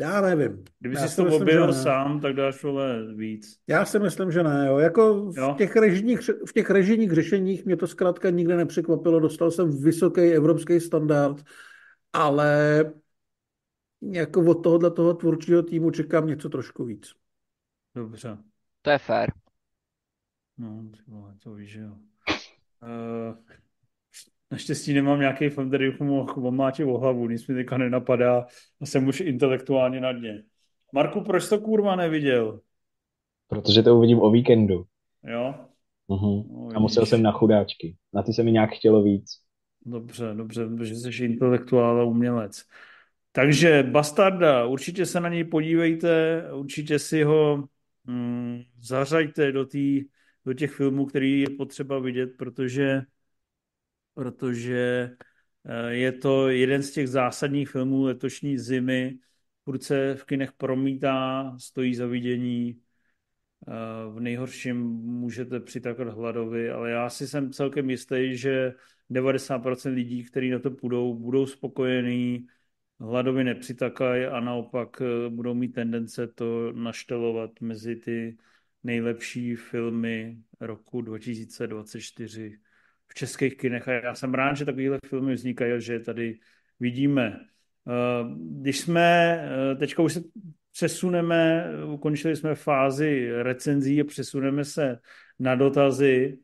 Já 0.00 0.20
nevím. 0.20 0.64
Kdyby 0.78 0.96
jsi 0.96 1.16
to 1.16 1.36
objevil 1.36 1.72
sám, 1.72 2.20
tak 2.20 2.34
dáš 2.34 2.62
vole 2.62 3.14
víc. 3.14 3.60
Já 3.66 3.84
si 3.84 3.98
myslím, 3.98 4.32
že 4.32 4.42
ne. 4.42 4.66
Jo. 4.66 4.78
Jako 4.78 5.30
v, 5.32 5.38
jo? 5.38 5.54
Těch 5.58 5.76
režijních, 5.76 6.20
v 6.48 6.52
těch 6.52 6.70
režijních 6.70 7.12
řešeních 7.12 7.64
mě 7.64 7.76
to 7.76 7.86
zkrátka 7.86 8.30
nikdy 8.30 8.56
nepřekvapilo. 8.56 9.20
Dostal 9.20 9.50
jsem 9.50 9.82
vysoký 9.82 10.20
evropský 10.20 10.80
standard, 10.80 11.44
ale 12.12 12.84
jako 14.02 14.40
od 14.40 14.54
tohohle 14.54 14.90
toho 14.90 15.14
tvůrčího 15.14 15.62
týmu 15.62 15.90
čekám 15.90 16.26
něco 16.26 16.48
trošku 16.48 16.84
víc. 16.84 17.12
Dobře. 17.94 18.38
To 18.82 18.90
je 18.90 18.98
fér. 18.98 19.32
No, 20.58 20.90
to 21.42 21.54
víš, 21.54 21.74
jo. 21.74 21.96
Uh, 22.82 23.36
Naštěstí 24.50 24.94
nemám 24.94 25.20
nějaký 25.20 25.48
film, 25.48 25.68
který 25.68 25.90
bych 25.90 26.00
mohl 26.00 26.46
omlátit 26.46 26.86
o 26.86 26.98
hlavu, 26.98 27.28
nic 27.28 27.46
mi 27.46 27.54
teďka 27.54 27.78
nenapadá 27.78 28.46
a 28.80 28.86
jsem 28.86 29.08
už 29.08 29.20
intelektuálně 29.20 30.00
na 30.00 30.12
dně. 30.12 30.42
Marku, 30.92 31.20
proč 31.20 31.48
to 31.48 31.60
kurva 31.60 31.96
neviděl? 31.96 32.60
Protože 33.48 33.82
to 33.82 33.96
uvidím 33.96 34.20
o 34.20 34.30
víkendu. 34.30 34.84
Jo? 35.24 35.54
Uh-huh. 36.08 36.46
No, 36.50 36.76
a 36.76 36.78
musel 36.78 37.06
jsem 37.06 37.22
na 37.22 37.32
chudáčky. 37.32 37.96
Na 38.12 38.22
ty 38.22 38.32
se 38.32 38.42
mi 38.42 38.52
nějak 38.52 38.70
chtělo 38.70 39.02
víc. 39.02 39.30
Dobře, 39.86 40.34
dobře, 40.34 40.66
protože 40.66 40.94
jsi 40.94 41.24
intelektuál 41.24 42.00
a 42.00 42.04
umělec. 42.04 42.62
Takže 43.32 43.82
Bastarda, 43.82 44.66
určitě 44.66 45.06
se 45.06 45.20
na 45.20 45.28
něj 45.28 45.44
podívejte, 45.44 46.42
určitě 46.52 46.98
si 46.98 47.22
ho 47.22 47.64
mm, 48.04 48.62
zařaďte 48.80 49.52
do, 49.52 49.64
tý, 49.64 50.04
do 50.44 50.54
těch 50.54 50.70
filmů, 50.70 51.06
který 51.06 51.40
je 51.40 51.50
potřeba 51.50 51.98
vidět, 51.98 52.30
protože 52.38 53.02
protože 54.16 55.10
eh, 55.66 55.94
je 55.94 56.12
to 56.12 56.48
jeden 56.48 56.82
z 56.82 56.90
těch 56.90 57.08
zásadních 57.08 57.70
filmů 57.70 58.04
letošní 58.04 58.58
zimy. 58.58 59.18
Furt 59.64 59.82
se 59.82 60.14
v 60.14 60.24
kinech 60.24 60.52
promítá, 60.52 61.54
stojí 61.58 61.94
za 61.94 62.06
vidění. 62.06 62.80
Eh, 63.68 63.72
v 64.10 64.20
nejhorším 64.20 64.76
můžete 65.20 65.60
přitakat 65.60 66.08
hladovi, 66.08 66.70
ale 66.70 66.90
já 66.90 67.10
si 67.10 67.28
jsem 67.28 67.52
celkem 67.52 67.90
jistý, 67.90 68.36
že 68.36 68.74
90% 69.10 69.94
lidí, 69.94 70.24
kteří 70.24 70.50
na 70.50 70.58
to 70.58 70.70
půjdou, 70.70 71.14
budou 71.14 71.46
spokojení, 71.46 72.46
hladovi 73.00 73.44
nepřitakají 73.44 74.24
a 74.24 74.40
naopak 74.40 75.02
eh, 75.02 75.30
budou 75.30 75.54
mít 75.54 75.72
tendence 75.72 76.26
to 76.26 76.72
naštelovat 76.72 77.60
mezi 77.60 77.96
ty 77.96 78.36
nejlepší 78.84 79.56
filmy 79.56 80.38
roku 80.60 81.00
2024 81.02 82.58
v 83.08 83.14
českých 83.14 83.56
kinech. 83.56 83.88
A 83.88 83.92
já 83.92 84.14
jsem 84.14 84.34
rád, 84.34 84.54
že 84.56 84.64
takovéhle 84.64 84.98
filmy 85.06 85.34
vznikají 85.34 85.80
že 85.82 86.00
tady 86.00 86.38
vidíme. 86.80 87.40
Eh, 87.88 88.24
když 88.38 88.80
jsme, 88.80 89.40
eh, 89.72 89.74
teďka 89.74 90.02
už 90.02 90.12
se 90.12 90.20
přesuneme, 90.72 91.70
ukončili 91.94 92.36
jsme 92.36 92.54
fázi 92.54 93.28
recenzí 93.42 94.00
a 94.00 94.04
přesuneme 94.04 94.64
se 94.64 94.98
na 95.38 95.54
dotazy. 95.54 96.38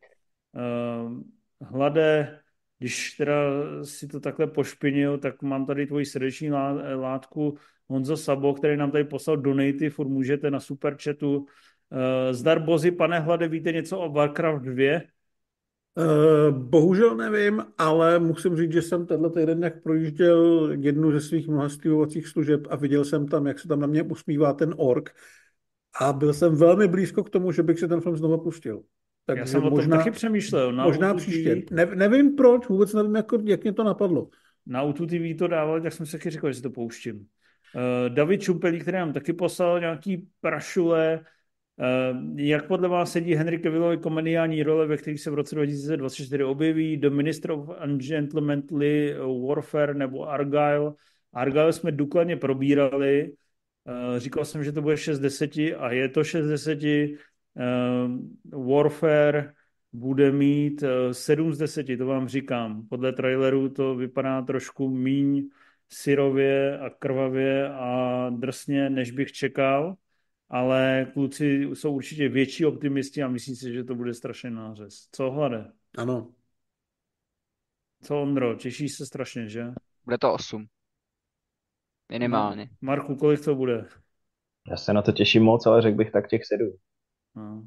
Hlade, 1.61 2.41
když 2.79 3.11
teda 3.11 3.35
si 3.85 4.09
to 4.09 4.21
takhle 4.21 4.47
pošpinil, 4.47 5.19
tak 5.19 5.43
mám 5.43 5.67
tady 5.67 5.87
tvoji 5.87 6.07
srdeční 6.07 6.51
látku 6.95 7.59
Honzo 7.89 8.17
Sabo, 8.17 8.55
který 8.55 8.77
nám 8.77 8.91
tady 8.91 9.05
poslal 9.05 9.37
donaty, 9.37 9.91
furt 9.91 10.09
můžete 10.09 10.51
na 10.51 10.61
superchatu. 10.61 11.47
Eh, 11.93 12.35
zdar 12.35 12.59
Bozy, 12.59 12.91
pane 12.91 13.21
Hlade, 13.21 13.49
víte 13.49 13.73
něco 13.73 13.99
o 13.99 14.13
Warcraft 14.13 14.65
2? 14.65 15.01
Uh, 15.95 16.05
eh, 16.05 16.51
bohužel 16.51 17.17
nevím, 17.17 17.65
ale 17.79 18.19
musím 18.19 18.57
říct, 18.57 18.73
že 18.73 18.83
jsem 18.83 19.07
tenhle 19.07 19.31
týden 19.31 19.63
jak 19.63 19.83
projížděl 19.83 20.71
jednu 20.81 21.13
ze 21.13 21.21
svých 21.21 21.49
mnoha 21.49 21.69
streamovacích 21.69 22.29
služeb 22.29 22.61
a 22.71 22.77
viděl 22.77 23.05
jsem 23.05 23.29
tam, 23.29 23.47
jak 23.47 23.59
se 23.59 23.69
tam 23.69 23.81
na 23.81 23.87
mě 23.87 24.03
usmívá 24.03 24.53
ten 24.53 24.75
ork 24.77 25.11
a 26.01 26.13
byl 26.13 26.33
jsem 26.33 26.57
velmi 26.57 26.89
blízko 26.89 27.25
k 27.25 27.31
tomu, 27.31 27.53
že 27.53 27.63
bych 27.63 27.79
si 27.79 27.89
ten 27.89 28.01
film 28.01 28.17
znovu 28.17 28.39
pustil. 28.39 28.83
Takže 29.27 29.41
Já 29.41 29.47
jsem 29.47 29.61
o 29.61 29.63
tom 29.63 29.71
možná, 29.71 29.97
taky 29.97 30.11
přemýšlel. 30.11 30.73
Na 30.73 30.85
možná 30.85 31.15
příště. 31.15 31.63
Ne, 31.71 31.87
nevím 31.87 32.37
proč, 32.37 32.69
vůbec 32.69 32.95
nevím, 32.95 33.15
jako, 33.15 33.39
jak 33.45 33.63
mě 33.63 33.73
to 33.73 33.85
napadlo. 33.85 34.29
Na 34.67 34.93
TV 34.93 35.39
to 35.39 35.49
dávali, 35.49 35.81
tak 35.81 35.93
jsem 35.93 36.07
si 36.07 36.13
taky 36.13 36.31
řekl, 36.31 36.49
že 36.49 36.55
si 36.55 36.63
to 36.63 36.71
pouštím. 36.71 37.17
Uh, 37.17 38.15
David 38.15 38.43
Čumpelí, 38.43 38.81
který 38.81 38.97
nám 38.97 39.13
taky 39.13 39.33
poslal 39.33 39.81
nějaký 39.81 40.29
prašule, 40.41 41.21
jak 42.37 42.67
podle 42.67 42.89
vás 42.89 43.13
sedí 43.13 43.35
Henry 43.35 43.59
Cavillovi 43.59 43.97
komediální 43.97 44.63
role, 44.63 44.87
ve 44.87 44.97
kterých 44.97 45.21
se 45.21 45.31
v 45.31 45.35
roce 45.35 45.55
2024 45.55 46.45
objeví 46.45 46.97
The 46.97 47.11
Minister 47.11 47.51
of 47.51 47.71
Ungentlemanly 47.85 49.17
Warfare 49.49 49.95
nebo 49.95 50.29
Argyle. 50.29 50.95
Argyle 51.33 51.73
jsme 51.73 51.93
důkladně 51.93 52.37
probírali, 52.37 53.33
uh, 53.85 54.19
říkal 54.19 54.45
jsem, 54.45 54.65
že 54.65 54.73
to 54.73 54.83
bude 54.83 54.97
6 54.97 55.19
10 55.19 55.57
a 55.57 55.93
je 55.93 56.09
to 56.09 56.25
6 56.25 56.47
10. 56.47 56.79
Ehm, 57.57 58.37
Warfare 58.53 59.53
bude 59.93 60.33
mít 60.33 60.85
7 61.13 61.49
eh, 61.49 61.53
z 61.53 61.59
10, 61.59 61.97
to 61.97 62.07
vám 62.07 62.29
říkám. 62.29 62.87
Podle 62.89 63.13
traileru 63.13 63.69
to 63.69 63.97
vypadá 63.97 64.43
trošku 64.43 64.89
míň 64.89 65.49
syrově 65.89 66.79
a 66.79 66.91
krvavě 66.91 67.69
a 67.69 68.31
drsně, 68.31 68.91
než 68.91 69.11
bych 69.11 69.33
čekal, 69.33 69.97
ale 70.53 71.07
kluci 71.13 71.71
jsou 71.75 71.95
určitě 71.95 72.29
větší 72.29 72.65
optimisti 72.65 73.23
a 73.23 73.29
myslím 73.29 73.57
si, 73.57 73.73
že 73.73 73.85
to 73.85 73.95
bude 73.95 74.15
strašně 74.15 74.51
nářez. 74.51 75.09
Co 75.13 75.31
hlade? 75.31 75.73
Ano. 75.99 76.33
Co 78.03 78.23
Ondro, 78.23 78.55
těšíš 78.55 78.97
se 78.97 79.07
strašně, 79.07 79.49
že? 79.49 79.65
Bude 80.05 80.19
to 80.19 80.33
8. 80.33 80.67
Minimálně. 82.13 82.71
Marku, 82.81 83.17
kolik 83.17 83.45
to 83.45 83.55
bude? 83.55 83.87
Já 84.71 84.77
se 84.77 84.93
na 84.93 85.03
to 85.03 85.13
těším 85.13 85.43
moc, 85.43 85.67
ale 85.67 85.83
řekl 85.83 85.97
bych 85.97 86.11
tak 86.11 86.29
těch 86.29 86.45
7. 86.45 86.77
No. 87.35 87.67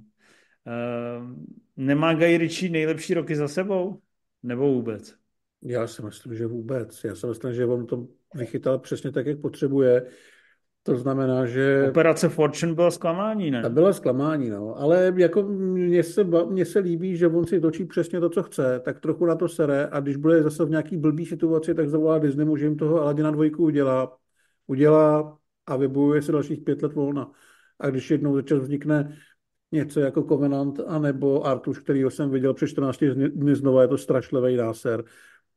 Uh, 0.66 1.36
nemá 1.76 2.14
Guy 2.14 2.38
Ritchie 2.38 2.72
nejlepší 2.72 3.14
roky 3.14 3.36
za 3.36 3.48
sebou? 3.48 4.02
Nebo 4.44 4.74
vůbec? 4.74 5.16
Já 5.62 5.88
si 5.88 6.02
myslím, 6.02 6.36
že 6.36 6.48
vůbec. 6.48 7.03
Já 7.03 7.16
si 7.16 7.28
myslím, 7.28 7.53
že 7.53 7.66
on 7.66 7.88
to 7.88 8.07
vychytal 8.36 8.80
přesně 8.80 9.12
tak, 9.12 9.26
jak 9.26 9.41
potřebuje. 9.41 10.12
To 10.86 10.95
znamená, 10.95 11.45
že... 11.45 11.86
Operace 11.90 12.30
Fortune 12.30 12.74
byla 12.74 12.91
zklamání, 12.91 13.52
ne? 13.52 13.62
Ta 13.62 13.70
byla 13.70 13.94
zklamání, 13.94 14.49
no. 14.49 14.80
Ale 14.80 15.14
jako 15.18 15.44
mně 15.44 16.03
se, 16.03 16.24
mně 16.24 16.66
se 16.66 16.80
líbí, 16.80 17.18
že 17.18 17.28
on 17.28 17.48
si 17.48 17.60
točí 17.60 17.86
přesně 17.86 18.20
to, 18.20 18.30
co 18.30 18.44
chce, 18.44 18.82
tak 18.86 18.99
trochu 18.99 19.26
na 19.26 19.36
to 19.36 19.48
sere 19.48 19.88
a 19.91 19.99
když 19.99 20.16
bude 20.16 20.44
zase 20.44 20.66
v 20.66 20.70
nějaký 20.70 20.98
blbý 20.98 21.26
situaci, 21.26 21.76
tak 21.76 21.90
zavolá 21.90 22.20
Disney, 22.20 22.48
že 22.57 22.66
jim 22.66 22.78
toho 22.78 23.02
Aladina 23.02 23.32
dvojku 23.32 23.64
udělá, 23.64 24.18
udělá 24.68 25.38
a 25.66 25.76
vybojuje 25.76 26.22
se 26.22 26.32
dalších 26.32 26.62
pět 26.62 26.84
let 26.84 26.94
volna. 26.94 27.32
A 27.80 27.90
když 27.90 28.12
jednou 28.12 28.36
začas 28.36 28.60
vznikne 28.60 29.18
něco 29.72 29.99
jako 29.99 30.24
Covenant, 30.24 30.80
anebo 30.88 31.48
Artuš, 31.48 31.80
který 31.80 32.02
jsem 32.02 32.30
viděl 32.30 32.53
před 32.53 32.68
14 32.68 33.03
dny 33.30 33.56
znova, 33.56 33.82
je 33.82 33.88
to 33.88 33.98
strašlivý 33.98 34.56
náser, 34.56 35.03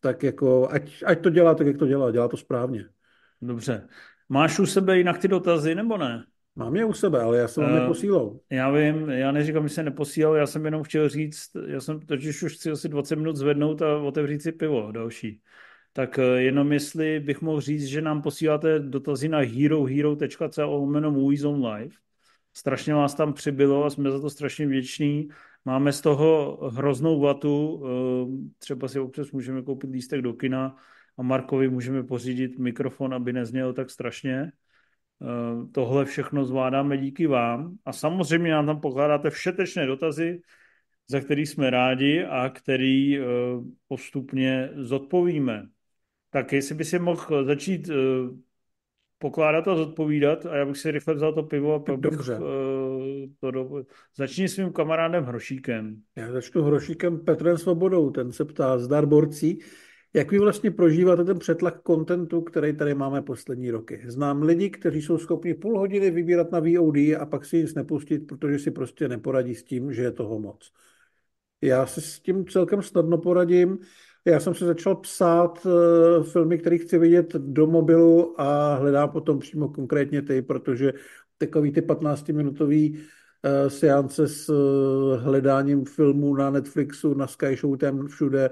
tak 0.00 0.22
jako, 0.22 0.68
ať, 0.70 1.02
ať 1.06 1.22
to 1.22 1.30
dělá 1.30 1.54
tak, 1.54 1.66
jak 1.66 1.76
to 1.76 1.86
dělá, 1.86 2.10
dělá 2.10 2.28
to 2.28 2.36
správně. 2.36 2.84
Dobře. 3.42 3.88
Máš 4.28 4.58
u 4.58 4.66
sebe 4.66 4.98
jinak 4.98 5.18
ty 5.18 5.28
dotazy, 5.28 5.74
nebo 5.74 5.96
ne? 5.96 6.24
Mám 6.56 6.76
je 6.76 6.84
u 6.84 6.92
sebe, 6.92 7.20
ale 7.20 7.38
já 7.38 7.48
jsem 7.48 7.64
vám 7.64 7.72
uh, 7.72 7.80
neposílal. 7.80 8.38
Já 8.50 8.70
vím, 8.70 9.08
já 9.08 9.32
neříkám, 9.32 9.68
že 9.68 9.74
se 9.74 9.82
neposílal, 9.82 10.34
já 10.34 10.46
jsem 10.46 10.64
jenom 10.64 10.82
chtěl 10.82 11.08
říct, 11.08 11.50
já 11.66 11.80
jsem 11.80 12.00
totiž 12.00 12.42
už 12.42 12.54
chci 12.54 12.70
asi 12.70 12.88
20 12.88 13.16
minut 13.16 13.36
zvednout 13.36 13.82
a 13.82 13.98
otevřít 13.98 14.42
si 14.42 14.52
pivo 14.52 14.92
další. 14.92 15.40
Tak 15.92 16.18
eh, 16.18 16.22
jenom 16.22 16.72
jestli 16.72 17.20
bych 17.20 17.40
mohl 17.40 17.60
říct, 17.60 17.84
že 17.84 18.02
nám 18.02 18.22
posíláte 18.22 18.78
dotazy 18.78 19.28
na 19.28 19.38
herohero.co 19.38 20.66
lomeno 20.66 21.10
Movies 21.10 21.44
on 21.44 21.66
Live, 21.66 21.94
strašně 22.54 22.94
vás 22.94 23.14
tam 23.14 23.32
přibylo 23.32 23.84
a 23.84 23.90
jsme 23.90 24.10
za 24.10 24.20
to 24.20 24.30
strašně 24.30 24.66
vděční. 24.66 25.28
Máme 25.64 25.92
z 25.92 26.00
toho 26.00 26.58
hroznou 26.72 27.20
vatu, 27.20 27.84
ehm, 27.84 28.50
třeba 28.58 28.88
si 28.88 29.00
občas 29.00 29.30
můžeme 29.30 29.62
koupit 29.62 29.90
lístek 29.90 30.22
do 30.22 30.32
kina 30.32 30.76
a 31.18 31.22
Markovi 31.22 31.68
můžeme 31.68 32.02
pořídit 32.02 32.58
mikrofon, 32.58 33.14
aby 33.14 33.32
nezněl 33.32 33.72
tak 33.72 33.90
strašně. 33.90 34.52
Ehm, 35.22 35.72
tohle 35.72 36.04
všechno 36.04 36.44
zvládáme 36.44 36.98
díky 36.98 37.26
vám 37.26 37.76
a 37.84 37.92
samozřejmě 37.92 38.50
nám 38.50 38.66
tam 38.66 38.80
pokládáte 38.80 39.30
všetečné 39.30 39.86
dotazy, 39.86 40.40
za 41.08 41.20
který 41.20 41.46
jsme 41.46 41.70
rádi 41.70 42.24
a 42.24 42.48
který 42.48 43.18
ehm, 43.18 43.24
postupně 43.88 44.70
zodpovíme. 44.74 45.68
Tak 46.30 46.52
jestli 46.52 46.74
by 46.74 46.84
si 46.84 46.98
mohl 46.98 47.44
začít 47.44 47.90
pokládat 49.18 49.68
a 49.68 49.76
zodpovídat 49.76 50.46
a 50.46 50.56
já 50.56 50.66
bych 50.66 50.76
si 50.76 50.90
rychle 50.90 51.14
vzal 51.14 51.32
to 51.32 51.42
pivo 51.42 51.74
a 51.74 51.78
pak 51.78 51.98
bych 51.98 52.12
uh, 52.12 52.26
to 53.40 53.50
do... 53.50 53.84
Začni 54.16 54.48
svým 54.48 54.72
kamarádem 54.72 55.24
Hrošíkem. 55.24 56.02
Já 56.16 56.32
začnu 56.32 56.62
Hrošíkem 56.62 57.18
Petrem 57.24 57.58
Svobodou. 57.58 58.10
Ten 58.10 58.32
se 58.32 58.44
ptá, 58.44 58.78
zdar 58.78 59.06
borcí, 59.06 59.58
jak 60.14 60.30
vy 60.30 60.38
vlastně 60.38 60.70
prožíváte 60.70 61.24
ten 61.24 61.38
přetlak 61.38 61.82
kontentu, 61.82 62.40
který 62.40 62.76
tady 62.76 62.94
máme 62.94 63.22
poslední 63.22 63.70
roky? 63.70 64.02
Znám 64.06 64.42
lidi, 64.42 64.70
kteří 64.70 65.02
jsou 65.02 65.18
schopni 65.18 65.54
půl 65.54 65.78
hodiny 65.78 66.10
vybírat 66.10 66.52
na 66.52 66.60
VOD 66.60 66.96
a 66.96 67.26
pak 67.26 67.44
si 67.44 67.56
nic 67.56 67.74
nepustit, 67.74 68.26
protože 68.26 68.58
si 68.58 68.70
prostě 68.70 69.08
neporadí 69.08 69.54
s 69.54 69.64
tím, 69.64 69.92
že 69.92 70.02
je 70.02 70.12
toho 70.12 70.40
moc. 70.40 70.72
Já 71.60 71.86
se 71.86 72.00
s 72.00 72.20
tím 72.20 72.46
celkem 72.46 72.82
snadno 72.82 73.18
poradím. 73.18 73.78
Já 74.24 74.40
jsem 74.40 74.54
se 74.54 74.66
začal 74.66 74.96
psát 74.96 75.66
uh, 75.66 76.24
filmy, 76.24 76.58
které 76.58 76.78
chci 76.78 76.98
vidět 76.98 77.32
do 77.34 77.66
mobilu 77.66 78.40
a 78.40 78.74
hledám 78.74 79.10
potom 79.10 79.38
přímo 79.38 79.68
konkrétně 79.68 80.22
ty, 80.22 80.42
protože 80.42 80.92
takový 81.38 81.72
ty 81.72 81.80
15-minutový 81.80 82.92
uh, 82.92 83.00
seance 83.68 84.28
s 84.28 84.48
uh, 84.48 85.20
hledáním 85.20 85.84
filmů 85.84 86.34
na 86.34 86.50
Netflixu, 86.50 87.14
na 87.14 87.26
Sky 87.26 87.56
tam 87.78 88.06
všude 88.06 88.50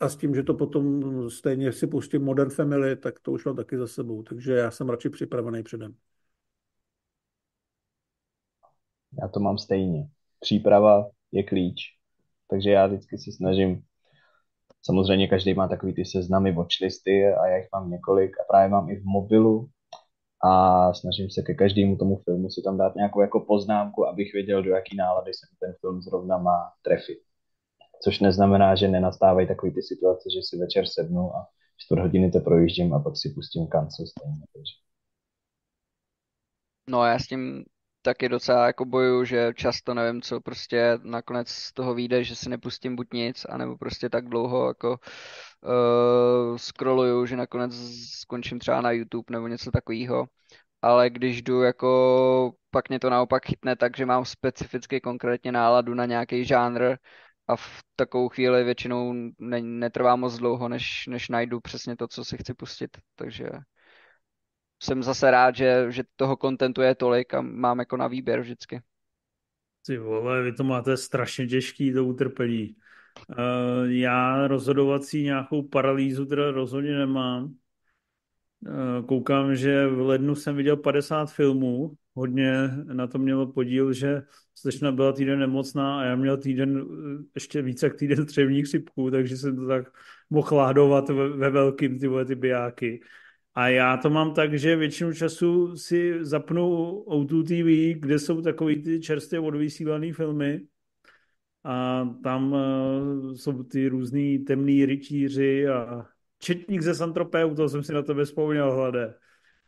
a 0.00 0.08
s 0.08 0.16
tím, 0.16 0.34
že 0.34 0.42
to 0.42 0.54
potom 0.54 1.02
stejně 1.30 1.72
si 1.72 1.86
pustím 1.86 2.24
Modern 2.24 2.50
Family, 2.50 2.96
tak 2.96 3.20
to 3.20 3.32
už 3.32 3.44
mám 3.44 3.56
taky 3.56 3.78
za 3.78 3.86
sebou. 3.86 4.22
Takže 4.22 4.52
já 4.54 4.70
jsem 4.70 4.88
radši 4.88 5.10
připravený 5.10 5.62
předem. 5.62 5.94
Já 9.22 9.28
to 9.28 9.40
mám 9.40 9.58
stejně. 9.58 10.08
Příprava 10.40 11.10
je 11.32 11.42
klíč. 11.42 11.80
Takže 12.50 12.70
já 12.70 12.86
vždycky 12.86 13.18
se 13.18 13.32
snažím 13.32 13.82
Samozřejmě 14.82 15.28
každý 15.28 15.54
má 15.54 15.68
takový 15.68 15.94
ty 15.94 16.04
seznamy 16.04 16.52
watchlisty 16.52 17.32
a 17.32 17.46
já 17.46 17.56
jich 17.56 17.68
mám 17.72 17.90
několik 17.90 18.40
a 18.40 18.44
právě 18.48 18.68
mám 18.68 18.90
i 18.90 18.96
v 19.00 19.04
mobilu 19.04 19.68
a 20.44 20.92
snažím 20.94 21.30
se 21.30 21.42
ke 21.42 21.54
každému 21.54 21.96
tomu 21.96 22.16
filmu 22.24 22.50
si 22.50 22.62
tam 22.64 22.78
dát 22.78 22.94
nějakou 22.96 23.20
jako 23.20 23.40
poznámku, 23.40 24.06
abych 24.06 24.32
věděl, 24.32 24.62
do 24.62 24.70
jaký 24.70 24.96
nálady 24.96 25.34
se 25.34 25.46
ten 25.60 25.74
film 25.80 26.02
zrovna 26.02 26.38
má 26.38 26.72
trefit. 26.82 27.18
Což 28.04 28.20
neznamená, 28.20 28.74
že 28.74 28.88
nenastávají 28.88 29.48
takové 29.48 29.72
ty 29.72 29.82
situace, 29.82 30.28
že 30.34 30.40
si 30.42 30.56
večer 30.58 30.86
sednu 30.86 31.36
a 31.36 31.46
čtvrt 31.76 32.00
hodiny 32.00 32.30
to 32.30 32.40
projíždím 32.40 32.94
a 32.94 32.98
pak 32.98 33.16
si 33.16 33.28
pustím 33.34 33.66
kancel 33.66 34.06
stejně. 34.06 34.40
Takže. 34.52 34.72
No 36.88 37.04
já 37.04 37.18
s 37.18 37.26
tím 37.26 37.64
taky 38.02 38.28
docela 38.28 38.66
jako 38.66 38.84
bojuju, 38.84 39.24
že 39.24 39.52
často 39.54 39.94
nevím, 39.94 40.22
co 40.22 40.40
prostě 40.40 40.98
nakonec 41.02 41.48
z 41.48 41.72
toho 41.72 41.94
vyjde, 41.94 42.24
že 42.24 42.36
si 42.36 42.48
nepustím 42.48 42.96
buď 42.96 43.06
nic, 43.12 43.46
anebo 43.48 43.76
prostě 43.78 44.08
tak 44.08 44.28
dlouho 44.28 44.68
jako 44.68 44.90
uh, 44.90 46.56
scrolluju, 46.56 47.26
že 47.26 47.36
nakonec 47.36 47.72
skončím 48.20 48.58
třeba 48.58 48.80
na 48.80 48.90
YouTube 48.90 49.24
nebo 49.30 49.48
něco 49.48 49.70
takového. 49.70 50.26
Ale 50.82 51.10
když 51.10 51.42
jdu 51.42 51.62
jako, 51.62 52.52
pak 52.70 52.88
mě 52.88 53.00
to 53.00 53.10
naopak 53.10 53.46
chytne 53.46 53.76
tak, 53.76 53.96
že 53.96 54.06
mám 54.06 54.24
specificky 54.24 55.00
konkrétně 55.00 55.52
náladu 55.52 55.94
na 55.94 56.06
nějaký 56.06 56.44
žánr 56.44 56.96
a 57.50 57.56
v 57.56 57.82
takovou 57.96 58.28
chvíli 58.28 58.64
většinou 58.64 59.14
ne, 59.38 59.62
netrvá 59.62 60.16
moc 60.16 60.38
dlouho, 60.38 60.68
než, 60.68 61.06
než 61.06 61.28
najdu 61.28 61.60
přesně 61.60 61.96
to, 61.96 62.08
co 62.08 62.24
si 62.24 62.38
chci 62.38 62.54
pustit. 62.54 62.98
Takže 63.16 63.48
jsem 64.82 65.02
zase 65.02 65.30
rád, 65.30 65.56
že, 65.56 65.86
že 65.88 66.02
toho 66.16 66.36
kontentu 66.36 66.82
je 66.82 66.94
tolik 66.94 67.34
a 67.34 67.40
mám 67.40 67.78
jako 67.78 67.96
na 67.96 68.06
výběr 68.06 68.40
vždycky. 68.40 68.82
Ty 69.86 69.98
vole, 69.98 70.42
vy 70.42 70.52
to 70.52 70.64
máte 70.64 70.96
strašně 70.96 71.46
těžký, 71.46 71.92
to 71.92 72.04
utrpení. 72.04 72.76
Uh, 73.28 73.36
já 73.86 74.46
rozhodovací 74.46 75.22
nějakou 75.22 75.62
paralýzu 75.62 76.26
teda 76.26 76.50
rozhodně 76.50 76.92
nemám. 76.92 77.44
Uh, 77.44 79.06
koukám, 79.06 79.56
že 79.56 79.86
v 79.86 80.00
lednu 80.00 80.34
jsem 80.34 80.56
viděl 80.56 80.76
50 80.76 81.32
filmů, 81.32 81.96
hodně 82.14 82.70
na 82.92 83.06
to 83.06 83.18
mělo 83.18 83.52
podíl, 83.52 83.92
že 83.92 84.22
slečna 84.54 84.92
byla 84.92 85.12
týden 85.12 85.38
nemocná 85.38 86.00
a 86.00 86.04
já 86.04 86.16
měl 86.16 86.36
týden, 86.36 86.84
ještě 87.34 87.62
více 87.62 87.86
jak 87.86 87.96
týden 87.96 88.26
třevní 88.26 88.62
chřipku, 88.62 89.10
takže 89.10 89.36
jsem 89.36 89.56
to 89.56 89.66
tak 89.66 89.92
mohl 90.30 90.56
ládovat 90.56 91.08
ve, 91.08 91.28
ve 91.28 91.50
velkým 91.50 91.98
ty, 91.98 92.08
ty 92.26 92.34
bijáky. 92.34 93.00
A 93.54 93.68
já 93.68 93.96
to 93.96 94.10
mám 94.10 94.34
tak, 94.34 94.58
že 94.58 94.76
většinu 94.76 95.12
času 95.12 95.76
si 95.76 96.24
zapnu 96.24 96.92
O2 97.06 97.44
TV, 97.44 98.00
kde 98.00 98.18
jsou 98.18 98.42
takový 98.42 98.82
ty 98.82 99.00
čerstvě 99.00 99.40
odvysílané 99.40 100.12
filmy 100.12 100.60
a 101.64 102.04
tam 102.22 102.52
uh, 102.52 103.34
jsou 103.34 103.62
ty 103.62 103.88
různý 103.88 104.38
temný 104.38 104.86
rytíři 104.86 105.68
a 105.68 106.06
Četník 106.38 106.82
ze 106.82 106.94
Santropeu, 106.94 107.54
to 107.54 107.68
jsem 107.68 107.82
si 107.82 107.92
na 107.92 108.02
tebe 108.02 108.24
vzpomněl, 108.24 108.72
hlade. 108.72 109.14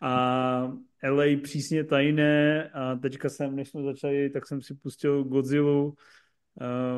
A 0.00 0.72
LA 1.02 1.24
přísně 1.42 1.84
tajné 1.84 2.68
a 2.68 2.94
teďka 2.96 3.28
jsem, 3.28 3.56
než 3.56 3.68
jsme 3.68 3.82
začali, 3.82 4.30
tak 4.30 4.46
jsem 4.46 4.62
si 4.62 4.74
pustil 4.74 5.24
Godzilla, 5.24 5.92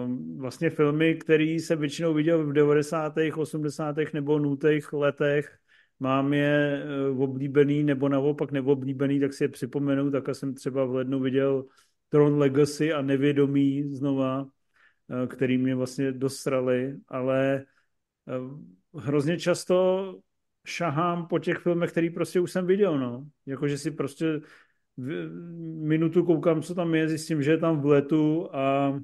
Um, 0.06 0.38
vlastně 0.38 0.70
filmy, 0.70 1.14
které 1.14 1.44
jsem 1.44 1.78
většinou 1.78 2.14
viděl 2.14 2.46
v 2.46 2.52
90., 2.52 3.14
80. 3.36 3.96
nebo 4.14 4.38
0. 4.38 4.56
letech 4.92 5.58
mám 6.00 6.32
je 6.34 6.84
eh, 6.84 7.08
oblíbený 7.08 7.84
nebo 7.84 8.08
naopak 8.08 8.52
neoblíbený, 8.52 9.20
tak 9.20 9.32
si 9.32 9.44
je 9.44 9.48
připomenu, 9.48 10.10
tak 10.10 10.24
jsem 10.32 10.54
třeba 10.54 10.84
v 10.84 10.94
lednu 10.94 11.20
viděl 11.20 11.64
Tron 12.08 12.38
Legacy 12.38 12.92
a 12.92 13.02
Nevědomí 13.02 13.82
znova, 13.82 14.46
eh, 15.10 15.26
který 15.26 15.58
mě 15.58 15.74
vlastně 15.74 16.12
dosrali, 16.12 16.96
ale 17.08 17.64
eh, 18.28 18.32
hrozně 18.98 19.38
často 19.38 20.18
šahám 20.66 21.26
po 21.26 21.38
těch 21.38 21.58
filmech, 21.58 21.90
který 21.90 22.10
prostě 22.10 22.40
už 22.40 22.52
jsem 22.52 22.66
viděl, 22.66 22.98
no. 22.98 23.26
Jakože 23.46 23.78
si 23.78 23.90
prostě 23.90 24.40
minutu 25.76 26.24
koukám, 26.24 26.62
co 26.62 26.74
tam 26.74 26.94
je, 26.94 27.08
zjistím, 27.08 27.42
že 27.42 27.50
je 27.50 27.58
tam 27.58 27.80
v 27.80 27.86
letu 27.86 28.48
a 28.56 28.94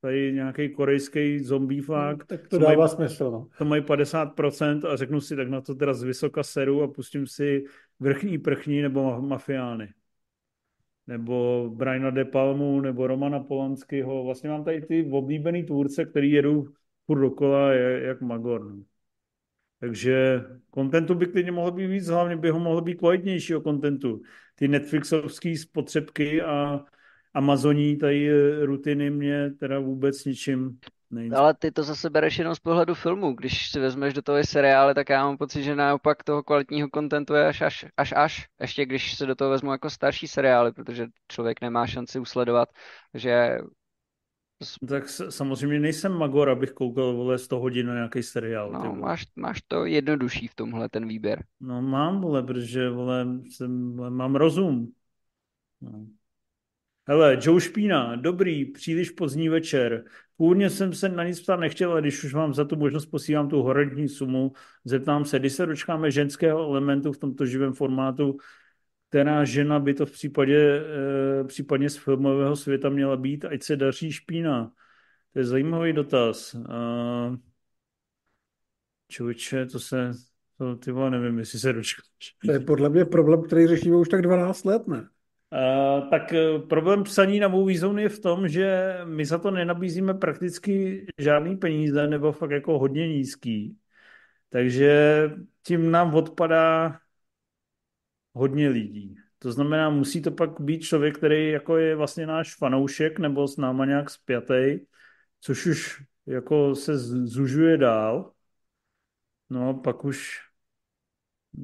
tady 0.00 0.32
nějaký 0.32 0.68
korejský 0.68 1.38
zombie 1.38 1.82
flag. 1.82 2.18
No, 2.18 2.24
tak 2.26 2.48
to 2.48 2.58
dává 2.58 2.76
mají, 2.76 2.88
smysl. 2.88 3.30
No. 3.30 3.48
To 3.58 3.64
mají 3.64 3.82
50% 3.82 4.86
a 4.88 4.96
řeknu 4.96 5.20
si, 5.20 5.36
tak 5.36 5.48
na 5.48 5.60
to 5.60 5.74
teda 5.74 5.94
z 5.94 6.02
vysoka 6.02 6.42
seru 6.42 6.82
a 6.82 6.88
pustím 6.88 7.26
si 7.26 7.64
vrchní 8.00 8.38
prchní 8.38 8.82
nebo 8.82 9.20
mafiány. 9.20 9.88
Nebo 11.06 11.70
Briana 11.74 12.10
De 12.10 12.24
Palmu, 12.24 12.80
nebo 12.80 13.06
Romana 13.06 13.40
Polanského. 13.40 14.24
Vlastně 14.24 14.50
mám 14.50 14.64
tady 14.64 14.80
ty 14.80 15.08
oblíbený 15.12 15.62
tvůrce, 15.62 16.04
který 16.04 16.30
jedou 16.30 16.68
furt 17.06 17.20
dokola 17.20 17.72
jak 17.72 18.20
Magor. 18.20 18.64
No. 18.64 18.82
Takže 19.80 20.44
kontentu 20.70 21.14
by 21.14 21.26
klidně 21.26 21.52
mohlo 21.52 21.70
být 21.70 21.86
víc, 21.86 22.06
hlavně 22.06 22.36
by 22.36 22.50
ho 22.50 22.58
mohlo 22.58 22.80
být 22.80 22.94
kvalitnějšího 22.94 23.60
kontentu. 23.60 24.22
Ty 24.54 24.68
Netflixovské 24.68 25.56
spotřebky 25.56 26.42
a 26.42 26.80
Amazoní 27.34 27.96
tady 27.96 28.30
eh, 28.30 28.66
rutiny 28.66 29.10
mě 29.10 29.50
teda 29.50 29.78
vůbec 29.78 30.24
ničím 30.24 30.78
nejde. 31.10 31.36
Ale 31.36 31.54
ty 31.54 31.70
to 31.70 31.82
zase 31.82 32.10
bereš 32.10 32.38
jenom 32.38 32.54
z 32.54 32.58
pohledu 32.58 32.94
filmu. 32.94 33.32
Když 33.32 33.70
si 33.70 33.80
vezmeš 33.80 34.14
do 34.14 34.22
toho 34.22 34.44
seriály, 34.44 34.94
tak 34.94 35.08
já 35.08 35.24
mám 35.24 35.36
pocit, 35.36 35.62
že 35.62 35.76
naopak 35.76 36.22
toho 36.22 36.42
kvalitního 36.42 36.88
kontentu 36.88 37.34
je 37.34 37.46
až 37.46 37.60
až, 37.62 37.86
až 37.96 38.12
až. 38.16 38.48
Ještě 38.60 38.86
když 38.86 39.14
se 39.14 39.26
do 39.26 39.34
toho 39.34 39.50
vezmu 39.50 39.72
jako 39.72 39.90
starší 39.90 40.28
seriály, 40.28 40.72
protože 40.72 41.06
člověk 41.28 41.60
nemá 41.60 41.86
šanci 41.86 42.18
usledovat, 42.18 42.68
že 43.14 43.58
tak 44.88 45.08
samozřejmě 45.08 45.80
nejsem 45.80 46.12
magor, 46.12 46.50
abych 46.50 46.72
koukal 46.72 47.12
vole 47.12 47.38
100 47.38 47.58
hodin 47.58 47.86
na 47.86 47.94
nějaký 47.94 48.22
seriál. 48.22 48.72
No, 48.72 48.94
máš, 48.94 49.26
máš 49.36 49.62
to 49.62 49.84
jednodušší 49.84 50.48
v 50.48 50.54
tomhle 50.54 50.88
ten 50.88 51.08
výběr. 51.08 51.44
No 51.60 51.82
mám, 51.82 52.20
vole, 52.20 52.42
protože 52.42 52.90
vole, 52.90 53.26
jsem, 53.50 53.96
mám 54.08 54.36
rozum. 54.36 54.92
No. 55.80 56.06
Hele, 57.08 57.38
Joe 57.42 57.60
Špína, 57.60 58.16
dobrý, 58.16 58.64
příliš 58.64 59.10
pozdní 59.10 59.48
večer. 59.48 60.04
Původně 60.36 60.70
jsem 60.70 60.92
se 60.92 61.08
na 61.08 61.24
nic 61.24 61.40
ptát 61.40 61.60
nechtěl, 61.60 61.90
ale 61.90 62.00
když 62.00 62.24
už 62.24 62.34
mám 62.34 62.54
za 62.54 62.64
tu 62.64 62.76
možnost, 62.76 63.06
posílám 63.06 63.48
tu 63.48 63.62
horentní 63.62 64.08
sumu. 64.08 64.52
Zeptám 64.84 65.24
se, 65.24 65.38
kdy 65.38 65.50
se 65.50 65.66
dočkáme 65.66 66.10
ženského 66.10 66.58
elementu 66.58 67.12
v 67.12 67.18
tomto 67.18 67.46
živém 67.46 67.72
formátu, 67.72 68.36
která 69.08 69.44
žena 69.44 69.80
by 69.80 69.94
to 69.94 70.06
v 70.06 70.10
případě, 70.10 70.82
e, 71.40 71.44
případně 71.44 71.90
z 71.90 71.96
filmového 71.96 72.56
světa 72.56 72.88
měla 72.88 73.16
být, 73.16 73.44
ať 73.44 73.62
se 73.62 73.76
daří 73.76 74.12
Špína. 74.12 74.72
To 75.32 75.38
je 75.38 75.44
zajímavý 75.44 75.92
dotaz. 75.92 76.54
E, 76.54 76.58
člověče, 79.08 79.66
to 79.66 79.80
se, 79.80 80.10
to 80.58 80.76
ty 80.76 80.92
vole, 80.92 81.10
nevím, 81.10 81.38
jestli 81.38 81.58
se 81.58 81.72
dočkáš. 81.72 82.04
To 82.46 82.52
je 82.52 82.60
podle 82.60 82.88
mě 82.88 83.04
problém, 83.04 83.42
který 83.42 83.66
řešíme 83.66 83.96
už 83.96 84.08
tak 84.08 84.22
12 84.22 84.64
let, 84.64 84.88
ne? 84.88 85.08
Uh, 85.52 86.10
tak 86.10 86.32
uh, 86.32 86.68
problém 86.68 87.02
psaní 87.02 87.40
na 87.40 87.48
Movie 87.48 87.78
Zone 87.78 88.02
je 88.02 88.08
v 88.08 88.18
tom, 88.18 88.48
že 88.48 88.98
my 89.04 89.24
za 89.24 89.38
to 89.38 89.50
nenabízíme 89.50 90.14
prakticky 90.14 91.06
žádný 91.18 91.56
peníze 91.56 92.06
nebo 92.06 92.32
fakt 92.32 92.50
jako 92.50 92.78
hodně 92.78 93.08
nízký. 93.08 93.76
Takže 94.48 95.22
tím 95.62 95.90
nám 95.90 96.14
odpadá 96.14 96.98
hodně 98.32 98.68
lidí. 98.68 99.16
To 99.38 99.52
znamená, 99.52 99.90
musí 99.90 100.22
to 100.22 100.30
pak 100.30 100.60
být 100.60 100.80
člověk, 100.80 101.18
který 101.18 101.50
jako 101.50 101.76
je 101.76 101.96
vlastně 101.96 102.26
náš 102.26 102.56
fanoušek 102.56 103.18
nebo 103.18 103.48
s 103.48 103.56
náma 103.56 103.84
nějak 103.84 104.10
spjatý, 104.10 104.78
což 105.40 105.66
už 105.66 106.02
jako 106.26 106.74
se 106.74 106.98
zužuje 106.98 107.76
dál. 107.76 108.32
No, 109.50 109.74
pak 109.74 110.04
už 110.04 110.48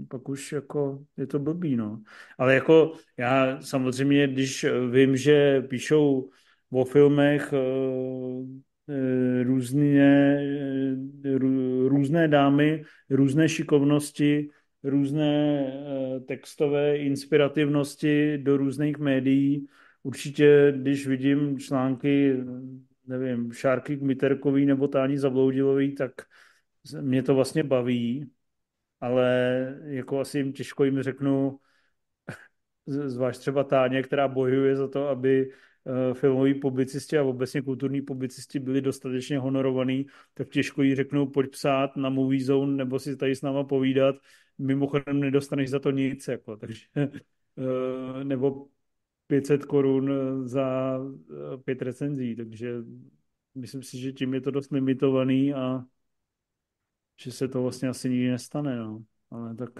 pak 0.08 0.28
už 0.28 0.52
jako 0.52 1.04
je 1.16 1.26
to 1.26 1.38
blbý, 1.38 1.76
no. 1.76 2.02
Ale 2.38 2.54
jako 2.54 2.92
já 3.16 3.60
samozřejmě, 3.60 4.28
když 4.28 4.66
vím, 4.90 5.16
že 5.16 5.62
píšou 5.62 6.30
o 6.70 6.84
filmech 6.84 7.52
eh, 7.52 7.58
eh, 8.88 9.42
různé, 9.42 10.38
eh, 11.24 11.38
různé 11.88 12.28
dámy, 12.28 12.82
různé 13.10 13.48
šikovnosti, 13.48 14.48
různé 14.84 15.66
textové 16.26 16.96
inspirativnosti 16.96 18.38
do 18.38 18.56
různých 18.56 18.98
médií. 18.98 19.66
Určitě, 20.02 20.74
když 20.76 21.06
vidím 21.06 21.58
články, 21.58 22.36
nevím, 23.06 23.52
Šárky 23.52 23.96
Kmiterkový 23.96 24.66
nebo 24.66 24.88
Tání 24.88 25.18
Zabloudilový, 25.18 25.94
tak 25.94 26.12
mě 27.00 27.22
to 27.22 27.34
vlastně 27.34 27.62
baví 27.62 28.30
ale 29.04 29.80
jako 29.84 30.20
asi 30.20 30.38
jim 30.38 30.52
těžko 30.52 30.84
jim 30.84 31.02
řeknu, 31.02 31.58
zvlášť 32.86 33.40
třeba 33.40 33.64
Táně, 33.64 34.02
která 34.02 34.28
bojuje 34.28 34.76
za 34.76 34.88
to, 34.88 35.08
aby 35.08 35.50
eh, 35.50 36.14
filmoví 36.14 36.54
publicisti 36.54 37.18
a 37.18 37.22
obecně 37.22 37.62
kulturní 37.62 38.02
publicisti 38.02 38.58
byli 38.58 38.80
dostatečně 38.80 39.38
honorovaní, 39.38 40.06
tak 40.34 40.48
těžko 40.48 40.82
jí 40.82 40.94
řeknu, 40.94 41.26
pojď 41.26 41.50
psát 41.50 41.96
na 41.96 42.08
Movie 42.08 42.44
Zone 42.44 42.76
nebo 42.76 42.98
si 42.98 43.16
tady 43.16 43.36
s 43.36 43.42
náma 43.42 43.64
povídat, 43.64 44.16
mimochodem 44.58 45.20
nedostaneš 45.20 45.70
za 45.70 45.78
to 45.78 45.90
nic, 45.90 46.28
jako, 46.28 46.56
takže 46.56 46.86
eh, 46.96 48.24
nebo 48.24 48.66
500 49.26 49.64
korun 49.64 50.10
za 50.48 50.98
eh, 50.98 51.56
pět 51.56 51.82
recenzí, 51.82 52.36
takže 52.36 52.74
myslím 53.54 53.82
si, 53.82 53.98
že 53.98 54.12
tím 54.12 54.34
je 54.34 54.40
to 54.40 54.50
dost 54.50 54.70
limitovaný 54.72 55.54
a 55.54 55.84
že 57.22 57.32
se 57.32 57.48
to 57.48 57.62
vlastně 57.62 57.88
asi 57.88 58.10
nikdy 58.10 58.30
nestane, 58.30 58.76
no. 58.76 59.04
Ale 59.30 59.54
tak... 59.54 59.70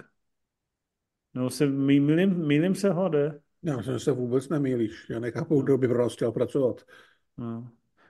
No 1.33 1.49
se 1.49 1.65
mýlím, 1.65 2.47
mýlím 2.47 2.75
se 2.75 2.91
hlade. 2.91 3.41
Já 3.63 3.81
že 3.81 3.99
se 3.99 4.11
vůbec 4.11 4.49
nemýlíš. 4.49 5.09
Já 5.09 5.19
nechápu, 5.19 5.61
kdo 5.61 5.77
by 5.77 5.87
pro 5.87 5.97
nás 5.97 6.13
chtěl 6.13 6.31
pracovat. 6.31 6.81
No. 7.37 7.69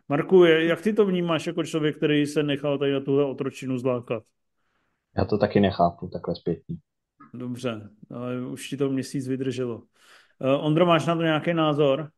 Marku, 0.10 0.44
jak 0.44 0.82
ty 0.82 0.94
to 0.94 1.06
vnímáš 1.06 1.48
jako 1.48 1.64
člověk, 1.64 1.98
který 1.98 2.26
se 2.26 2.44
nechal 2.44 2.78
tady 2.78 2.92
na 2.92 3.00
tuhle 3.00 3.26
otročinu 3.26 3.78
zlákat? 3.78 4.24
Já 5.18 5.26
to 5.26 5.38
taky 5.38 5.60
nechápu, 5.60 6.08
takhle 6.08 6.36
zpětně. 6.36 6.76
Dobře, 7.34 7.90
ale 8.16 8.42
už 8.42 8.70
ti 8.70 8.78
to 8.78 8.90
měsíc 8.90 9.28
vydrželo. 9.28 9.76
Uh, 9.76 10.66
Ondro, 10.66 10.86
máš 10.86 11.06
na 11.06 11.16
to 11.16 11.22
nějaký 11.22 11.54
názor? 11.54 12.10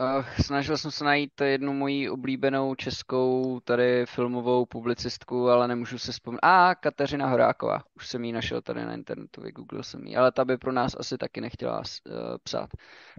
Uh, 0.00 0.24
snažil 0.44 0.76
jsem 0.76 0.90
se 0.90 1.04
najít 1.04 1.40
jednu 1.40 1.72
moji 1.72 2.10
oblíbenou 2.10 2.74
českou 2.74 3.60
tady 3.60 4.06
filmovou 4.06 4.66
publicistku, 4.66 5.48
ale 5.48 5.68
nemůžu 5.68 5.98
se 5.98 6.12
vzpomenout. 6.12 6.40
A, 6.42 6.74
Kateřina 6.74 7.28
Horáková. 7.28 7.82
Už 7.96 8.08
jsem 8.08 8.24
ji 8.24 8.32
našel 8.32 8.62
tady 8.62 8.84
na 8.84 8.94
internetu, 8.94 9.40
vygooglil 9.40 9.82
jsem 9.82 10.06
ji. 10.06 10.16
Ale 10.16 10.32
ta 10.32 10.44
by 10.44 10.56
pro 10.56 10.72
nás 10.72 10.96
asi 10.98 11.18
taky 11.18 11.40
nechtěla 11.40 11.78
uh, 11.78 11.82
psát. 12.42 12.70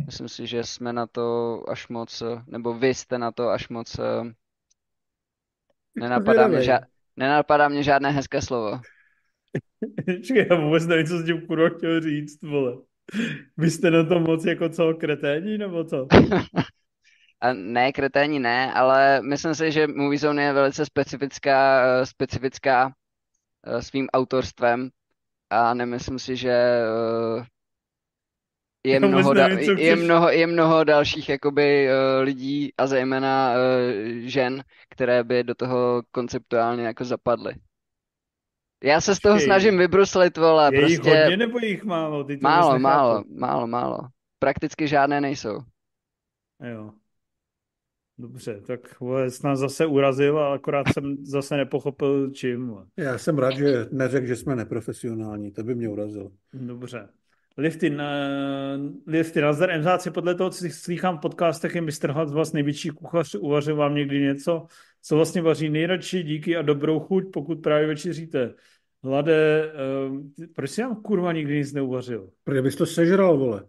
Myslím 0.06 0.30
si, 0.30 0.48
že 0.48 0.64
jsme 0.64 0.94
na 0.94 1.08
to 1.08 1.64
až 1.70 1.88
moc, 1.88 2.24
nebo 2.48 2.74
vy 2.74 2.94
jste 2.94 3.18
na 3.18 3.32
to 3.32 3.50
až 3.50 3.70
moc... 3.70 4.00
Uh, 4.00 4.32
nenapadá, 5.96 6.48
mě 6.48 6.60
ža- 6.60 6.86
nenapadá 7.20 7.68
mě 7.68 7.84
žádné 7.84 8.12
hezké 8.12 8.42
slovo. 8.42 8.80
Čekaj, 10.24 10.48
já 10.50 10.56
vůbec 10.56 10.88
nevím, 10.88 11.06
co 11.06 11.18
s 11.18 11.26
tím 11.26 11.48
kurva 11.48 11.70
chtěl 11.70 12.02
říct, 12.02 12.44
vole. 12.44 12.78
Vy 13.58 13.72
jste 13.72 13.92
na 13.92 14.04
tom 14.04 14.24
moc 14.24 14.46
jako 14.46 14.70
co, 14.70 14.94
kreténi, 14.94 15.58
nebo 15.58 15.84
co? 15.84 16.08
A 17.42 17.54
ne, 17.54 17.92
kreténi 17.92 18.40
ne, 18.40 18.74
ale 18.74 19.22
myslím 19.22 19.56
si, 19.56 19.72
že 19.72 19.88
Movie 19.88 20.20
Zone 20.20 20.44
je 20.44 20.54
velice 20.54 20.86
specifická, 20.86 21.82
eh, 21.84 22.06
specifická 22.06 22.94
eh, 23.66 23.82
svým 23.82 24.08
autorstvem 24.14 24.90
a 25.50 25.74
nemyslím 25.74 26.20
si, 26.20 26.36
že 26.36 26.52
eh, 26.52 27.46
je 28.84 29.00
mnoho, 29.08 29.34
da, 29.34 29.48
je, 29.78 29.96
mnoho, 29.96 30.30
je 30.30 30.48
mnoho 30.48 30.84
dalších 30.84 31.30
jakoby 31.30 31.90
lidí 32.22 32.74
a 32.78 32.88
zejména 32.88 33.54
žen, 34.20 34.64
které 34.90 35.24
by 35.24 35.44
do 35.44 35.56
toho 35.56 36.02
konceptuálně 36.12 36.84
jako 36.84 37.06
zapadly. 37.06 37.54
Já 38.84 39.02
se 39.02 39.16
z 39.16 39.20
toho 39.20 39.40
snažím 39.40 39.78
vybruslit, 39.78 40.38
vole, 40.38 40.70
je 40.74 40.80
prostě... 40.80 40.94
jich 40.94 41.22
hodně 41.22 41.38
nebo 41.38 41.60
jich 41.60 41.84
málo? 41.84 42.24
Ty 42.24 42.38
to 42.38 42.44
málo, 42.44 42.80
málo, 42.80 43.24
málo, 43.30 43.68
málo. 43.68 44.00
Prakticky 44.40 44.88
žádné 44.88 45.22
nejsou. 45.22 45.60
Jo. 46.72 46.92
Dobře, 48.18 48.62
tak 48.68 49.00
vole, 49.00 49.32
jsi 49.32 49.48
nás 49.48 49.60
zase 49.60 49.86
urazil, 49.86 50.40
ale 50.40 50.56
akorát 50.56 50.88
jsem 50.94 51.18
zase 51.26 51.58
nepochopil 51.58 52.32
čím. 52.32 52.68
Vole. 52.68 52.86
Já 52.98 53.18
jsem 53.18 53.38
rád, 53.38 53.52
že 53.52 53.86
neřekl, 53.92 54.26
že 54.26 54.36
jsme 54.36 54.56
neprofesionální, 54.56 55.52
to 55.52 55.64
by 55.64 55.76
mě 55.76 55.90
urazilo. 55.90 56.32
Dobře. 56.54 57.10
Lifty, 57.60 57.90
na, 57.90 58.12
Lifty, 59.08 59.42
nazdar 59.42 59.80
MZáci, 59.80 60.12
podle 60.12 60.36
toho, 60.36 60.50
co 60.50 60.66
slychám 60.70 61.18
v 61.18 61.22
podcastech, 61.22 61.76
je 61.76 61.82
Mr. 61.82 62.12
Hud 62.12 62.30
vás 62.30 62.54
největší 62.54 62.90
kuchař, 62.90 63.36
uvařil 63.36 63.76
vám 63.76 63.96
někdy 63.96 64.22
něco, 64.22 64.66
co 65.02 65.16
vlastně 65.16 65.42
vaří 65.42 65.70
nejradši, 65.70 66.24
díky 66.24 66.58
a 66.58 66.62
dobrou 66.62 67.00
chuť, 67.00 67.24
pokud 67.34 67.56
právě 67.56 67.88
večeříte. 67.88 68.54
Hlade, 69.04 69.72
um, 70.10 70.34
proč 70.56 70.70
jsi 70.70 70.82
nám 70.82 70.96
kurva 70.96 71.34
nikdy 71.34 71.58
nic 71.58 71.74
neuvařil? 71.74 72.30
Protože 72.44 72.62
bys 72.62 72.76
to 72.76 72.86
sežral, 72.86 73.38
vole. 73.38 73.64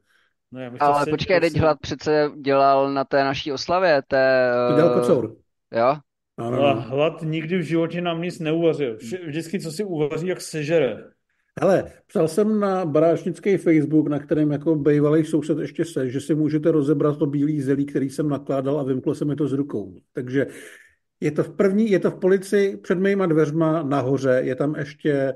No, 0.52 0.60
já 0.60 0.70
bych 0.70 0.82
Ale 0.82 1.04
to 1.04 1.10
počkej, 1.10 1.40
teď 1.40 1.56
Hlad 1.58 1.80
přece 1.80 2.30
dělal 2.40 2.94
na 2.94 3.04
té 3.04 3.24
naší 3.24 3.52
oslavě, 3.52 4.02
té... 4.08 4.52
To 4.68 4.76
dělal 4.76 5.00
kocour. 5.00 5.36
Jo? 5.72 5.96
Ano. 6.38 6.66
A 6.66 6.72
Hlad 6.72 7.22
nikdy 7.22 7.58
v 7.58 7.62
životě 7.62 8.00
nám 8.00 8.22
nic 8.22 8.38
neuvařil. 8.38 8.96
Vždycky, 9.26 9.60
co 9.60 9.72
si 9.72 9.84
uvaří, 9.84 10.26
jak 10.26 10.40
sežere. 10.40 11.04
Hele, 11.60 11.92
psal 12.06 12.28
jsem 12.28 12.60
na 12.60 12.86
baráčnický 12.86 13.56
Facebook, 13.56 14.08
na 14.08 14.18
kterém 14.18 14.50
jako 14.50 14.76
bývalý 14.76 15.24
soused 15.24 15.58
ještě 15.58 15.84
se, 15.84 16.10
že 16.10 16.20
si 16.20 16.34
můžete 16.34 16.70
rozebrat 16.70 17.18
to 17.18 17.26
bílý 17.26 17.60
zelí, 17.60 17.86
který 17.86 18.10
jsem 18.10 18.28
nakládal 18.28 18.80
a 18.80 18.82
vymklo 18.82 19.14
se 19.14 19.24
mi 19.24 19.36
to 19.36 19.48
z 19.48 19.52
rukou. 19.52 19.94
Takže 20.12 20.46
je 21.20 21.30
to 21.30 21.42
v 21.42 21.50
první, 21.50 21.90
je 21.90 21.98
to 21.98 22.10
v 22.10 22.20
policii 22.20 22.76
před 22.76 22.98
mýma 22.98 23.26
dveřma 23.26 23.82
nahoře, 23.82 24.40
je 24.44 24.54
tam 24.54 24.74
ještě, 24.74 25.34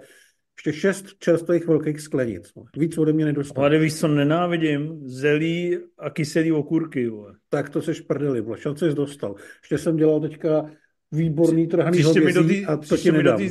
ještě 0.59 0.73
šest 0.73 1.07
čerstvých 1.19 1.67
velkých 1.67 2.01
sklenic. 2.01 2.53
Víc 2.77 2.99
ode 2.99 3.13
mě 3.13 3.25
nedostane. 3.25 3.67
Ale 3.67 3.79
víš, 3.79 3.95
co 3.95 4.09
nenávidím? 4.09 5.01
Zelí 5.05 5.79
a 5.99 6.11
kyselý 6.11 6.53
okurky. 6.53 7.09
Vole. 7.09 7.35
Tak 7.49 7.71
to 7.71 7.83
seš 7.83 8.01
prdeli, 8.01 8.41
vole. 8.41 8.59
Šance 8.59 8.91
jsi 8.91 8.97
dostal. 8.97 9.35
Ještě 9.63 9.79
jsem 9.79 9.97
dělal 9.97 10.21
teďka 10.21 10.71
výborný 11.13 11.67
trhaný 11.67 12.03
hovězí 12.03 12.49
tý, 12.49 12.67
a 12.67 12.77
to 12.77 12.97
ti 12.97 13.13
nedám. 13.13 13.39
Tý, 13.39 13.51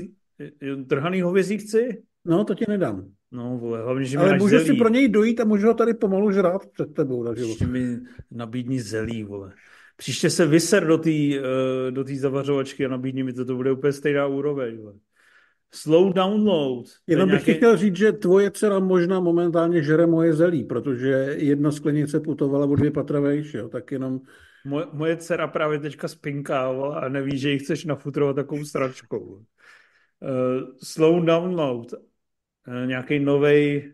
trhaný 0.87 1.21
hovězí 1.21 1.57
chci? 1.57 2.03
No, 2.25 2.43
to 2.43 2.55
ti 2.55 2.65
nedám. 2.67 3.05
No, 3.31 3.57
vole, 3.57 3.83
hlavně, 3.83 4.05
že 4.05 4.17
Ale 4.17 4.37
můžeš 4.37 4.63
si 4.63 4.73
pro 4.73 4.89
něj 4.89 5.09
dojít 5.09 5.39
a 5.39 5.43
můžu 5.45 5.67
ho 5.67 5.73
tady 5.73 5.93
pomalu 5.93 6.31
žrát 6.31 6.65
před 6.73 6.93
tebou. 6.93 7.25
Takže 7.25 7.43
Ještě 7.43 7.67
mi 7.67 7.97
nabídni 8.31 8.81
zelí, 8.81 9.23
vole. 9.23 9.53
Příště 9.97 10.29
se 10.29 10.45
vyser 10.45 10.87
do 10.87 10.97
té 10.97 11.09
uh, 11.09 11.91
do 11.91 12.05
zavařovačky 12.15 12.85
a 12.85 12.89
nabídni 12.89 13.23
mi 13.23 13.33
to, 13.33 13.45
to 13.45 13.55
bude 13.55 13.71
úplně 13.71 13.93
stejná 13.93 14.27
úroveň. 14.27 14.77
Vole. 14.77 14.93
Slow 15.73 16.13
download. 16.13 16.85
Jenom 17.07 17.29
bych 17.29 17.45
nějaký... 17.45 17.53
chtěl 17.53 17.77
říct, 17.77 17.95
že 17.95 18.11
tvoje 18.11 18.51
dcera 18.51 18.79
možná 18.79 19.19
momentálně 19.19 19.83
žere 19.83 20.07
moje 20.07 20.33
zelí, 20.33 20.63
protože 20.63 21.35
jedna 21.37 21.71
sklenice 21.71 22.19
putovala 22.19 22.65
o 22.65 22.75
dvě 22.75 22.91
patra 22.91 23.19
vejš, 23.19 23.53
jo, 23.53 23.69
tak 23.69 23.91
jenom... 23.91 24.19
Moje, 24.65 24.85
moje 24.93 25.17
dcera 25.17 25.47
právě 25.47 25.79
teďka 25.79 26.07
spinkávala 26.07 26.99
a 26.99 27.09
neví, 27.09 27.37
že 27.37 27.51
ji 27.51 27.59
chceš 27.59 27.85
nafutrovat 27.85 28.35
takovou 28.35 28.65
stračkou. 28.65 29.19
Uh, 29.25 29.43
slow 30.83 31.25
download. 31.25 31.87
Uh, 32.67 32.87
nějaký 32.87 33.19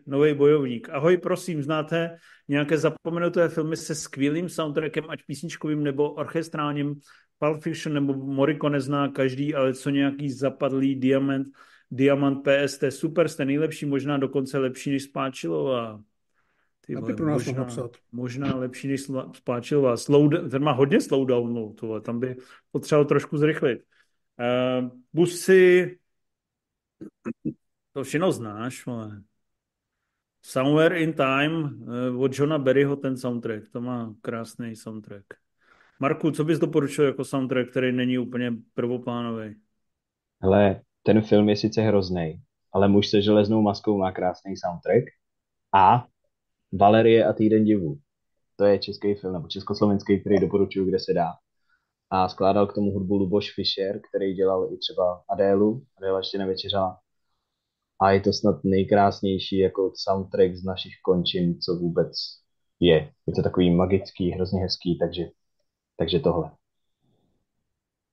nový 0.06 0.34
bojovník. 0.34 0.88
Ahoj, 0.90 1.16
prosím, 1.16 1.62
znáte 1.62 2.16
nějaké 2.48 2.78
zapomenuté 2.78 3.48
filmy 3.48 3.76
se 3.76 3.94
skvělým 3.94 4.48
soundtrackem, 4.48 5.04
ať 5.08 5.20
písničkovým 5.26 5.84
nebo 5.84 6.10
orchestrálním, 6.10 6.94
Pulp 7.38 7.62
Fiction 7.62 7.94
nebo 7.94 8.14
Morricone 8.14 8.80
zná 8.80 9.08
každý, 9.08 9.54
ale 9.54 9.74
co 9.74 9.90
nějaký 9.90 10.30
zapadlý 10.30 10.94
diamant, 10.94 11.46
Diamant 11.90 12.38
PST, 12.42 12.84
super, 12.88 13.28
jste 13.28 13.44
nejlepší, 13.44 13.86
možná 13.86 14.18
dokonce 14.18 14.58
lepší 14.58 14.90
než 14.90 15.02
Spáčilová. 15.02 16.00
Ty 16.86 16.94
vole, 16.94 17.14
pro 17.14 17.26
nás 17.26 17.46
možná, 17.46 17.88
možná 18.12 18.56
lepší 18.56 18.88
než 18.88 19.00
Spáčilová. 19.32 19.96
Slow, 19.96 20.50
ten 20.50 20.62
má 20.62 20.72
hodně 20.72 21.00
slow 21.00 21.26
download, 21.26 21.80
tohle, 21.80 22.00
tam 22.00 22.20
by 22.20 22.36
potřeboval 22.70 23.04
trošku 23.04 23.38
zrychlit. 23.38 23.80
Uh, 24.38 24.88
busy, 25.12 25.98
to 27.92 28.04
všechno 28.04 28.32
znáš, 28.32 28.86
ale 28.86 29.22
Somewhere 30.42 31.00
in 31.00 31.12
Time 31.12 31.84
eh, 31.88 32.16
od 32.16 32.38
Johna 32.38 32.58
Berryho 32.58 32.96
ten 32.96 33.16
soundtrack. 33.16 33.70
To 33.72 33.80
má 33.80 34.14
krásný 34.20 34.76
soundtrack. 34.76 35.24
Marku, 36.00 36.30
co 36.30 36.44
bys 36.44 36.58
doporučil 36.58 37.04
jako 37.04 37.24
soundtrack, 37.24 37.70
který 37.70 37.92
není 37.92 38.18
úplně 38.18 38.52
prvoplánový? 38.74 39.54
Hele, 40.42 40.80
ten 41.02 41.22
film 41.22 41.48
je 41.48 41.56
sice 41.56 41.82
hrozný, 41.82 42.42
ale 42.72 42.88
muž 42.88 43.08
se 43.08 43.22
železnou 43.22 43.62
maskou 43.62 43.98
má 43.98 44.12
krásný 44.12 44.56
soundtrack. 44.56 45.04
A 45.74 46.06
Valerie 46.72 47.24
a 47.24 47.32
týden 47.32 47.64
divu. 47.64 47.98
To 48.56 48.64
je 48.64 48.78
český 48.78 49.14
film, 49.14 49.32
nebo 49.32 49.48
československý, 49.48 50.20
který 50.20 50.40
doporučuji, 50.40 50.88
kde 50.88 50.98
se 50.98 51.12
dá. 51.12 51.32
A 52.10 52.28
skládal 52.28 52.66
k 52.66 52.74
tomu 52.74 52.90
hudbu 52.90 53.16
Luboš 53.16 53.54
Fischer, 53.54 54.00
který 54.08 54.34
dělal 54.34 54.68
i 54.72 54.76
třeba 54.76 55.22
Adélu. 55.28 55.82
Adéla 55.98 56.18
ještě 56.18 56.38
nevečeřala 56.38 56.98
a 58.02 58.10
je 58.10 58.20
to 58.20 58.32
snad 58.32 58.64
nejkrásnější 58.64 59.58
jako 59.58 59.92
soundtrack 59.94 60.54
z 60.54 60.64
našich 60.64 60.92
končin, 61.04 61.60
co 61.60 61.74
vůbec 61.74 62.12
je. 62.80 63.12
Je 63.26 63.34
to 63.36 63.42
takový 63.42 63.70
magický, 63.70 64.30
hrozně 64.30 64.60
hezký, 64.60 64.98
takže, 64.98 65.24
takže 65.96 66.20
tohle. 66.20 66.50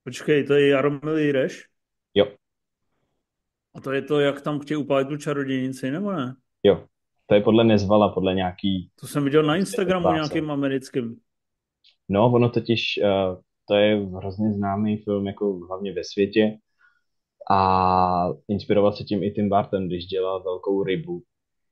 Počkej, 0.03 0.43
to 0.43 0.53
je 0.53 0.67
Jaromil 0.67 1.17
Jireš? 1.17 1.65
Jo. 2.13 2.25
A 3.75 3.81
to 3.81 3.91
je 3.91 4.01
to, 4.01 4.19
jak 4.19 4.41
tam 4.41 4.59
chtějí 4.59 4.77
upálit 4.77 5.07
tu 5.07 5.17
čarodějnici, 5.17 5.91
nebo 5.91 6.11
ne? 6.11 6.35
Jo, 6.63 6.85
to 7.25 7.35
je 7.35 7.41
podle 7.41 7.63
Nezvala, 7.63 8.13
podle 8.13 8.33
nějaký... 8.33 8.89
To 8.99 9.07
jsem 9.07 9.23
viděl 9.23 9.43
na 9.43 9.55
Instagramu 9.55 10.11
nějakým 10.11 10.51
americkým. 10.51 11.15
No, 12.09 12.31
ono 12.31 12.49
totiž, 12.49 12.99
uh, 13.03 13.41
to 13.67 13.75
je 13.75 14.05
hrozně 14.05 14.53
známý 14.53 14.97
film, 14.97 15.27
jako 15.27 15.53
hlavně 15.53 15.93
ve 15.93 16.03
světě. 16.03 16.57
A 17.51 18.29
inspiroval 18.47 18.91
se 18.91 19.03
tím 19.03 19.23
i 19.23 19.31
Tim 19.31 19.49
Burton, 19.49 19.87
když 19.87 20.05
dělal 20.05 20.43
velkou 20.43 20.83
rybu, 20.83 21.23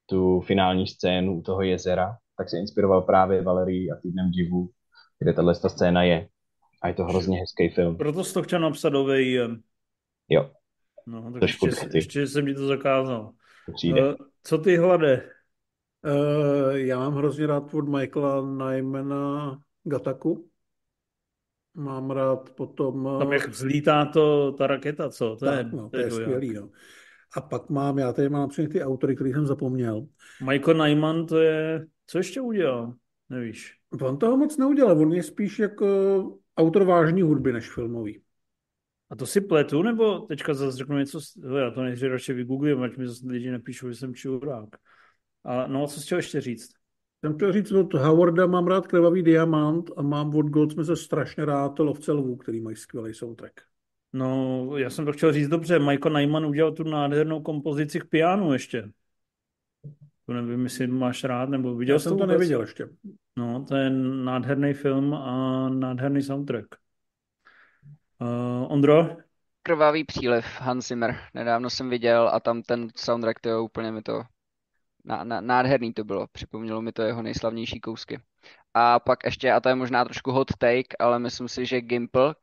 tu 0.06 0.42
finální 0.42 0.88
scénu 0.88 1.40
u 1.40 1.42
toho 1.42 1.62
jezera, 1.62 2.18
tak 2.38 2.50
se 2.50 2.58
inspiroval 2.58 3.02
právě 3.02 3.42
Valerii 3.42 3.92
a 3.92 3.96
Týdnem 4.02 4.32
divu, 4.32 4.70
kde 5.20 5.34
tahle 5.34 5.56
ta 5.56 5.70
scéna 5.70 6.04
je. 6.04 6.28
A 6.82 6.88
je 6.88 6.94
to 6.94 7.04
hrozně 7.04 7.40
hezký 7.40 7.70
film. 7.70 7.98
Proto 7.98 8.24
jsi 8.24 8.34
to 8.34 8.44
chtěl 8.44 8.60
napsat 8.60 8.90
novej... 8.90 9.34
Jo. 10.30 10.52
No, 11.08 11.32
tak 11.32 11.42
ještě, 11.42 11.70
ještě 11.94 12.28
jsem 12.28 12.46
ti 12.46 12.54
to 12.54 12.68
zakázal. 12.68 13.32
Přijde. 13.76 14.10
Uh, 14.10 14.16
co 14.44 14.58
ty 14.58 14.78
hlade? 14.78 15.30
Uh, 16.06 16.76
já 16.76 17.00
mám 17.00 17.14
hrozně 17.14 17.48
rád 17.48 17.74
od 17.74 17.90
Michaela 17.90 18.42
Nymana 18.42 19.58
Gataku. 19.84 20.50
Mám 21.76 22.12
rád 22.12 22.50
potom... 22.50 23.10
Tam 23.20 23.34
jak 23.34 23.48
vzlítá 23.48 24.06
to, 24.06 24.52
ta 24.52 24.68
raketa, 24.68 25.10
co? 25.10 25.36
To 25.36 25.46
tak, 25.46 25.66
je, 25.66 25.72
no, 25.78 25.84
to, 25.84 25.90
to 25.90 25.98
je, 25.98 26.04
je 26.04 26.12
skvělý, 26.12 26.54
no. 26.54 26.70
A 27.36 27.42
pak 27.42 27.70
mám, 27.70 27.98
já 27.98 28.14
tady 28.14 28.30
mám 28.30 28.50
všechny 28.50 28.74
ty 28.74 28.84
autory, 28.84 29.16
který 29.16 29.34
jsem 29.34 29.46
zapomněl. 29.46 30.08
Michael 30.50 30.78
Nyman, 30.78 31.26
to 31.26 31.38
je, 31.38 31.86
co 32.08 32.18
ještě 32.18 32.42
udělal? 32.42 32.94
Nevíš. 33.30 33.74
On 34.02 34.18
toho 34.18 34.38
moc 34.38 34.58
neudělal, 34.58 35.00
on 35.00 35.14
je 35.14 35.24
spíš 35.24 35.60
jako 35.60 35.88
autor 36.58 36.84
vážní 36.84 37.22
hudby 37.22 37.54
než 37.54 37.70
filmový. 37.70 38.22
A 39.10 39.16
to 39.16 39.26
si 39.26 39.42
pletu, 39.42 39.82
nebo 39.82 40.20
teďka 40.20 40.54
zase 40.54 40.78
řeknu 40.78 40.98
něco, 40.98 41.20
já 41.58 41.72
to 41.72 41.84
nejdřív 41.84 42.10
radši 42.10 42.34
vygooglím, 42.34 42.82
ať 42.82 42.98
mi 42.98 43.08
zase 43.08 43.28
lidi 43.28 43.52
nepíšou, 43.52 43.90
že 43.90 43.96
jsem 43.96 44.16
čurák. 44.16 44.70
A 45.44 45.68
no, 45.68 45.88
co 45.88 46.02
chtěl 46.02 46.18
ještě 46.18 46.42
říct? 46.42 46.70
Jsem 47.24 47.36
chtěl 47.36 47.54
říct, 47.54 47.72
od 47.72 47.94
Howarda 47.94 48.46
mám 48.46 48.68
rád 48.68 48.88
Krvavý 48.88 49.24
diamant 49.24 49.92
a 49.98 50.02
mám 50.02 50.36
od 50.36 50.46
Goldsmithe 50.46 50.96
strašně 50.96 51.46
rád 51.46 51.80
Lovce 51.80 52.12
lvů, 52.12 52.36
který 52.36 52.62
mají 52.62 52.76
skvělý 52.76 53.14
soundtrack. 53.14 53.54
No, 54.14 54.68
já 54.78 54.90
jsem 54.90 55.06
to 55.06 55.12
chtěl 55.14 55.34
říct 55.34 55.48
dobře. 55.48 55.80
Michael 55.80 56.14
Nyman 56.14 56.46
udělal 56.46 56.72
tu 56.72 56.84
nádhernou 56.84 57.42
kompozici 57.42 58.00
k 58.00 58.06
pianu 58.10 58.54
ještě. 58.54 58.90
To 60.26 60.34
nevím, 60.34 60.64
jestli 60.64 60.88
máš 60.88 61.24
rád, 61.24 61.50
nebo 61.50 61.76
viděl 61.76 61.96
Já 61.96 62.00
jsem 62.00 62.10
to 62.10 62.16
vůbec? 62.16 62.30
neviděl 62.30 62.62
ještě. 62.62 62.90
No, 63.38 63.66
to 63.68 63.76
je 63.76 63.90
nádherný 63.90 64.74
film 64.74 65.14
a 65.14 65.70
nádherný 65.70 66.22
soundtrack. 66.22 66.66
Uh, 68.22 68.72
Ondro? 68.72 69.18
Krvavý 69.64 70.04
příliv, 70.04 70.46
Hans 70.60 70.88
Zimmer. 70.88 71.16
Nedávno 71.34 71.70
jsem 71.70 71.90
viděl 71.90 72.30
a 72.34 72.40
tam 72.40 72.62
ten 72.62 72.88
soundtrack, 72.96 73.40
to 73.40 73.50
je 73.50 73.60
úplně 73.60 73.92
mi 73.92 74.02
to 74.02 74.22
nádherný 75.42 75.94
to 75.94 76.04
bylo. 76.04 76.28
Připomnělo 76.32 76.82
mi 76.82 76.92
to 76.92 77.02
jeho 77.02 77.22
nejslavnější 77.22 77.80
kousky. 77.80 78.20
A 78.74 79.00
pak 79.00 79.20
ještě, 79.26 79.52
a 79.52 79.60
to 79.60 79.70
je 79.70 79.76
možná 79.76 80.06
trošku 80.06 80.32
hot 80.32 80.52
take, 80.58 80.96
ale 81.00 81.20
myslím 81.20 81.48
si, 81.48 81.66
že 81.66 81.82
Gimple 81.82 82.36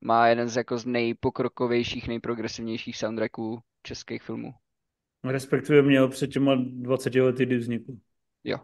má 0.00 0.28
jeden 0.28 0.48
z 0.48 0.56
jako 0.56 0.78
z 0.78 0.86
nejpokrokovějších, 0.86 2.08
nejprogresivnějších 2.08 2.96
soundtracků 2.96 3.60
českých 3.82 4.22
filmů. 4.22 4.54
Respektive 5.24 5.82
měl 5.82 6.08
před 6.08 6.26
těma 6.26 6.54
20 6.54 7.14
lety, 7.14 7.46
kdy 7.46 7.56
vznikl. 7.56 7.92
Jo. 8.44 8.58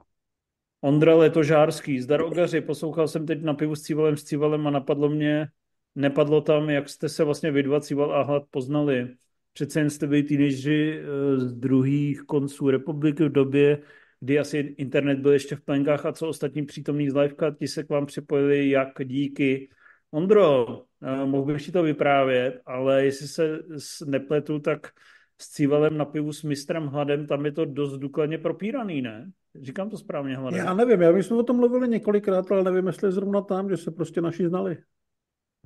Ondra 0.80 1.14
Letožárský, 1.14 2.00
zdar 2.00 2.20
ogaři, 2.20 2.60
poslouchal 2.60 3.08
jsem 3.08 3.26
teď 3.26 3.42
na 3.42 3.54
pivu 3.54 3.76
s 3.76 3.82
Cívalem 3.82 4.16
s 4.16 4.24
Cívalem 4.24 4.66
a 4.66 4.70
napadlo 4.70 5.08
mě, 5.08 5.48
nepadlo 5.94 6.40
tam, 6.40 6.70
jak 6.70 6.88
jste 6.88 7.08
se 7.08 7.24
vlastně 7.24 7.50
vy 7.50 7.62
dva 7.62 7.80
Cíval 7.80 8.14
a 8.14 8.22
Hlad 8.22 8.42
poznali. 8.50 9.16
Přece 9.52 9.80
jen 9.80 9.90
jste 9.90 10.06
byli 10.06 10.22
teenageři 10.22 11.00
eh, 11.00 11.40
z 11.40 11.52
druhých 11.52 12.20
konců 12.22 12.70
republiky 12.70 13.24
v 13.24 13.32
době, 13.32 13.82
kdy 14.20 14.38
asi 14.38 14.58
internet 14.58 15.18
byl 15.18 15.32
ještě 15.32 15.56
v 15.56 15.60
plenkách 15.60 16.06
a 16.06 16.12
co 16.12 16.28
ostatní 16.28 16.66
přítomní 16.66 17.10
z 17.10 17.14
liveka, 17.14 17.50
ti 17.50 17.68
se 17.68 17.84
k 17.84 17.88
vám 17.88 18.06
připojili 18.06 18.70
jak 18.70 18.88
díky. 19.04 19.68
Ondro, 20.10 20.82
eh, 21.02 21.26
mohl 21.26 21.44
bych 21.52 21.64
ti 21.64 21.72
to 21.72 21.82
vyprávět, 21.82 22.60
ale 22.66 23.04
jestli 23.04 23.28
se 23.28 23.62
nepletu, 24.04 24.58
tak 24.58 24.92
s 25.40 25.48
Cívalem 25.48 25.96
na 25.96 26.04
pivu 26.04 26.32
s 26.32 26.42
mistrem 26.42 26.86
Hladem, 26.86 27.26
tam 27.26 27.46
je 27.46 27.52
to 27.52 27.64
dost 27.64 27.98
důkladně 27.98 28.38
propíraný, 28.38 29.02
ne? 29.02 29.30
Říkám 29.62 29.90
to 29.90 29.98
správně, 29.98 30.36
Hladem. 30.36 30.58
Já 30.58 30.74
nevím, 30.74 31.02
já 31.02 31.12
my 31.12 31.22
jsme 31.22 31.36
o 31.36 31.42
tom 31.42 31.56
mluvili 31.56 31.88
několikrát, 31.88 32.52
ale 32.52 32.64
nevím, 32.64 32.86
jestli 32.86 33.12
zrovna 33.12 33.40
tam, 33.40 33.70
že 33.70 33.76
se 33.76 33.90
prostě 33.90 34.20
naši 34.20 34.48
znali. 34.48 34.78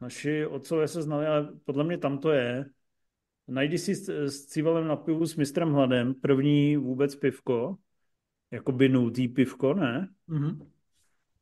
Naši 0.03 0.47
otcové 0.47 0.89
se 0.89 1.03
znali, 1.03 1.27
ale 1.27 1.49
podle 1.65 1.85
mě 1.85 1.99
tam 1.99 2.19
to 2.19 2.31
je. 2.31 2.67
Najdi 3.49 3.79
si 3.79 3.95
s, 3.95 4.09
s 4.09 4.47
Cívalem 4.47 4.87
na 4.87 4.97
pivu 4.97 5.27
s 5.27 5.37
mistrem 5.37 5.73
Hladem 5.73 6.15
první 6.15 6.77
vůbec 6.77 7.17
pivko, 7.17 7.77
jako 8.51 8.73
by 8.73 8.89
nutý 8.89 9.29
pivko, 9.29 9.75
ne? 9.75 10.09
Mm-hmm. 10.29 10.67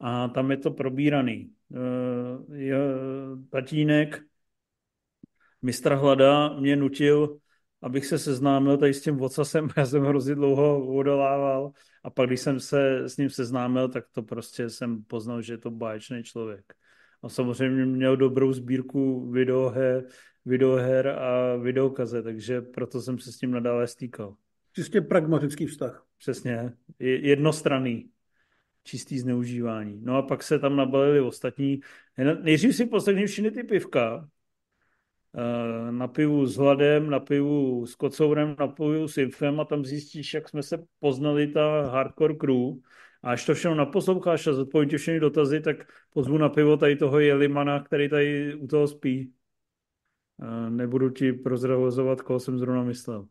A 0.00 0.28
tam 0.28 0.50
je 0.50 0.56
to 0.56 0.70
probíraný. 0.70 1.50
Uh, 1.70 2.56
je, 2.56 2.78
tatínek 3.50 4.22
mistra 5.62 5.96
Hlada 5.96 6.48
mě 6.48 6.76
nutil, 6.76 7.38
abych 7.82 8.06
se 8.06 8.18
seznámil 8.18 8.76
tady 8.76 8.94
s 8.94 9.02
tím 9.02 9.16
vocasem, 9.16 9.68
já 9.76 9.86
jsem 9.86 10.02
hrozně 10.02 10.34
dlouho 10.34 10.86
odolával 10.86 11.72
a 12.04 12.10
pak, 12.10 12.26
když 12.26 12.40
jsem 12.40 12.60
se 12.60 13.08
s 13.08 13.16
ním 13.16 13.30
seznámil, 13.30 13.88
tak 13.88 14.04
to 14.12 14.22
prostě 14.22 14.70
jsem 14.70 15.04
poznal, 15.04 15.42
že 15.42 15.52
je 15.52 15.58
to 15.58 15.70
báječný 15.70 16.22
člověk. 16.22 16.74
A 17.22 17.28
samozřejmě 17.28 17.86
měl 17.86 18.16
dobrou 18.16 18.52
sbírku 18.52 19.30
videoher, 19.30 20.04
videoher 20.44 21.08
a 21.08 21.56
videokaze, 21.56 22.22
takže 22.22 22.60
proto 22.60 23.00
jsem 23.00 23.18
se 23.18 23.32
s 23.32 23.38
tím 23.38 23.50
nadále 23.50 23.86
stýkal. 23.86 24.36
Čistě 24.72 25.00
pragmatický 25.00 25.66
vztah. 25.66 26.06
Přesně, 26.18 26.72
jednostranný, 26.98 28.10
čistý 28.84 29.18
zneužívání. 29.18 30.00
No 30.02 30.16
a 30.16 30.22
pak 30.22 30.42
se 30.42 30.58
tam 30.58 30.76
nabalili 30.76 31.20
ostatní. 31.20 31.80
Nejdřív 32.42 32.76
si 32.76 32.86
poslechni 32.86 33.26
všechny 33.26 33.50
ty 33.50 33.62
pivka, 33.62 34.28
na 35.90 36.08
pivu 36.08 36.46
s 36.46 36.56
Hladem, 36.56 37.10
na 37.10 37.20
pivu 37.20 37.86
s 37.86 37.94
Kocourem, 37.94 38.56
na 38.58 38.68
pivu 38.68 39.08
s 39.08 39.18
Infem 39.18 39.60
a 39.60 39.64
tam 39.64 39.84
zjistíš, 39.84 40.34
jak 40.34 40.48
jsme 40.48 40.62
se 40.62 40.84
poznali 41.00 41.46
ta 41.46 41.90
hardcore 41.90 42.34
crew. 42.34 42.72
A 43.22 43.30
až 43.30 43.46
to 43.46 43.54
všechno 43.54 43.74
naposloucháš 43.74 44.46
a 44.46 44.52
zodpovím 44.52 44.88
ti 44.88 44.96
všechny 44.96 45.20
dotazy, 45.20 45.60
tak 45.60 45.76
pozvu 46.12 46.38
na 46.38 46.48
pivo 46.48 46.76
tady 46.76 46.96
toho 46.96 47.18
Jelimana, 47.18 47.82
který 47.82 48.08
tady 48.08 48.54
u 48.54 48.66
toho 48.66 48.88
spí. 48.88 49.32
Nebudu 50.68 51.10
ti 51.10 51.32
prozrazovat, 51.32 52.22
koho 52.22 52.40
jsem 52.40 52.58
zrovna 52.58 52.82
myslel. 52.82 53.28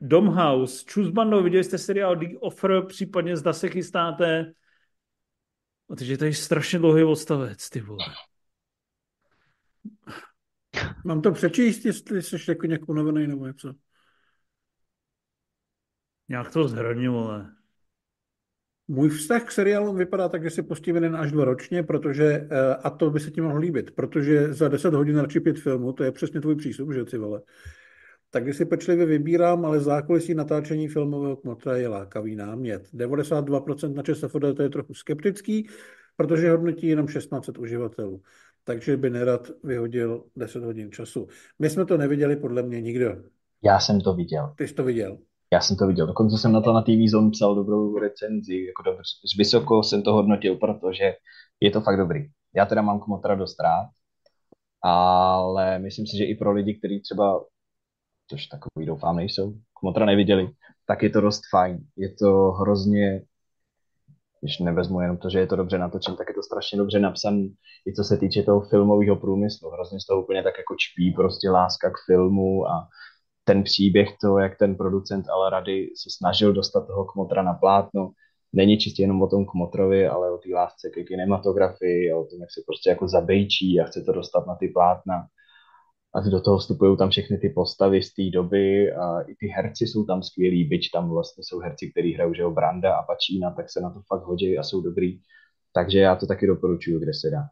Domhouse, 0.00 0.84
Čuzbando, 0.84 1.42
viděli 1.42 1.64
jste 1.64 1.78
seriál 1.78 2.16
The 2.16 2.26
Offer, 2.40 2.86
případně 2.86 3.36
zda 3.36 3.52
se 3.52 3.68
chystáte. 3.68 4.52
Takže 5.88 6.18
tady 6.18 6.30
je 6.30 6.34
strašně 6.34 6.78
dlouhý 6.78 7.04
odstavec, 7.04 7.70
ty 7.70 7.80
vole. 7.80 8.04
Mám 11.04 11.22
to 11.22 11.32
přečíst, 11.32 11.84
jestli 11.84 12.22
jsi 12.22 12.36
jako 12.48 12.66
nějak 12.66 12.88
unavený 12.88 13.26
nebo 13.26 13.46
něco. 13.46 13.74
Nějak 16.28 16.52
to 16.52 16.68
zhrni, 16.68 17.08
vole. 17.08 17.54
Můj 18.88 19.08
vztah 19.08 19.44
k 19.44 19.52
seriálům 19.52 19.96
vypadá 19.96 20.28
tak, 20.28 20.42
že 20.42 20.50
si 20.50 20.62
pustím 20.62 20.94
jeden 20.94 21.16
až 21.16 21.32
dva 21.32 21.44
ročně, 21.44 21.82
protože, 21.82 22.24
eh, 22.24 22.74
a 22.82 22.90
to 22.90 23.10
by 23.10 23.20
se 23.20 23.30
ti 23.30 23.40
mohlo 23.40 23.58
líbit, 23.58 23.90
protože 23.90 24.54
za 24.54 24.68
10 24.68 24.94
hodin 24.94 25.18
radši 25.18 25.40
pět 25.40 25.58
filmů, 25.58 25.92
to 25.92 26.04
je 26.04 26.12
přesně 26.12 26.40
tvůj 26.40 26.56
přístup, 26.56 26.92
že 26.92 27.06
si 27.06 27.18
vole. 27.18 27.42
Tak 28.30 28.44
když 28.44 28.56
si 28.56 28.64
pečlivě 28.64 29.06
vybírám, 29.06 29.64
ale 29.64 29.80
zákulisí 29.80 30.34
natáčení 30.34 30.88
filmového 30.88 31.36
kmotra 31.36 31.76
je 31.76 31.88
lákavý 31.88 32.36
námět. 32.36 32.88
92% 32.92 33.94
na 33.94 34.02
ČSFD 34.02 34.54
to 34.56 34.62
je 34.62 34.68
trochu 34.68 34.94
skeptický, 34.94 35.68
protože 36.16 36.50
hodnotí 36.50 36.86
jenom 36.86 37.08
16 37.08 37.58
uživatelů. 37.58 38.22
Takže 38.64 38.96
by 38.96 39.10
nerad 39.10 39.50
vyhodil 39.64 40.24
10 40.36 40.64
hodin 40.64 40.92
času. 40.92 41.28
My 41.58 41.70
jsme 41.70 41.86
to 41.86 41.96
neviděli 41.96 42.36
podle 42.36 42.62
mě 42.62 42.80
nikdo. 42.80 43.16
Já 43.62 43.80
jsem 43.80 44.00
to 44.00 44.14
viděl. 44.14 44.52
Ty 44.56 44.68
jsi 44.68 44.74
to 44.74 44.84
viděl? 44.84 45.18
Já 45.52 45.60
jsem 45.60 45.76
to 45.76 45.86
viděl. 45.86 46.06
Dokonce 46.06 46.38
jsem 46.38 46.52
na 46.52 46.60
to 46.60 46.72
na 46.72 46.82
TV 46.82 47.10
Zone 47.10 47.30
psal 47.30 47.54
dobrou 47.54 47.98
recenzi. 47.98 48.64
Jako 48.64 48.82
dobře, 48.82 49.02
vysoko 49.38 49.82
jsem 49.82 50.02
to 50.02 50.12
hodnotil, 50.12 50.56
protože 50.56 51.14
je 51.60 51.70
to 51.70 51.80
fakt 51.80 51.96
dobrý. 51.96 52.20
Já 52.54 52.66
teda 52.66 52.82
mám 52.82 53.00
kmotra 53.00 53.34
dost 53.34 53.60
rád, 53.60 53.88
ale 54.82 55.78
myslím 55.78 56.06
si, 56.06 56.16
že 56.16 56.24
i 56.24 56.34
pro 56.34 56.52
lidi, 56.52 56.74
kteří 56.74 57.00
třeba, 57.00 57.44
což 58.30 58.46
takový 58.46 58.86
doufám 58.86 59.16
nejsou, 59.16 59.54
kmotra 59.80 60.06
neviděli, 60.06 60.50
tak 60.86 61.02
je 61.02 61.10
to 61.10 61.20
dost 61.20 61.42
fajn. 61.50 61.78
Je 61.96 62.14
to 62.14 62.52
hrozně, 62.52 63.22
když 64.40 64.58
nevezmu 64.58 65.00
jenom 65.00 65.16
to, 65.16 65.30
že 65.30 65.38
je 65.38 65.46
to 65.46 65.56
dobře 65.56 65.78
natočen, 65.78 66.16
tak 66.16 66.28
je 66.28 66.34
to 66.34 66.42
strašně 66.42 66.78
dobře 66.78 66.98
napsaný. 66.98 67.54
I 67.86 67.94
co 67.94 68.04
se 68.04 68.16
týče 68.16 68.42
toho 68.42 68.60
filmového 68.60 69.16
průmyslu, 69.16 69.70
hrozně 69.70 70.00
z 70.00 70.06
toho 70.06 70.22
úplně 70.22 70.42
tak 70.42 70.54
jako 70.58 70.74
čpí 70.78 71.12
prostě 71.12 71.50
láska 71.50 71.90
k 71.90 72.06
filmu 72.06 72.66
a 72.66 72.88
ten 73.48 73.62
příběh, 73.62 74.08
to, 74.20 74.38
jak 74.38 74.58
ten 74.58 74.76
producent 74.76 75.28
ale 75.28 75.50
rady 75.50 75.90
se 75.96 76.10
snažil 76.18 76.52
dostat 76.52 76.86
toho 76.86 77.04
kmotra 77.04 77.42
na 77.42 77.54
plátno, 77.54 78.10
není 78.52 78.78
čistě 78.78 79.02
jenom 79.02 79.22
o 79.22 79.28
tom 79.28 79.46
kmotrovi, 79.46 80.08
ale 80.08 80.32
o 80.32 80.38
té 80.38 80.48
lásce 80.54 80.90
ke 80.90 81.04
kinematografii 81.04 82.12
a 82.12 82.16
o 82.16 82.24
tom, 82.24 82.40
jak 82.40 82.50
se 82.50 82.60
prostě 82.66 82.90
jako 82.90 83.08
zabejčí 83.08 83.80
a 83.80 83.84
chce 83.84 84.02
to 84.02 84.12
dostat 84.12 84.46
na 84.46 84.54
ty 84.54 84.68
plátna. 84.68 85.26
A 86.14 86.20
do 86.20 86.40
toho 86.40 86.58
vstupují 86.58 86.96
tam 86.96 87.10
všechny 87.10 87.38
ty 87.38 87.48
postavy 87.48 88.02
z 88.02 88.14
té 88.14 88.22
doby 88.32 88.92
a 88.92 89.20
i 89.20 89.34
ty 89.34 89.46
herci 89.46 89.86
jsou 89.86 90.04
tam 90.04 90.22
skvělí, 90.22 90.64
byť 90.64 90.90
tam 90.92 91.10
vlastně 91.10 91.44
jsou 91.44 91.58
herci, 91.58 91.90
kteří 91.90 92.14
hrajou, 92.14 92.34
že 92.34 92.42
jo, 92.42 92.50
Branda 92.50 92.96
a 92.96 93.02
Pačína, 93.02 93.50
tak 93.50 93.70
se 93.70 93.80
na 93.80 93.90
to 93.90 94.00
fakt 94.08 94.24
hodí 94.24 94.58
a 94.58 94.62
jsou 94.62 94.80
dobrý. 94.80 95.20
Takže 95.72 95.98
já 95.98 96.16
to 96.16 96.26
taky 96.26 96.46
doporučuju, 96.46 97.00
kde 97.00 97.14
se 97.14 97.30
dá. 97.30 97.42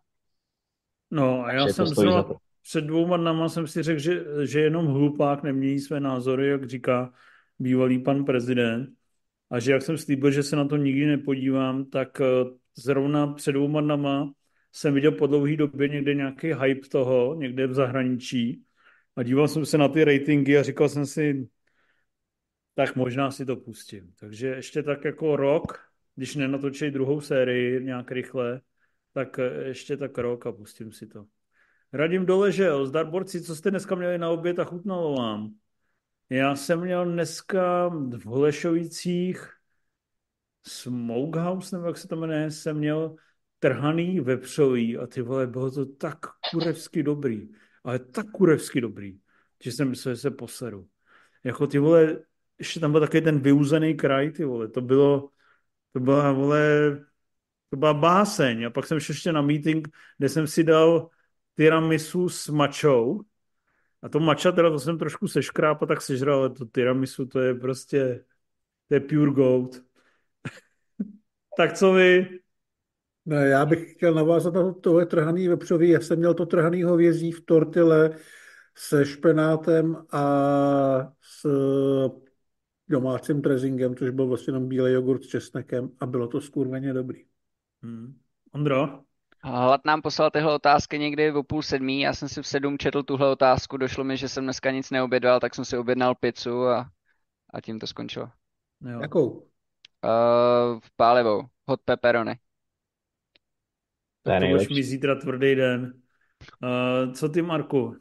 No 1.11 1.45
a 1.45 1.53
já 1.53 1.61
Takže 1.61 1.75
jsem 1.75 1.87
zrovna, 1.87 2.25
před 2.69 2.85
dvouma 2.85 3.17
dnama 3.17 3.49
jsem 3.49 3.67
si 3.67 3.83
řekl, 3.83 4.01
že, 4.01 4.25
že 4.45 4.61
jenom 4.61 4.87
hlupák 4.87 5.43
nemění 5.43 5.81
své 5.81 6.01
názory, 6.01 6.49
jak 6.49 6.69
říká 6.69 7.13
bývalý 7.59 7.99
pan 7.99 8.25
prezident. 8.25 8.97
A 9.51 9.61
že 9.61 9.73
jak 9.73 9.83
jsem 9.83 9.99
slíbil, 9.99 10.31
že 10.31 10.43
se 10.43 10.57
na 10.57 10.69
to 10.69 10.77
nikdy 10.77 11.07
nepodívám, 11.07 11.85
tak 11.85 12.21
eh, 12.21 12.25
zrovna 12.75 13.27
před 13.27 13.53
dvouma 13.53 13.81
dnama 13.81 14.33
jsem 14.73 14.95
viděl 14.95 15.13
po 15.13 15.27
dlouhé 15.27 15.57
době 15.57 15.89
někde 15.89 16.15
nějaký 16.15 16.53
hype 16.53 16.89
toho, 16.89 17.35
někde 17.35 17.67
v 17.67 17.75
zahraničí. 17.75 18.65
A 19.17 19.23
díval 19.23 19.49
jsem 19.49 19.67
se 19.67 19.79
na 19.79 19.89
ty 19.89 20.05
ratingy 20.05 20.59
a 20.59 20.63
říkal 20.63 20.89
jsem 20.89 21.07
si, 21.07 21.49
tak 22.75 22.97
možná 22.97 23.31
si 23.31 23.47
to 23.47 23.57
pustím. 23.57 24.13
Takže 24.21 24.47
ještě 24.47 24.83
tak 24.83 25.05
jako 25.05 25.37
rok, 25.37 25.91
když 26.15 26.35
nenatočí 26.35 26.91
druhou 26.91 27.21
sérii 27.21 27.85
nějak 27.85 28.13
rychle, 28.13 28.61
tak 29.13 29.39
eh, 29.39 29.69
ještě 29.69 29.97
tak 29.97 30.19
rok 30.19 30.47
a 30.47 30.53
pustím 30.53 30.93
si 30.93 31.07
to. 31.07 31.27
Radim 31.97 32.27
doležel, 32.27 32.87
zdar 32.87 33.07
borci, 33.07 33.43
co 33.43 33.57
jste 33.57 33.71
dneska 33.71 33.95
měli 33.95 34.19
na 34.19 34.31
oběd 34.31 34.59
a 34.59 34.65
chutnalo 34.65 35.15
vám? 35.15 35.55
Já 36.31 36.57
jsem 36.57 36.81
měl 36.81 37.05
dneska 37.05 37.89
v 37.89 38.25
Holešovicích 38.25 39.51
Smokehouse, 40.67 41.77
nebo 41.77 41.87
jak 41.87 41.99
se 41.99 42.09
to 42.09 42.17
jmenuje, 42.17 42.51
jsem 42.51 42.77
měl 42.77 43.17
trhaný 43.59 44.21
vepřový 44.21 44.99
a 44.99 45.07
ty 45.07 45.23
vole, 45.23 45.47
bylo 45.47 45.71
to 45.71 45.87
tak 45.87 46.19
kurevsky 46.51 47.03
dobrý, 47.03 47.49
ale 47.85 47.99
tak 47.99 48.27
kurevsky 48.31 48.81
dobrý, 48.81 49.19
že 49.65 49.73
jsem 49.73 49.89
myslel, 49.89 50.15
že 50.15 50.21
se 50.21 50.31
poseru. 50.31 50.89
Jako 51.45 51.67
ty 51.67 51.79
vole, 51.79 52.19
ještě 52.59 52.81
tam 52.81 52.93
byl 52.93 53.01
takový 53.01 53.23
ten 53.23 53.41
vyuzený 53.41 53.95
kraj, 53.95 54.31
ty 54.31 54.45
vole, 54.45 54.69
to 54.69 54.81
bylo, 54.81 55.31
To 55.93 56.01
byla, 56.01 56.33
vole, 56.33 56.61
to 57.71 57.77
byla 57.77 57.95
báseň. 57.95 58.65
A 58.67 58.71
pak 58.71 58.87
jsem 58.87 59.01
šel 59.01 59.15
ještě 59.15 59.33
na 59.33 59.43
meeting, 59.43 59.89
kde 60.19 60.29
jsem 60.29 60.47
si 60.47 60.65
dal 60.65 61.11
tiramisu 61.57 62.29
s 62.29 62.49
mačou. 62.49 63.21
A 64.03 64.09
to 64.09 64.21
mača 64.21 64.53
teda 64.53 64.71
to 64.71 64.79
jsem 64.79 64.99
trošku 64.99 65.29
seškráp 65.29 65.83
a 65.83 65.87
tak 65.87 66.03
sežral, 66.03 66.39
ale 66.39 66.51
to 66.51 66.65
tiramisu 66.65 67.27
to 67.27 67.41
je 67.41 67.55
prostě, 67.55 68.25
to 68.89 68.95
je 68.95 69.01
pure 69.01 69.31
gold. 69.31 69.83
tak 71.57 71.73
co 71.73 71.93
vy? 71.93 72.41
No, 73.27 73.37
já 73.37 73.67
bych 73.67 73.93
chtěl 73.93 74.15
navázat 74.15 74.55
na 74.55 74.73
tohle 74.73 75.07
trhaný 75.07 75.49
vepřový. 75.49 75.89
Já 75.89 76.01
jsem 76.01 76.19
měl 76.19 76.35
to 76.35 76.47
trhaný 76.47 76.83
hovězí 76.83 77.33
v 77.33 77.41
tortile 77.41 78.17
se 78.75 79.07
špenátem 79.07 80.07
a 80.13 81.13
s 81.21 81.47
domácím 82.89 83.43
dressingem, 83.43 83.97
což 83.97 84.11
byl 84.11 84.27
vlastně 84.27 84.51
jenom 84.51 84.69
bílý 84.69 84.93
jogurt 84.93 85.25
s 85.25 85.27
česnekem 85.27 85.91
a 86.01 86.07
bylo 86.07 86.29
to 86.29 86.41
skurveně 86.41 86.93
dobrý. 86.93 87.25
Hmm. 87.83 88.19
Ondro? 88.53 89.06
Hlad 89.47 89.85
nám 89.85 90.03
poslal 90.03 90.31
tyhle 90.31 90.55
otázky 90.55 90.99
někdy 90.99 91.33
o 91.33 91.43
půl 91.43 91.63
sedmí, 91.63 92.01
já 92.01 92.15
jsem 92.15 92.29
si 92.29 92.43
v 92.43 92.47
sedm 92.47 92.79
četl 92.79 93.03
tuhle 93.03 93.31
otázku, 93.31 93.77
došlo 93.77 94.05
mi, 94.05 94.17
že 94.17 94.29
jsem 94.29 94.45
dneska 94.45 94.71
nic 94.71 94.91
neobědval, 94.91 95.41
tak 95.41 95.55
jsem 95.55 95.65
si 95.65 95.79
objednal 95.79 96.15
pizzu 96.15 96.67
a, 96.67 96.91
a 97.55 97.61
tím 97.61 97.79
to 97.79 97.87
skončilo. 97.87 98.31
Jo. 98.93 99.01
Jakou? 99.01 99.31
Uh, 99.31 100.81
pálivou, 100.97 101.43
hot 101.69 101.81
pepperoni. 101.85 102.35
Tak 104.23 104.43
to 104.43 104.49
budeš 104.49 104.69
mi 104.69 104.83
zítra 104.83 105.15
tvrdý 105.15 105.55
den. 105.55 105.93
Uh, 106.63 107.13
co 107.13 107.29
ty, 107.29 107.43
Marku? 107.43 107.97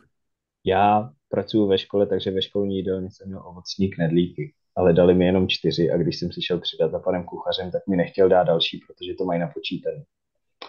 Já 0.63 1.09
pracuji 1.29 1.67
ve 1.67 1.77
škole, 1.77 2.07
takže 2.07 2.31
ve 2.31 2.41
školní 2.41 2.77
jídelně 2.77 3.11
jsem 3.11 3.27
měl 3.27 3.47
ovocní 3.47 3.89
knedlíky, 3.89 4.53
ale 4.75 4.93
dali 4.93 5.13
mi 5.13 5.25
jenom 5.25 5.47
čtyři 5.47 5.91
a 5.91 5.97
když 5.97 6.19
jsem 6.19 6.31
si 6.31 6.41
šel 6.41 6.59
přidat 6.59 6.91
za 6.91 6.99
panem 6.99 7.23
kuchařem, 7.23 7.71
tak 7.71 7.87
mi 7.87 7.95
nechtěl 7.95 8.29
dát 8.29 8.43
další, 8.43 8.79
protože 8.87 9.13
to 9.13 9.25
mají 9.25 9.39
napočítané. 9.39 10.03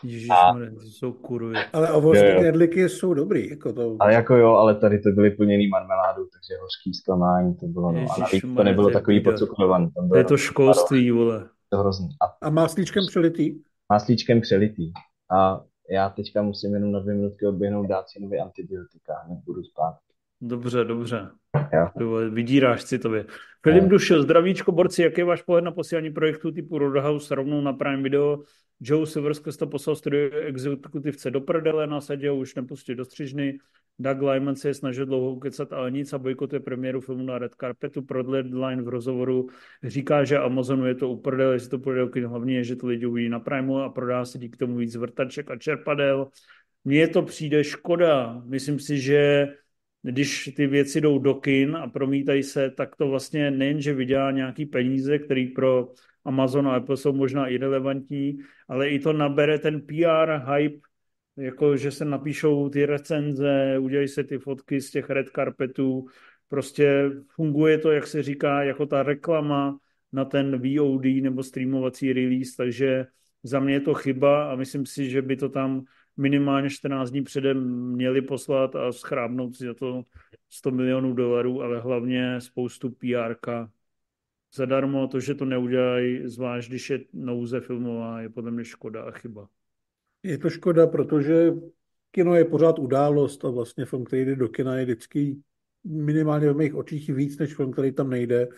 Ježíš, 0.02 0.30
a... 0.30 0.52
to 0.52 0.80
jsou 0.80 1.12
kurvy. 1.12 1.54
Ale 1.72 1.92
ovocní 1.92 2.22
knedlíky 2.38 2.88
jsou 2.88 3.14
dobrý. 3.14 3.50
Jako 3.50 3.72
to... 3.72 3.96
Ale 4.00 4.14
jako 4.14 4.34
jo, 4.36 4.50
ale 4.50 4.74
tady 4.74 4.98
to 4.98 5.10
byly 5.10 5.30
plněný 5.30 5.68
marmeládou, 5.68 6.22
takže 6.22 6.60
hořký 6.60 6.94
zklamání 6.94 7.56
to 7.56 7.66
bylo. 7.66 7.92
No. 7.92 8.00
a 8.16 8.20
navíc 8.20 8.44
to 8.56 8.64
nebylo 8.64 8.90
takový 8.90 9.20
pocukrovaný. 9.20 9.90
To 10.10 10.16
je 10.16 10.24
to 10.24 10.36
školství, 10.36 11.10
vole. 11.10 11.48
To 11.68 11.78
hrozný. 11.78 12.08
A, 12.22 12.46
a 12.46 12.50
máslíčkem 12.50 13.04
přelitý? 13.08 13.54
Máslíčkem 13.92 14.40
přelitý. 14.40 14.92
A 15.36 15.60
já 15.90 16.10
teďka 16.10 16.42
musím 16.42 16.74
jenom 16.74 16.92
na 16.92 17.00
dvě 17.00 17.14
minutky 17.14 17.46
odběhnout 17.46 17.86
dát 17.86 18.08
si 18.08 18.22
nový 18.22 18.38
antibiotika, 18.38 19.14
hned 19.26 19.38
budu 19.44 19.64
spát. 19.64 19.94
Dobře, 20.40 20.84
dobře. 20.84 21.28
Jo. 21.72 22.30
Vydíráš 22.30 22.84
citově. 22.84 23.26
Filip 23.62 23.84
Dušil, 23.84 24.22
zdravíčko, 24.22 24.72
borci, 24.72 25.02
jaký 25.02 25.20
je 25.20 25.24
váš 25.24 25.42
pohled 25.42 25.64
na 25.64 25.70
posílání 25.70 26.10
projektu 26.10 26.52
typu 26.52 26.78
Roadhouse 26.78 27.34
rovnou 27.34 27.60
na 27.60 27.72
Prime 27.72 28.02
Video? 28.02 28.42
Joe 28.80 29.06
Silverskis 29.06 29.56
to 29.56 29.66
poslal 29.66 29.96
studio 29.96 30.30
exekutivce 30.40 31.30
do 31.30 31.40
prdele, 31.40 31.86
nasadil 31.86 32.36
už 32.36 32.54
nepustit 32.54 32.98
do 32.98 33.04
střižny. 33.04 33.58
Doug 33.98 34.22
Lyman 34.22 34.56
se 34.56 34.68
je 34.68 34.74
snažil 34.74 35.06
dlouho 35.06 35.32
ukecat, 35.32 35.72
ale 35.72 35.90
nic 35.90 36.12
a 36.12 36.18
bojkotuje 36.18 36.60
premiéru 36.60 37.00
filmu 37.00 37.22
na 37.22 37.38
Red 37.38 37.54
Carpetu. 37.54 38.02
Pro 38.02 38.22
Deadline 38.22 38.82
v 38.82 38.88
rozhovoru 38.88 39.48
říká, 39.82 40.24
že 40.24 40.38
Amazonu 40.38 40.86
je 40.86 40.94
to 40.94 41.08
uprdel, 41.08 41.52
jestli 41.52 41.70
to 41.70 41.78
půjde 41.78 42.06
do 42.20 42.28
hlavně 42.28 42.56
je, 42.56 42.64
že 42.64 42.76
to 42.76 42.86
lidi 42.86 43.06
uvidí 43.06 43.28
na 43.28 43.40
Primeu 43.40 43.76
a 43.76 43.88
prodá 43.88 44.24
se 44.24 44.38
díky 44.38 44.56
tomu 44.56 44.76
víc 44.76 44.96
vrtaček 44.96 45.50
a 45.50 45.56
čerpadel. 45.56 46.28
Mně 46.84 47.08
to 47.08 47.22
přijde 47.22 47.64
škoda. 47.64 48.42
Myslím 48.44 48.78
si, 48.78 49.00
že 49.00 49.48
když 50.06 50.50
ty 50.56 50.66
věci 50.66 51.00
jdou 51.00 51.18
do 51.18 51.34
kin 51.34 51.76
a 51.76 51.88
promítají 51.88 52.42
se, 52.42 52.70
tak 52.70 52.96
to 52.96 53.08
vlastně 53.08 53.50
nejen, 53.50 53.80
že 53.80 53.94
vydělá 53.94 54.30
nějaký 54.30 54.66
peníze, 54.66 55.18
který 55.18 55.46
pro 55.46 55.92
Amazon 56.24 56.68
a 56.68 56.74
Apple 56.76 56.96
jsou 56.96 57.12
možná 57.12 57.46
irrelevantní, 57.48 58.38
ale 58.68 58.88
i 58.88 58.98
to 58.98 59.12
nabere 59.12 59.58
ten 59.58 59.80
PR 59.80 60.42
hype, 60.54 60.78
jako 61.36 61.76
že 61.76 61.90
se 61.90 62.04
napíšou 62.04 62.68
ty 62.68 62.86
recenze, 62.86 63.78
udělají 63.80 64.08
se 64.08 64.24
ty 64.24 64.38
fotky 64.38 64.80
z 64.80 64.90
těch 64.90 65.10
red 65.10 65.26
carpetů, 65.34 66.06
prostě 66.48 67.10
funguje 67.34 67.78
to, 67.78 67.90
jak 67.92 68.06
se 68.06 68.22
říká, 68.22 68.62
jako 68.62 68.86
ta 68.86 69.02
reklama 69.02 69.78
na 70.12 70.24
ten 70.24 70.62
VOD 70.62 71.04
nebo 71.04 71.42
streamovací 71.42 72.12
release, 72.12 72.56
takže 72.56 73.06
za 73.42 73.60
mě 73.60 73.74
je 73.74 73.80
to 73.80 73.94
chyba 73.94 74.52
a 74.52 74.56
myslím 74.56 74.86
si, 74.86 75.10
že 75.10 75.22
by 75.22 75.36
to 75.36 75.48
tam 75.48 75.84
minimálně 76.16 76.70
14 76.70 77.10
dní 77.10 77.22
předem 77.22 77.86
měli 77.92 78.22
poslat 78.22 78.76
a 78.76 78.92
schrábnout 78.92 79.56
si 79.56 79.64
za 79.64 79.74
to 79.74 80.02
100 80.50 80.70
milionů 80.70 81.12
dolarů, 81.12 81.62
ale 81.62 81.80
hlavně 81.80 82.40
spoustu 82.40 82.90
PR 82.90 83.34
zadarmo. 84.54 85.08
To, 85.08 85.20
že 85.20 85.34
to 85.34 85.44
neudělají, 85.44 86.20
zvlášť 86.24 86.68
když 86.68 86.90
je 86.90 87.00
nouze 87.12 87.60
filmová, 87.60 88.20
je 88.20 88.28
podle 88.28 88.50
mě 88.50 88.64
škoda 88.64 89.02
a 89.02 89.10
chyba. 89.10 89.48
Je 90.22 90.38
to 90.38 90.50
škoda, 90.50 90.86
protože 90.86 91.52
kino 92.10 92.34
je 92.34 92.44
pořád 92.44 92.78
událost 92.78 93.44
a 93.44 93.50
vlastně 93.50 93.84
film, 93.84 94.04
který 94.04 94.24
jde 94.24 94.36
do 94.36 94.48
kina, 94.48 94.76
je 94.76 94.84
vždycky 94.84 95.36
minimálně 95.84 96.50
v 96.50 96.56
mých 96.56 96.74
očích 96.74 97.10
víc, 97.10 97.38
než 97.38 97.54
film, 97.54 97.72
který 97.72 97.92
tam 97.92 98.10
nejde. 98.10 98.48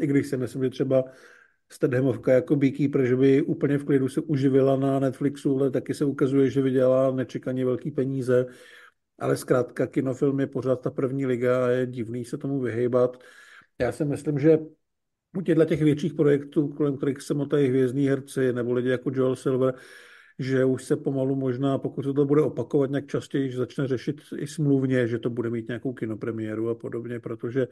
I 0.00 0.06
když 0.06 0.26
se 0.26 0.36
myslím, 0.36 0.64
že 0.64 0.70
třeba 0.70 1.04
Stedhamovka 1.72 2.32
jako 2.32 2.56
Beekeeper, 2.56 3.06
že 3.06 3.16
by 3.16 3.42
úplně 3.42 3.78
v 3.78 3.84
klidu 3.84 4.08
se 4.08 4.20
uživila 4.20 4.76
na 4.76 4.98
Netflixu, 4.98 5.58
ale 5.58 5.70
taky 5.70 5.94
se 5.94 6.04
ukazuje, 6.04 6.50
že 6.50 6.62
vydělá 6.62 7.10
nečekaně 7.10 7.64
velký 7.64 7.90
peníze. 7.90 8.46
Ale 9.18 9.36
zkrátka 9.36 9.86
kinofilm 9.86 10.40
je 10.40 10.46
pořád 10.46 10.80
ta 10.80 10.90
první 10.90 11.26
liga 11.26 11.66
a 11.66 11.68
je 11.68 11.86
divný 11.86 12.24
se 12.24 12.38
tomu 12.38 12.60
vyhejbat. 12.60 13.22
Já 13.80 13.92
si 13.92 14.04
myslím, 14.04 14.38
že 14.38 14.58
u 15.36 15.40
těchto 15.40 15.64
těch 15.64 15.82
větších 15.82 16.14
projektů, 16.14 16.68
kolem 16.68 16.96
kterých 16.96 17.22
se 17.22 17.34
motají 17.34 17.68
hvězdní 17.68 18.08
herci 18.08 18.52
nebo 18.52 18.72
lidi 18.72 18.88
jako 18.88 19.10
Joel 19.14 19.36
Silver, 19.36 19.74
že 20.38 20.64
už 20.64 20.84
se 20.84 20.96
pomalu 20.96 21.36
možná, 21.36 21.78
pokud 21.78 22.04
se 22.04 22.12
to 22.12 22.24
bude 22.24 22.42
opakovat 22.42 22.90
nějak 22.90 23.06
častěji, 23.06 23.50
že 23.50 23.58
začne 23.58 23.86
řešit 23.86 24.20
i 24.36 24.46
smluvně, 24.46 25.08
že 25.08 25.18
to 25.18 25.30
bude 25.30 25.50
mít 25.50 25.68
nějakou 25.68 25.92
kinopremiéru 25.92 26.68
a 26.68 26.74
podobně, 26.74 27.20
protože 27.20 27.68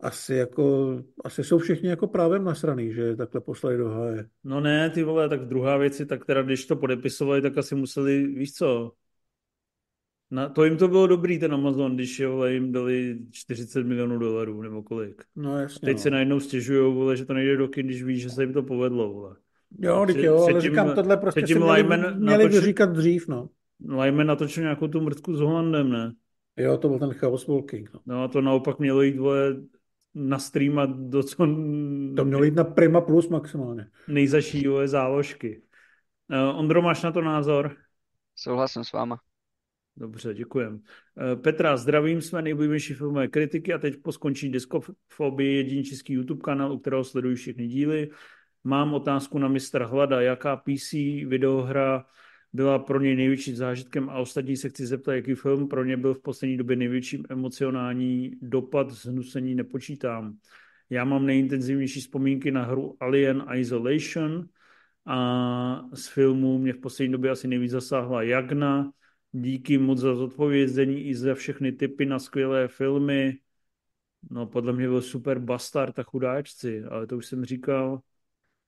asi 0.00 0.34
jako, 0.34 0.96
asi 1.24 1.44
jsou 1.44 1.58
všichni 1.58 1.88
jako 1.88 2.06
právem 2.06 2.44
nasraný, 2.44 2.92
že 2.92 3.16
takhle 3.16 3.40
poslali 3.40 3.76
do 3.76 3.88
háje. 3.88 4.28
No 4.44 4.60
ne, 4.60 4.90
ty 4.90 5.02
vole, 5.02 5.28
tak 5.28 5.48
druhá 5.48 5.76
věc 5.76 6.00
je, 6.00 6.06
tak 6.06 6.24
teda 6.24 6.42
když 6.42 6.66
to 6.66 6.76
podepisovali, 6.76 7.42
tak 7.42 7.58
asi 7.58 7.74
museli, 7.74 8.26
víš 8.26 8.54
co, 8.54 8.92
na, 10.30 10.48
to 10.48 10.64
jim 10.64 10.76
to 10.76 10.88
bylo 10.88 11.06
dobrý, 11.06 11.38
ten 11.38 11.54
Amazon, 11.54 11.94
když 11.94 12.20
jo, 12.20 12.30
vole, 12.30 12.52
jim 12.52 12.72
dali 12.72 13.18
40 13.30 13.86
milionů 13.86 14.18
dolarů, 14.18 14.62
nebo 14.62 14.82
kolik. 14.82 15.22
No 15.36 15.58
jasně. 15.58 15.86
Teď 15.86 15.96
no. 15.96 16.02
se 16.02 16.10
najednou 16.10 16.40
stěžují, 16.40 16.94
vole, 16.94 17.16
že 17.16 17.24
to 17.24 17.34
nejde 17.34 17.56
do 17.56 17.68
kin, 17.68 17.86
když 17.86 18.02
víš, 18.02 18.22
že 18.22 18.30
se 18.30 18.42
jim 18.42 18.52
to 18.52 18.62
povedlo, 18.62 19.12
vole. 19.12 19.36
Jo, 19.78 20.06
teď 20.06 20.16
jo, 20.16 20.38
ale 20.38 20.60
říkám, 20.60 20.94
tohle 20.94 21.16
prostě 21.16 21.46
si 21.46 21.54
měli, 21.54 21.84
měli 21.84 22.18
natočil, 22.18 22.48
vyříkat 22.48 22.92
dřív, 22.92 23.28
no. 23.28 23.48
Lyman 23.88 24.26
natočil 24.26 24.62
nějakou 24.62 24.88
tu 24.88 25.00
mrtku 25.00 25.34
s 25.34 25.40
Holandem, 25.40 25.90
ne? 25.90 26.12
Jo, 26.56 26.76
to 26.76 26.88
byl 26.88 26.98
ten 26.98 27.12
Chaos 27.12 27.46
Walking, 27.46 27.90
no. 27.94 28.00
No 28.06 28.22
a 28.22 28.28
to 28.28 28.40
naopak 28.40 28.78
mělo 28.78 29.02
jít, 29.02 29.18
vole, 29.18 29.56
na 30.18 30.38
streama 30.38 30.86
do 30.86 31.22
co... 31.22 31.36
To 32.16 32.24
mělo 32.24 32.44
jít 32.44 32.54
na 32.54 32.64
Prima 32.64 33.00
Plus 33.00 33.28
maximálně. 33.28 33.86
Nejzaší 34.08 34.66
záložky. 34.84 35.62
Uh, 36.30 36.58
Ondro, 36.58 36.82
máš 36.82 37.02
na 37.02 37.12
to 37.12 37.20
názor? 37.20 37.76
Souhlasím 38.34 38.84
s 38.84 38.92
váma. 38.92 39.20
Dobře, 39.96 40.34
děkujem. 40.34 40.80
Petra, 41.42 41.76
zdravím, 41.76 42.20
jsme 42.20 42.42
nejoblíbenější 42.42 42.94
filmové 42.94 43.28
kritiky 43.28 43.74
a 43.74 43.78
teď 43.78 43.96
po 44.02 44.12
skončení 44.12 44.52
Diskofobii 44.52 45.56
jediný 45.56 45.84
český 45.84 46.12
YouTube 46.12 46.40
kanál, 46.40 46.72
u 46.72 46.78
kterého 46.78 47.04
sledují 47.04 47.36
všechny 47.36 47.66
díly. 47.66 48.10
Mám 48.64 48.94
otázku 48.94 49.38
na 49.38 49.48
mistra 49.48 49.86
Hlada. 49.86 50.20
Jaká 50.20 50.56
PC 50.56 50.92
videohra 51.26 52.04
byla 52.52 52.78
pro 52.78 53.00
něj 53.00 53.16
největším 53.16 53.56
zážitkem 53.56 54.10
a 54.10 54.18
ostatní 54.18 54.56
se 54.56 54.68
chci 54.68 54.86
zeptat, 54.86 55.12
jaký 55.12 55.34
film 55.34 55.68
pro 55.68 55.84
ně 55.84 55.96
byl 55.96 56.14
v 56.14 56.22
poslední 56.22 56.56
době 56.56 56.76
největším 56.76 57.24
emocionální 57.28 58.32
dopad 58.42 58.90
zhnusení 58.90 59.54
nepočítám. 59.54 60.36
Já 60.90 61.04
mám 61.04 61.26
nejintenzivnější 61.26 62.00
vzpomínky 62.00 62.50
na 62.50 62.64
hru 62.64 62.96
Alien 63.00 63.44
Isolation 63.54 64.48
a 65.06 65.88
z 65.92 66.08
filmu 66.08 66.58
mě 66.58 66.72
v 66.72 66.78
poslední 66.78 67.12
době 67.12 67.30
asi 67.30 67.48
nejvíc 67.48 67.70
zasáhla 67.70 68.22
Jagna. 68.22 68.90
Díky 69.32 69.78
moc 69.78 69.98
za 69.98 70.14
zodpovězení 70.14 71.04
i 71.06 71.14
za 71.14 71.34
všechny 71.34 71.72
typy 71.72 72.06
na 72.06 72.18
skvělé 72.18 72.68
filmy. 72.68 73.38
No 74.30 74.46
podle 74.46 74.72
mě 74.72 74.88
byl 74.88 75.02
super 75.02 75.38
Bastard 75.38 75.98
a 75.98 76.02
chudáčci, 76.02 76.84
ale 76.84 77.06
to 77.06 77.16
už 77.16 77.26
jsem 77.26 77.44
říkal. 77.44 78.00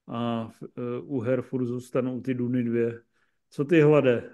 A 0.07 0.51
uh, 1.03 1.17
u 1.17 1.21
her 1.21 1.43
furt 1.43 1.67
zůstanou 1.67 2.21
ty 2.21 2.35
Duny 2.35 2.65
dvě. 2.65 3.01
Co 3.51 3.65
ty 3.65 3.81
hlade? 3.81 4.31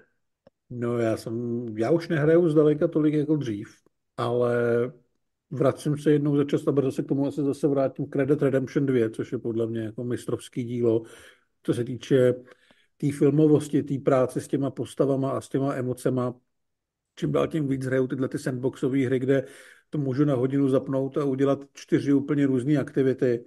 No 0.69 0.97
já 0.97 1.17
jsem, 1.17 1.65
já 1.77 1.91
už 1.91 2.07
nehraju 2.07 2.49
zdaleka 2.49 2.87
tolik 2.87 3.13
jako 3.13 3.35
dřív, 3.35 3.75
ale 4.17 4.55
vracím 5.51 5.97
se 5.97 6.11
jednou 6.11 6.37
za 6.37 6.43
čas 6.43 6.61
a 6.67 6.91
se 6.91 7.03
k 7.03 7.07
tomu 7.07 7.27
asi 7.27 7.43
zase 7.43 7.67
vrátím 7.67 8.05
Dead 8.09 8.41
Redemption 8.41 8.85
2, 8.85 9.09
což 9.09 9.31
je 9.31 9.37
podle 9.37 9.67
mě 9.67 9.81
jako 9.81 10.03
mistrovský 10.03 10.63
dílo, 10.63 11.03
co 11.63 11.73
se 11.73 11.83
týče 11.83 12.33
té 12.33 12.43
tý 12.97 13.11
filmovosti, 13.11 13.83
té 13.83 13.99
práce 13.99 14.41
s 14.41 14.47
těma 14.47 14.71
postavama 14.71 15.31
a 15.31 15.41
s 15.41 15.49
těma 15.49 15.73
emocema. 15.73 16.35
Čím 17.15 17.31
dál 17.31 17.47
tím 17.47 17.67
víc 17.67 17.85
hraju 17.85 18.07
tyhle 18.07 18.27
ty 18.27 18.39
sandboxové 18.39 19.05
hry, 19.05 19.19
kde 19.19 19.45
to 19.89 19.97
můžu 19.97 20.25
na 20.25 20.35
hodinu 20.35 20.69
zapnout 20.69 21.17
a 21.17 21.23
udělat 21.23 21.59
čtyři 21.73 22.13
úplně 22.13 22.47
různé 22.47 22.77
aktivity. 22.77 23.45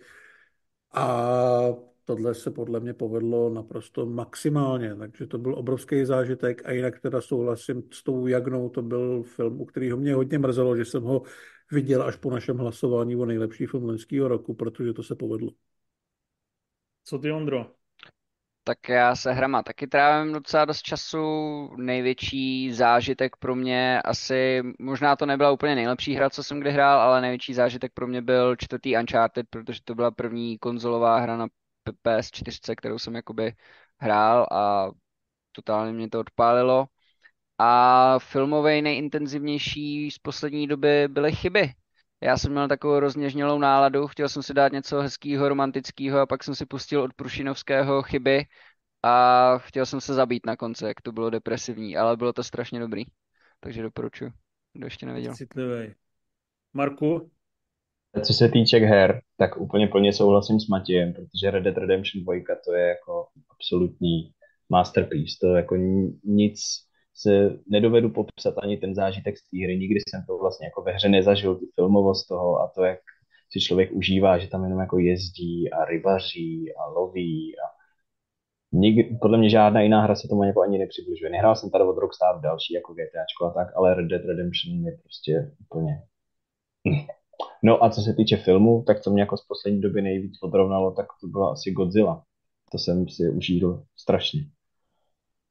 A 0.94 1.88
tohle 2.08 2.34
se 2.34 2.50
podle 2.50 2.80
mě 2.80 2.94
povedlo 2.94 3.50
naprosto 3.50 4.06
maximálně, 4.06 4.94
takže 4.94 5.26
to 5.26 5.38
byl 5.38 5.54
obrovský 5.54 6.04
zážitek 6.04 6.62
a 6.66 6.72
jinak 6.72 7.00
teda 7.00 7.20
souhlasím 7.20 7.82
s 7.92 8.02
tou 8.02 8.26
Jagnou, 8.26 8.68
to 8.68 8.82
byl 8.82 9.22
film, 9.22 9.60
u 9.60 9.64
kterého 9.64 9.96
mě 9.96 10.14
hodně 10.14 10.38
mrzelo, 10.38 10.76
že 10.76 10.84
jsem 10.84 11.02
ho 11.02 11.22
viděl 11.72 12.02
až 12.02 12.16
po 12.16 12.30
našem 12.30 12.58
hlasování 12.58 13.16
o 13.16 13.24
nejlepší 13.24 13.66
film 13.66 13.84
loňského 13.84 14.28
roku, 14.28 14.54
protože 14.54 14.92
to 14.92 15.02
se 15.02 15.14
povedlo. 15.14 15.50
Co 17.04 17.18
ty, 17.18 17.32
Ondro? 17.32 17.66
Tak 18.64 18.88
já 18.88 19.16
se 19.16 19.32
hrama 19.32 19.62
taky 19.62 19.86
trávím 19.86 20.32
docela 20.32 20.64
dost 20.64 20.82
času. 20.82 21.18
Největší 21.76 22.72
zážitek 22.72 23.36
pro 23.36 23.54
mě 23.54 24.02
asi, 24.02 24.62
možná 24.78 25.16
to 25.16 25.26
nebyla 25.26 25.50
úplně 25.50 25.74
nejlepší 25.74 26.14
hra, 26.14 26.30
co 26.30 26.44
jsem 26.44 26.60
kdy 26.60 26.70
hrál, 26.70 27.00
ale 27.00 27.20
největší 27.20 27.54
zážitek 27.54 27.92
pro 27.94 28.06
mě 28.06 28.22
byl 28.22 28.56
čtvrtý 28.56 28.96
Uncharted, 28.96 29.46
protože 29.50 29.80
to 29.84 29.94
byla 29.94 30.10
první 30.10 30.58
konzolová 30.58 31.18
hra 31.18 31.36
na 31.36 31.46
PS4, 31.92 32.74
kterou 32.76 32.98
jsem 32.98 33.14
jakoby 33.14 33.52
hrál 33.98 34.46
a 34.52 34.90
totálně 35.52 35.92
mě 35.92 36.08
to 36.08 36.20
odpálilo. 36.20 36.86
A 37.58 38.18
filmový 38.18 38.82
nejintenzivnější 38.82 40.10
z 40.10 40.18
poslední 40.18 40.66
doby 40.66 41.08
byly 41.08 41.32
chyby. 41.32 41.72
Já 42.20 42.38
jsem 42.38 42.52
měl 42.52 42.68
takovou 42.68 43.00
rozněžnělou 43.00 43.58
náladu, 43.58 44.06
chtěl 44.06 44.28
jsem 44.28 44.42
si 44.42 44.54
dát 44.54 44.72
něco 44.72 45.00
hezkého, 45.00 45.48
romantického 45.48 46.20
a 46.20 46.26
pak 46.26 46.44
jsem 46.44 46.54
si 46.54 46.66
pustil 46.66 47.02
od 47.02 47.14
Prušinovského 47.14 48.02
chyby 48.02 48.44
a 49.02 49.58
chtěl 49.58 49.86
jsem 49.86 50.00
se 50.00 50.14
zabít 50.14 50.46
na 50.46 50.56
konci, 50.56 50.84
jak 50.84 51.00
to 51.00 51.12
bylo 51.12 51.30
depresivní, 51.30 51.96
ale 51.96 52.16
bylo 52.16 52.32
to 52.32 52.42
strašně 52.42 52.80
dobrý. 52.80 53.04
Takže 53.60 53.82
doporučuji, 53.82 54.32
kdo 54.72 54.86
ještě 54.86 55.06
neviděl. 55.06 55.34
Citlivý. 55.34 55.94
Marku? 56.72 57.30
Co 58.24 58.32
se 58.32 58.48
týče 58.48 58.78
her, 58.78 59.20
tak 59.36 59.60
úplně 59.60 59.86
plně 59.88 60.12
souhlasím 60.12 60.60
s 60.60 60.68
Matějem, 60.68 61.12
protože 61.12 61.50
Red 61.50 61.62
Dead 61.64 61.76
Redemption 61.76 62.24
2 62.24 62.34
to 62.64 62.72
je 62.72 62.88
jako 62.88 63.26
absolutní 63.50 64.30
masterpiece. 64.68 65.36
To 65.40 65.46
jako 65.46 65.76
nic 66.24 66.60
se 67.14 67.58
nedovedu 67.68 68.10
popsat 68.10 68.54
ani 68.62 68.76
ten 68.76 68.94
zážitek 68.94 69.38
z 69.38 69.50
té 69.50 69.64
hry. 69.64 69.78
Nikdy 69.78 70.00
jsem 70.00 70.24
to 70.26 70.38
vlastně 70.38 70.66
jako 70.66 70.82
ve 70.82 70.92
hře 70.92 71.08
nezažil, 71.08 71.54
tu 71.54 71.66
filmovost 71.74 72.28
toho 72.28 72.60
a 72.60 72.72
to, 72.74 72.84
jak 72.84 72.98
si 73.52 73.60
člověk 73.60 73.92
užívá, 73.92 74.38
že 74.38 74.48
tam 74.48 74.64
jenom 74.64 74.80
jako 74.80 74.98
jezdí 74.98 75.70
a 75.70 75.84
rybaří 75.84 76.72
a 76.74 76.86
loví 76.86 77.54
a 77.58 77.78
Nikdy, 78.72 79.18
podle 79.22 79.38
mě 79.38 79.50
žádná 79.50 79.80
jiná 79.80 80.02
hra 80.02 80.14
se 80.14 80.28
tomu 80.28 80.44
jako 80.44 80.62
ani 80.62 80.78
nepřibližuje. 80.78 81.30
Nehrál 81.30 81.56
jsem 81.56 81.70
tady 81.70 81.84
od 81.84 81.98
Rockstar 81.98 82.40
další 82.40 82.74
jako 82.74 82.94
GTAčko 82.94 83.44
a 83.46 83.50
tak, 83.50 83.76
ale 83.76 83.94
Red 83.94 84.06
Dead 84.06 84.24
Redemption 84.24 84.84
je 84.84 84.98
prostě 85.02 85.52
úplně 85.60 86.02
No 87.62 87.84
a 87.84 87.90
co 87.90 88.00
se 88.00 88.14
týče 88.14 88.36
filmu, 88.36 88.84
tak 88.86 89.00
co 89.00 89.10
mě 89.10 89.22
jako 89.22 89.36
z 89.36 89.46
poslední 89.46 89.80
doby 89.80 90.02
nejvíc 90.02 90.42
odrovnalo, 90.42 90.90
tak 90.90 91.06
to 91.20 91.26
byla 91.26 91.52
asi 91.52 91.70
Godzilla. 91.70 92.22
To 92.72 92.78
jsem 92.78 93.08
si 93.08 93.30
užil 93.30 93.82
strašně. 93.96 94.40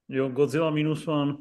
Jo, 0.09 0.30
Godzilla 0.30 0.69
minus 0.69 1.07
one. 1.07 1.38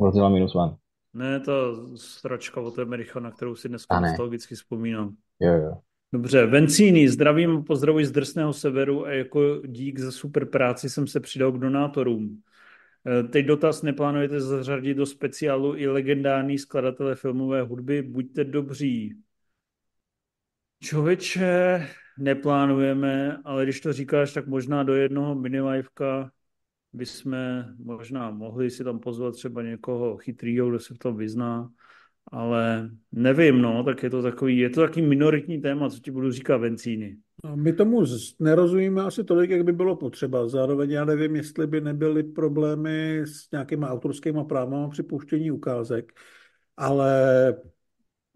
Godzilla 0.00 0.28
minus 0.28 0.54
one. 0.54 0.76
Ne, 1.14 1.40
ta 1.40 1.52
stračka 1.94 2.60
od 2.60 2.78
Americha, 2.78 3.20
na 3.20 3.30
kterou 3.30 3.54
si 3.54 3.68
dneska 3.68 4.00
nostalgicky 4.00 4.54
vzpomínám. 4.54 5.14
Jo, 5.40 5.52
jo. 5.52 5.78
Dobře, 6.12 6.46
Vencíny, 6.46 7.08
zdravím 7.08 7.56
a 7.56 7.62
pozdravuji 7.62 8.06
z 8.06 8.10
drsného 8.10 8.52
severu 8.52 9.06
a 9.06 9.10
jako 9.10 9.60
dík 9.66 9.98
za 9.98 10.12
super 10.12 10.46
práci 10.46 10.90
jsem 10.90 11.06
se 11.06 11.20
přidal 11.20 11.52
k 11.52 11.58
donátorům. 11.58 12.42
E, 13.06 13.22
teď 13.22 13.46
dotaz, 13.46 13.82
neplánujete 13.82 14.40
zařadit 14.40 14.94
do 14.94 15.06
speciálu 15.06 15.76
i 15.76 15.88
legendární 15.88 16.58
skladatele 16.58 17.14
filmové 17.14 17.62
hudby? 17.62 18.02
Buďte 18.02 18.44
dobří. 18.44 19.14
Čověče, 20.80 21.86
neplánujeme, 22.18 23.38
ale 23.44 23.64
když 23.64 23.80
to 23.80 23.92
říkáš, 23.92 24.32
tak 24.32 24.46
možná 24.46 24.82
do 24.82 24.94
jednoho 24.94 25.34
miniliveka 25.34 26.30
bychom 26.92 27.36
možná 27.84 28.30
mohli 28.30 28.70
si 28.70 28.84
tam 28.84 28.98
pozvat 28.98 29.34
třeba 29.34 29.62
někoho 29.62 30.16
chytrýho, 30.16 30.68
kdo 30.68 30.78
se 30.78 30.94
v 30.94 30.98
tom 30.98 31.16
vyzná, 31.16 31.70
ale 32.32 32.90
nevím, 33.12 33.62
no, 33.62 33.84
tak 33.84 34.02
je 34.02 34.10
to 34.10 34.22
takový, 34.22 34.58
je 34.58 34.70
to 34.70 34.80
takový 34.80 35.06
minoritní 35.06 35.60
téma, 35.60 35.90
co 35.90 35.98
ti 35.98 36.10
budu 36.10 36.32
říkat 36.32 36.56
vencíny. 36.56 37.16
No, 37.44 37.56
my 37.56 37.72
tomu 37.72 38.04
nerozumíme 38.40 39.02
asi 39.02 39.24
tolik, 39.24 39.50
jak 39.50 39.64
by 39.64 39.72
bylo 39.72 39.96
potřeba. 39.96 40.48
Zároveň 40.48 40.90
já 40.90 41.04
nevím, 41.04 41.36
jestli 41.36 41.66
by 41.66 41.80
nebyly 41.80 42.22
problémy 42.22 43.18
s 43.18 43.50
nějakými 43.50 43.84
autorskými 43.84 44.44
právama 44.48 44.88
při 44.88 45.02
pouštění 45.02 45.50
ukázek, 45.50 46.12
ale 46.76 47.54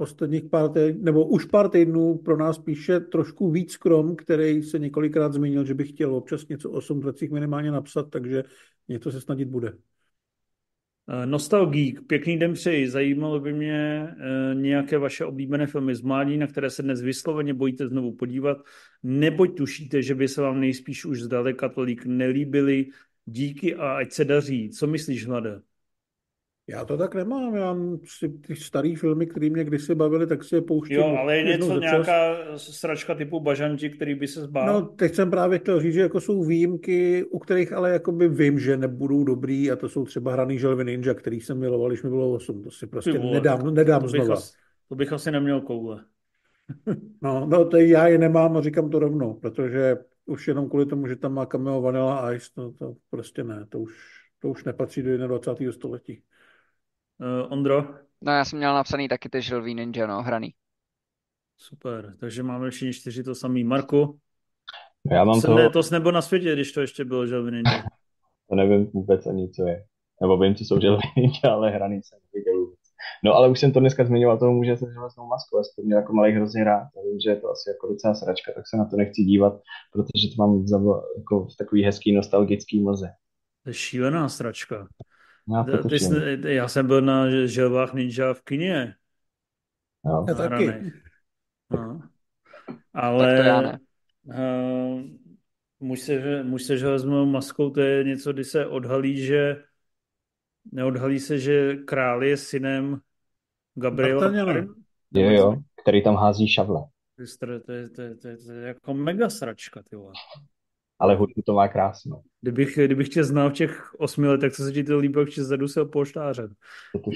posledních 0.03 0.45
pár 0.45 0.69
týdnů, 0.69 1.05
nebo 1.05 1.27
už 1.27 1.45
pár 1.45 1.69
týdnů 1.69 2.19
pro 2.19 2.37
nás 2.37 2.59
píše 2.59 3.01
trošku 3.01 3.51
víc 3.51 3.77
Krom, 3.77 4.17
který 4.17 4.63
se 4.63 4.79
několikrát 4.79 5.33
zmínil, 5.33 5.65
že 5.65 5.75
by 5.75 5.85
chtěl 5.85 6.15
občas 6.15 6.49
něco 6.49 6.71
o 6.71 6.81
somdlecích 6.81 7.31
minimálně 7.31 7.71
napsat, 7.71 8.11
takže 8.11 8.45
něco 8.89 9.13
se 9.13 9.21
snadit 9.21 9.49
bude. 9.49 9.79
Eh, 11.09 11.27
Nostalgík, 11.27 12.07
pěkný 12.07 12.39
den 12.39 12.53
přeji. 12.53 12.89
Zajímalo 12.89 13.41
by 13.41 13.53
mě 13.53 13.79
e, 13.79 14.55
nějaké 14.55 14.99
vaše 14.99 15.25
oblíbené 15.25 15.67
filmy 15.67 15.95
z 15.95 16.03
mládí, 16.03 16.37
na 16.37 16.47
které 16.47 16.71
se 16.71 16.83
dnes 16.83 17.01
vysloveně 17.01 17.55
bojíte 17.55 17.89
znovu 17.89 18.13
podívat, 18.13 18.59
neboť 19.03 19.57
tušíte, 19.57 20.03
že 20.03 20.15
by 20.15 20.29
se 20.29 20.43
vám 20.43 20.61
nejspíš 20.61 21.05
už 21.05 21.23
zdaleka 21.23 21.69
tolik 21.69 22.07
nelíbily. 22.07 22.87
Díky 23.25 23.75
a 23.75 24.03
ať 24.03 24.13
se 24.13 24.25
daří. 24.25 24.71
Co 24.71 24.87
myslíš, 24.87 25.27
Hlada? 25.27 25.63
Já 26.73 26.85
to 26.85 26.97
tak 26.97 27.15
nemám, 27.15 27.55
já 27.55 27.77
si 28.05 28.29
ty 28.29 28.57
staré 28.57 28.95
filmy, 28.97 29.27
které 29.27 29.51
mě 29.51 29.65
kdysi 29.65 29.95
bavily, 29.95 30.27
tak 30.27 30.45
si 30.45 30.55
je 30.55 30.63
pouštím. 30.63 30.97
Jo, 30.97 31.17
ale 31.21 31.37
je 31.37 31.45
něco, 31.45 31.79
nějaká 31.79 32.37
sračka 32.57 33.15
typu 33.15 33.41
Bažanti, 33.41 33.91
který 33.91 34.15
by 34.15 34.29
se 34.29 34.41
zbál? 34.41 34.67
No, 34.67 34.83
teď 34.87 35.15
jsem 35.15 35.31
právě 35.31 35.59
chtěl 35.59 35.81
říct, 35.81 35.95
že 35.95 36.01
jako 36.01 36.21
jsou 36.21 36.45
výjimky, 36.45 37.25
u 37.25 37.39
kterých 37.39 37.73
ale 37.73 37.91
jakoby 37.91 38.29
vím, 38.29 38.59
že 38.59 38.77
nebudou 38.77 39.25
dobrý 39.25 39.71
a 39.71 39.77
to 39.77 39.89
jsou 39.89 40.05
třeba 40.05 40.33
hraný 40.33 40.59
želvy 40.59 40.85
ninja, 40.85 41.15
který 41.15 41.41
jsem 41.41 41.59
miloval, 41.59 41.89
když 41.89 42.03
mi 42.03 42.11
bylo 42.11 42.33
8. 42.33 42.63
To 42.63 42.71
si 42.71 42.87
prostě 42.87 43.19
vole, 43.19 43.33
nedám, 43.33 43.75
nedám 43.75 44.03
to 44.03 44.09
znova. 44.09 44.35
Asi, 44.35 44.53
to 44.89 44.95
bych 44.95 45.13
asi 45.13 45.31
neměl 45.31 45.61
koule. 45.61 46.05
no, 47.23 47.47
no, 47.47 47.65
to 47.65 47.77
já 47.77 48.09
je 48.09 48.19
nemám 48.19 48.57
a 48.57 48.63
říkám 48.63 48.91
to 48.91 48.99
rovnou, 48.99 49.35
protože 49.35 49.97
už 50.27 50.49
jenom 50.49 50.69
kvůli 50.69 50.87
tomu, 50.87 51.07
že 51.07 51.17
tam 51.17 51.35
má 51.35 51.47
cameo 51.47 51.81
Vanilla 51.81 52.33
Ice, 52.33 52.51
to, 52.55 52.73
to 52.73 52.95
prostě 53.11 53.45
ne, 53.45 53.67
to 53.69 53.81
už, 53.81 53.95
to 54.39 54.49
už 54.49 54.65
nepatří 54.65 55.03
do 55.03 55.29
21. 55.29 55.73
století. 55.73 56.23
Uh, 57.21 57.53
Ondro? 57.53 57.85
No 58.23 58.33
já 58.33 58.45
jsem 58.45 58.59
měl 58.59 58.75
napsaný 58.75 59.09
taky 59.09 59.29
ty 59.29 59.43
želví 59.43 59.75
ninja, 59.75 60.07
no, 60.07 60.23
hraný. 60.23 60.55
Super, 61.57 62.17
takže 62.21 62.43
máme 62.43 62.71
všichni 62.71 62.93
čtyři 62.93 63.23
to 63.23 63.35
samý. 63.35 63.65
Marku? 63.65 64.19
Já 65.11 65.25
mám 65.25 65.41
to... 65.41 65.71
to 65.71 65.81
nebo 65.93 66.11
na 66.11 66.23
světě, 66.23 66.53
když 66.53 66.73
to 66.73 66.81
ještě 66.81 67.05
bylo 67.05 67.27
želví 67.27 67.51
ninja. 67.51 67.83
to 68.49 68.55
nevím 68.55 68.87
vůbec 68.87 69.27
ani, 69.27 69.51
co 69.51 69.67
je. 69.67 69.85
Nebo 70.21 70.39
vím, 70.39 70.55
co 70.55 70.65
jsou 70.65 70.81
želví 70.81 71.03
ninja, 71.17 71.53
ale 71.53 71.71
hraný 71.71 72.01
jsem 72.03 72.19
neviděl 72.35 72.61
vůbec. 72.61 72.79
No 73.25 73.35
ale 73.35 73.49
už 73.49 73.61
jsem 73.61 73.73
to 73.73 73.81
dneska 73.81 74.05
zmiňoval, 74.05 74.39
toho 74.39 74.53
může 74.53 74.77
se 74.77 74.93
železnou 74.93 75.27
masku, 75.27 75.57
já 75.57 75.63
jsem 75.63 75.73
to 75.77 75.83
měl 75.83 75.99
jako 75.99 76.13
malý 76.13 76.33
hrozně 76.33 76.65
rád. 76.65 76.89
Já 76.97 77.03
vím, 77.03 77.21
že 77.21 77.31
je 77.31 77.37
to 77.37 77.51
asi 77.51 77.71
jako 77.71 77.89
docela 77.89 78.15
sračka, 78.15 78.53
tak 78.53 78.69
se 78.69 78.77
na 78.77 78.85
to 78.85 78.97
nechci 78.97 79.23
dívat, 79.23 79.53
protože 79.93 80.29
to 80.29 80.47
mám 80.47 80.65
jako 81.19 81.47
v 81.47 81.57
takový 81.59 81.85
hezký 81.85 82.13
nostalgický 82.13 82.83
mlze. 82.83 83.09
To 83.63 83.71
je 83.71 83.75
šílená 83.75 84.29
sračka. 84.29 84.89
Já, 85.49 85.65
Ty 85.89 85.99
jsi, 85.99 86.41
já 86.45 86.69
jsem 86.69 86.87
byl 86.87 87.01
na 87.01 87.47
želvách 87.47 87.95
ninja 87.95 88.35
v 88.35 88.43
kině. 88.43 88.95
Jo. 90.07 90.25
Já 90.29 90.35
taky. 90.35 90.93
No. 91.71 92.01
Ale 92.95 93.27
tak 93.27 93.37
to 93.37 93.49
já 93.49 93.61
ne. 93.61 93.79
Uh, 94.25 95.03
muž 95.81 96.01
se, 96.01 96.43
muž 96.43 96.63
se 96.63 96.79
železnou 96.79 97.27
maskou, 97.27 97.71
to 97.71 97.81
je 97.81 98.05
něco, 98.05 98.33
kdy 98.33 98.45
se 98.45 98.67
odhalí, 98.67 99.17
že 99.25 99.63
neodhalí 100.73 101.19
se, 101.21 101.39
že 101.39 101.77
král 101.77 102.25
je 102.25 102.37
synem 102.37 103.01
Gabriela. 103.75 104.27
Jo, 105.15 105.31
jo, 105.31 105.57
který 105.83 106.03
tam 106.03 106.15
hází 106.15 106.49
šavle. 106.49 106.81
To 107.39 107.53
je, 107.53 107.61
to 107.61 107.73
je, 107.73 107.89
to 107.89 108.03
je, 108.03 108.17
to 108.17 108.29
je, 108.29 108.37
to 108.37 108.53
je 108.53 108.67
jako 108.67 108.95
mega 108.95 109.31
sračka, 109.31 109.83
ty 109.83 109.97
vole 109.97 110.13
ale 111.03 111.17
hudbu 111.17 111.43
to 111.43 111.53
má 111.53 111.69
krásnou. 111.69 112.23
Kdybych, 112.41 112.79
kdybych 112.85 113.09
tě 113.09 113.25
znal 113.25 113.51
v 113.51 113.53
těch 113.53 113.95
osmi 113.99 114.29
letech, 114.29 114.53
co 114.53 114.65
se 114.65 114.73
ti 114.73 114.85
to 114.85 114.99
líbilo, 114.99 115.27
že 115.27 115.45
zadu 115.45 115.69
se 115.69 115.85
polštářem. 115.85 116.49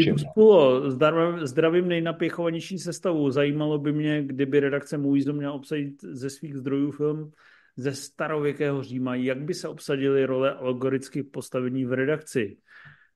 No. 0.09 0.19
Spůlo, 0.19 0.91
zdravím, 0.91 1.47
zdravím 1.47 1.89
nejnapěchovanější 1.89 2.79
sestavu. 2.79 3.31
Zajímalo 3.31 3.79
by 3.79 3.93
mě, 3.93 4.23
kdyby 4.23 4.61
redakce 4.61 4.99
Movies 4.99 5.27
měla 5.27 5.53
obsadit 5.53 6.03
ze 6.03 6.31
svých 6.31 6.57
zdrojů 6.57 6.91
film 6.91 7.33
ze 7.77 7.95
starověkého 7.95 8.83
Říma, 8.83 9.15
jak 9.15 9.39
by 9.39 9.55
se 9.55 9.69
obsadily 9.69 10.27
role 10.27 10.55
algorických 10.55 11.25
postavení 11.25 11.85
v 11.85 11.93
redakci. 11.93 12.57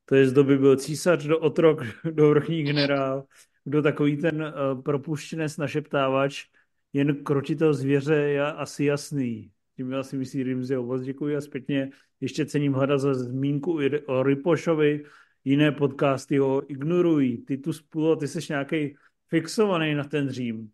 To 0.04 0.14
je 0.14 0.26
z 0.26 0.32
doby 0.32 0.58
byl 0.58 0.76
císař 0.76 1.24
do 1.24 1.38
otrok, 1.38 1.82
do 2.10 2.28
vrchní 2.28 2.62
generál, 2.62 3.24
kdo 3.64 3.82
takový 3.82 4.16
ten 4.16 4.42
uh, 4.42 4.82
propuštěnec 4.82 5.56
našeptávač, 5.56 6.44
jen 6.92 7.24
krotitel 7.24 7.74
zvěře 7.74 8.14
je 8.14 8.52
asi 8.52 8.84
jasný 8.84 9.50
tím 9.80 9.92
já 9.92 10.02
si 10.02 10.16
myslí 10.16 10.42
Rimzi 10.42 10.76
moc 10.76 11.02
děkuji 11.02 11.36
a 11.36 11.40
zpětně 11.40 11.90
ještě 12.20 12.46
cením 12.46 12.72
hledat 12.72 12.98
za 12.98 13.14
zmínku 13.14 13.78
o 14.06 14.22
Ripošovi, 14.22 15.04
jiné 15.44 15.72
podcasty 15.72 16.38
ho 16.38 16.70
ignorují. 16.70 17.44
Ty 17.44 17.58
tu 17.58 17.72
spolu, 17.72 18.16
ty 18.16 18.28
jsi 18.28 18.38
nějaký 18.48 18.96
fixovaný 19.28 19.94
na 19.94 20.04
ten 20.04 20.28
Řím. 20.28 20.70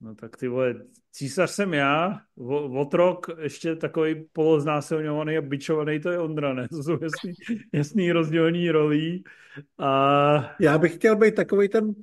No 0.00 0.14
tak 0.14 0.36
ty 0.36 0.48
vole, 0.48 0.74
císař 1.12 1.50
jsem 1.50 1.74
já, 1.74 2.20
otrok, 2.74 3.26
ještě 3.38 3.76
takový 3.76 4.24
poloznásilňovaný 4.32 5.36
a 5.36 5.42
bičovaný, 5.42 6.00
to 6.00 6.10
je 6.10 6.18
Ondra, 6.18 6.54
ne? 6.54 6.68
To 6.70 6.82
jsou 6.82 6.98
jasný, 7.02 7.32
jasný 7.72 8.12
rozdělení 8.12 8.70
rolí. 8.70 9.24
A... 9.78 10.56
Já 10.60 10.78
bych 10.78 10.94
chtěl 10.94 11.16
být 11.16 11.34
takový 11.34 11.68
ten, 11.68 11.94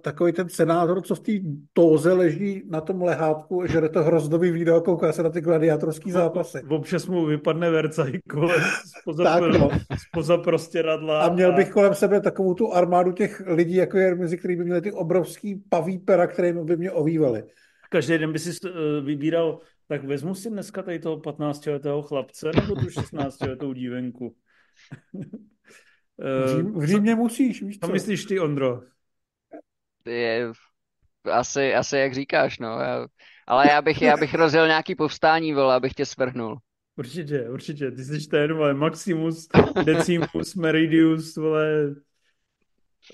takový 0.00 0.32
ten 0.32 0.48
senátor, 0.48 1.02
co 1.02 1.14
v 1.14 1.20
té 1.20 1.32
tóze 1.72 2.12
leží 2.12 2.62
na 2.70 2.80
tom 2.80 3.02
lehátku, 3.02 3.66
že 3.66 3.88
to 3.88 4.02
hrozdový 4.02 4.50
video, 4.50 4.80
kouká 4.80 5.12
se 5.12 5.22
na 5.22 5.30
ty 5.30 5.40
gladiátorský 5.40 6.10
zápasy. 6.10 6.62
Občas 6.68 7.06
mu 7.06 7.26
vypadne 7.26 7.70
Vercaj 7.70 8.12
kolem 8.30 8.60
spoza, 9.00 9.24
tak, 9.24 9.42
no. 9.42 9.70
spoza 10.08 10.38
prostě 10.38 10.82
radla. 10.82 11.22
A 11.22 11.32
měl 11.32 11.52
bych 11.52 11.70
kolem 11.70 11.94
sebe 11.94 12.20
takovou 12.20 12.54
tu 12.54 12.72
armádu 12.72 13.12
těch 13.12 13.42
lidí, 13.46 13.74
jako 13.74 13.98
je 13.98 14.14
mezi 14.14 14.36
kterými 14.36 14.62
by 14.62 14.64
měli 14.64 14.80
ty 14.80 14.92
obrovský 14.92 15.62
paví 15.68 15.98
pera, 15.98 16.26
které 16.26 16.52
by 16.52 16.76
mě 16.76 16.90
ovývaly. 16.90 17.44
Každý 17.90 18.18
den 18.18 18.32
by 18.32 18.38
si 18.38 18.68
uh, 18.68 18.70
vybíral, 19.04 19.58
tak 19.88 20.04
vezmu 20.04 20.34
si 20.34 20.50
dneska 20.50 20.82
tady 20.82 20.98
toho 20.98 21.16
15-letého 21.16 22.02
chlapce 22.02 22.50
nebo 22.54 22.74
tu 22.74 22.86
16-letou 22.86 23.72
dívenku. 23.72 24.34
Řím, 26.56 26.72
v 26.72 26.84
Římě 26.84 27.14
musíš, 27.14 27.62
víš 27.62 27.78
co? 27.78 27.86
Co 27.86 27.92
myslíš 27.92 28.24
ty, 28.24 28.40
Ondro? 28.40 28.80
Je, 30.06 30.52
asi, 31.32 31.74
asi 31.74 31.96
jak 31.96 32.14
říkáš, 32.14 32.58
no. 32.58 32.68
Já, 32.68 33.06
ale 33.46 33.68
já 33.68 33.82
bych, 33.82 34.02
já 34.02 34.16
bych 34.16 34.34
rozjel 34.34 34.66
nějaký 34.66 34.94
povstání, 34.94 35.52
vole, 35.52 35.74
abych 35.74 35.94
tě 35.94 36.06
svrhnul. 36.06 36.58
Určitě, 36.96 37.48
určitě. 37.48 37.90
Ty 37.90 38.04
jsi 38.04 38.28
ten, 38.28 38.52
vole, 38.52 38.74
Maximus, 38.74 39.48
Decimus, 39.84 40.54
Meridius, 40.56 41.36
vole, 41.36 41.94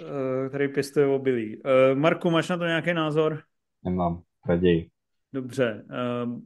eh, 0.01 0.49
který 0.49 0.69
pěstuje 0.69 1.07
obilí. 1.07 1.63
Eh, 1.65 1.95
Marku, 1.95 2.31
máš 2.31 2.49
na 2.49 2.57
to 2.57 2.65
nějaký 2.65 2.95
názor? 2.95 3.43
Nemám, 3.85 4.23
raději. 4.49 4.91
Dobře. 5.33 5.85
Uh, 6.25 6.41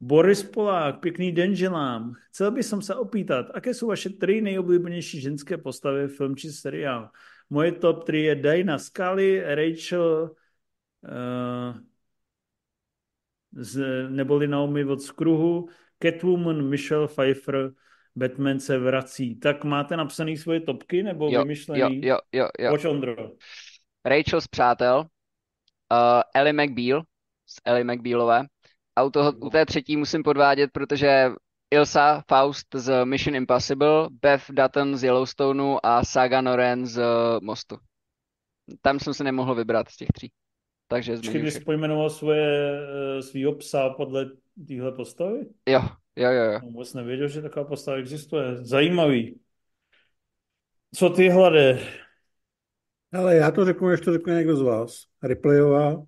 Boris 0.00 0.42
Polák, 0.42 1.00
pěkný 1.00 1.32
den 1.32 1.54
želám. 1.54 2.14
Chcel 2.28 2.50
bych 2.50 2.64
se 2.80 2.94
opýtat, 2.94 3.46
jaké 3.54 3.74
jsou 3.74 3.86
vaše 3.86 4.10
tři 4.10 4.40
nejoblíbenější 4.40 5.20
ženské 5.20 5.58
postavy 5.58 6.06
v 6.06 6.16
film 6.16 6.36
či 6.36 6.52
seriál? 6.52 7.10
Moje 7.50 7.72
top 7.72 8.04
3 8.04 8.18
je 8.22 8.34
Dana 8.34 8.78
Scully, 8.78 9.42
Rachel 9.54 10.30
uh, 11.02 11.76
z, 13.52 13.80
neboli 14.10 14.48
Naomi 14.48 14.84
od 14.84 15.02
Skruhu, 15.02 15.68
Catwoman, 16.02 16.68
Michelle 16.68 17.08
Pfeiffer, 17.08 17.72
Batman 18.16 18.60
se 18.60 18.78
vrací. 18.78 19.40
Tak 19.40 19.64
máte 19.64 19.96
napsaný 19.96 20.36
svoje 20.36 20.60
topky 20.60 21.02
nebo 21.02 21.30
jo, 21.30 21.40
vymyšlený? 21.40 22.06
Jo, 22.06 22.18
jo, 22.32 22.48
jo. 22.58 22.70
Pojď 22.70 22.84
Ondro. 22.84 23.16
Rachel 24.04 24.40
z 24.40 24.48
Přátel, 24.48 24.98
uh, 24.98 26.22
Ellie 26.34 26.52
McBeal 26.52 27.02
z 27.46 27.60
Ellie 27.64 27.84
McBealové, 27.84 28.44
a 28.96 29.02
u, 29.02 29.10
toho, 29.10 29.32
u 29.32 29.50
té 29.50 29.66
třetí 29.66 29.96
musím 29.96 30.22
podvádět, 30.22 30.70
protože 30.72 31.30
Ilsa 31.70 32.22
Faust 32.28 32.66
z 32.74 33.04
Mission 33.04 33.34
Impossible, 33.34 34.08
Beth 34.22 34.44
Dutton 34.50 34.96
z 34.96 35.04
Yellowstoneu 35.04 35.78
a 35.82 36.04
Saga 36.04 36.40
Noren 36.40 36.86
z 36.86 37.02
Mostu. 37.42 37.76
Tam 38.82 39.00
jsem 39.00 39.14
se 39.14 39.24
nemohl 39.24 39.54
vybrat 39.54 39.88
z 39.88 39.96
těch 39.96 40.08
tří. 40.14 40.32
Takže 40.88 41.16
Počkej, 41.16 41.40
když 41.40 41.58
pojmenoval 41.58 42.10
svoje, 42.10 42.80
eh, 43.18 43.22
svýho 43.22 43.52
psa 43.52 43.90
podle 43.90 44.30
téhle 44.68 44.92
postavy? 44.92 45.46
Jo, 45.68 45.80
jo, 46.16 46.30
jo. 46.30 46.44
jo. 46.52 46.60
Vůbec 46.62 46.94
nevěděl, 46.94 47.28
že 47.28 47.42
taková 47.42 47.64
postava 47.64 47.96
existuje. 47.96 48.56
Zajímavý. 48.56 49.40
Co 50.94 51.10
ty 51.10 51.28
hlade? 51.28 51.78
Ale 53.12 53.36
já 53.36 53.50
to 53.50 53.64
řeknu, 53.64 53.88
než 53.88 54.00
to 54.00 54.12
řekne 54.12 54.34
někdo 54.34 54.56
z 54.56 54.62
vás. 54.62 55.04
Ripleyová. 55.22 56.02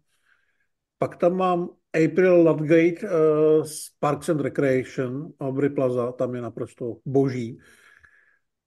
Pak 0.98 1.16
tam 1.16 1.36
mám 1.36 1.68
April 1.94 2.48
Ludgate 2.48 3.02
uh, 3.02 3.64
z 3.64 3.90
Parks 4.00 4.28
and 4.28 4.40
Recreation, 4.40 5.32
Aubrey 5.40 5.70
Plaza, 5.70 6.12
tam 6.12 6.34
je 6.34 6.42
naprosto 6.42 6.96
boží. 7.04 7.58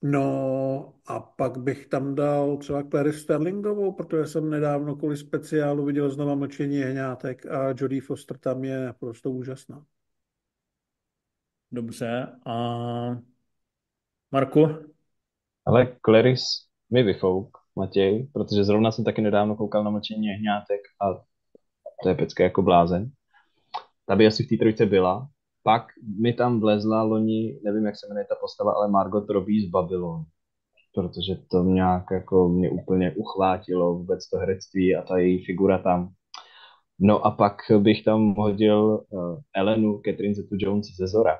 No 0.01 0.93
a 1.07 1.19
pak 1.19 1.57
bych 1.57 1.87
tam 1.87 2.15
dal 2.15 2.57
třeba 2.57 2.83
Clary 2.83 3.13
Sterlingovou, 3.13 3.91
protože 3.91 4.25
jsem 4.25 4.49
nedávno 4.49 4.95
kvůli 4.95 5.17
speciálu 5.17 5.85
viděl 5.85 6.09
znova 6.09 6.35
Mlčení 6.35 6.81
hňátek 6.81 7.45
a 7.45 7.73
Jodie 7.77 8.01
Foster 8.01 8.37
tam 8.37 8.63
je 8.63 8.85
naprosto 8.85 9.31
úžasná. 9.31 9.85
Dobře. 11.71 12.27
A 12.45 12.55
Marku? 14.31 14.67
Ale 15.65 15.97
Clarice 16.05 16.43
mi 16.89 17.03
vyfouk, 17.03 17.57
Matěj, 17.75 18.27
protože 18.33 18.63
zrovna 18.63 18.91
jsem 18.91 19.05
taky 19.05 19.21
nedávno 19.21 19.55
koukal 19.55 19.83
na 19.83 19.89
Mlčení 19.89 20.27
hňátek 20.27 20.81
a 21.01 21.23
to 22.03 22.09
je 22.09 22.15
pecka 22.15 22.43
jako 22.43 22.61
blázen. 22.61 23.11
Ta 24.05 24.15
by 24.15 24.27
asi 24.27 24.43
v 24.43 24.49
té 24.49 24.57
trojce 24.57 24.85
byla. 24.85 25.27
Pak 25.63 25.83
mi 26.19 26.33
tam 26.33 26.59
vlezla 26.59 27.03
loni, 27.03 27.59
nevím, 27.63 27.85
jak 27.85 27.95
se 27.95 28.07
jmenuje 28.07 28.25
ta 28.29 28.35
postava, 28.41 28.73
ale 28.73 28.87
Margot 28.87 29.29
Robbie 29.29 29.67
z 29.67 29.69
Babylon. 29.69 30.23
Protože 30.95 31.35
to 31.51 31.63
nějak 31.63 32.03
jako 32.11 32.49
mě 32.49 32.69
úplně 32.69 33.11
uchvátilo 33.11 33.93
vůbec 33.93 34.29
to 34.29 34.37
herectví 34.37 34.95
a 34.95 35.01
ta 35.01 35.17
její 35.17 35.45
figura 35.45 35.77
tam. 35.77 36.13
No 36.99 37.25
a 37.25 37.31
pak 37.31 37.55
bych 37.77 38.03
tam 38.03 38.35
hodil 38.35 39.05
uh, 39.09 39.39
Elenu 39.55 40.01
Catherine 40.05 40.35
Zeta-Jones 40.35 40.85
ze 40.97 41.07
Zora. 41.07 41.39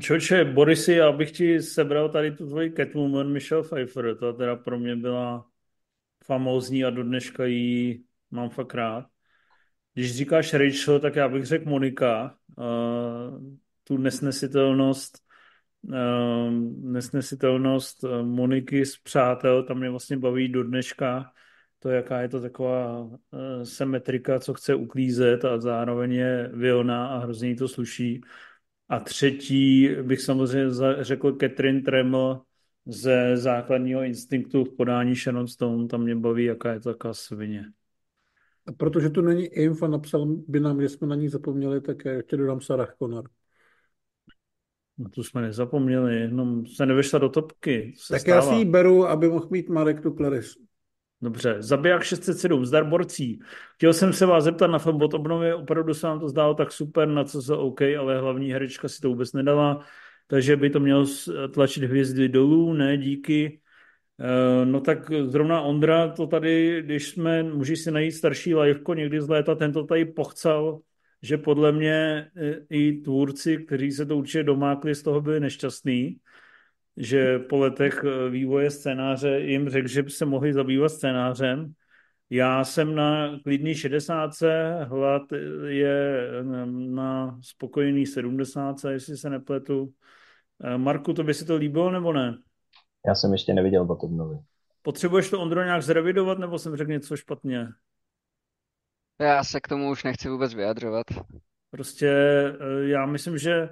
Čoče, 0.00 0.44
Borisy, 0.44 0.92
já 0.92 1.12
bych 1.12 1.32
ti 1.32 1.62
sebral 1.62 2.08
tady 2.08 2.36
tu 2.36 2.48
tvoji 2.48 2.72
Catwoman 2.72 3.32
Michelle 3.32 3.62
Pfeiffer. 3.62 4.16
To 4.16 4.32
teda 4.32 4.56
pro 4.56 4.78
mě 4.78 4.96
byla 4.96 5.46
famózní 6.24 6.84
a 6.84 6.90
do 6.90 7.02
dneška 7.02 7.44
jí 7.44 8.04
mám 8.32 8.50
fakt 8.50 8.74
rád. 8.74 9.06
Když 9.94 10.16
říkáš 10.16 10.54
Rachel, 10.54 11.00
tak 11.00 11.16
já 11.16 11.28
bych 11.28 11.46
řekl 11.46 11.70
Monika. 11.70 12.36
Uh, 12.56 13.54
tu 13.84 13.96
nesnesitelnost 13.96 15.18
uh, 15.82 16.52
nesnesitelnost 16.82 18.04
uh, 18.04 18.22
Moniky 18.22 18.86
z 18.86 18.98
Přátel, 18.98 19.62
tam 19.62 19.78
mě 19.78 19.90
vlastně 19.90 20.16
baví 20.16 20.48
do 20.48 20.64
dneška 20.64 21.32
to, 21.78 21.90
jaká 21.90 22.20
je 22.20 22.28
to 22.28 22.40
taková 22.40 23.02
uh, 23.02 23.18
symetrika, 23.62 24.40
co 24.40 24.54
chce 24.54 24.74
uklízet 24.74 25.44
a 25.44 25.60
zároveň 25.60 26.12
je 26.12 26.50
vilná 26.54 27.06
a 27.06 27.18
hrozně 27.18 27.56
to 27.56 27.68
sluší. 27.68 28.20
A 28.88 29.00
třetí 29.00 29.88
bych 30.02 30.20
samozřejmě 30.20 30.74
řekl 31.00 31.36
Catherine 31.40 31.80
Tremel 31.80 32.42
ze 32.86 33.36
základního 33.36 34.02
instinktu 34.02 34.64
v 34.64 34.76
podání 34.76 35.14
Sharon 35.14 35.48
Stone, 35.48 35.88
tam 35.88 36.02
mě 36.02 36.16
baví, 36.16 36.44
jaká 36.44 36.72
je 36.72 36.80
to 36.80 36.92
taková 36.92 37.14
svině. 37.14 37.64
A 38.66 38.72
protože 38.72 39.10
tu 39.10 39.20
není 39.20 39.44
Inf 39.44 39.82
a 39.82 39.88
napsal 39.88 40.26
by 40.26 40.60
nám, 40.60 40.80
že 40.80 40.88
jsme 40.88 41.06
na 41.06 41.14
ní 41.14 41.28
zapomněli, 41.28 41.80
tak 41.80 42.04
já 42.04 42.12
ještě 42.12 42.36
dodám 42.36 42.60
Sarah 42.60 42.94
Connor. 42.98 43.28
No 44.98 45.08
to 45.08 45.24
jsme 45.24 45.42
nezapomněli, 45.42 46.20
jenom 46.20 46.66
se 46.66 46.86
nevešla 46.86 47.18
do 47.18 47.28
topky. 47.28 47.94
Se 47.96 48.12
tak 48.12 48.20
stává. 48.20 48.36
já 48.36 48.42
si 48.42 48.54
ji 48.54 48.64
beru, 48.64 49.06
aby 49.06 49.28
mohl 49.28 49.48
mít 49.50 49.68
Marek 49.68 50.00
tu 50.00 50.10
Clarice. 50.10 50.58
Dobře, 51.22 51.56
zabiják 51.58 52.02
607, 52.02 52.66
zdar 52.66 52.88
borcí. 52.88 53.40
Chtěl 53.74 53.92
jsem 53.92 54.12
se 54.12 54.26
vás 54.26 54.44
zeptat 54.44 54.66
na 54.66 54.78
film 54.78 55.02
od 55.02 55.14
obnovy, 55.14 55.54
opravdu 55.54 55.94
se 55.94 56.06
vám 56.06 56.20
to 56.20 56.28
zdálo 56.28 56.54
tak 56.54 56.72
super, 56.72 57.08
na 57.08 57.24
co 57.24 57.42
se 57.42 57.54
OK, 57.54 57.82
ale 57.82 58.20
hlavní 58.20 58.52
herečka 58.52 58.88
si 58.88 59.00
to 59.00 59.08
vůbec 59.08 59.32
nedala, 59.32 59.84
takže 60.26 60.56
by 60.56 60.70
to 60.70 60.80
mělo 60.80 61.06
tlačit 61.54 61.84
hvězdy 61.84 62.28
dolů, 62.28 62.72
ne 62.72 62.96
díky. 62.96 63.61
Eh, 64.20 64.64
no 64.64 64.80
tak 64.80 65.12
zrovna 65.26 65.60
Ondra 65.60 66.08
to 66.08 66.26
tady, 66.26 66.82
když 66.82 67.08
jsme, 67.08 67.42
můžeš 67.42 67.80
si 67.80 67.90
najít 67.90 68.12
starší 68.12 68.54
liveko 68.54 68.94
někdy 68.94 69.20
z 69.20 69.28
léta, 69.28 69.54
tento 69.54 69.84
tady 69.84 70.04
pochcal, 70.04 70.80
že 71.22 71.38
podle 71.38 71.72
mě 71.72 72.30
eh, 72.36 72.56
i 72.70 72.92
tvůrci, 72.92 73.56
kteří 73.56 73.92
se 73.92 74.06
to 74.06 74.16
určitě 74.16 74.42
domákli, 74.42 74.94
z 74.94 75.02
toho 75.02 75.20
byli 75.20 75.40
nešťastní, 75.40 76.16
že 76.96 77.38
po 77.38 77.58
letech 77.58 78.04
eh, 78.04 78.30
vývoje 78.30 78.70
scénáře 78.70 79.40
jim 79.40 79.68
řekl, 79.68 79.88
že 79.88 80.02
by 80.02 80.10
se 80.10 80.24
mohli 80.24 80.52
zabývat 80.52 80.88
scénářem. 80.88 81.72
Já 82.30 82.64
jsem 82.64 82.94
na 82.94 83.38
klidný 83.44 83.74
60, 83.74 84.30
hlad 84.84 85.22
je 85.66 86.28
na 86.68 87.38
spokojený 87.42 88.06
70, 88.06 88.76
jestli 88.90 89.16
se 89.16 89.30
nepletu. 89.30 89.92
Marku, 90.76 91.12
to 91.12 91.24
by 91.24 91.34
si 91.34 91.44
to 91.44 91.56
líbilo 91.56 91.90
nebo 91.90 92.12
ne? 92.12 92.38
Já 93.06 93.14
jsem 93.14 93.32
ještě 93.32 93.54
neviděl 93.54 93.84
Bottomnovy. 93.84 94.38
Potřebuješ 94.82 95.30
to, 95.30 95.40
Ondro, 95.40 95.64
nějak 95.64 95.82
zrevidovat, 95.82 96.38
nebo 96.38 96.58
jsem 96.58 96.76
řekl 96.76 96.90
něco 96.90 97.16
špatně? 97.16 97.68
Já 99.20 99.44
se 99.44 99.60
k 99.60 99.68
tomu 99.68 99.90
už 99.90 100.04
nechci 100.04 100.28
vůbec 100.28 100.54
vyjadřovat. 100.54 101.06
Prostě 101.70 102.08
eh, 102.60 102.88
já 102.88 103.06
myslím, 103.06 103.38
že 103.38 103.68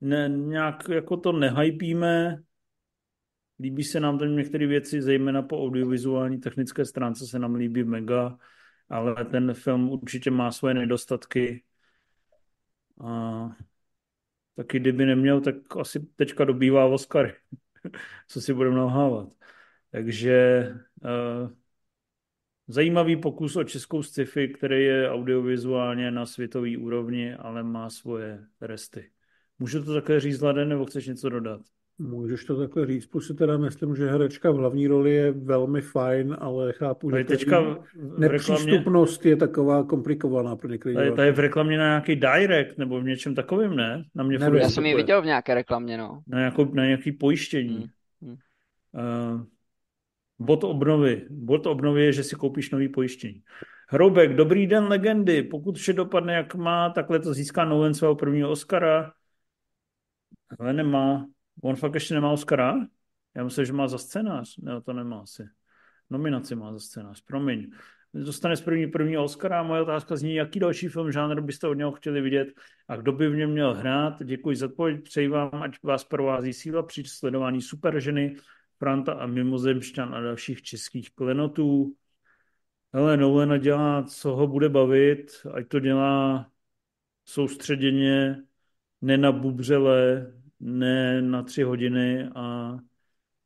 ne, 0.00 0.28
nějak 0.28 0.88
jako 0.88 1.16
to 1.16 1.32
nehypíme. 1.32 2.42
Líbí 3.60 3.84
se 3.84 4.00
nám 4.00 4.18
tam 4.18 4.36
některé 4.36 4.66
věci, 4.66 5.02
zejména 5.02 5.42
po 5.42 5.62
audiovizuální 5.62 6.40
technické 6.40 6.84
stránce 6.84 7.26
se 7.26 7.38
nám 7.38 7.54
líbí 7.54 7.84
mega, 7.84 8.38
ale 8.88 9.24
ten 9.24 9.54
film 9.54 9.90
určitě 9.90 10.30
má 10.30 10.52
svoje 10.52 10.74
nedostatky. 10.74 11.64
A 13.04 13.48
taky 14.56 14.80
kdyby 14.80 15.06
neměl, 15.06 15.40
tak 15.40 15.54
asi 15.80 16.00
teďka 16.16 16.44
dobývá 16.44 16.84
Oscary. 16.86 17.34
co 18.28 18.40
si 18.40 18.54
budeme 18.54 18.76
nalhávat. 18.76 19.28
Takže 19.90 20.68
uh, 21.04 21.50
zajímavý 22.68 23.16
pokus 23.16 23.56
o 23.56 23.64
českou 23.64 24.02
sci-fi, 24.02 24.48
který 24.48 24.84
je 24.84 25.10
audiovizuálně 25.10 26.10
na 26.10 26.26
světové 26.26 26.76
úrovni, 26.78 27.34
ale 27.34 27.62
má 27.62 27.90
svoje 27.90 28.46
resty. 28.60 29.10
Můžu 29.58 29.84
to 29.84 29.94
takhle 29.94 30.20
říct, 30.20 30.40
Lade, 30.40 30.64
nebo 30.64 30.86
chceš 30.86 31.06
něco 31.06 31.28
dodat? 31.28 31.60
Můžeš 31.98 32.44
to 32.44 32.56
takhle 32.56 32.86
říct, 32.86 33.06
plus 33.06 33.26
si 33.26 33.34
teda 33.34 33.58
myslím, 33.58 33.96
že 33.96 34.10
herečka 34.10 34.50
v 34.50 34.54
hlavní 34.54 34.86
roli 34.86 35.14
je 35.14 35.32
velmi 35.32 35.80
fajn, 35.80 36.36
ale 36.40 36.72
chápu, 36.72 37.10
že 37.10 37.24
teďka 37.24 37.60
v 37.60 38.18
nepřístupnost 38.18 39.26
je 39.26 39.36
taková 39.36 39.84
komplikovaná 39.84 40.56
pro 40.56 40.68
některé 40.68 40.94
tady, 40.94 41.12
tady 41.12 41.32
v 41.32 41.38
reklamě 41.38 41.78
na 41.78 41.84
nějaký 41.84 42.16
direct 42.16 42.78
nebo 42.78 43.00
v 43.00 43.04
něčem 43.04 43.34
takovém, 43.34 43.76
ne? 43.76 44.04
Na 44.14 44.24
mě 44.24 44.38
ne, 44.38 44.50
já 44.58 44.68
jsem 44.68 44.86
ji 44.86 44.94
viděl 44.94 45.22
v 45.22 45.24
nějaké 45.24 45.54
reklamě, 45.54 45.98
no. 45.98 46.22
Na, 46.26 46.38
nějakou, 46.38 46.74
na 46.74 46.84
nějaký 46.84 47.12
pojištění. 47.12 47.90
Hmm. 48.22 48.36
Hmm. 48.92 49.34
Uh, 49.34 49.42
bod 50.38 50.64
obnovy. 50.64 51.26
Bod 51.30 51.66
obnovy 51.66 52.04
je, 52.04 52.12
že 52.12 52.24
si 52.24 52.36
koupíš 52.36 52.70
nový 52.70 52.88
pojištění. 52.88 53.42
Hroubek, 53.88 54.34
dobrý 54.34 54.66
den 54.66 54.84
legendy. 54.84 55.42
Pokud 55.42 55.78
vše 55.78 55.92
dopadne 55.92 56.34
jak 56.34 56.54
má, 56.54 56.90
takhle 56.90 57.18
to 57.18 57.34
získá 57.34 57.64
Nolan 57.64 57.94
svého 57.94 58.14
prvního 58.14 58.50
Oscara. 58.50 59.12
Ale 60.58 60.72
nemá. 60.72 61.26
On 61.62 61.76
fakt 61.76 61.94
ještě 61.94 62.14
nemá 62.14 62.30
Oscara? 62.30 62.74
Já 63.36 63.44
myslím, 63.44 63.64
že 63.64 63.72
má 63.72 63.88
za 63.88 63.98
scénář. 63.98 64.56
Ne, 64.56 64.80
to 64.80 64.92
nemá 64.92 65.20
asi. 65.20 65.48
Nominaci 66.10 66.54
má 66.54 66.72
za 66.72 66.78
scénář, 66.78 67.20
promiň. 67.20 67.70
Dostane 68.14 68.56
z 68.56 68.60
první 68.60 68.86
první 68.86 69.18
Oscara 69.18 69.62
moje 69.62 69.82
otázka 69.82 70.16
zní, 70.16 70.34
jaký 70.34 70.60
další 70.60 70.88
film 70.88 71.12
žánr 71.12 71.40
byste 71.40 71.68
od 71.68 71.74
něho 71.74 71.92
chtěli 71.92 72.20
vidět 72.20 72.48
a 72.88 72.96
kdo 72.96 73.12
by 73.12 73.28
v 73.28 73.36
něm 73.36 73.50
měl 73.50 73.74
hrát. 73.74 74.22
Děkuji 74.24 74.56
za 74.56 74.66
odpověď, 74.66 75.02
přeji 75.02 75.28
vám, 75.28 75.62
ať 75.62 75.82
vás 75.82 76.04
provází 76.04 76.52
síla 76.52 76.82
při 76.82 77.04
sledování 77.04 77.62
superženy, 77.62 78.36
Franta 78.78 79.12
a 79.12 79.26
Mimozemšťan 79.26 80.14
a 80.14 80.20
dalších 80.20 80.62
českých 80.62 81.14
klenotů. 81.14 81.94
Hele, 82.92 83.16
Nolena 83.16 83.56
dělá, 83.56 84.02
co 84.02 84.36
ho 84.36 84.46
bude 84.46 84.68
bavit, 84.68 85.32
ať 85.54 85.68
to 85.68 85.80
dělá 85.80 86.46
soustředěně, 87.24 88.42
nenabubřele, 89.00 90.32
ne 90.62 91.22
na 91.22 91.42
tři 91.42 91.62
hodiny 91.62 92.28
a 92.34 92.76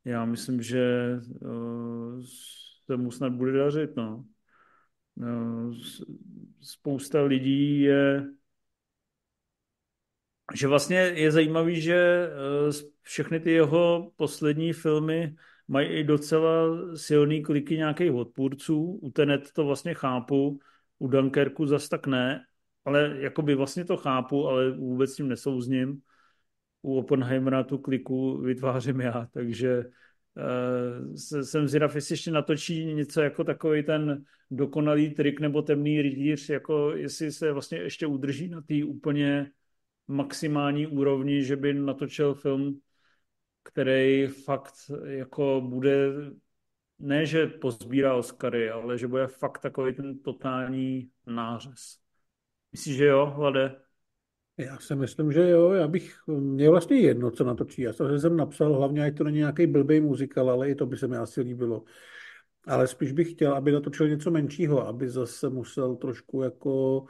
já 0.05 0.25
myslím, 0.25 0.63
že 0.63 1.13
uh, 1.41 2.21
se 2.87 2.97
mu 2.97 3.11
snad 3.11 3.33
bude 3.33 3.53
dařit. 3.53 3.97
No. 3.97 4.25
Uh, 5.15 5.75
spousta 6.61 7.23
lidí 7.23 7.81
je 7.81 8.27
že 10.55 10.67
vlastně 10.67 10.97
je 10.97 11.33
zajímavý, 11.33 11.81
že 11.81 12.29
uh, 12.67 12.73
všechny 13.03 13.41
ty 13.41 13.51
jeho 13.51 14.13
poslední 14.17 14.73
filmy 14.73 15.37
mají 15.69 15.89
i 15.89 16.05
docela 16.05 16.53
silný 16.97 17.43
kliky 17.43 17.77
nějakých 17.77 18.13
odpůrců. 18.13 18.99
U 19.03 19.11
Tenet 19.11 19.53
to 19.53 19.65
vlastně 19.65 19.95
chápu, 19.95 20.61
u 20.99 21.09
Dunkerku 21.09 21.67
zas 21.67 21.89
tak 21.89 22.07
ne, 22.07 22.47
ale 22.85 23.17
jakoby 23.19 23.55
vlastně 23.55 23.85
to 23.85 23.97
chápu, 23.97 24.49
ale 24.49 24.71
vůbec 24.71 25.13
s 25.13 25.17
tím 25.17 25.29
nesouzním 25.29 26.03
u 26.87 26.99
Oppenheimera 26.99 27.65
tu 27.65 27.79
kliku 27.79 28.39
vytvářím 28.39 29.01
já, 29.01 29.29
takže 29.33 29.85
uh, 29.85 31.15
jsem 31.43 31.69
zvědav, 31.69 31.95
jestli 31.95 32.13
ještě 32.13 32.31
natočí 32.31 32.95
něco 32.95 33.21
jako 33.21 33.45
takový 33.45 33.83
ten 33.83 34.25
dokonalý 34.51 35.11
trik 35.11 35.41
nebo 35.41 35.63
temný 35.63 36.03
rytíř, 36.03 36.49
jako 36.49 36.91
jestli 36.91 37.33
se 37.33 37.53
vlastně 37.53 37.79
ještě 37.79 38.07
udrží 38.07 38.49
na 38.49 38.61
té 38.61 38.85
úplně 38.85 39.51
maximální 40.09 40.87
úrovni, 40.87 41.45
že 41.45 41.57
by 41.57 41.75
natočil 41.75 42.35
film, 42.35 42.81
který 43.63 44.27
fakt 44.27 44.75
jako 45.05 45.61
bude 45.65 46.13
ne, 46.99 47.27
že 47.27 47.47
pozbírá 47.47 48.15
Oscary, 48.15 48.71
ale 48.71 48.99
že 48.99 49.09
bude 49.09 49.27
fakt 49.27 49.59
takový 49.59 49.95
ten 49.95 50.19
totální 50.19 51.11
nářez. 51.27 51.99
Myslíš, 52.73 52.97
že 52.97 53.05
jo, 53.05 53.27
Hlade? 53.27 53.86
Já 54.59 54.79
si 54.79 54.95
myslím, 54.95 55.33
že 55.33 55.51
jo, 55.51 55.71
já 55.73 55.89
bych, 55.89 56.17
mě 56.27 56.71
vlastně 56.71 56.97
jedno, 56.97 57.31
co 57.31 57.45
natočí. 57.45 57.83
Já 57.83 57.93
jsem 57.93 58.37
napsal, 58.37 58.75
hlavně, 58.75 59.05
ať 59.05 59.17
to 59.17 59.25
není 59.25 59.39
nějaký 59.39 59.67
blbý 59.67 60.01
muzikál, 60.01 60.51
ale 60.51 60.71
i 60.71 60.75
to 60.75 60.87
by 60.87 60.97
se 60.97 61.09
mi 61.09 61.17
asi 61.17 61.41
líbilo. 61.41 61.85
Ale 62.65 62.87
spíš 62.87 63.13
bych 63.13 63.31
chtěl, 63.31 63.55
aby 63.55 63.73
natočil 63.73 64.09
něco 64.09 64.31
menšího, 64.31 64.87
aby 64.87 65.09
zase 65.09 65.49
musel 65.51 65.97
trošku 65.97 66.43
jako 66.43 67.05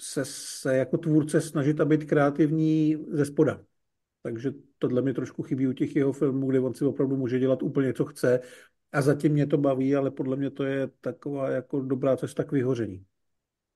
se, 0.00 0.24
se 0.24 0.76
jako 0.76 0.98
tvůrce 0.98 1.40
snažit 1.40 1.80
a 1.80 1.84
být 1.84 2.04
kreativní 2.04 2.96
ze 3.10 3.24
spoda. 3.24 3.64
Takže 4.22 4.52
tohle 4.78 5.02
mi 5.02 5.14
trošku 5.14 5.42
chybí 5.42 5.66
u 5.68 5.72
těch 5.72 5.96
jeho 5.96 6.12
filmů, 6.12 6.46
kde 6.46 6.60
on 6.60 6.74
si 6.74 6.84
opravdu 6.84 7.16
může 7.16 7.38
dělat 7.38 7.62
úplně, 7.62 7.92
co 7.92 8.04
chce. 8.04 8.40
A 8.92 9.02
zatím 9.02 9.32
mě 9.32 9.46
to 9.46 9.58
baví, 9.58 9.96
ale 9.96 10.10
podle 10.10 10.36
mě 10.36 10.50
to 10.50 10.64
je 10.64 10.90
taková 11.00 11.50
jako 11.50 11.80
dobrá 11.80 12.16
cesta 12.16 12.44
k 12.44 12.52
vyhoření. 12.52 13.04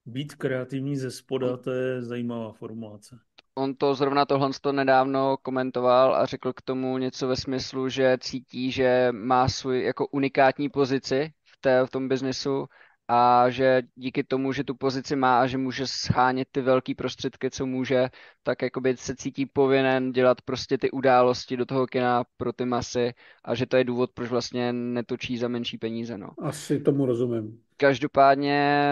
Být 0.07 0.35
kreativní 0.35 0.97
ze 0.97 1.11
spoda, 1.11 1.57
to 1.57 1.71
je 1.71 2.03
zajímavá 2.03 2.53
formulace. 2.53 3.19
On 3.55 3.75
to 3.75 3.95
zrovna 3.95 4.27
tohle 4.27 4.51
to 4.61 4.73
nedávno 4.73 5.37
komentoval 5.43 6.15
a 6.17 6.27
řekl 6.27 6.53
k 6.53 6.63
tomu 6.63 6.99
něco 6.99 7.29
ve 7.29 7.37
smyslu, 7.37 7.89
že 7.89 8.19
cítí, 8.21 8.71
že 8.71 9.09
má 9.13 9.49
svůj 9.49 9.85
jako 9.85 10.07
unikátní 10.07 10.69
pozici 10.69 11.33
v, 11.45 11.61
té, 11.61 11.87
v 11.87 11.91
tom 11.91 12.09
biznesu 12.09 12.67
a 13.09 13.51
že 13.51 13.83
díky 13.95 14.25
tomu, 14.25 14.53
že 14.53 14.65
tu 14.65 14.75
pozici 14.75 15.17
má 15.17 15.41
a 15.41 15.47
že 15.47 15.59
může 15.59 15.87
schánět 15.87 16.49
ty 16.53 16.61
velké 16.61 16.95
prostředky, 16.95 17.51
co 17.51 17.67
může, 17.67 18.09
tak 18.43 18.63
jakoby 18.63 18.97
se 18.97 19.17
cítí 19.17 19.47
povinen 19.47 20.13
dělat 20.13 20.43
prostě 20.43 20.79
ty 20.79 20.91
události 20.91 21.57
do 21.57 21.67
toho 21.67 21.87
kina 21.87 22.25
pro 22.37 22.53
ty 22.53 22.65
masy 22.65 23.15
a 23.45 23.55
že 23.55 23.67
to 23.67 23.77
je 23.77 23.85
důvod, 23.85 24.11
proč 24.15 24.29
vlastně 24.29 24.73
netočí 24.73 25.39
za 25.39 25.49
menší 25.49 25.79
peníze. 25.79 26.19
No. 26.19 26.31
Asi 26.43 26.81
tomu 26.81 27.07
rozumím. 27.07 27.61
Každopádně 27.77 28.89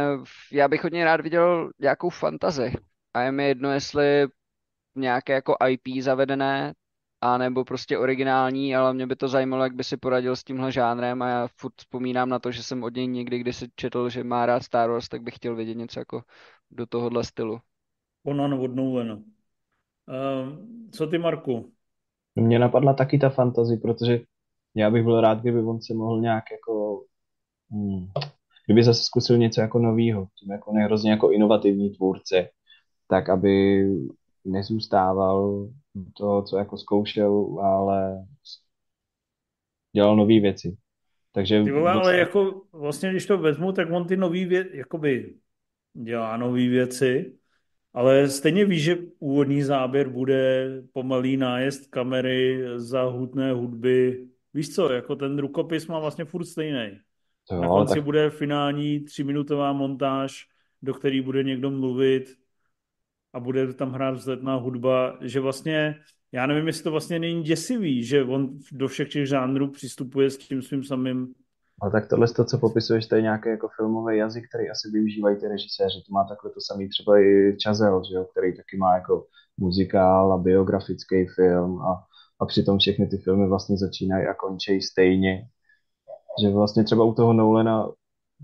já 0.52 0.68
bych 0.68 0.82
hodně 0.82 1.04
rád 1.04 1.20
viděl 1.20 1.70
nějakou 1.78 2.10
fantazi 2.10 2.72
a 3.14 3.20
je 3.20 3.32
mi 3.32 3.48
jedno, 3.48 3.72
jestli 3.72 4.26
nějaké 4.94 5.32
jako 5.32 5.56
IP 5.68 6.02
zavedené, 6.02 6.74
a 7.24 7.38
nebo 7.38 7.64
prostě 7.64 7.98
originální, 7.98 8.76
ale 8.76 8.94
mě 8.94 9.06
by 9.06 9.16
to 9.16 9.28
zajímalo, 9.28 9.62
jak 9.62 9.74
by 9.74 9.84
si 9.84 9.96
poradil 9.96 10.36
s 10.36 10.44
tímhle 10.44 10.72
žánrem 10.72 11.22
a 11.22 11.28
já 11.28 11.48
furt 11.56 11.72
vzpomínám 11.76 12.28
na 12.28 12.38
to, 12.38 12.50
že 12.50 12.62
jsem 12.62 12.82
od 12.82 12.94
něj 12.94 13.06
někdy, 13.06 13.38
když 13.38 13.56
si 13.56 13.66
četl, 13.76 14.08
že 14.08 14.24
má 14.24 14.46
rád 14.46 14.62
Star 14.62 14.90
Wars, 14.90 15.08
tak 15.08 15.22
bych 15.22 15.34
chtěl 15.36 15.56
vidět 15.56 15.74
něco 15.74 16.00
jako 16.00 16.22
do 16.70 16.86
tohohle 16.86 17.24
stylu. 17.24 17.58
Ona 18.24 18.56
od 18.56 18.74
Nolana. 18.74 19.14
Uh, 19.14 19.22
co 20.90 21.06
ty, 21.06 21.18
Marku? 21.18 21.72
Mně 22.36 22.58
napadla 22.58 22.92
taky 22.92 23.18
ta 23.18 23.30
fantazie, 23.30 23.78
protože 23.78 24.20
já 24.74 24.90
bych 24.90 25.04
byl 25.04 25.20
rád, 25.20 25.40
kdyby 25.40 25.62
on 25.62 25.80
se 25.80 25.94
mohl 25.94 26.20
nějak 26.20 26.44
jako... 26.52 27.04
Hmm, 27.70 28.06
kdyby 28.66 28.84
zase 28.84 29.02
zkusil 29.04 29.38
něco 29.38 29.60
jako 29.60 29.78
novýho, 29.78 30.28
tím 30.38 30.52
jako 30.52 30.72
nehrozně 30.72 31.10
jako 31.10 31.30
inovativní 31.30 31.90
tvůrce, 31.90 32.48
tak 33.08 33.28
aby 33.28 33.84
nezůstával 34.44 35.68
to, 36.16 36.42
co 36.42 36.58
jako 36.58 36.78
zkoušel, 36.78 37.58
ale 37.62 38.26
dělal 39.92 40.16
nové 40.16 40.40
věci. 40.40 40.76
Takže 41.32 41.62
ty 41.62 41.72
vole, 41.72 41.92
ale 41.92 42.18
jako 42.18 42.62
vlastně, 42.72 43.10
když 43.10 43.26
to 43.26 43.38
vezmu, 43.38 43.72
tak 43.72 43.88
on 43.90 44.06
ty 44.06 44.16
nový 44.16 44.44
věci, 44.44 44.76
jakoby 44.76 45.34
dělá 45.94 46.36
nové 46.36 46.68
věci, 46.68 47.34
ale 47.92 48.28
stejně 48.28 48.64
víš, 48.64 48.82
že 48.82 48.98
úvodní 49.18 49.62
záběr 49.62 50.08
bude 50.08 50.68
pomalý 50.92 51.36
nájezd 51.36 51.90
kamery 51.90 52.62
za 52.76 53.02
hudné 53.02 53.52
hudby. 53.52 54.28
Víš 54.54 54.74
co, 54.74 54.92
jako 54.92 55.16
ten 55.16 55.38
rukopis 55.38 55.86
má 55.86 55.98
vlastně 55.98 56.24
furt 56.24 56.44
stejný. 56.44 56.98
Na 57.60 57.68
konci 57.68 57.94
tak... 57.94 58.04
bude 58.04 58.30
finální 58.30 59.00
tříminutová 59.00 59.72
montáž, 59.72 60.46
do 60.82 60.94
který 60.94 61.20
bude 61.20 61.42
někdo 61.42 61.70
mluvit, 61.70 62.24
a 63.34 63.40
bude 63.40 63.72
tam 63.72 63.92
hrát 63.92 64.14
vzletná 64.14 64.56
hudba, 64.56 65.18
že 65.20 65.40
vlastně, 65.40 65.94
já 66.32 66.46
nevím, 66.46 66.66
jestli 66.66 66.82
to 66.82 66.90
vlastně 66.90 67.18
není 67.18 67.42
děsivý, 67.42 68.04
že 68.04 68.24
on 68.24 68.58
do 68.72 68.88
všech 68.88 69.08
těch 69.08 69.26
žánrů 69.26 69.70
přistupuje 69.70 70.30
s 70.30 70.38
tím 70.38 70.62
svým 70.62 70.84
samým 70.84 71.34
ale 71.82 71.90
tak 71.90 72.08
tohle, 72.08 72.28
to, 72.28 72.44
co 72.44 72.58
popisuješ, 72.58 73.06
to 73.06 73.16
je 73.16 73.22
nějaký 73.22 73.48
jako 73.48 73.68
filmový 73.76 74.16
jazyk, 74.16 74.48
který 74.48 74.70
asi 74.70 74.90
využívají 74.90 75.36
ty 75.36 75.48
režiséři. 75.48 76.02
To 76.06 76.12
má 76.12 76.24
takhle 76.24 76.50
to 76.50 76.60
samý 76.60 76.88
třeba 76.88 77.18
i 77.18 77.56
Chazelle, 77.64 78.02
že 78.10 78.14
jo, 78.14 78.24
který 78.24 78.56
taky 78.56 78.76
má 78.76 78.94
jako 78.94 79.26
muzikál 79.56 80.32
a 80.32 80.38
biografický 80.38 81.26
film 81.26 81.82
a, 81.82 82.04
a 82.40 82.46
přitom 82.46 82.78
všechny 82.78 83.06
ty 83.06 83.18
filmy 83.18 83.48
vlastně 83.48 83.76
začínají 83.78 84.26
a 84.26 84.34
končí 84.34 84.80
stejně. 84.80 85.48
Že 86.42 86.50
vlastně 86.50 86.84
třeba 86.84 87.04
u 87.04 87.14
toho 87.14 87.32
Nolana 87.32 87.88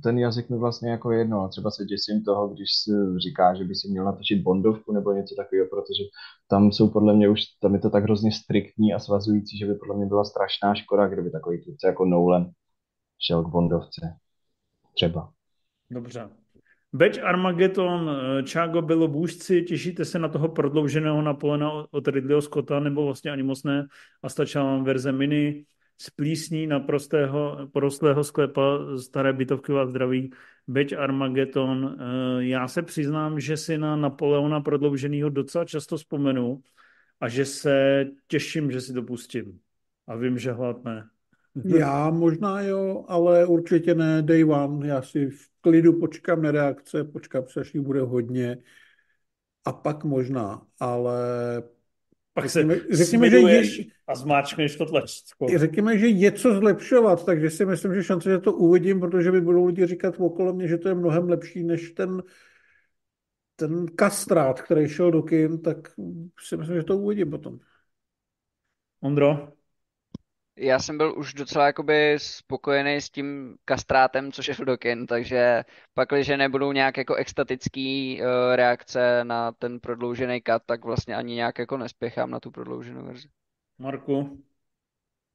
ten 0.02 0.18
jazyk 0.18 0.50
mi 0.50 0.58
vlastně 0.58 0.90
jako 0.90 1.12
jedno. 1.12 1.48
Třeba 1.48 1.70
se 1.70 1.84
děsím 1.84 2.24
toho, 2.24 2.48
když 2.48 2.68
si 2.84 2.90
říká, 3.18 3.54
že 3.54 3.64
by 3.64 3.74
si 3.74 3.88
měl 3.88 4.04
natočit 4.04 4.42
Bondovku 4.42 4.92
nebo 4.92 5.12
něco 5.12 5.34
takového, 5.34 5.66
protože 5.70 6.04
tam 6.48 6.72
jsou 6.72 6.90
podle 6.90 7.14
mě 7.14 7.28
už, 7.28 7.40
tam 7.60 7.74
je 7.74 7.80
to 7.80 7.90
tak 7.90 8.02
hrozně 8.04 8.32
striktní 8.32 8.94
a 8.94 8.98
svazující, 8.98 9.58
že 9.58 9.66
by 9.66 9.74
podle 9.74 9.96
mě 9.96 10.06
byla 10.06 10.24
strašná 10.24 10.74
škoda, 10.74 11.08
kdyby 11.08 11.30
takový 11.30 11.62
tvůrce 11.62 11.86
jako 11.86 12.04
Nolan 12.04 12.50
šel 13.18 13.44
k 13.44 13.48
Bondovce. 13.48 14.16
Třeba. 14.94 15.30
Dobře. 15.90 16.28
Beč 16.92 17.18
Armageddon, 17.18 18.10
Čágo 18.44 18.82
bylo 18.82 19.08
bůžci, 19.08 19.62
těšíte 19.62 20.04
se 20.04 20.18
na 20.18 20.28
toho 20.28 20.48
prodlouženého 20.48 21.22
Napoleona 21.22 21.86
od 21.90 22.08
Ridleyho 22.08 22.42
Scotta, 22.42 22.80
nebo 22.80 23.04
vlastně 23.04 23.30
ani 23.30 23.42
moc 23.42 23.64
ne, 23.64 23.86
a 24.22 24.28
stačila 24.28 24.64
vám 24.64 24.84
verze 24.84 25.12
mini. 25.12 25.64
Z 26.00 26.10
plísní 26.10 26.66
na 26.66 26.80
prostého, 26.80 27.68
prostlého 27.72 28.24
sklepa 28.24 28.78
staré 29.02 29.32
bytovky 29.32 29.72
vás 29.72 29.88
zdraví, 29.88 30.32
Beď 30.68 30.92
Armageddon. 30.92 31.98
Eh, 32.00 32.44
já 32.44 32.68
se 32.68 32.82
přiznám, 32.82 33.40
že 33.40 33.56
si 33.56 33.78
na 33.78 33.96
Napoleona 33.96 34.60
prodlouženého 34.60 35.30
docela 35.30 35.64
často 35.64 35.96
vzpomenu 35.96 36.62
a 37.20 37.28
že 37.28 37.44
se 37.44 38.04
těším, 38.28 38.70
že 38.70 38.80
si 38.80 38.92
to 38.92 39.02
pustím. 39.02 39.60
A 40.06 40.16
vím, 40.16 40.38
že 40.38 40.52
hlad 40.52 40.84
ne. 40.84 41.08
Já 41.78 42.10
možná 42.10 42.60
jo, 42.60 43.04
ale 43.08 43.46
určitě 43.46 43.94
ne 43.94 44.22
day 44.22 44.44
one. 44.44 44.88
Já 44.88 45.02
si 45.02 45.26
v 45.26 45.48
klidu 45.60 46.00
počkám 46.00 46.42
na 46.42 46.50
reakce, 46.50 47.04
počkám 47.04 47.44
se, 47.48 47.60
až 47.60 47.76
bude 47.76 48.00
hodně 48.00 48.58
a 49.64 49.72
pak 49.72 50.04
možná, 50.04 50.66
ale 50.80 51.18
pak 52.40 52.50
se 52.50 52.80
řekněme, 52.90 53.30
že 53.30 53.38
je, 53.38 53.62
a 54.06 54.14
zmáčkneš 54.14 54.76
to 54.76 54.86
tlačítko. 54.86 55.46
Řekněme, 55.56 55.98
že 55.98 56.08
je 56.08 56.32
co 56.32 56.54
zlepšovat, 56.54 57.24
takže 57.24 57.50
si 57.50 57.66
myslím, 57.66 57.94
že 57.94 58.02
šance, 58.02 58.30
že 58.30 58.38
to 58.38 58.52
uvidím, 58.52 59.00
protože 59.00 59.32
by 59.32 59.40
budou 59.40 59.66
lidi 59.66 59.86
říkat 59.86 60.14
okolo 60.18 60.52
mě, 60.52 60.68
že 60.68 60.78
to 60.78 60.88
je 60.88 60.94
mnohem 60.94 61.28
lepší 61.28 61.64
než 61.64 61.90
ten 61.90 62.22
ten 63.60 63.86
kastrát, 63.86 64.62
který 64.62 64.88
šel 64.88 65.10
do 65.10 65.22
kin, 65.22 65.60
tak 65.60 65.76
si 66.40 66.56
myslím, 66.56 66.76
že 66.76 66.82
to 66.82 66.96
uvidím 66.96 67.30
potom. 67.30 67.58
Ondro? 69.00 69.52
Já 70.62 70.78
jsem 70.78 70.98
byl 70.98 71.18
už 71.18 71.34
docela 71.34 71.66
jakoby 71.66 72.14
spokojený 72.18 72.96
s 72.96 73.10
tím 73.10 73.56
kastrátem, 73.64 74.32
co 74.32 74.42
šel 74.42 74.64
do 74.64 74.76
kin, 74.76 75.06
takže 75.06 75.62
pak, 75.94 76.08
když 76.08 76.28
nebudou 76.28 76.72
nějak 76.72 76.96
jako 76.96 77.14
extatický 77.14 78.20
uh, 78.20 78.26
reakce 78.54 79.24
na 79.24 79.52
ten 79.52 79.80
prodloužený 79.80 80.40
kat, 80.40 80.62
tak 80.66 80.84
vlastně 80.84 81.16
ani 81.16 81.34
nějak 81.34 81.58
jako 81.58 81.76
nespěchám 81.76 82.30
na 82.30 82.40
tu 82.40 82.50
prodlouženou 82.50 83.04
verzi. 83.04 83.28
Marku? 83.78 84.38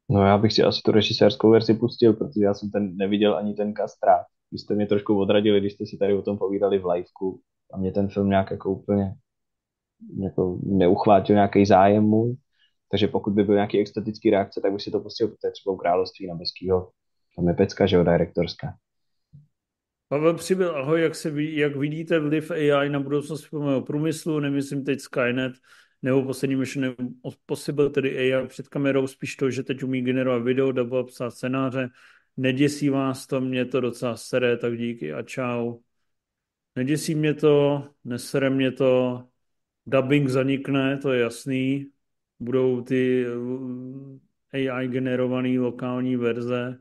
No 0.09 0.25
já 0.25 0.37
bych 0.37 0.53
si 0.53 0.63
asi 0.63 0.81
tu 0.85 0.91
režisérskou 0.91 1.51
verzi 1.51 1.73
pustil, 1.73 2.13
protože 2.13 2.43
já 2.43 2.53
jsem 2.53 2.71
ten 2.71 2.97
neviděl 2.97 3.37
ani 3.37 3.53
ten 3.53 3.73
kastrát. 3.73 4.25
Vy 4.51 4.57
jste 4.57 4.75
mě 4.75 4.87
trošku 4.87 5.19
odradili, 5.19 5.59
když 5.59 5.73
jste 5.73 5.85
si 5.85 5.97
tady 5.97 6.13
o 6.13 6.21
tom 6.21 6.37
povídali 6.37 6.79
v 6.79 6.85
liveku 6.85 7.41
a 7.73 7.77
mě 7.77 7.91
ten 7.91 8.09
film 8.09 8.29
nějak 8.29 8.51
jako 8.51 8.71
úplně 8.71 9.15
jako 10.23 10.59
neuchvátil 10.63 11.35
nějaký 11.35 11.65
zájem 11.65 12.03
můj. 12.03 12.35
Takže 12.91 13.07
pokud 13.07 13.33
by 13.33 13.43
byl 13.43 13.55
nějaký 13.55 13.79
extatický 13.79 14.29
reakce, 14.29 14.61
tak 14.61 14.71
bych 14.71 14.81
si 14.81 14.91
to 14.91 14.99
pustil, 14.99 15.27
protože 15.27 15.51
třeba 15.51 15.73
u 15.73 15.77
Království 15.77 16.27
nebeského. 16.27 16.91
Tam 17.35 17.47
je 17.47 17.53
pecka, 17.53 17.85
že 17.85 17.95
jo, 17.95 18.03
direktorská. 18.03 18.67
Pavel 20.07 20.33
Přibyl, 20.33 20.77
ahoj, 20.77 21.01
jak, 21.01 21.15
se, 21.15 21.43
jak 21.43 21.75
vidíte 21.75 22.19
vliv 22.19 22.51
AI 22.51 22.89
na 22.89 22.99
budoucnost 22.99 23.45
filmového 23.45 23.81
průmyslu, 23.81 24.39
nemyslím 24.39 24.83
teď 24.83 24.99
Skynet, 24.99 25.53
nebo 26.01 26.23
poslední 26.23 26.55
Mission 26.55 26.95
Possible, 27.45 27.89
tedy 27.89 28.33
AI 28.33 28.47
před 28.47 28.67
kamerou, 28.67 29.07
spíš 29.07 29.35
to, 29.35 29.51
že 29.51 29.63
teď 29.63 29.83
umí 29.83 30.01
generovat 30.01 30.43
video, 30.43 30.71
nebo 30.71 31.03
psát 31.03 31.31
scénáře. 31.31 31.89
Neděsí 32.37 32.89
vás 32.89 33.27
to, 33.27 33.41
mě 33.41 33.65
to 33.65 33.81
docela 33.81 34.17
sere, 34.17 34.57
tak 34.57 34.77
díky 34.77 35.13
a 35.13 35.23
čau. 35.23 35.77
Neděsí 36.75 37.15
mě 37.15 37.33
to, 37.33 37.83
nesere 38.03 38.49
mě 38.49 38.71
to, 38.71 39.23
dubbing 39.85 40.29
zanikne, 40.29 40.97
to 40.97 41.13
je 41.13 41.21
jasný. 41.21 41.85
Budou 42.39 42.81
ty 42.81 43.25
eh, 44.53 44.71
AI 44.71 44.87
generované 44.87 45.59
lokální 45.59 46.15
verze, 46.15 46.79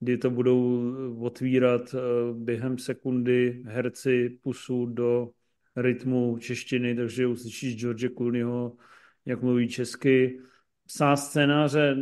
kdy 0.00 0.18
to 0.18 0.30
budou 0.30 0.82
otvírat 1.20 1.94
eh, 1.94 1.98
během 2.34 2.78
sekundy 2.78 3.62
herci 3.66 4.38
pusu 4.42 4.86
do 4.86 5.30
rytmu 5.76 6.38
češtiny, 6.38 6.94
takže 6.94 7.26
uslyšíš 7.26 7.76
George 7.76 8.08
Clooneyho, 8.16 8.76
jak 9.26 9.42
mluví 9.42 9.68
česky. 9.68 10.40
Psá 10.86 11.16
scénáře 11.16 11.96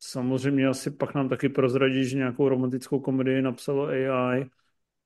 samozřejmě 0.00 0.66
asi 0.66 0.90
pak 0.90 1.14
nám 1.14 1.28
taky 1.28 1.48
prozradí, 1.48 2.04
že 2.04 2.16
nějakou 2.16 2.48
romantickou 2.48 3.00
komedii 3.00 3.42
napsalo 3.42 3.86
AI, 3.86 4.46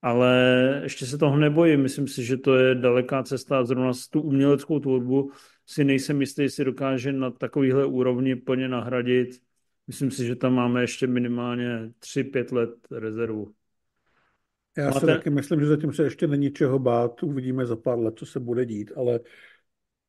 ale 0.02 0.80
ještě 0.82 1.06
se 1.06 1.18
toho 1.18 1.36
nebojím. 1.36 1.82
Myslím 1.82 2.08
si, 2.08 2.24
že 2.24 2.36
to 2.36 2.56
je 2.56 2.74
daleká 2.74 3.22
cesta. 3.22 3.64
Zrovna 3.64 3.92
tu 4.10 4.22
uměleckou 4.22 4.80
tvorbu 4.80 5.32
si 5.70 5.84
nejsem 5.84 6.20
jistý, 6.20 6.42
jestli 6.42 6.64
dokáže 6.64 7.12
na 7.12 7.30
takovýhle 7.30 7.86
úrovni 7.86 8.36
plně 8.36 8.68
nahradit. 8.68 9.42
Myslím 9.86 10.10
si, 10.10 10.26
že 10.26 10.36
tam 10.36 10.54
máme 10.54 10.80
ještě 10.80 11.06
minimálně 11.06 11.92
3-5 11.98 12.52
let 12.52 12.70
rezervu. 12.90 13.54
Já 14.76 14.86
Máte... 14.86 15.00
si 15.00 15.06
taky 15.06 15.30
myslím, 15.30 15.60
že 15.60 15.66
zatím 15.66 15.92
se 15.92 16.02
ještě 16.02 16.26
není 16.26 16.50
čeho 16.50 16.78
bát. 16.78 17.22
Uvidíme 17.22 17.66
za 17.66 17.76
pár 17.76 17.98
let, 17.98 18.14
co 18.16 18.26
se 18.26 18.40
bude 18.40 18.66
dít, 18.66 18.92
ale 18.96 19.20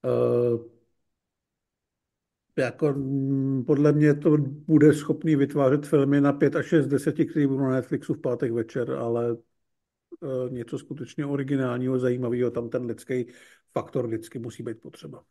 uh, 0.03 0.65
jako, 2.57 2.93
mm, 2.93 3.65
podle 3.65 3.91
mě 3.91 4.13
to 4.13 4.37
bude 4.67 4.93
schopný 4.93 5.35
vytvářet 5.35 5.87
filmy 5.87 6.21
na 6.21 6.33
5 6.33 6.55
až 6.55 6.65
6 6.65 6.87
deseti, 6.87 7.25
které 7.25 7.47
budou 7.47 7.63
na 7.63 7.71
Netflixu 7.71 8.13
v 8.13 8.21
pátek 8.21 8.51
večer, 8.51 8.91
ale 8.91 9.37
Eh, 10.23 10.49
něco 10.49 10.77
skutečně 10.79 11.25
originálního, 11.25 11.99
zajímavého, 11.99 12.51
tam 12.51 12.69
ten 12.69 12.85
lidský 12.85 13.25
faktor 13.73 14.07
vždycky 14.07 14.39
musí 14.39 14.63
být 14.63 14.81
potřeba. 14.81 15.23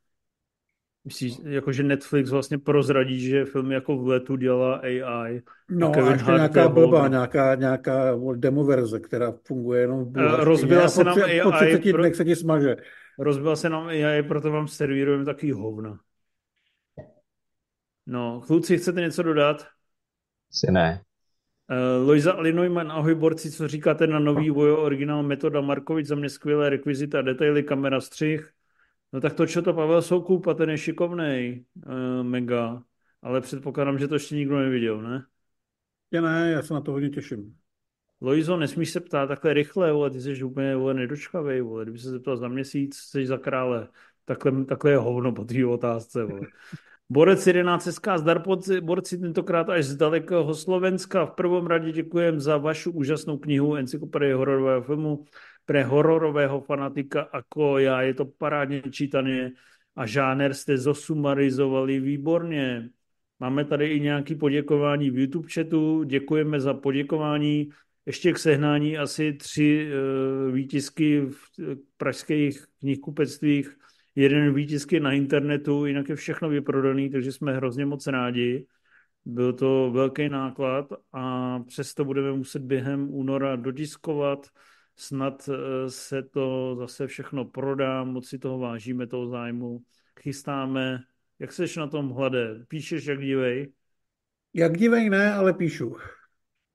Myslíš, 1.05 1.39
jako 1.45 1.73
že 1.73 1.83
Netflix 1.83 2.31
vlastně 2.31 2.59
prozradí, 2.59 3.21
že 3.21 3.45
film 3.45 3.73
jako 3.73 3.99
v 3.99 4.09
letu 4.09 4.37
dělá 4.37 4.75
AI? 4.75 5.43
No 5.71 5.93
a, 5.97 6.09
a 6.09 6.13
ještě 6.13 6.31
nějaká 6.31 6.69
blbá, 6.69 7.09
nějaká, 7.09 7.55
nějaká 7.55 8.19
demoverze, 8.37 9.01
která 9.01 9.33
funguje 9.47 9.81
jenom 9.81 10.05
v 10.05 10.09
eh, 10.09 10.11
Bulharsku. 10.11 10.45
Rozbila 10.45 10.89
se 10.89 11.05
nám 11.05 11.19
AI. 11.23 11.41
Po 11.43 11.53
30 11.53 11.93
dnech 11.93 12.17
se 12.17 12.25
ti 12.25 12.37
smaže. 12.37 12.77
Rozbila 13.19 13.57
se 13.57 13.69
nám 13.69 13.87
AI, 13.87 14.23
proto 14.23 14.51
vám 14.51 14.69
servírujeme 14.69 15.25
takový 15.25 15.53
hovna. 15.53 15.99
No, 18.07 18.41
kluci, 18.47 18.79
chcete 18.79 19.01
něco 19.01 19.23
dodat? 19.23 19.67
Si 20.51 20.73
ne. 20.73 21.03
Uh, 21.71 22.07
Lojza 22.07 22.33
Alinojman, 22.33 22.93
ahoj 22.93 23.15
borci, 23.15 23.51
co 23.51 23.69
říkáte 23.69 24.07
na 24.07 24.19
nový 24.19 24.51
Vojo 24.51 24.83
originál 24.83 25.23
metoda 25.23 25.61
Markovič, 25.61 26.07
za 26.07 26.15
mě 26.15 26.29
skvělé 26.29 26.71
rekvizita 26.71 27.19
a 27.19 27.23
detaily, 27.23 27.63
kamera, 27.63 28.01
střih. 28.01 28.53
No 29.13 29.21
tak 29.21 29.35
to, 29.35 29.47
čo 29.47 29.63
to 29.63 29.75
Pavel 29.75 30.03
Soukup 30.03 30.47
a 30.47 30.55
ten 30.55 30.71
je 30.71 30.79
šikovnej, 30.79 31.65
uh, 31.87 32.23
mega, 32.23 32.83
ale 33.23 33.41
předpokládám, 33.41 33.99
že 33.99 34.09
to 34.09 34.15
ještě 34.15 34.35
nikdo 34.35 34.59
neviděl, 34.59 35.03
ne? 35.03 35.27
Já 36.11 36.21
ne, 36.21 36.51
já 36.51 36.63
se 36.63 36.75
na 36.75 36.81
to 36.81 36.93
hodně 36.93 37.11
těším. 37.11 37.57
Lojzo, 38.21 38.57
nesmíš 38.57 38.91
se 38.91 39.01
ptát 39.01 39.27
takhle 39.27 39.55
rychle, 39.55 39.93
vole, 39.93 40.11
ty 40.11 40.21
jsi 40.21 40.45
úplně 40.45 40.77
vole, 40.77 40.95
nedočkavej, 40.95 41.61
vole. 41.61 41.85
kdyby 41.85 41.99
se 41.99 42.11
zeptal 42.11 42.37
za 42.37 42.49
měsíc, 42.49 42.97
jsi 42.97 43.27
za 43.27 43.39
krále. 43.39 43.89
Takhle, 44.25 44.65
takhle 44.65 44.91
je 44.91 44.97
hovno 44.97 45.33
po 45.33 45.45
té 45.45 45.67
otázce, 45.67 46.25
vole. 46.25 46.41
Borec 47.13 47.47
11 47.47 47.89
SK, 47.91 48.09
zdar 48.17 48.43
borci 48.81 49.19
tentokrát 49.19 49.69
až 49.69 49.85
z 49.85 49.97
dalekého 49.97 50.55
Slovenska. 50.55 51.27
V 51.27 51.31
prvom 51.31 51.67
rade 51.67 51.93
děkujem 51.93 52.41
za 52.41 52.57
vašu 52.57 52.93
úžasnou 52.93 53.39
knihu 53.39 53.75
Encyklopedie 53.75 54.35
hororového 54.35 54.83
filmu 54.83 55.25
pre 55.71 55.87
hororového 55.87 56.61
fanatika 56.61 57.31
ako 57.31 57.79
já. 57.79 58.03
Je 58.03 58.15
to 58.15 58.25
parádně 58.25 58.83
čítané 58.91 59.51
a 59.97 60.07
žáner 60.07 60.55
jste 60.55 60.79
zosumarizovali 60.79 62.01
výborně. 62.01 62.91
Máme 63.41 63.65
tady 63.65 63.87
i 63.87 64.01
nějaké 64.01 64.35
poděkování 64.35 65.11
v 65.11 65.19
YouTube 65.19 65.49
chatu. 65.49 66.05
Děkujeme 66.05 66.61
za 66.61 66.75
poděkování. 66.75 67.71
Ještě 68.07 68.33
k 68.33 68.39
sehnání 68.39 68.99
asi 68.99 69.33
tři 69.33 69.91
uh, 69.91 70.55
výtisky 70.55 71.21
v 71.21 71.39
pražských 71.97 72.65
knihkupectvích 72.81 73.77
jeden 74.15 74.55
výtisk 74.55 74.93
je 74.93 75.01
na 75.01 75.13
internetu, 75.13 75.87
jinak 75.87 76.09
je 76.09 76.17
všechno 76.17 76.49
vyprodaný, 76.49 77.11
takže 77.11 77.33
jsme 77.33 77.57
hrozně 77.57 77.87
moc 77.87 78.07
rádi. 78.07 78.67
Byl 79.25 79.53
to 79.53 79.91
velký 79.95 80.29
náklad 80.29 80.93
a 81.13 81.59
přesto 81.61 82.05
budeme 82.05 82.33
muset 82.33 82.63
během 82.63 83.15
února 83.15 83.57
dodiskovat. 83.57 84.47
Snad 84.97 85.49
eh, 85.49 85.91
se 85.91 86.23
to 86.23 86.77
zase 86.79 87.07
všechno 87.07 87.45
prodá, 87.45 88.05
moc 88.05 88.29
si 88.29 88.39
toho 88.39 88.59
vážíme, 88.59 89.07
toho 89.07 89.27
zájmu. 89.27 89.83
Chystáme. 90.21 90.99
Jak 91.39 91.53
seš 91.53 91.77
na 91.77 91.87
tom 91.87 92.11
hlade? 92.11 92.65
Píšeš 92.69 93.07
jak 93.07 93.21
dívej? 93.21 93.73
Jak 94.55 94.77
dívej 94.77 95.11
ne, 95.11 95.33
ale 95.35 95.55
píšu. 95.55 95.97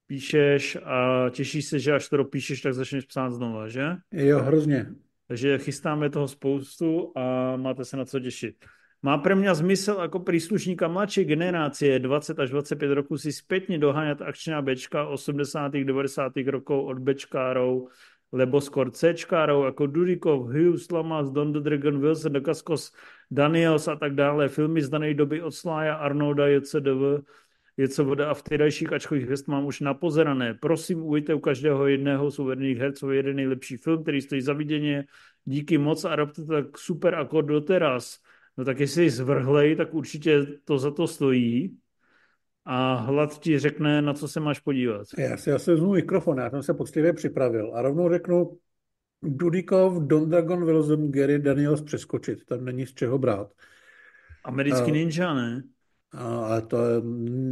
Píšeš 0.08 0.78
a 0.84 1.30
těšíš 1.30 1.66
se, 1.66 1.80
že 1.80 1.94
až 1.94 2.10
to 2.10 2.18
dopíšeš, 2.18 2.62
tak 2.62 2.74
začneš 2.74 3.06
psát 3.06 3.30
znova, 3.30 3.68
že? 3.68 3.96
Jo, 4.12 4.40
hrozně. 4.40 4.86
Takže 5.28 5.58
chystáme 5.58 6.10
toho 6.10 6.28
spoustu 6.28 7.12
a 7.16 7.56
máte 7.56 7.86
se 7.86 7.98
na 7.98 8.06
co 8.06 8.20
těšit. 8.20 8.66
Má 9.06 9.22
pre 9.22 9.38
mňa 9.38 9.54
zmysel 9.62 10.02
ako 10.02 10.26
príslušníka 10.26 10.90
mladšej 10.90 11.30
generácie 11.30 12.02
20 12.02 12.42
až 12.42 12.50
25 12.50 12.98
rokov 12.98 13.22
si 13.22 13.30
spätne 13.30 13.78
doháňať 13.78 14.26
akčná 14.26 14.66
Bčka 14.66 15.06
80 15.14 15.78
90 15.78 16.34
rokov 16.50 16.90
od 16.90 16.98
Bčkárov, 17.06 17.94
lebo 18.34 18.58
skôr 18.58 18.90
Cčkárov 18.90 19.70
ako 19.70 19.94
Dudikov, 19.94 20.50
Hughes, 20.50 20.90
Lamas, 20.90 21.30
Don 21.30 21.54
the 21.54 21.62
Dragon, 21.62 22.02
Wilson, 22.02 22.34
Dakaskos, 22.34 22.98
Daniels 23.30 23.86
a 23.86 23.94
tak 23.94 24.18
dále. 24.18 24.50
Filmy 24.50 24.82
z 24.82 24.90
danej 24.90 25.14
doby 25.14 25.38
od 25.38 25.54
Slája, 25.54 26.02
Arnolda, 26.02 26.50
JCDV, 26.50 27.22
voda 28.02 28.32
a 28.32 28.34
v 28.34 28.42
dalších 28.42 28.90
ačkových 28.90 29.26
hvězd 29.26 29.46
mám 29.54 29.66
už 29.70 29.86
napozerané. 29.86 30.58
Prosím, 30.58 31.06
ujďte 31.06 31.34
u 31.34 31.40
každého 31.40 31.88
jedného 31.88 32.32
z 32.32 32.40
uvedených 32.40 32.78
herců 32.78 33.12
jeden 33.12 33.36
nejlepší 33.36 33.78
film, 33.78 34.02
který 34.02 34.22
stojí 34.22 34.42
za 34.42 34.54
viděně. 34.54 35.06
Díky 35.46 35.78
moc 35.78 36.06
a 36.06 36.16
robte 36.16 36.46
tak 36.46 36.78
super 36.78 37.14
jako 37.14 37.42
doteraz. 37.42 38.18
No 38.58 38.66
tak 38.66 38.80
jestli 38.80 39.10
zvrhlej, 39.10 39.76
tak 39.76 39.94
určitě 39.94 40.46
to 40.64 40.80
za 40.80 40.92
to 40.92 41.08
stojí. 41.08 41.78
a 42.66 42.96
hlad 42.96 43.40
ti 43.40 43.60
řekne, 43.60 44.02
na 44.02 44.14
co 44.14 44.28
se 44.28 44.40
máš 44.40 44.60
podívat. 44.60 45.08
Já 45.18 45.38
si 45.38 45.52
asi 45.52 45.72
vezmu 45.72 45.92
mikrofon, 45.92 46.38
já 46.38 46.50
jsem 46.50 46.64
se 46.64 46.74
poctivě 46.74 47.14
připravil 47.14 47.72
a 47.76 47.82
rovnou 47.82 48.10
řeknu 48.10 48.58
Dudikov, 49.24 50.04
Don 50.04 50.30
Dragon 50.30 50.66
Wilson, 50.66 51.12
Gary 51.12 51.40
Daniels 51.40 51.82
přeskočit, 51.82 52.46
tam 52.46 52.66
není 52.66 52.86
z 52.86 52.94
čeho 52.94 53.18
brát. 53.18 53.52
Americký 54.46 54.92
uh, 54.92 54.98
ninja, 54.98 55.34
ne? 55.34 55.64
Ale 56.12 56.62
to 56.62 56.78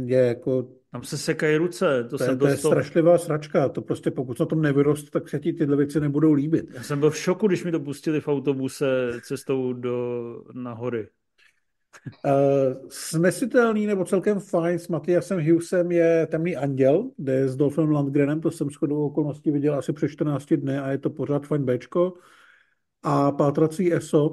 je 0.06 0.26
jako... 0.26 0.68
Tam 0.94 1.02
se 1.02 1.18
sekají 1.18 1.56
ruce. 1.56 2.04
To, 2.04 2.08
to, 2.08 2.18
jsem 2.18 2.30
je, 2.30 2.36
to 2.36 2.46
je 2.46 2.56
strašlivá 2.56 3.18
sračka. 3.18 3.68
To 3.68 3.82
prostě 3.82 4.10
pokud 4.10 4.40
na 4.40 4.46
tom 4.46 4.62
nevyrost, 4.62 5.10
tak 5.10 5.28
se 5.28 5.38
ti 5.38 5.52
tyhle 5.52 5.76
věci 5.76 6.00
nebudou 6.00 6.32
líbit. 6.32 6.66
Já 6.74 6.82
jsem 6.82 7.00
byl 7.00 7.10
v 7.10 7.16
šoku, 7.16 7.46
když 7.46 7.64
mi 7.64 7.72
to 7.72 7.80
pustili 7.80 8.20
v 8.20 8.28
autobuse 8.28 8.86
cestou 9.22 9.72
do, 9.72 10.44
na 10.52 10.72
hory. 10.72 11.08
Uh, 12.24 12.88
snesitelný 12.88 13.86
nebo 13.86 14.04
celkem 14.04 14.40
fajn 14.40 14.78
s 14.78 14.88
Matiasem 14.88 15.50
Hughesem 15.50 15.92
je 15.92 16.26
Temný 16.30 16.56
anděl, 16.56 17.10
kde 17.16 17.32
je 17.32 17.48
s 17.48 17.56
Dolphem 17.56 17.90
Landgrenem, 17.90 18.40
to 18.40 18.50
jsem 18.50 18.70
shodou 18.70 19.06
okolností 19.06 19.50
viděl 19.50 19.74
asi 19.74 19.92
před 19.92 20.08
14 20.08 20.52
dny 20.52 20.78
a 20.78 20.90
je 20.90 20.98
to 20.98 21.10
pořád 21.10 21.46
fajn 21.46 21.64
Bčko. 21.64 22.12
A 23.02 23.32
Pátrací 23.32 23.94
ESO. 23.94 24.32